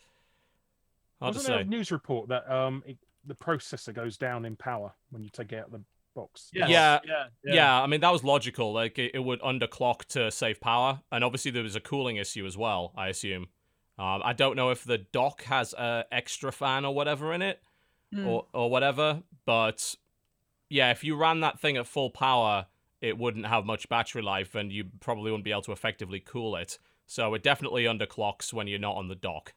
[1.21, 1.63] Hard to Wasn't there say.
[1.63, 5.53] a news report that um it, the processor goes down in power when you take
[5.53, 5.81] it out the
[6.15, 6.51] box?
[6.53, 6.69] Yes.
[6.71, 6.99] Yeah.
[7.07, 7.83] yeah, Yeah.
[7.83, 8.73] I mean that was logical.
[8.73, 12.47] Like it, it would underclock to save power, and obviously there was a cooling issue
[12.47, 12.93] as well.
[12.97, 13.49] I assume.
[13.99, 17.61] Um, I don't know if the dock has a extra fan or whatever in it,
[18.13, 18.27] Hmm.
[18.27, 19.23] or or whatever.
[19.45, 19.95] But
[20.71, 22.67] yeah, if you ran that thing at full power,
[23.01, 26.57] it wouldn't have much battery life, and you probably wouldn't be able to effectively cool
[26.57, 26.79] it.
[27.07, 29.53] So it definitely underclocks when you're not on the dock.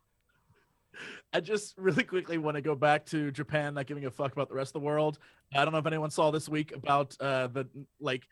[1.37, 4.49] I just really quickly want to go back to Japan not giving a fuck about
[4.49, 5.19] the rest of the world.
[5.53, 7.67] I don't know if anyone saw this week about uh, the
[7.99, 8.23] like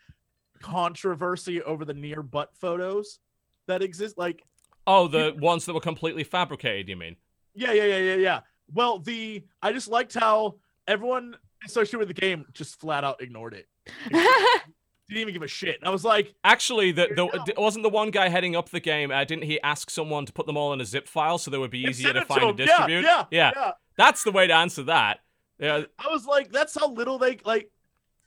[0.59, 3.19] controversy over the Nier butt photos
[3.67, 4.17] that exist.
[4.17, 4.43] Like,
[4.87, 6.89] Oh, the ones that were completely fabricated.
[6.89, 7.15] You mean?
[7.53, 8.39] yeah, yeah, yeah, yeah, yeah.
[8.73, 10.55] Well, the I just liked how
[10.87, 13.67] everyone associated with the game just flat out ignored it.
[15.07, 15.77] Didn't even give a shit.
[15.83, 17.43] I was like, Actually, the, the, you go.
[17.45, 19.11] d- wasn't the one guy heading up the game.
[19.11, 21.57] Uh, didn't he ask someone to put them all in a zip file so they
[21.59, 23.01] would be easier to it find and distribute?
[23.03, 23.71] Yeah, yeah, yeah, yeah.
[23.97, 25.19] that's the way to answer that.
[25.59, 27.69] Yeah, I was like, that's how little they like.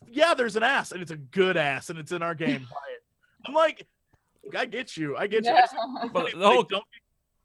[0.08, 2.60] Yeah, there's an ass, and it's a good ass, and it's in our game.
[2.70, 3.02] Buy it.
[3.46, 3.86] I'm like,
[4.56, 5.16] I get you.
[5.16, 5.50] I get you.
[5.52, 6.84] I But the they whole- don't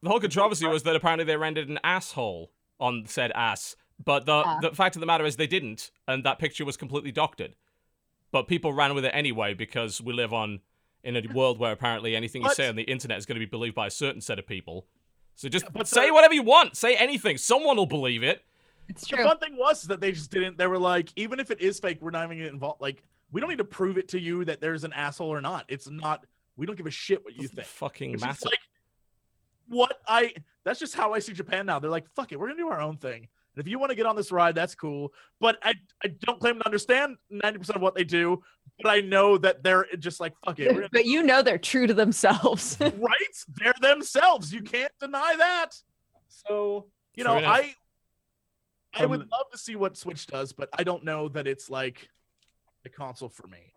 [0.03, 4.43] the whole controversy was that apparently they rendered an asshole on said ass, but the
[4.45, 4.59] Ah.
[4.61, 7.55] the fact of the matter is they didn't, and that picture was completely doctored.
[8.33, 10.59] But people ran with it anyway because we live on
[11.03, 13.39] in a world where apparently anything you But- say on the internet is going to
[13.39, 14.87] be believed by a certain set of people.
[15.35, 16.75] So just but say the- whatever you want.
[16.75, 17.37] Say anything.
[17.37, 18.43] Someone will believe it.
[18.89, 19.17] it's true.
[19.19, 20.57] The fun thing was that they just didn't.
[20.57, 22.81] They were like, even if it is fake, we're not even involved.
[22.81, 25.65] Like, we don't need to prove it to you that there's an asshole or not.
[25.69, 26.25] It's not.
[26.57, 27.67] We don't give a shit what you think.
[27.67, 28.45] fucking It's matter.
[28.45, 28.59] like
[29.67, 30.33] what I.
[30.63, 31.79] That's just how I see Japan now.
[31.79, 33.27] They're like, fuck it, we're gonna do our own thing.
[33.55, 35.13] And if you want to get on this ride, that's cool.
[35.39, 35.73] But I,
[36.03, 38.41] I don't claim to understand 90% of what they do.
[38.81, 41.85] But I know that they're just like, fuck it, gonna but you know they're true
[41.87, 42.77] to themselves.
[42.81, 43.37] right?
[43.55, 44.51] They're themselves.
[44.51, 45.69] You can't deny that.
[46.27, 47.47] So, you know, Fair.
[47.47, 47.75] I
[48.95, 51.69] I would Um, love to see what Switch does, but I don't know that it's
[51.69, 52.09] like
[52.85, 53.73] a console for me.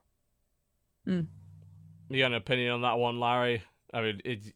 [1.07, 3.63] You got an opinion on that one, Larry?
[3.95, 4.53] I mean, it,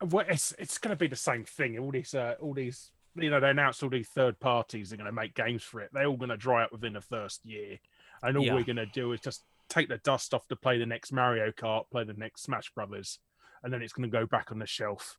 [0.00, 1.78] Well, it's it's going to be the same thing.
[1.78, 2.90] All these, uh, all these,
[3.22, 5.90] you know, they announced all these third parties are going to make games for it.
[5.92, 7.78] They're all going to dry up within the first year,
[8.22, 8.54] and all Yeah.
[8.54, 11.50] we're going to do is just take the dust off to play the next Mario
[11.50, 13.18] Kart, play the next Smash Brothers,
[13.62, 15.18] and then it's going to go back on the shelf,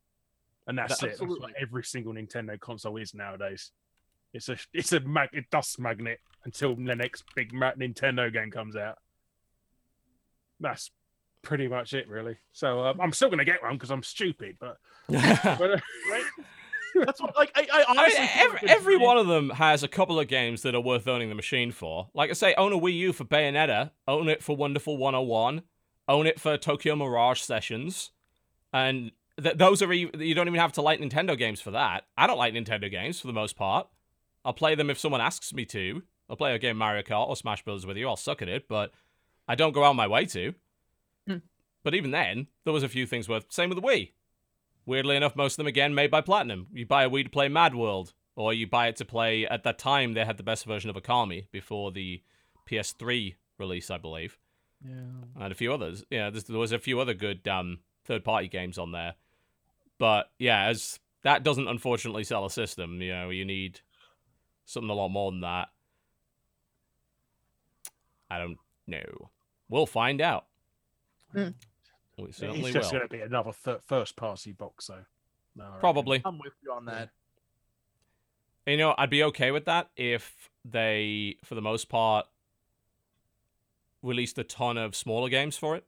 [0.66, 1.18] and that's That- it.
[1.18, 3.70] That's what every single Nintendo console is nowadays.
[4.32, 8.98] It's a it's a mag- dust magnet until the next big Nintendo game comes out.
[10.60, 10.90] That's
[11.42, 12.36] pretty much it, really.
[12.52, 14.76] So um, I'm still going to get one because I'm stupid, but
[15.08, 15.78] but, uh,
[16.10, 16.24] Right?
[17.04, 19.88] That's what like I, I honestly mean, every, like every one of them has a
[19.88, 22.08] couple of games that are worth owning the machine for.
[22.14, 25.62] Like I say, own a Wii U for Bayonetta, own it for Wonderful 101,
[26.08, 28.10] own it for Tokyo Mirage Sessions.
[28.72, 29.12] and
[29.42, 32.04] th- those are ev- you don't even have to like Nintendo games for that.
[32.16, 33.88] I don't like Nintendo games for the most part.
[34.44, 36.02] I'll play them if someone asks me to.
[36.28, 38.08] I'll play a game Mario Kart or Smash Bros with you.
[38.08, 38.92] I'll suck at it, but
[39.48, 40.54] I don't go out my way to.
[41.26, 41.36] Hmm.
[41.82, 43.46] But even then, there was a few things worth.
[43.50, 44.12] Same with the Wii.
[44.90, 46.66] Weirdly enough, most of them again made by Platinum.
[46.72, 49.46] You buy a Wii to play Mad World, or you buy it to play.
[49.46, 52.24] At that time, they had the best version of Okami before the
[52.68, 54.36] PS3 release, I believe,
[54.84, 55.04] Yeah.
[55.38, 56.04] and a few others.
[56.10, 59.14] Yeah, there was a few other good um, third-party games on there.
[59.98, 63.00] But yeah, as that doesn't unfortunately sell a system.
[63.00, 63.82] You know, you need
[64.64, 65.68] something a lot more than that.
[68.28, 69.30] I don't know.
[69.68, 70.46] We'll find out.
[71.32, 71.50] Hmm.
[72.26, 73.00] We certainly It's just will.
[73.00, 75.04] going to be another th- first party box, though.
[75.56, 76.22] No, Probably.
[76.24, 77.10] I'm with you on that.
[78.66, 82.26] You know, I'd be okay with that if they, for the most part,
[84.02, 85.84] released a ton of smaller games for it.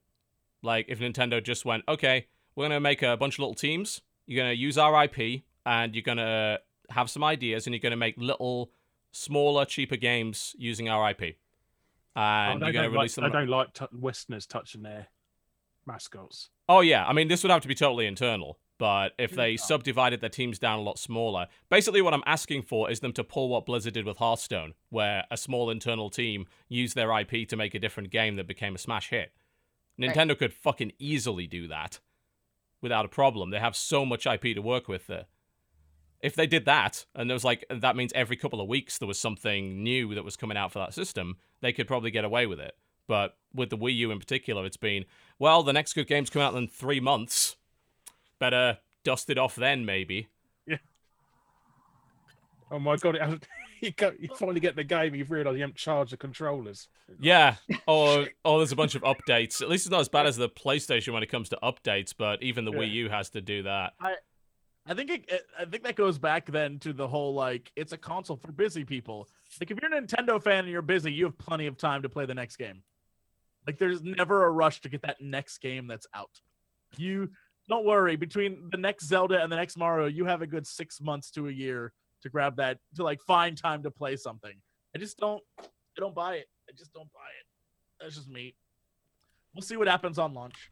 [0.62, 4.00] Like if Nintendo just went, okay, we're gonna make a bunch of little teams.
[4.26, 6.58] You're gonna use our IP, and you're gonna
[6.90, 8.70] have some ideas, and you're gonna make little,
[9.12, 11.36] smaller, cheaper games using our IP.
[12.14, 13.36] Oh, And they you're gonna release like, them.
[13.36, 15.08] I don't like t- Westerners touching their
[15.86, 16.50] mascots.
[16.68, 18.58] Oh yeah, I mean this would have to be totally internal.
[18.82, 22.90] But if they subdivided their teams down a lot smaller, basically what I'm asking for
[22.90, 26.96] is them to pull what Blizzard did with Hearthstone, where a small internal team used
[26.96, 29.32] their IP to make a different game that became a smash hit.
[29.96, 30.10] Right.
[30.10, 32.00] Nintendo could fucking easily do that
[32.80, 33.50] without a problem.
[33.50, 35.26] They have so much IP to work with there.
[36.20, 39.06] If they did that, and there was like that means every couple of weeks there
[39.06, 42.46] was something new that was coming out for that system, they could probably get away
[42.46, 42.74] with it.
[43.06, 45.04] But with the Wii U in particular, it's been
[45.42, 47.56] well, the next good game's coming out in three months.
[48.38, 50.28] Better dust it off then, maybe.
[50.68, 50.76] Yeah.
[52.70, 53.16] Oh my god!
[53.16, 53.48] It hasn't,
[53.80, 56.86] you, go, you finally get the game, you've realised you haven't charged the controllers.
[57.20, 57.56] Yeah.
[57.88, 59.60] Or or there's a bunch of updates.
[59.60, 62.40] At least it's not as bad as the PlayStation when it comes to updates, but
[62.40, 62.78] even the Yeah.
[62.78, 63.94] Wii U has to do that.
[64.00, 64.14] I
[64.86, 67.92] I think it, it- I think that goes back then to the whole like it's
[67.92, 69.28] a console for busy people.
[69.60, 72.08] Like if you're a Nintendo fan and you're busy, you have plenty of time to
[72.08, 72.82] play the next game.
[73.66, 76.30] Like there's never a rush to get that next game that's out.
[76.96, 77.30] You
[77.68, 81.00] don't worry between the next Zelda and the next Mario, you have a good 6
[81.00, 81.92] months to a year
[82.22, 84.54] to grab that to like find time to play something.
[84.94, 86.48] I just don't I don't buy it.
[86.68, 87.46] I just don't buy it.
[88.00, 88.54] That's just me.
[89.54, 90.70] We'll see what happens on launch.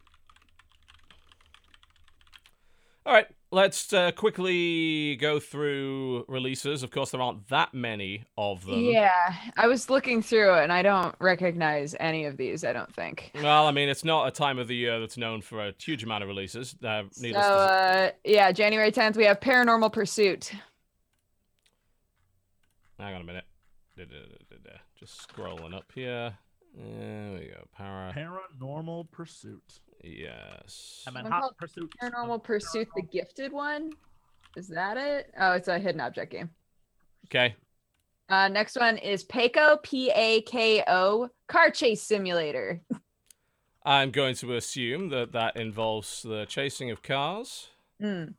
[3.03, 6.83] All right, let's uh, quickly go through releases.
[6.83, 8.79] Of course, there aren't that many of them.
[8.79, 12.63] Yeah, I was looking through it and I don't recognize any of these.
[12.63, 13.31] I don't think.
[13.35, 16.03] Well, I mean, it's not a time of the year that's known for a huge
[16.03, 16.75] amount of releases.
[16.83, 20.51] Uh, So to uh, yeah, January 10th we have Paranormal Pursuit.
[22.99, 23.45] Hang on a minute.
[24.95, 26.37] Just scrolling up here.
[26.77, 27.65] There we go.
[27.75, 28.13] Para.
[28.15, 29.79] Paranormal Pursuit.
[30.03, 31.03] Yes.
[31.07, 31.93] I meant One Hot called Pursuit.
[32.01, 33.91] Paranormal Pursuit, the gifted one.
[34.55, 35.31] Is that it?
[35.39, 36.49] Oh, it's a hidden object game.
[37.27, 37.55] Okay.
[38.29, 42.81] Uh, next one is Pako P A K O Car Chase Simulator.
[43.83, 47.69] I'm going to assume that that involves the chasing of cars.
[48.01, 48.33] Mm.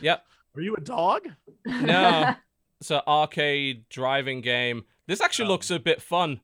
[0.00, 0.24] Yep.
[0.56, 1.28] Are you a dog?
[1.66, 2.34] No.
[2.80, 4.84] It's an arcade driving game.
[5.08, 5.50] This actually Oh.
[5.52, 6.40] looks a bit fun.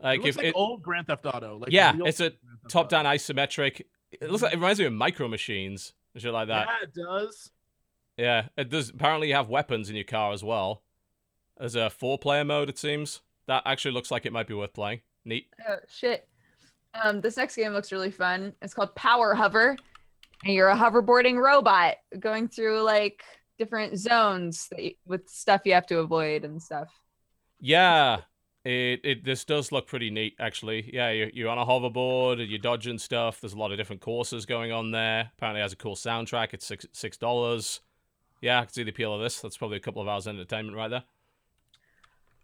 [0.00, 1.58] Like it looks if like it, old Grand Theft Auto.
[1.58, 3.82] Like yeah, real it's a Grand Theft top-down isometric.
[4.10, 6.68] It looks like it reminds me of Micro Machines, and shit like that.
[6.68, 7.50] Yeah, it does.
[8.16, 8.90] Yeah, it does.
[8.90, 10.82] Apparently, you have weapons in your car as well.
[11.58, 12.68] There's a four-player mode.
[12.68, 15.00] It seems that actually looks like it might be worth playing.
[15.24, 15.46] Neat.
[15.68, 16.28] Oh shit.
[17.02, 18.52] Um, this next game looks really fun.
[18.60, 19.76] It's called Power Hover,
[20.44, 23.22] and you're a hoverboarding robot going through like
[23.58, 26.88] different zones that you, with stuff you have to avoid and stuff.
[27.60, 28.22] Yeah,
[28.64, 30.90] it, it this does look pretty neat actually.
[30.92, 33.40] Yeah, you're, you're on a hoverboard and you're dodging stuff.
[33.40, 35.30] There's a lot of different courses going on there.
[35.36, 36.48] Apparently, it has a cool soundtrack.
[36.52, 37.80] It's six six dollars.
[38.40, 39.40] Yeah, I can see the appeal of this.
[39.40, 41.04] That's probably a couple of hours entertainment right there.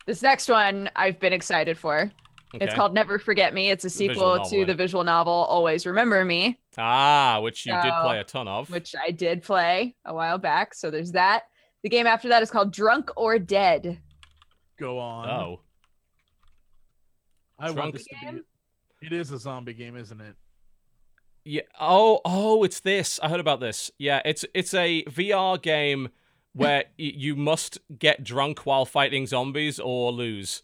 [0.06, 2.10] This next one I've been excited for.
[2.54, 2.64] Okay.
[2.64, 3.70] It's called Never Forget Me.
[3.70, 7.92] It's a sequel novel, to the visual novel Always Remember Me, ah, which you did
[8.02, 8.70] play a ton of.
[8.70, 10.72] which I did play a while back.
[10.72, 11.42] So there's that.
[11.82, 13.98] The game after that is called Drunk or Dead.
[14.78, 15.28] Go on.
[15.28, 15.60] oh,
[17.58, 18.40] I want Drunk this to be.
[19.06, 20.34] It is a zombie game, isn't it?
[21.44, 21.62] yeah.
[21.80, 23.18] Oh, oh, it's this.
[23.22, 23.90] I heard about this.
[23.98, 26.08] Yeah, it's it's a VR game
[26.52, 30.62] where y- you must get drunk while fighting zombies or lose.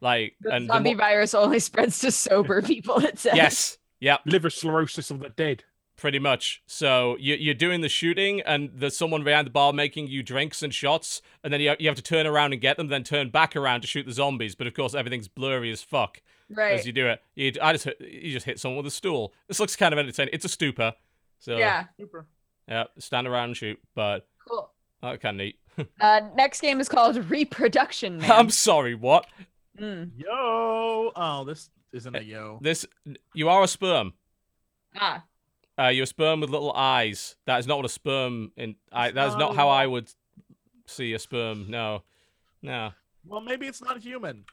[0.00, 3.36] Like The and the zombie mo- virus only spreads to sober people, it says.
[3.36, 4.20] yes, yep.
[4.26, 5.64] Liver cirrhosis of the dead.
[5.96, 6.62] Pretty much.
[6.66, 10.62] So you, you're doing the shooting, and there's someone behind the bar making you drinks
[10.62, 13.30] and shots, and then you, you have to turn around and get them, then turn
[13.30, 14.54] back around to shoot the zombies.
[14.54, 16.78] But of course, everything's blurry as fuck Right.
[16.78, 17.22] as you do it.
[17.34, 19.32] You, I just hit- you just hit someone with a stool.
[19.48, 20.34] This looks kind of entertaining.
[20.34, 20.92] It's a stupor.
[21.38, 22.26] So Yeah, Super.
[22.68, 23.78] yeah, stand around and shoot.
[23.94, 24.70] But cool.
[25.02, 25.58] oh, kind of neat.
[26.00, 28.30] Uh, next game is called Reproduction Man.
[28.30, 28.94] I'm sorry.
[28.94, 29.26] What?
[29.78, 30.10] Mm.
[30.16, 31.12] Yo.
[31.14, 32.58] Oh, this isn't a yo.
[32.62, 32.86] This?
[33.34, 34.14] You are a sperm.
[34.98, 35.22] Ah,
[35.78, 37.36] Uh, you're a sperm with little eyes.
[37.46, 38.52] That is not what a sperm.
[38.56, 40.10] In I, that is not not how I would
[40.86, 41.66] see a sperm.
[41.68, 42.02] No,
[42.62, 42.92] no.
[43.26, 44.44] Well, maybe it's not human.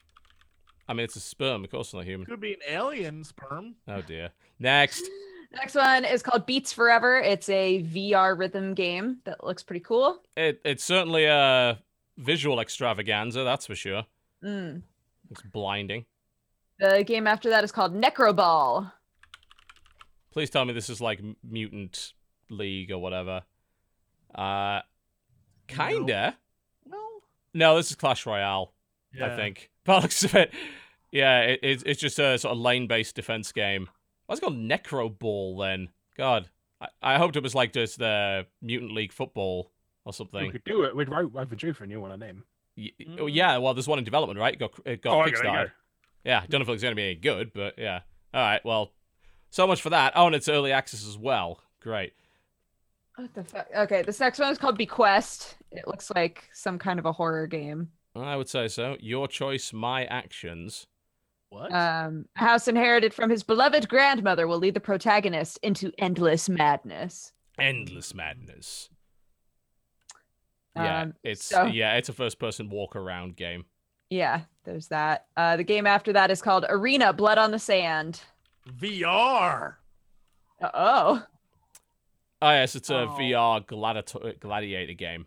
[0.88, 1.64] I mean, it's a sperm.
[1.64, 2.26] Of course, it's not human.
[2.26, 3.76] Could be an alien sperm.
[3.88, 4.32] Oh dear.
[4.60, 5.10] Next.
[5.54, 7.20] next one is called Beats Forever.
[7.20, 10.22] It's a VR rhythm game that looks pretty cool.
[10.36, 11.80] It it's certainly a
[12.18, 13.44] visual extravaganza.
[13.44, 14.04] That's for sure.
[14.44, 14.82] Mm.
[15.32, 16.06] It's blinding.
[16.80, 18.92] The game after that is called Necroball.
[20.34, 22.14] Please tell me this is like Mutant
[22.50, 23.44] League or whatever.
[24.36, 24.82] Uh,
[25.68, 26.36] kinda.
[26.86, 26.98] No.
[27.54, 28.74] No, this is Clash Royale.
[29.22, 29.70] I think.
[29.86, 30.52] By the looks of it,
[31.12, 33.90] yeah, it, it's it's just a sort of lane-based defense game.
[34.26, 35.90] Why's it called Necro Ball then?
[36.18, 36.50] God,
[36.82, 39.72] I, I hoped it was like just the Mutant League football
[40.06, 40.48] or something.
[40.48, 40.96] We could do it.
[40.96, 42.44] We'd wrote overdue for a new one of them.
[42.76, 44.54] Y- oh, yeah, well, there's one in development, right?
[44.56, 45.66] It got it got Oh, okay, kickstarted.
[45.66, 45.72] go.
[46.26, 48.00] Yeah, don't know if it's going to be any good, but yeah.
[48.34, 48.94] All right, well,
[49.54, 50.14] so much for that.
[50.16, 51.60] Oh, and it's early access as well.
[51.80, 52.14] Great.
[53.18, 53.68] What the fuck?
[53.78, 55.54] Okay, this next one is called Bequest.
[55.72, 57.90] It looks like some kind of a horror game.
[58.16, 58.98] I would say so.
[59.00, 60.88] Your choice, my actions.
[61.50, 61.72] What?
[61.72, 67.32] Um, a house inherited from his beloved grandmother will lead the protagonist into endless madness.
[67.60, 68.90] Endless madness.
[70.76, 73.66] Yeah, Um, it's so- yeah, it's a first-person walk-around game.
[74.10, 75.28] Yeah, there's that.
[75.38, 78.22] Uh, the game after that is called Arena Blood on the Sand.
[78.68, 79.76] VR.
[80.62, 81.24] Uh oh.
[82.42, 83.18] Oh yes, it's a Oh.
[83.20, 85.26] VR gladiator gladiator game.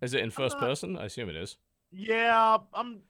[0.00, 0.96] Is it in first not- person?
[0.98, 1.56] I assume it is.
[1.92, 2.58] Yeah.
[2.72, 3.00] I'm.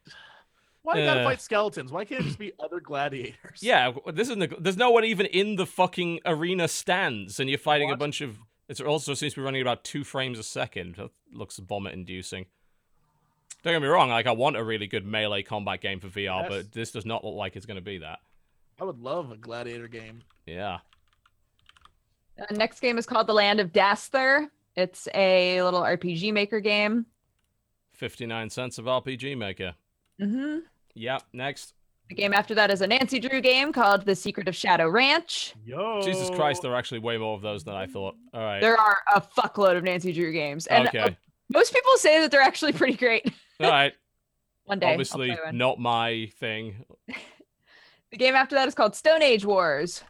[0.82, 1.24] Why do you gotta Uh.
[1.24, 1.90] fight skeletons?
[1.90, 3.62] Why can't it just be other gladiators?
[3.62, 4.42] Yeah, this isn't.
[4.42, 8.20] A, there's no one even in the fucking arena stands, and you're fighting a bunch
[8.20, 8.38] of.
[8.68, 10.96] It also seems to be running about two frames a second.
[10.96, 12.46] That looks vomit-inducing.
[13.62, 14.10] Don't get me wrong.
[14.10, 16.48] Like I want a really good melee combat game for VR, Yes.
[16.48, 18.20] but this does not look like it's going to be that.
[18.80, 20.22] I would love a gladiator game.
[20.46, 20.78] Yeah.
[22.38, 24.48] Uh, next game is called The Land of Dasther.
[24.76, 27.06] It's a little RPG maker game.
[27.92, 29.74] 59 cents of RPG Maker.
[30.20, 30.58] Mm-hmm.
[30.94, 31.22] Yep.
[31.32, 31.74] Next.
[32.08, 35.54] The game after that is a Nancy Drew game called The Secret of Shadow Ranch.
[35.64, 36.02] Yo.
[36.02, 38.14] Jesus Christ, there are actually way more of those than I thought.
[38.34, 38.60] All right.
[38.60, 41.16] There are a fuckload of Nancy Drew games, and uh, okay.
[41.48, 43.32] most people say that they're actually pretty great.
[43.60, 43.94] All right.
[44.66, 45.58] One day, Obviously, one.
[45.58, 46.86] not my thing.
[48.14, 50.04] The game after that is called Stone Age Wars.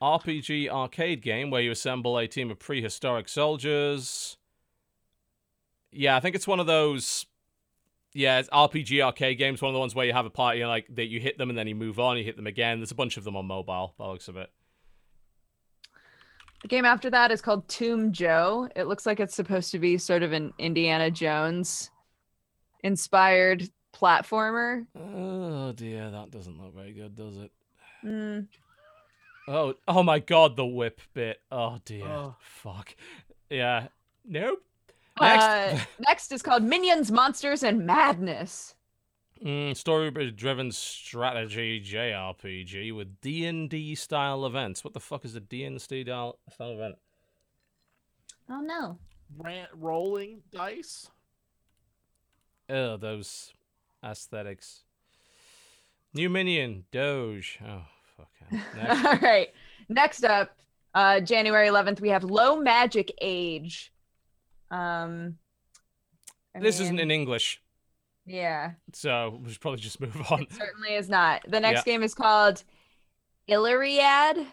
[0.00, 4.38] RPG arcade game where you assemble a team of prehistoric soldiers.
[5.92, 7.26] Yeah, I think it's one of those.
[8.14, 9.60] Yeah, it's RPG arcade games.
[9.60, 11.50] One of the ones where you have a party and like that you hit them
[11.50, 12.16] and then you move on.
[12.16, 12.78] You hit them again.
[12.78, 13.94] There's a bunch of them on mobile.
[13.98, 14.50] By the looks of it.
[16.62, 18.70] The game after that is called Tomb Joe.
[18.74, 21.90] It looks like it's supposed to be sort of an Indiana Jones
[22.82, 23.68] inspired
[24.00, 24.86] platformer.
[24.98, 27.50] Oh dear, that doesn't look very good, does it?
[28.04, 28.46] Mm,
[29.48, 31.40] Oh, oh my God, the whip bit.
[31.50, 32.36] Oh dear, Oh.
[32.40, 32.94] fuck.
[33.50, 33.88] Yeah,
[34.24, 34.62] nope.
[35.20, 35.44] Next.
[35.44, 38.74] Uh, next is called Minions, Monsters, and Madness.
[39.44, 44.82] Mm, story-driven strategy JRPG with D and D style events.
[44.84, 46.96] What the fuck is a D and D style style event?
[48.50, 48.98] Oh no.
[49.36, 51.10] Rant rolling dice.
[52.70, 53.52] Oh, those
[54.04, 54.84] aesthetics.
[56.14, 57.58] New minion, Doge.
[57.66, 57.82] Oh,
[58.16, 58.28] fuck.
[58.76, 59.04] Next.
[59.04, 59.48] All right.
[59.88, 60.56] Next up,
[60.94, 63.92] uh, January 11th, we have Low Magic Age.
[64.70, 65.38] Um,
[66.54, 67.62] I this isn't in English,
[68.26, 70.42] Yeah, so we should probably just move on.
[70.42, 71.42] it certainly is not.
[71.48, 71.92] The next Yeah.
[71.92, 72.64] game is called
[73.46, 74.46] Illyriad.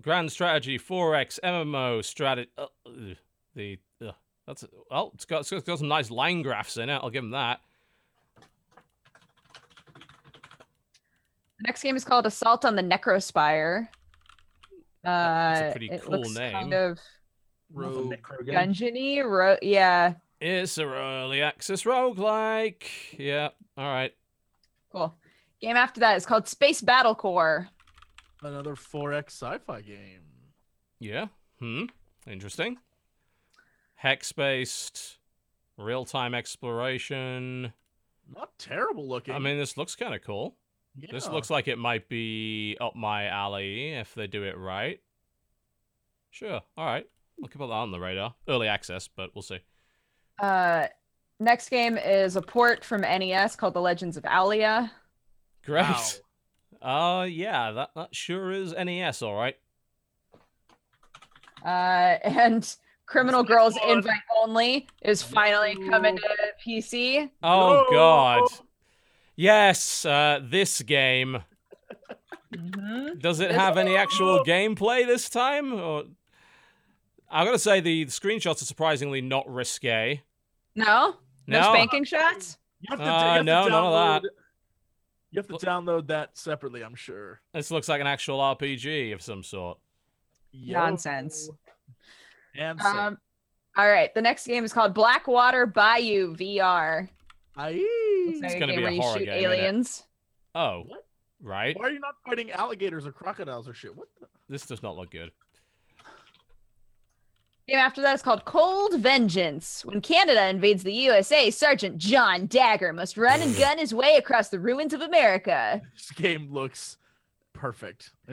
[0.00, 2.50] Grand strategy, 4x MMO strategy.
[2.56, 2.66] Uh,
[3.54, 4.12] the uh,
[4.46, 6.94] that's well, it's got, it's got some nice line graphs in it.
[7.02, 7.60] I'll give them that.
[11.58, 13.88] The next game is called Assault on the Necrospire.
[15.02, 16.52] That's a Uh, pretty it cool looks name.
[16.52, 16.98] Kind of
[17.72, 18.12] Rogue.
[18.12, 18.54] necro game.
[18.54, 19.24] dungeony.
[19.24, 22.84] Ro- yeah, It's a early access roguelike.
[23.18, 24.14] Yeah, all right.
[24.92, 25.14] cool.
[25.60, 27.68] Game after that is called Space Battle Core.
[28.42, 30.22] Another 4X sci-fi game.
[31.00, 31.28] Yeah.
[31.58, 31.84] Hmm.
[32.26, 32.76] Interesting.
[33.94, 35.18] Hex based,
[35.78, 37.72] real time exploration.
[38.34, 39.34] Not terrible looking.
[39.34, 40.54] I mean, this looks kind of cool.
[40.98, 41.08] Yeah.
[41.12, 45.00] This looks like it might be up my alley if they do it right.
[46.30, 46.60] Sure.
[46.76, 47.06] All right.
[47.42, 48.34] I'll keep that on the radar.
[48.48, 49.58] Early access, but we'll see.
[50.40, 50.86] Uh,
[51.40, 54.90] next game is a port from NES called The Legends of Alia.
[55.64, 56.20] Great.
[56.82, 57.20] Wow.
[57.20, 59.56] Uh, yeah, that, that sure is NES, all right.
[61.64, 62.76] Uh, and
[63.06, 63.98] Criminal Girls one.
[63.98, 66.28] Invite Only is finally coming to
[66.64, 67.30] PC.
[67.42, 67.96] Oh, No.
[67.96, 68.42] God.
[69.36, 71.42] Yes, uh, this game.
[72.54, 73.20] Mhm.
[73.20, 75.72] Does it have any actual gameplay this time?
[75.74, 76.04] Or
[77.30, 80.22] I gotta say the screenshots are surprisingly not risque.
[80.74, 81.16] No?
[81.46, 81.72] No, No.
[81.74, 82.56] spanking shots?
[82.80, 84.30] You have to, Uh, you have to no, none of download- that.
[85.32, 87.40] You have to download that separately, I'm sure.
[87.52, 89.78] This looks like an actual RPG of some sort.
[90.52, 90.78] Yo.
[90.78, 91.50] Nonsense.
[92.54, 93.18] And Um,
[93.76, 94.14] all right.
[94.14, 97.10] The next game is called Blackwater Bayou VR.
[97.56, 97.84] Aye.
[98.28, 100.04] It's gonna be a horror shoot game, aliens.
[100.54, 101.06] Oh, What?
[101.42, 101.78] right.
[101.78, 103.96] Why are you not fighting alligators or crocodiles or shit?
[103.96, 104.08] What?
[104.20, 104.26] The?
[104.48, 105.30] This does not look good.
[107.68, 109.84] Game after that is called Cold Vengeance.
[109.84, 114.50] When Canada invades the USA, Sergeant John Dagger must run and gun his way across
[114.50, 115.82] the ruins of America.
[115.94, 116.96] This game looks
[117.52, 118.10] perfect.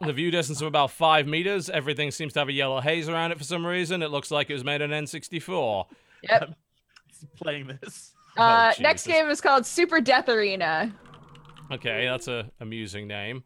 [0.00, 1.70] The view distance of about five meters.
[1.70, 4.02] Everything seems to have a yellow haze around it for some reason.
[4.02, 5.86] It looks like it was made on N64.
[6.24, 6.50] yep.
[7.36, 8.12] playing this.
[8.36, 10.92] Uh, Oh, next game is called Super Death Arena.
[11.72, 13.44] Okay, that's a amusing name.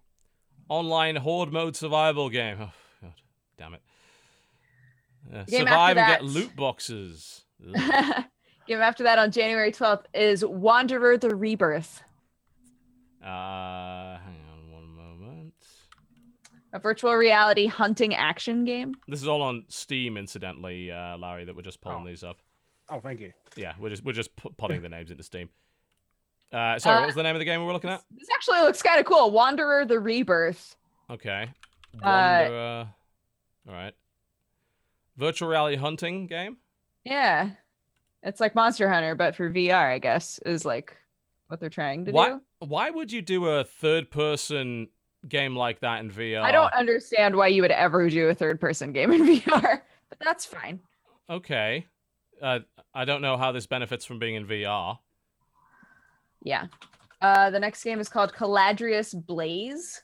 [0.68, 2.58] Online horde mode survival game.
[2.60, 2.70] Oh,
[3.02, 3.12] God
[3.57, 3.83] damn it.
[5.33, 7.42] Uh, Game survive and get loot boxes.
[8.67, 12.02] Game after that on January 12th is Wanderer the Rebirth,
[13.23, 15.55] uh, hang on one moment.
[16.73, 18.94] a virtual reality hunting action game.
[19.07, 21.44] This is all on Steam, incidentally, uh, Larry.
[21.44, 22.07] That we're just pulling Oh.
[22.07, 22.39] these up.
[22.91, 23.33] Oh, thank you.
[23.57, 25.49] Yeah, we're just we're just pu- putting the names into Steam.
[26.52, 28.02] Uh, sorry, Uh, what was the name of the game we were looking at?
[28.17, 29.31] This actually looks kind of cool.
[29.31, 30.76] Wanderer the Rebirth.
[31.10, 31.50] Okay.
[32.02, 32.84] Uh,
[33.68, 33.92] all right.
[35.17, 36.57] Virtual reality hunting game.
[37.05, 37.50] Yeah.
[38.23, 40.97] It's like Monster Hunter, but for VR, I guess, is like
[41.49, 42.31] what they're trying to Why?
[42.31, 42.41] do.
[42.60, 44.89] Why would you do a third-person
[45.28, 46.42] game like that in VR?
[46.42, 50.18] I don't understand why you would ever do a third person game in VR, but
[50.20, 50.81] that's fine.
[51.31, 51.86] Okay.
[52.42, 52.60] Uh,
[52.94, 54.99] I don't know how this benefits from being in VR.
[56.42, 56.67] Yeah.
[57.20, 60.02] Uh, the next game is called Caladrius Blaze.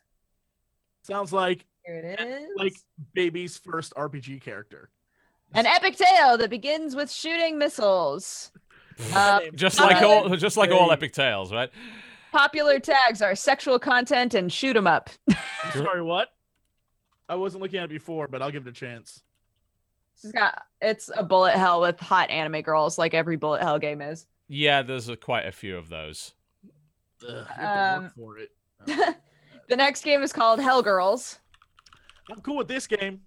[1.02, 2.48] Sounds like Here it is.
[2.56, 2.74] like
[3.14, 4.90] baby's first RPG character.
[5.52, 8.50] An epic tale that begins with shooting missiles.
[9.12, 11.68] Uh, Just Uh, like all, just like all epic tales, right?
[12.30, 15.10] popular tags are sexual content and shoot 'em up.
[15.72, 16.28] Sorry, what?
[17.28, 19.23] I wasn't looking at it before, but I'll give it a chance.
[20.23, 24.01] It's got it's a bullet hell with hot anime girls, like every bullet hell game
[24.01, 24.26] is.
[24.49, 26.34] Yeah, there's a, quite a few of those.
[27.26, 28.51] Ugh, you have to Um, work for it.
[28.86, 29.12] Uh,
[29.68, 31.39] the next game is called Hell Girls.
[32.31, 33.23] I'm cool with this game.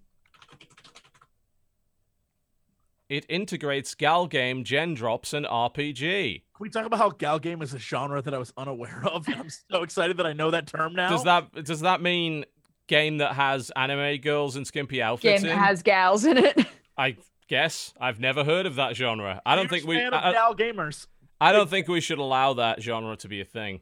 [3.08, 6.32] It integrates gal game, gen drops, and RPG.
[6.34, 9.26] Can we talk about how gal game is a genre that I was unaware of?
[9.28, 11.08] And I'm so excited that I know that term now.
[11.10, 12.44] Does that does that mean
[12.88, 15.56] game that has anime girls and skimpy outfits Game in?
[15.58, 16.66] has gals in it.
[16.98, 17.16] I
[17.48, 19.40] guess I've never heard of that genre.
[19.46, 19.96] I don't Huge think we.
[19.96, 21.06] fan of I, I- gal gamers.
[21.40, 23.80] I don't think we should allow that genre to be a thing.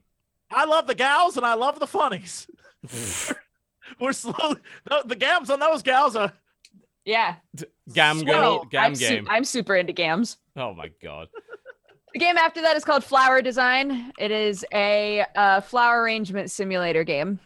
[0.51, 2.47] I love the gals and I love the funnies.
[4.01, 4.57] We're slowly
[4.91, 6.33] no, the gams on those gals are
[7.05, 7.37] yeah.
[7.93, 8.59] Gam Swell.
[8.59, 9.27] girl, gam I'm, su- game.
[9.31, 10.37] I'm super into gams.
[10.57, 11.29] Oh my god.
[12.13, 14.13] The game after that is called Flower Design.
[14.19, 17.39] It is a uh, flower arrangement simulator game.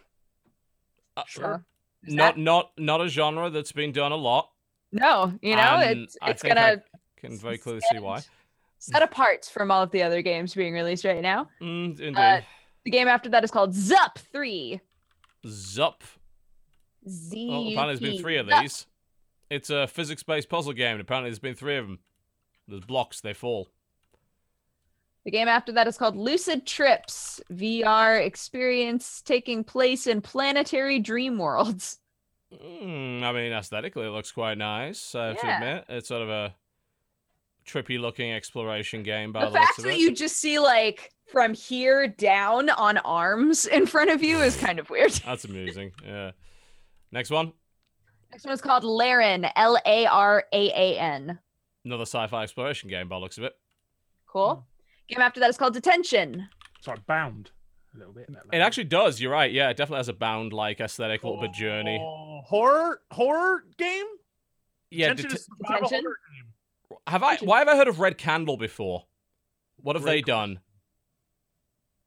[1.20, 1.64] Uh, Sure.
[2.06, 4.50] Is Not that- not not a genre that's been done a lot.
[4.92, 6.76] no, you know, Um, it's it's gonna I
[7.16, 8.20] Can very clearly see why.
[8.78, 11.48] set apart from all of the other games being released right now.
[11.60, 12.16] Mm, indeed.
[12.16, 12.40] Uh,
[12.84, 14.80] The game after that is called Zup 3.
[15.46, 16.00] Zup.
[17.08, 17.48] Z.
[17.48, 18.60] Well, apparently there's been three of Zup.
[18.62, 18.86] these.
[19.50, 21.98] It's a physics-based puzzle game, and apparently there's been three of them.
[22.68, 23.68] There's blocks, they fall.
[25.24, 31.36] The game after that is called Lucid Trips VR experience taking place in planetary dream
[31.38, 31.98] worlds.
[32.52, 35.14] Mm, I mean, aesthetically, it looks quite nice.
[35.14, 35.42] I have Yeah.
[35.42, 36.54] to admit, it's sort of a
[37.66, 42.70] trippy-looking exploration game by the the, fact that you just see like from here down
[42.70, 45.10] on arms in front of you is kind of weird.
[45.26, 45.92] That's amusing.
[46.04, 46.32] Yeah.
[47.12, 47.52] Next one,
[48.32, 51.38] Next one is called Laraan, L A R A A N.
[51.84, 53.52] another sci-fi exploration game by the looks of it.
[54.26, 54.64] Cool.
[55.10, 56.48] Game after that is called Detention.
[56.80, 57.50] Sorry, bound
[57.94, 58.28] a little bit.
[58.28, 58.36] it?
[58.52, 59.20] It actually does.
[59.20, 59.52] You're right.
[59.52, 61.98] Yeah, it definitely has a bound-like aesthetic, a little bit journey.
[62.00, 64.06] Oh, horror horror game.
[64.90, 65.14] Yeah.
[65.14, 66.04] Detention det- Detention?
[66.04, 66.16] horror
[66.90, 66.98] game.
[67.06, 67.36] have I?
[67.38, 69.04] Why have I heard of Red Candle before?
[69.82, 70.60] What have they Great done?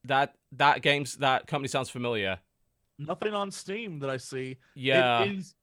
[0.06, 2.40] That that game's that company sounds familiar.
[3.00, 4.58] Nothing on Steam that I see.
[4.76, 5.24] Yeah.
[5.24, 5.56] It is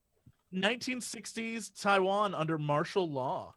[0.54, 3.54] 1960s Taiwan under martial law.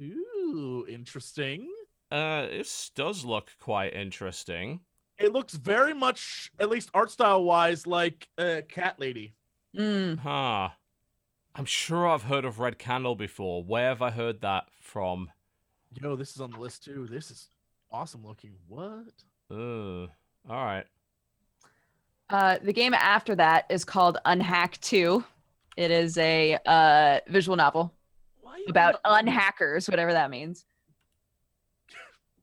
[0.00, 1.70] Ooh, interesting.
[2.10, 4.80] Uh, this does look quite interesting.
[5.18, 9.34] It looks very much, at least art style wise, like uh, Cat Lady.
[9.76, 10.18] Mm.
[10.18, 10.70] Huh.
[11.54, 13.64] I'm sure I've heard of Red Candle before.
[13.64, 15.30] Where have I heard that from?
[16.00, 17.08] Yo, this is on the list too.
[17.10, 17.48] This is
[17.90, 18.52] awesome looking.
[18.68, 19.12] What?
[19.50, 20.08] Ugh.
[20.48, 20.84] All right.
[22.30, 25.24] Uh, the game after that is called Unhack 2.
[25.76, 27.92] It is a uh, visual novel
[28.68, 30.64] about unhackers, whatever that means.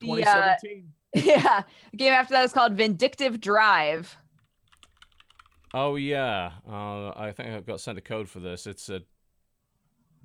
[0.05, 0.55] The, uh,
[1.13, 4.17] yeah, the game after that is called Vindictive Drive.
[5.73, 6.51] Oh yeah.
[6.65, 8.65] Uh, I think I've got sent a code for this.
[8.65, 9.01] It's a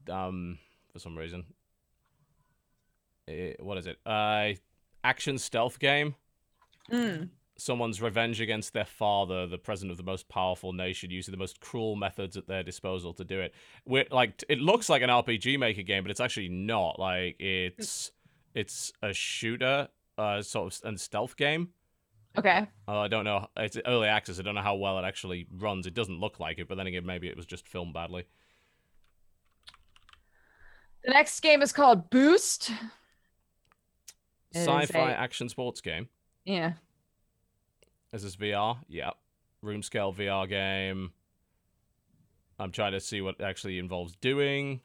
[0.08, 0.58] um
[0.92, 1.44] for some reason.
[3.28, 3.98] Eh, what is it?
[4.06, 4.50] Uh,
[5.02, 6.14] action stealth game.
[6.90, 7.30] Mm.
[7.56, 11.60] Someone's revenge against their father, the president of the most powerful nation, using the most
[11.60, 13.52] cruel methods at their disposal to do it.
[13.84, 16.98] We're, like it looks like an RPG Maker game, but it's actually not.
[16.98, 18.12] Like it's
[18.54, 19.88] it's a shooter,
[20.18, 21.70] uh, sort of and stealth game.
[22.38, 22.66] Okay.
[22.86, 23.48] Uh, I don't know.
[23.56, 24.38] It's early access.
[24.38, 25.86] I don't know how well it actually runs.
[25.86, 28.24] It doesn't look like it, but then again, maybe it was just filmed badly.
[31.04, 32.70] The next game is called Boost.
[34.52, 36.08] It Sci-fi a- action sports game.
[36.44, 36.74] Yeah.
[38.12, 38.78] Is this VR?
[38.88, 39.10] Yeah.
[39.62, 41.12] Room scale VR game.
[42.58, 44.80] I'm trying to see what it actually involves doing.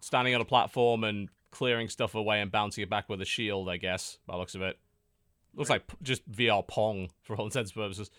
[0.00, 3.68] Standing on a platform and clearing stuff away and bouncing it back with a shield,
[3.68, 4.78] I guess, by the looks of it.
[5.54, 8.10] Looks like just VR Pong for all intents and purposes.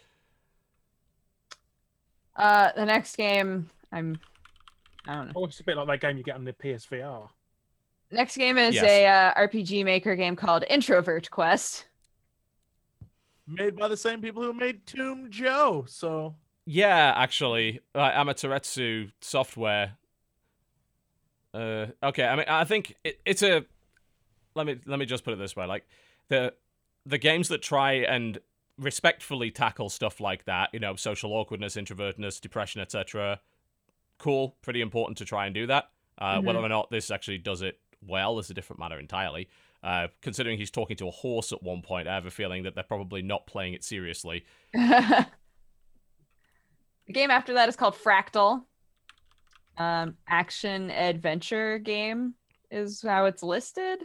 [2.35, 4.19] Uh, the next game, I'm,
[5.07, 5.33] I don't know.
[5.35, 7.29] Oh, it's a bit like that game you get on the PSVR.
[8.11, 8.83] Next game is Yes.
[8.85, 11.85] a uh, RPG Maker game called Introvert Quest.
[13.47, 15.85] made by the same people who made Tomb Joe.
[15.87, 16.35] So
[16.65, 19.97] Yeah, actually, uh, Amaterasu software.
[21.53, 23.65] Uh, okay, I mean, I think it, it's a.
[24.55, 25.85] Let me let me just put it this way: like
[26.29, 26.53] the
[27.05, 28.39] the games that try and
[28.77, 33.39] respectfully tackle stuff like that, you know, social awkwardness, introvertedness, depression, etc.
[34.17, 35.89] Cool, pretty important to try and do that.
[36.17, 39.49] Uh, Whether or not this actually does it well is a different matter entirely.
[39.83, 42.75] Uh, considering he's talking to a horse at one point, I have a feeling that
[42.75, 44.43] they're probably not playing it seriously.
[44.73, 45.27] the
[47.11, 48.63] game after that is called Fractal.
[49.77, 52.33] Um, action adventure game
[52.71, 53.99] is how it's listed.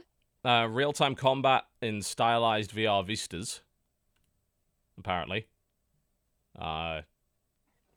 [0.45, 3.63] Uh, real time combat in stylized VR vistas.
[4.99, 5.47] Apparently.
[6.59, 7.01] Uh,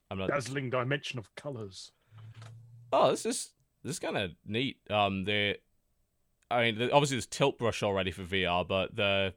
[0.10, 0.30] I'm not.
[0.30, 1.92] Dazzling dimension of colours.
[2.94, 3.52] Oh, this is
[3.84, 4.78] this is kind of neat.
[4.90, 5.58] Um, the,
[6.50, 9.34] I mean, the, obviously there's tilt brush already for VR, but the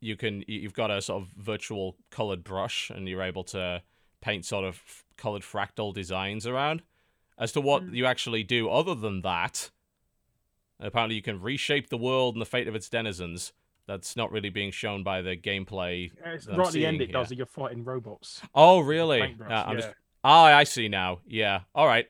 [0.00, 3.82] you can you- you've got a sort of virtual colored brush, and you're able to
[4.20, 4.82] paint sort of
[5.16, 6.82] colored fractal designs around.
[7.38, 9.70] As to what you actually do, other than that,
[10.80, 13.52] apparently you can reshape the world and the fate of its denizens.
[13.86, 16.10] That's not really being shown by the gameplay.
[16.20, 17.34] Yeah, it's that right at the end seeing it does here.
[17.34, 17.38] it.
[17.38, 18.40] You're fighting robots.
[18.54, 19.20] Oh, really?
[19.20, 19.80] Paintbrush, Uh, I'm yeah.
[19.84, 19.94] just.
[20.24, 21.20] Oh, I see now.
[21.26, 21.60] Yeah.
[21.74, 22.06] All right.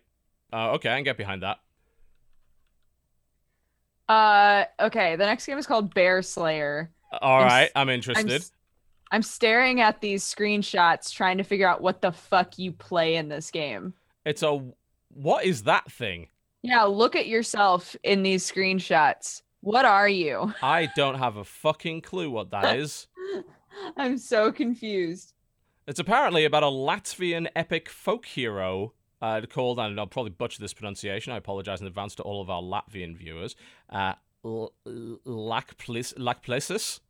[0.52, 1.58] Uh, okay, I can get behind that.
[4.08, 5.16] Uh, okay.
[5.16, 6.90] The next game is called Bear Slayer.
[7.20, 8.30] All I'm right, s- I'm I'm, interested.
[8.32, 8.52] s-
[9.10, 13.28] I'm staring at these screenshots, trying to figure out what the fuck you play in
[13.28, 13.94] this game.
[14.24, 14.64] It's a.
[15.17, 16.28] What is that thing?
[16.62, 19.41] Yeah, look at yourself in these screenshots.
[19.61, 20.53] What are you?
[20.62, 23.07] I don't have a fucking clue what that is.
[23.97, 25.33] I'm so confused.
[25.86, 30.75] It's apparently about a Latvian epic folk hero uh, called, and I'll probably butcher this
[30.75, 31.33] pronunciation.
[31.33, 33.57] I apologize in advance to all of our Latvian viewers.
[33.89, 34.15] Uh,
[34.45, 37.01] L- L- Lakplis- Lakplesis.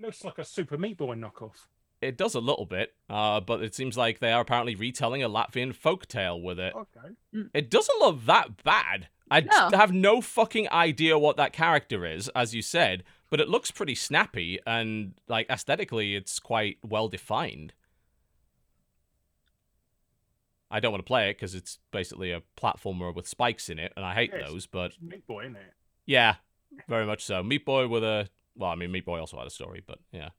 [0.00, 1.66] Looks like a Super Meat Boy knockoff.
[2.00, 5.28] It does a little bit, uh, but it seems like they are apparently retelling a
[5.28, 6.72] Latvian folk tale with it.
[6.74, 7.48] Okay.
[7.52, 9.08] It doesn't look that bad.
[9.30, 9.48] I No.
[9.50, 13.70] just have no fucking idea what that character is, as you said, but it looks
[13.72, 17.72] pretty snappy and like aesthetically it's quite well defined.
[20.70, 23.92] I don't want to play it because it's basically a platformer with spikes in it,
[23.96, 24.48] and I hate Yes.
[24.48, 24.66] those.
[24.66, 25.72] But It's Meat Boy, isn't it?
[26.06, 26.36] yeah,
[26.88, 27.42] very much so.
[27.42, 30.30] Meat Boy with a well, I mean, Meat Boy also had a story, but yeah.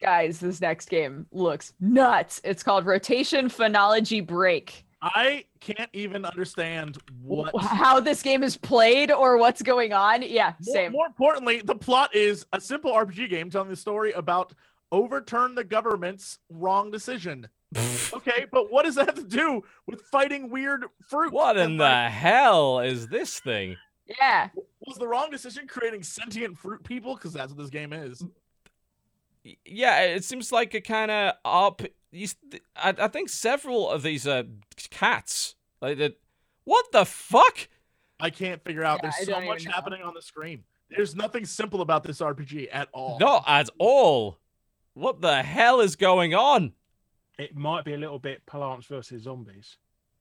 [0.00, 2.40] Guys, this next game looks nuts.
[2.44, 4.84] It's called Rotation Phonology Break.
[5.00, 7.54] I can't even understand what.
[7.60, 10.22] How this game is played or what's going on.
[10.22, 10.92] Yeah, More, same.
[10.92, 14.54] more importantly, the plot is a simple RPG game telling the story about
[14.92, 17.48] overturn the government's wrong decision.
[18.14, 21.32] Okay, but what does that have to do with fighting weird fruit?
[21.32, 23.76] what in the like, hell is this thing?
[24.20, 24.48] Yeah.
[24.86, 27.16] was the wrong decision creating sentient fruit people?
[27.16, 28.22] Because that's what this game is.
[29.44, 31.82] Y- yeah, it seems like a kind of up.
[32.12, 32.36] You, s-
[32.76, 34.44] I, I think several of these uh,
[34.90, 35.54] cats.
[35.80, 36.14] Like the,
[36.64, 37.68] what the fuck?
[38.20, 39.00] I can't figure out.
[39.02, 40.64] Yeah, I There's so much happening on the screen.
[40.90, 43.18] There's nothing simple about this RPG at all.
[43.18, 44.38] Not at all.
[44.94, 46.72] What the hell is going on?
[47.38, 49.76] It might be a little bit Plants versus Zombies.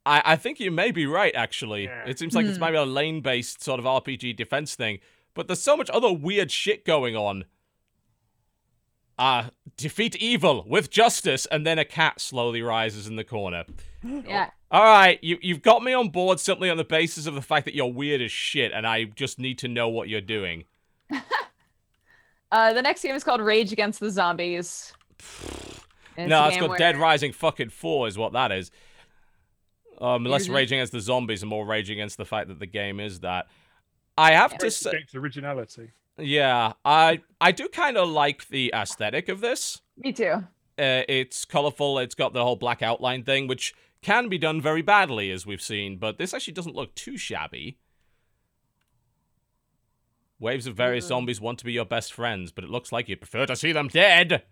[0.06, 1.84] I, I think you may be right, actually.
[1.84, 2.06] Yeah.
[2.08, 2.64] It seems like it's Hmm.
[2.64, 4.98] maybe a lane based sort of RPG defense thing,
[5.36, 7.46] but there's so much other weird shit going on.
[9.18, 13.64] Uh, defeat evil with justice, and then a cat slowly rises in the corner.
[14.04, 14.50] Yeah.
[14.70, 17.64] All right, you, you've got me on board simply on the basis of the fact
[17.64, 20.66] that you're weird as shit, and I just need to know what you're doing.
[22.52, 24.94] Uh, the next game is called Rage Against the Zombies.
[26.16, 28.70] And no, a it's game called where- Dead Rising fucking 4 is what that is.
[30.00, 30.52] Um, less Is it?
[30.52, 33.48] raging against the zombies and more raging against the fact that the game is that.
[34.16, 35.90] I have to say, Against originality.
[36.18, 39.82] Yeah, I I do kind of like the aesthetic of this.
[39.98, 40.44] Me too.
[40.78, 42.00] Uh, it's colorful.
[42.00, 45.62] It's got the whole black outline thing, which can be done very badly, as we've
[45.62, 45.98] seen.
[45.98, 47.78] But this actually doesn't look too shabby.
[50.40, 51.10] Waves of various Mm.
[51.10, 53.72] zombies want to be your best friends, but it looks like you prefer to see
[53.72, 54.44] them dead.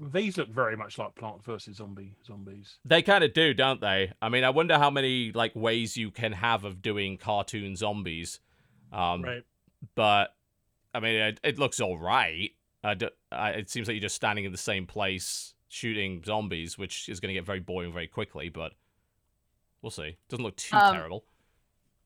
[0.00, 2.78] These look very much like Plant versus Zombie Zombies.
[2.84, 4.12] They kind of do, don't they?
[4.22, 8.40] I mean, I wonder how many like ways you can have of doing cartoon zombies.
[8.92, 9.44] Um, Right.
[9.96, 10.34] But
[10.94, 12.50] I mean, it, it looks all right.
[12.84, 16.78] I d- I, it seems like you're just standing in the same place shooting zombies,
[16.78, 18.48] which is going to get very boring very quickly.
[18.48, 18.72] But
[19.82, 20.16] we'll see.
[20.28, 21.24] Doesn't look too Um, terrible.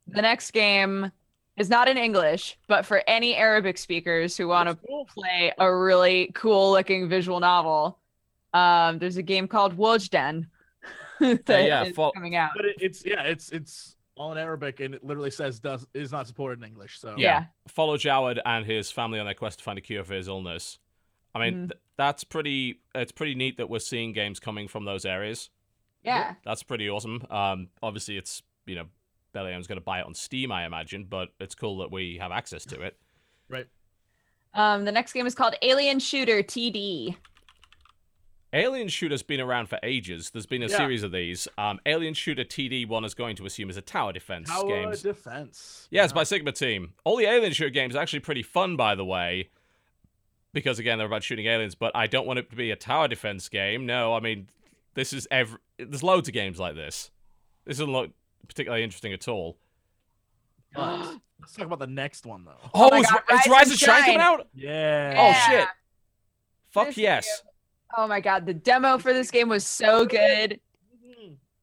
[0.09, 1.13] The next game
[1.57, 5.07] is not in English, but for any Arabic speakers who want to cool.
[5.07, 7.99] play a really cool looking visual novel,
[8.55, 10.47] um, there's a game called Wojden
[11.21, 12.51] that yeah, is fo- coming out.
[12.57, 16.13] But it, it's yeah, it's it's all in Arabic and it literally says does is
[16.13, 16.99] not supported in English.
[17.01, 17.47] So Yeah.
[17.69, 20.79] Follow Jawad and his family on their quest to find a cure for his illness.
[21.35, 21.69] I mean, Mhm.
[21.71, 22.81] th- that's pretty.
[22.95, 25.49] It's pretty neat that we're seeing games coming from those areas.
[26.05, 26.35] Yeah.
[26.45, 27.25] That's pretty awesome.
[27.31, 28.87] Um, obviously, it's you know,
[29.33, 32.31] Belliam's going to buy it on Steam, I imagine, but it's cool that we have
[32.33, 32.99] access to it.
[33.49, 33.67] right.
[34.55, 37.17] Um, the next game is called Alien Shooter TD.
[38.55, 40.31] Alien Shooter's been around for ages.
[40.31, 40.77] There's been a Yeah.
[40.77, 41.49] series of these.
[41.57, 44.85] Um, Alien Shooter TD one is going to assume is a tower defense game.
[44.85, 45.89] Tower defense.
[45.91, 46.93] Yeah, it's by Sigma Team.
[47.05, 49.49] All the Alien Shooter games are actually pretty fun, by the way,
[50.53, 51.75] because again they're about shooting aliens.
[51.75, 53.87] But I don't want it to be a tower defense game.
[53.87, 54.49] No, I mean
[54.95, 55.59] this is every.
[55.79, 57.11] There's loads of games like this.
[57.65, 58.11] This doesn't look
[58.49, 59.57] particularly interesting at all.
[60.75, 62.71] But let's talk about the next one though.
[62.75, 64.47] Oh, my is, God, is Rise Rise and of Shine coming out?
[64.55, 65.15] Yeah.
[65.17, 65.69] Oh shit!
[66.71, 67.43] Fuck This yes!
[67.97, 70.61] Oh my god, the demo for this game was so good.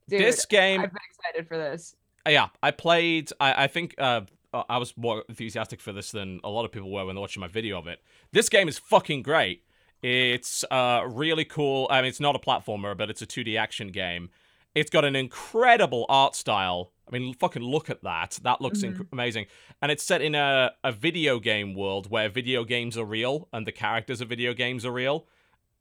[0.08, 1.96] Dude, this game I've been excited for this.
[2.26, 3.32] Uh, yeah, I played.
[3.40, 4.22] I, I think uh,
[4.54, 7.20] uh, I was more enthusiastic for this than a lot of people were when they
[7.20, 8.02] were watching my video of it.
[8.32, 9.64] This game is fucking great.
[10.02, 11.88] It's uh, really cool.
[11.90, 14.30] I mean, it's not a platformer, but it's a 2D action game.
[14.74, 16.94] It's got an incredible art style.
[17.08, 18.40] I mean, fucking look at that.
[18.44, 19.48] That looks inc- amazing.
[19.82, 23.66] And it's set in a, a video game world where video games are real and
[23.66, 25.26] the characters of video games are real.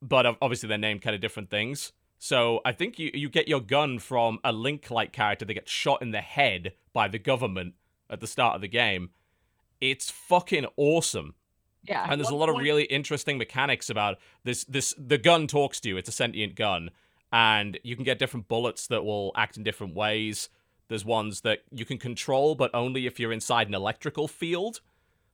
[0.01, 1.93] But obviously, they're named kind of different things.
[2.19, 5.71] So I think you, you get your gun from a Link like character that gets
[5.71, 7.75] shot in the head by the government
[8.11, 9.11] at the start of the game.
[9.81, 11.35] It's fucking awesome.
[11.85, 12.07] Yeah.
[12.09, 15.89] And there's a lot of really interesting mechanics about this this the gun talks to
[15.89, 16.91] you, it's a sentient gun.
[17.31, 20.49] And you can get different bullets that will act in different ways.
[20.89, 24.81] There's ones that you can control, but only if you're inside an electrical field.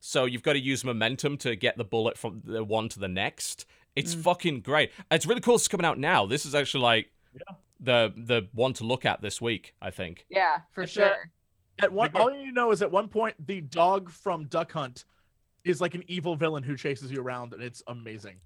[0.01, 3.09] So you've got to use momentum to get the bullet from the one to the
[3.09, 3.65] next.
[3.97, 4.23] It's Mm.
[4.23, 4.91] fucking great.
[5.11, 6.27] It's really cool it's coming out now.
[6.27, 7.11] This is actually like
[7.81, 10.27] the the one to look at this week, I think.
[10.29, 11.31] Yeah, for It's a- sure.
[11.81, 15.05] At one, all you know is at one point the dog from Duck Hunt
[15.65, 18.37] is like an evil villain who chases you around, and it's amazing.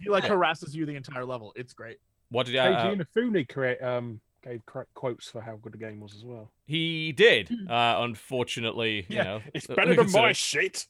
[0.00, 1.52] He like harasses you the entire level.
[1.56, 1.98] It's great.
[2.30, 4.62] What did Keiji uh, Inafune create, um, gave
[4.94, 6.50] quotes for how good the game was as well.
[6.66, 7.50] he did?
[7.68, 10.86] Uh, unfortunately, you Yeah, know, It's uh, better than my consider- shit.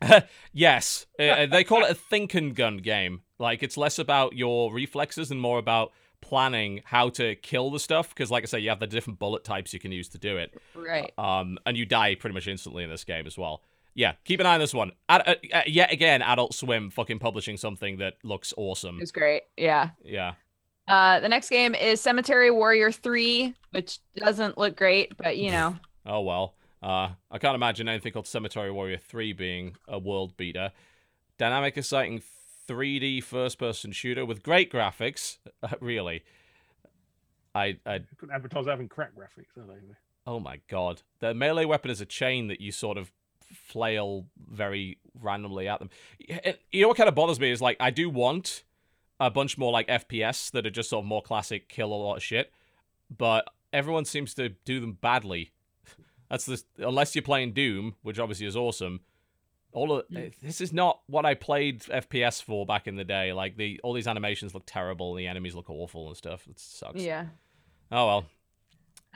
[0.52, 3.22] yes, uh, they call it a think and gun game.
[3.42, 8.08] Like it's less about your reflexes and more about planning how to kill the stuff.
[8.10, 10.36] Because, like I say, you have the different bullet types you can use to do
[10.38, 10.54] it.
[10.74, 11.12] Right.
[11.18, 13.62] Um, and you die pretty much instantly in this game as well.
[13.94, 14.92] Yeah, keep an eye on this one.
[15.08, 18.96] Ad- uh, uh, yet again, Adult Swim fucking publishing something that looks awesome.
[18.96, 19.42] It was great.
[19.56, 19.90] Yeah.
[20.02, 20.34] Yeah.
[20.88, 25.76] Uh, the next game is Cemetery Warrior 3, which doesn't look great, but you know.
[26.04, 26.54] Oh well.
[26.82, 30.72] Uh, I can't imagine anything called Cemetery Warrior 3 being a world beater.
[31.38, 32.20] Dynamic, exciting
[32.72, 35.38] 3D first-person shooter with great graphics.
[35.62, 36.24] Uh, really.
[37.54, 39.78] I, I, Couldn't advertise having crack graphics, are they?
[40.26, 41.02] oh my god.
[41.20, 43.12] The melee weapon is a chain that you sort of
[43.52, 45.90] flail very randomly at them.
[46.72, 48.64] You know what kind of bothers me is like I do want
[49.20, 52.16] a bunch more like FPS that are just sort of more classic, kill a lot
[52.16, 52.52] of shit,
[53.16, 55.52] but everyone seems to do them badly.
[56.30, 59.00] That's the unless you're playing Doom, which obviously is awesome.
[59.72, 60.32] All of Mm.
[60.42, 63.32] this is not what I played FPS for back in the day.
[63.32, 66.46] Like the all these animations look terrible, and the enemies look awful and stuff.
[66.48, 67.00] It sucks.
[67.00, 67.26] Yeah.
[67.90, 68.24] Oh well.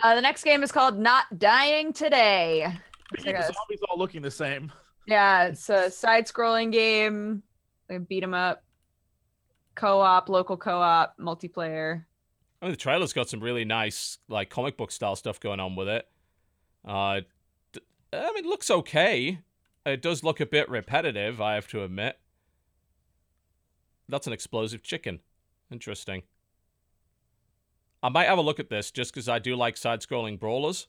[0.02, 2.66] Uh, the next game is called Not Dying Today.
[3.12, 3.46] The guess.
[3.54, 4.70] zombies all looking the same.
[5.06, 7.42] Yeah, it's a side-scrolling game.
[7.88, 8.62] They beat 'em up.
[9.74, 12.04] Co-op, local co-op, multiplayer.
[12.60, 15.76] I mean, the trailer's got some really nice, like comic book style stuff going on
[15.76, 16.08] with it.
[16.84, 17.20] Uh,
[17.72, 17.80] d-
[18.12, 19.38] I mean, it looks okay.
[19.86, 22.18] It does look a bit repetitive, I have to admit.
[24.08, 25.20] That's an explosive chicken.
[25.70, 26.24] Interesting.
[28.02, 30.88] I might have a look at this just because I do like side-scrolling brawlers.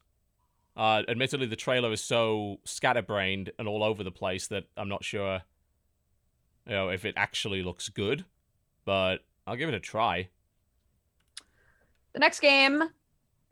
[0.75, 5.03] Uh, admittedly, the trailer is so scatterbrained and all over the place that I'm not
[5.03, 5.41] sure,
[6.65, 8.25] you know, if it actually looks good.
[8.83, 10.29] But I'll give it a try.
[12.13, 12.83] The next game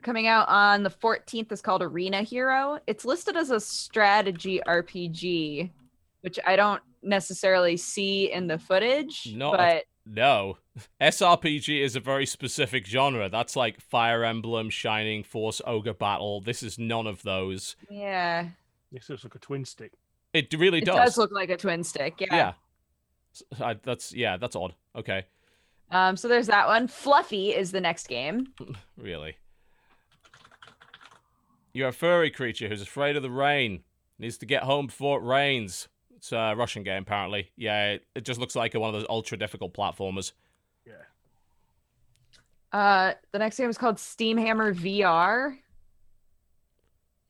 [0.04, 2.80] coming out on the 14th is called Arena Hero.
[2.88, 5.72] It's listed as a strategy RPG,
[6.22, 10.58] which I don't necessarily see in the footage, No, but No.
[11.02, 13.30] SRPG is a very specific genre.
[13.30, 16.42] That's like Fire Emblem, Shining Force, Ogre Battle.
[16.42, 17.76] This is none of those.
[17.90, 18.50] yeah,
[18.92, 19.94] This looks like a twin stick.
[20.34, 20.96] It really does.
[20.96, 21.06] it does.
[21.12, 21.18] does.
[21.18, 22.16] look like a twin stick.
[22.20, 22.28] Yeah.
[22.36, 22.54] yeah.
[23.34, 24.74] S- I, that's yeah, that's odd.
[24.96, 25.24] Okay.
[25.92, 26.88] Um, so there's that one.
[26.88, 28.48] Fluffy is the next game.
[28.98, 29.38] Really.
[31.76, 33.84] You're a furry creature who's afraid of the rain.
[34.18, 35.90] Needs to get home before it rains.
[36.16, 37.52] It's a Russian game, apparently.
[37.58, 40.32] Yeah, it, it just looks like one of those ultra difficult platformers.
[40.88, 40.94] Yeah.
[42.72, 45.58] Uh, the next game is called Steamhammer VR.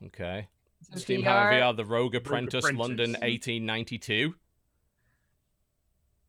[0.06, 0.48] Okay.
[0.91, 4.35] So Steam Hammer VR, The Rogue Apprentice, London, 1892.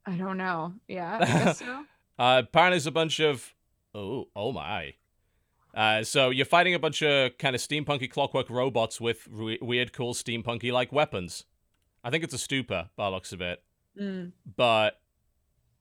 [0.07, 0.73] I don't know.
[0.89, 1.85] Yeah, I guess so.
[2.19, 3.55] Uh, apparently, there's a bunch of
[3.95, 4.95] oh, oh my.
[5.77, 9.93] Uh, so you're fighting a bunch of kind of steampunky clockwork robots with re- weird,
[9.93, 11.45] cool steampunky like weapons.
[12.03, 13.63] I think it's a stupa by the looks of it,
[14.01, 14.33] Mm.
[14.57, 15.01] but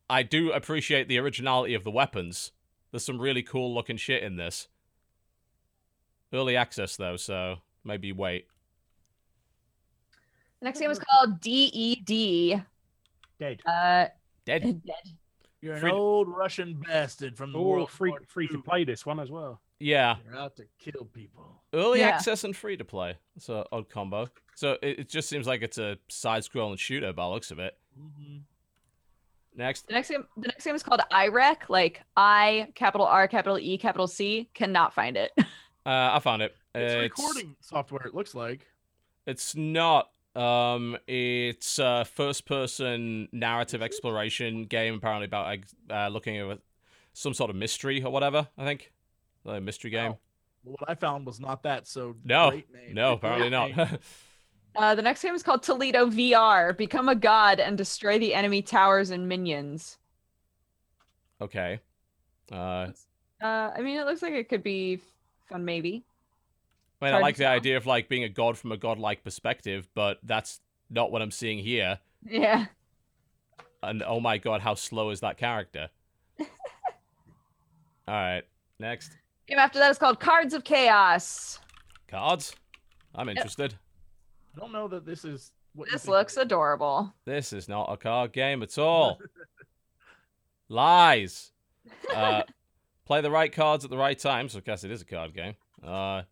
[0.10, 2.52] I do appreciate the originality of the weapons.
[2.92, 4.68] There's some really cool looking shit in this.
[6.34, 8.48] Early access though, so maybe wait.
[10.60, 12.64] The next game is called DED.
[13.40, 13.62] Dead.
[13.66, 14.08] Uh,
[14.46, 14.64] Dead.
[14.86, 14.96] Dead.
[15.62, 19.06] You're an Free old Russian bastard from the Oh, world free free to play this
[19.06, 19.62] one as well.
[19.80, 21.62] Yeah, You're out to kill people.
[21.74, 22.10] early Yeah.
[22.10, 23.18] access and free to play.
[23.36, 24.28] It's an odd combo.
[24.56, 27.78] So it, it just seems like it's a side-scrolling shooter by the looks of it.
[27.98, 28.38] hmm
[29.58, 29.88] Next.
[29.88, 33.78] The next game, the next game is called IREC, like I capital R capital E
[33.78, 34.50] capital C.
[34.54, 35.32] Cannot find it.
[35.88, 36.56] Uh, I found it.
[36.74, 38.08] It's Uh, recording software.
[38.08, 38.66] It looks like.
[39.28, 40.10] It's not.
[40.36, 46.58] Um, it's a first-person narrative exploration game, apparently about like, uh, looking at
[47.14, 48.48] some sort of mystery or whatever.
[48.58, 48.94] I think,
[49.46, 50.12] a mystery game.
[50.14, 50.20] Oh,
[50.64, 51.88] Well, what I found was not that.
[51.88, 52.94] So No, great name.
[52.94, 54.00] no, Great apparently not.
[54.78, 56.76] Uh, the next game is called Toledo VR.
[56.76, 59.98] Become a god and destroy the enemy towers and minions.
[61.42, 61.80] okay.
[62.52, 62.88] Uh,
[63.42, 65.00] Uh, I mean, it looks like it could be
[65.48, 66.04] fun, maybe.
[67.02, 69.88] I mean, I like the idea of like being a god from a godlike perspective,
[69.96, 70.60] but that's
[70.90, 72.00] not what I'm seeing here.
[72.26, 72.66] Yeah.
[73.82, 75.90] And oh my god, how slow is that character?
[76.40, 76.46] All
[78.08, 78.44] right,
[78.80, 79.12] next
[79.48, 81.60] Game after that is called Cards of Chaos.
[82.08, 82.56] cards.
[83.14, 83.76] I'm interested.
[84.56, 85.52] I don't know that this is.
[85.74, 87.14] What This looks adorable.
[87.26, 89.20] This is not a card game at all.
[90.70, 91.52] Lies.
[92.14, 92.44] Uh,
[93.06, 94.50] play the right cards at the right time.
[94.50, 95.56] So I guess it is a card game.
[95.86, 96.24] Uh,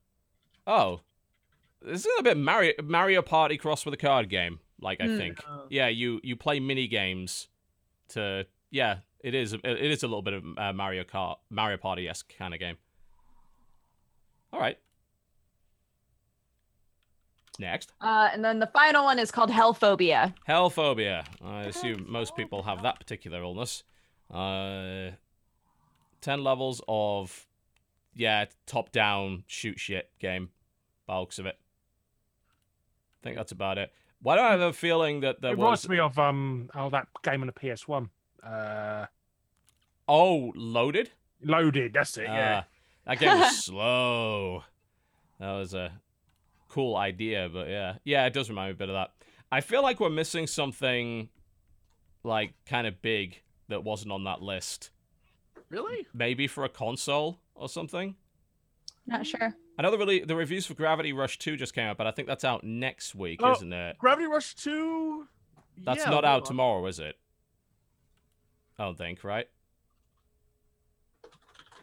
[0.66, 1.02] oh,
[1.82, 4.60] this is a bit Mario Mario Party cross with a card game.
[4.82, 5.18] Like I Hmm.
[5.18, 5.40] think.
[5.48, 7.50] Uh, Yeah, you you play mini games
[8.10, 8.98] to yeah.
[9.20, 12.54] It is it is a little bit of uh, Mario Kart Mario Party esque kind
[12.54, 12.78] of game.
[14.54, 14.78] All right.
[17.60, 17.92] Next.
[18.00, 20.34] Uh, and then the final one is called Hellphobia.
[20.48, 21.26] Hellphobia.
[21.44, 23.84] I assume most people have that particular illness.
[24.32, 25.12] Uh,
[26.22, 27.46] 10 levels of,
[28.16, 30.50] yeah, top down shoot shit game,
[31.06, 31.58] by the looks of it.
[33.22, 33.92] I think that's about it.
[34.22, 35.86] Why do I have a feeling that there it was.
[35.86, 38.10] reminds me of um oh that game on the PS One.
[38.42, 39.06] Uh,
[40.08, 41.12] Oh, loaded?
[41.42, 41.94] loaded.
[41.94, 42.24] That's it.
[42.26, 42.64] Yeah.
[43.06, 44.64] That game was slow.
[45.40, 45.92] That was a
[46.70, 47.96] cool idea, but yeah.
[48.04, 49.12] Yeah, it does remind me a bit of that.
[49.52, 51.30] I feel like we're missing something,
[52.24, 54.90] like, kind of big that wasn't on that list.
[55.70, 56.06] Really?
[56.14, 58.16] maybe for a console or something.
[59.08, 59.56] Not sure.
[59.78, 62.12] I know the really the reviews for Gravity Rush 2 just came out, but I
[62.12, 63.98] think that's out next week, Oh, isn't it?
[63.98, 65.28] Gravity Rush Two.
[65.84, 66.48] That's yeah, not out on.
[66.48, 67.18] tomorrow, is it?
[68.78, 69.48] I don't think, right?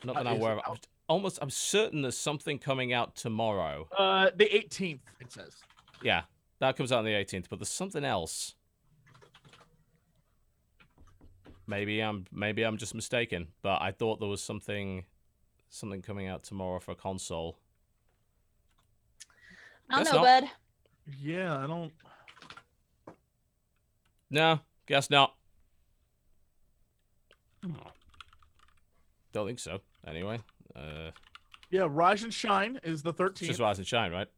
[0.04, 0.70] Not that Uh, I'm is aware it of.
[0.72, 0.86] Out?
[1.10, 3.88] Almost I'm certain there's something coming out tomorrow.
[3.98, 5.00] Uh, the 18th.
[5.20, 5.56] It says.
[6.02, 6.22] Yeah.
[6.60, 7.46] that comes out on the 18th.
[7.50, 8.54] But there's something else.
[11.66, 15.04] Maybe I'm maybe I'm just mistaken, but I thought there was something
[15.68, 17.58] something coming out tomorrow for console.
[19.88, 20.40] I don't Guess know, not.
[20.42, 20.50] bud.
[21.20, 21.92] Yeah, I don't.
[24.30, 25.34] No, guess not.
[29.32, 29.80] Don't think so.
[30.06, 30.40] Anyway,
[30.76, 31.10] uh,
[31.70, 33.46] Yeah, Rise and Shine is the it's 13th.
[33.46, 34.28] just Rise and Shine, right?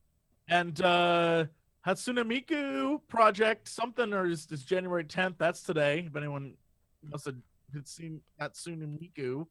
[0.48, 1.44] And uh
[1.86, 5.34] Hatsune Miku project something or is, is January 10th.
[5.38, 6.04] That's today.
[6.06, 6.54] If anyone
[7.10, 7.34] wants to
[7.74, 9.46] had seen Hatsune Miku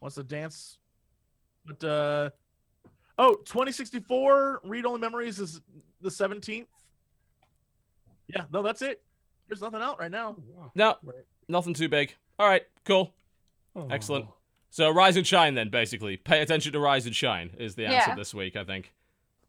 [0.00, 0.78] wants to dance.
[1.64, 2.30] But uh
[3.18, 5.60] oh, 2064 read only memories is
[6.00, 6.66] the 17th.
[8.28, 9.02] Yeah, no, that's it.
[9.48, 10.36] There's nothing out right now.
[10.74, 10.96] No,
[11.48, 12.14] nothing too big.
[12.38, 13.14] All right, cool.
[13.90, 14.26] Excellent.
[14.76, 16.18] So Rise and Shine then basically.
[16.18, 18.14] Pay attention to Rise and Shine is the answer Yeah.
[18.14, 18.92] this week, I think.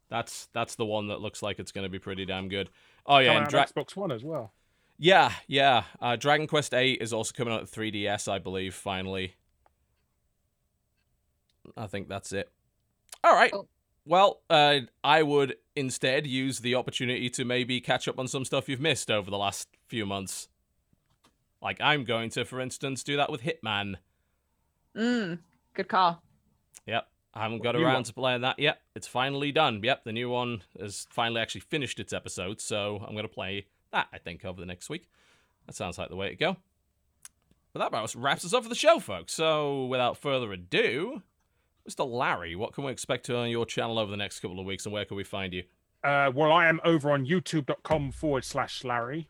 [0.08, 2.70] That's that's the one that looks like it's going to be pretty damn good.
[3.04, 4.54] Oh Oh, yeah, yeah, and Dra- Xbox One as well.
[4.96, 5.82] yeah, yeah.
[6.00, 8.74] Uh, Dragon Quest VIII is also coming out at 3DS, I believe.
[8.74, 9.34] Finally,
[11.76, 12.50] I think that's it.
[13.22, 13.52] All right.
[13.52, 13.68] Cool.
[14.06, 18.66] Well, uh, I would instead use the opportunity to maybe catch up on some stuff
[18.66, 20.48] you've missed over the last few months.
[21.60, 23.96] Like I'm going to, for instance, do that with Hitman.
[24.98, 25.38] Mm,
[25.74, 26.22] good call.
[26.86, 27.06] Yep.
[27.34, 28.04] I haven't got New around one.
[28.04, 28.80] to playing that yet.
[28.96, 29.80] It's finally done.
[29.82, 33.66] Yep, the new one has finally actually finished its episode, so I'm going to play
[33.92, 35.08] that, I think, over the next week.
[35.66, 36.56] That sounds like the way to go.
[37.72, 39.34] But that about wraps us up for the show, folks.
[39.34, 41.22] So, without further ado,
[41.88, 42.10] Mr.
[42.10, 44.92] Larry, what can we expect on your channel over the next couple of weeks, and
[44.92, 45.62] where can we find you?
[46.02, 49.28] Uh, well, I am over on youtube.com forward slash Larry.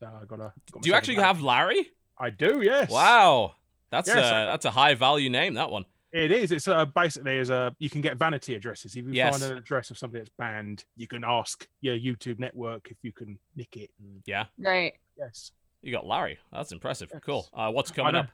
[0.00, 0.52] So I gotta.
[0.72, 1.90] got Do you actually a- have Larry?
[2.18, 2.90] I do, yes.
[2.90, 3.54] Wow,
[3.92, 5.54] that's Yes, a I- that's a high value name.
[5.54, 5.84] That one.
[6.12, 6.50] It is.
[6.52, 8.96] It's uh, basically as a you can get vanity addresses.
[8.96, 9.38] If you Yes.
[9.38, 13.12] find an address of somebody that's banned, you can ask your YouTube network if you
[13.12, 13.90] can nick it.
[14.00, 14.94] And Yeah, Right.
[15.16, 16.38] yes, you got Larry.
[16.52, 17.08] That's impressive.
[17.12, 17.22] Yes.
[17.24, 17.48] Cool.
[17.54, 18.28] Uh, what's coming up?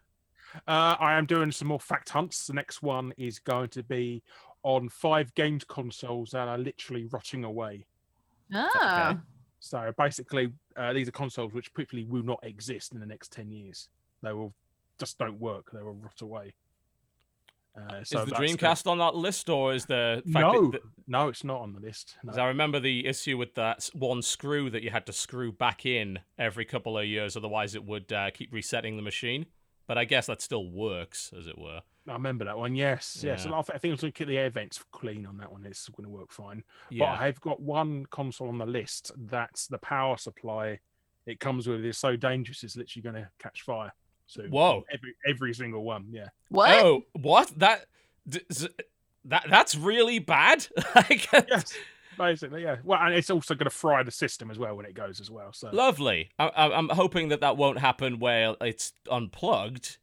[0.67, 2.47] uh, I am doing some more fact hunts.
[2.47, 4.23] The next one is going to be
[4.65, 7.87] on five games consoles that are literally rotting away.
[8.53, 9.11] Ah.
[9.11, 9.20] Okay.
[9.61, 13.51] So basically, uh, these are consoles which probably will not exist in the next ten
[13.51, 13.89] years.
[14.23, 14.53] They will
[14.99, 15.70] just don't work.
[15.73, 16.55] They will rot away.
[17.77, 21.28] Uh, so is the Dreamcast on that list, or is the fact No, that, no,
[21.28, 22.17] it's not on the list.
[22.25, 22.33] No.
[22.33, 26.18] I remember the issue with that one screw that you had to screw back in
[26.39, 29.47] every couple of years, otherwise it would uh, keep resetting the machine.
[29.86, 31.83] But I guess that still works, as it were.
[32.09, 32.75] I remember that one.
[32.75, 33.41] Yes, yes.
[33.41, 33.47] Yeah.
[33.47, 35.65] And I th- I think it's looking at the air vents clean on that one.
[35.65, 36.65] It's going to work fine.
[36.91, 40.81] But I've got one console on the list that's the power supply
[41.27, 43.93] it comes with is so dangerous it's literally going to catch fire.
[44.28, 44.84] So Whoa.
[44.92, 46.07] every every single one.
[46.10, 46.28] Yeah.
[46.50, 46.70] What?
[46.84, 47.50] Oh, what?
[47.58, 47.86] That
[48.28, 48.68] d- z-
[49.24, 50.66] that that's really bad.
[50.94, 51.74] like, Yes.
[52.16, 52.76] Basically, yeah.
[52.82, 55.31] Well, and it's also going to fry the system as well when it goes as
[55.31, 55.52] well.
[55.52, 56.31] So lovely.
[56.39, 59.98] I, I, I'm hoping that that won't happen where it's unplugged.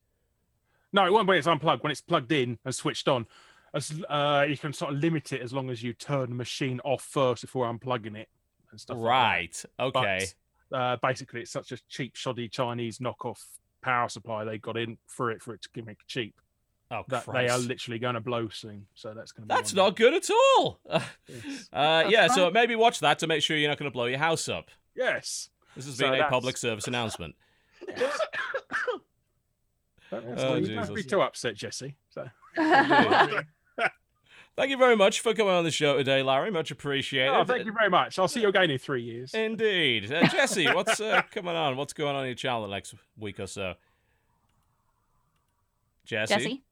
[0.93, 1.83] no, it won't when it's unplugged.
[1.83, 3.27] When it's plugged in and switched on,
[3.73, 6.79] as uh, you can sort of limit it as long as you turn the machine
[6.85, 8.29] off first before unplugging it
[8.71, 8.97] and stuff.
[8.97, 9.09] like that.
[9.09, 9.65] right.
[9.97, 10.25] Okay.
[10.69, 13.43] But, uh, basically, it's such a cheap, shoddy Chinese knockoff
[13.85, 16.35] power supply they got in for it for it to make it cheap.
[16.91, 17.35] oh, That Christ.
[17.47, 18.87] they are literally going to blow soon.
[18.95, 19.53] So that's going to.
[19.55, 20.79] That's not good at all.
[20.89, 22.09] uh, Yes.
[22.11, 24.49] yeah, so maybe watch that to make sure you're not going to blow your house
[24.49, 24.69] up.
[24.95, 25.49] yes.
[25.75, 27.35] This has So been a public service announcement.
[30.11, 31.95] Don't Oh, don't be too upset, Jesse.
[32.09, 32.29] So
[34.57, 36.49] Thank you very much for coming on the show today, Larry.
[36.49, 37.29] Much appreciated.
[37.29, 38.17] oh, thank you very much.
[38.17, 39.33] I'll see you again in three years.
[39.33, 40.11] Indeed.
[40.11, 41.75] Uh, Jesse, what's uh, coming on?
[41.75, 43.73] What's going on in your channel the next week or so?
[46.05, 46.33] Jesse?
[46.33, 46.63] Jesse?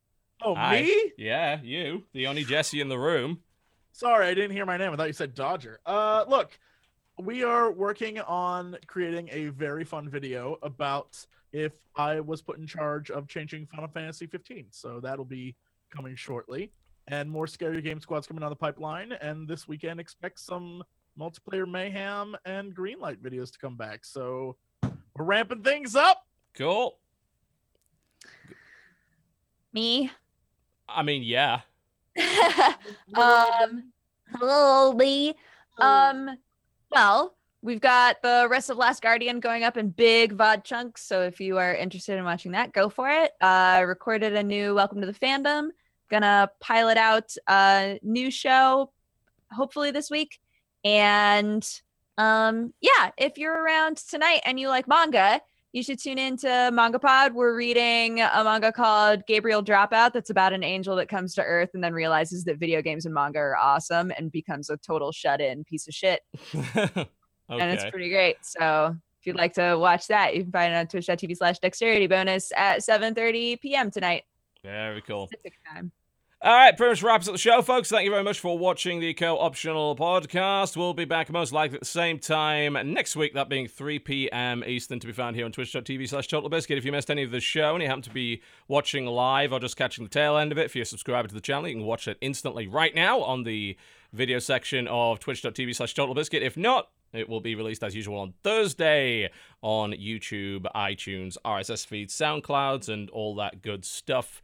[0.42, 0.82] Oh, Hi.
[0.82, 1.12] me?
[1.18, 2.03] Yeah, you.
[2.14, 3.40] The only Jesse in the room.
[3.92, 4.94] Sorry, I didn't hear my name.
[4.94, 5.80] I thought you said Dodger.
[5.86, 6.58] Uh, look,
[7.20, 12.66] we are working on creating a very fun video about if I was put in
[12.66, 14.68] charge of changing Final Fantasy 15.
[14.72, 15.56] So that'll be
[15.92, 16.72] coming shortly,
[17.07, 19.11] and more scary game squads coming down the pipeline.
[19.14, 20.83] And this weekend, expect some
[21.19, 24.06] multiplayer mayhem and greenlight videos to come back.
[24.06, 24.56] So
[25.15, 26.25] we're ramping things up.
[26.56, 26.98] Cool.
[29.73, 30.11] Me?
[30.88, 31.61] I mean, yeah.
[33.15, 33.91] um,
[34.38, 35.35] hello, me.
[35.80, 36.38] Um,
[36.91, 41.03] well, we've got the rest of Last Guardian going up in big VOD chunks.
[41.03, 43.32] So if you are interested in watching that, go for it.
[43.41, 45.69] Uh, I recorded a new Welcome to the Fandom.
[46.14, 48.92] Gonna pilot out a new show,
[49.51, 50.40] hopefully this week.
[50.83, 51.67] And
[52.19, 57.00] um, yeah, if you're around tonight and you like manga, you should tune into Manga
[57.00, 57.33] Pod.
[57.33, 61.72] We're reading a manga called Gabriel Dropout that's about an angel that comes to Earth
[61.74, 65.42] and then realizes that video games and manga are awesome and becomes a total shut
[65.42, 66.22] in piece of shit.
[66.53, 67.08] Okay.
[67.50, 68.38] and it's pretty great.
[68.43, 72.06] So if you'd like to watch that, you can find it on twitch.tv slash dexterity
[72.06, 73.90] bonus at 7.30 p.m.
[73.90, 74.25] tonight.
[74.64, 75.27] Very cool.
[76.45, 77.88] All right, pretty much wraps up the show, folks.
[77.88, 80.75] Thank you very much for watching the co-optional podcast.
[80.75, 84.61] We'll be back most likely at the same time next week, that being 3 p.m.
[84.67, 86.77] Eastern, to be found here on twitch.tv slash totalbiscuit.
[86.77, 89.61] If you missed any of the show and you happen to be watching live or
[89.61, 91.75] just catching the tail end of it, if you're a subscriber to the channel, you
[91.75, 93.77] can watch it instantly right now on the
[94.11, 96.41] video section of twitch.tv slash totalbiscuit.
[96.41, 99.30] If not, it will be released as usual on Thursday
[99.61, 104.41] on YouTube, iTunes, RSS feeds, SoundClouds, and all that good stuff.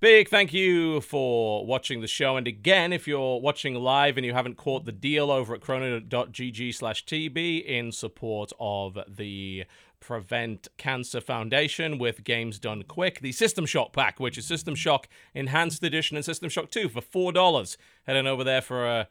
[0.00, 2.38] Big thank you for watching the show.
[2.38, 6.74] And again, if you're watching live and you haven't caught the deal over at chrono.gg
[6.74, 9.66] slash TB in support of the
[10.00, 15.06] Prevent Cancer Foundation with games done quick, the System Shock pack, which is System Shock
[15.34, 17.76] Enhanced Edition and System Shock 2 for $4.
[18.04, 19.08] Head on over there for a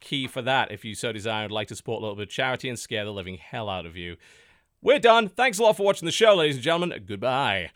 [0.00, 2.30] key for that if you so desire would like to support a little bit of
[2.30, 4.16] charity and scare the living hell out of you.
[4.80, 5.28] We're done.
[5.28, 7.04] Thanks a lot for watching the show, ladies and gentlemen.
[7.06, 7.72] Goodbye.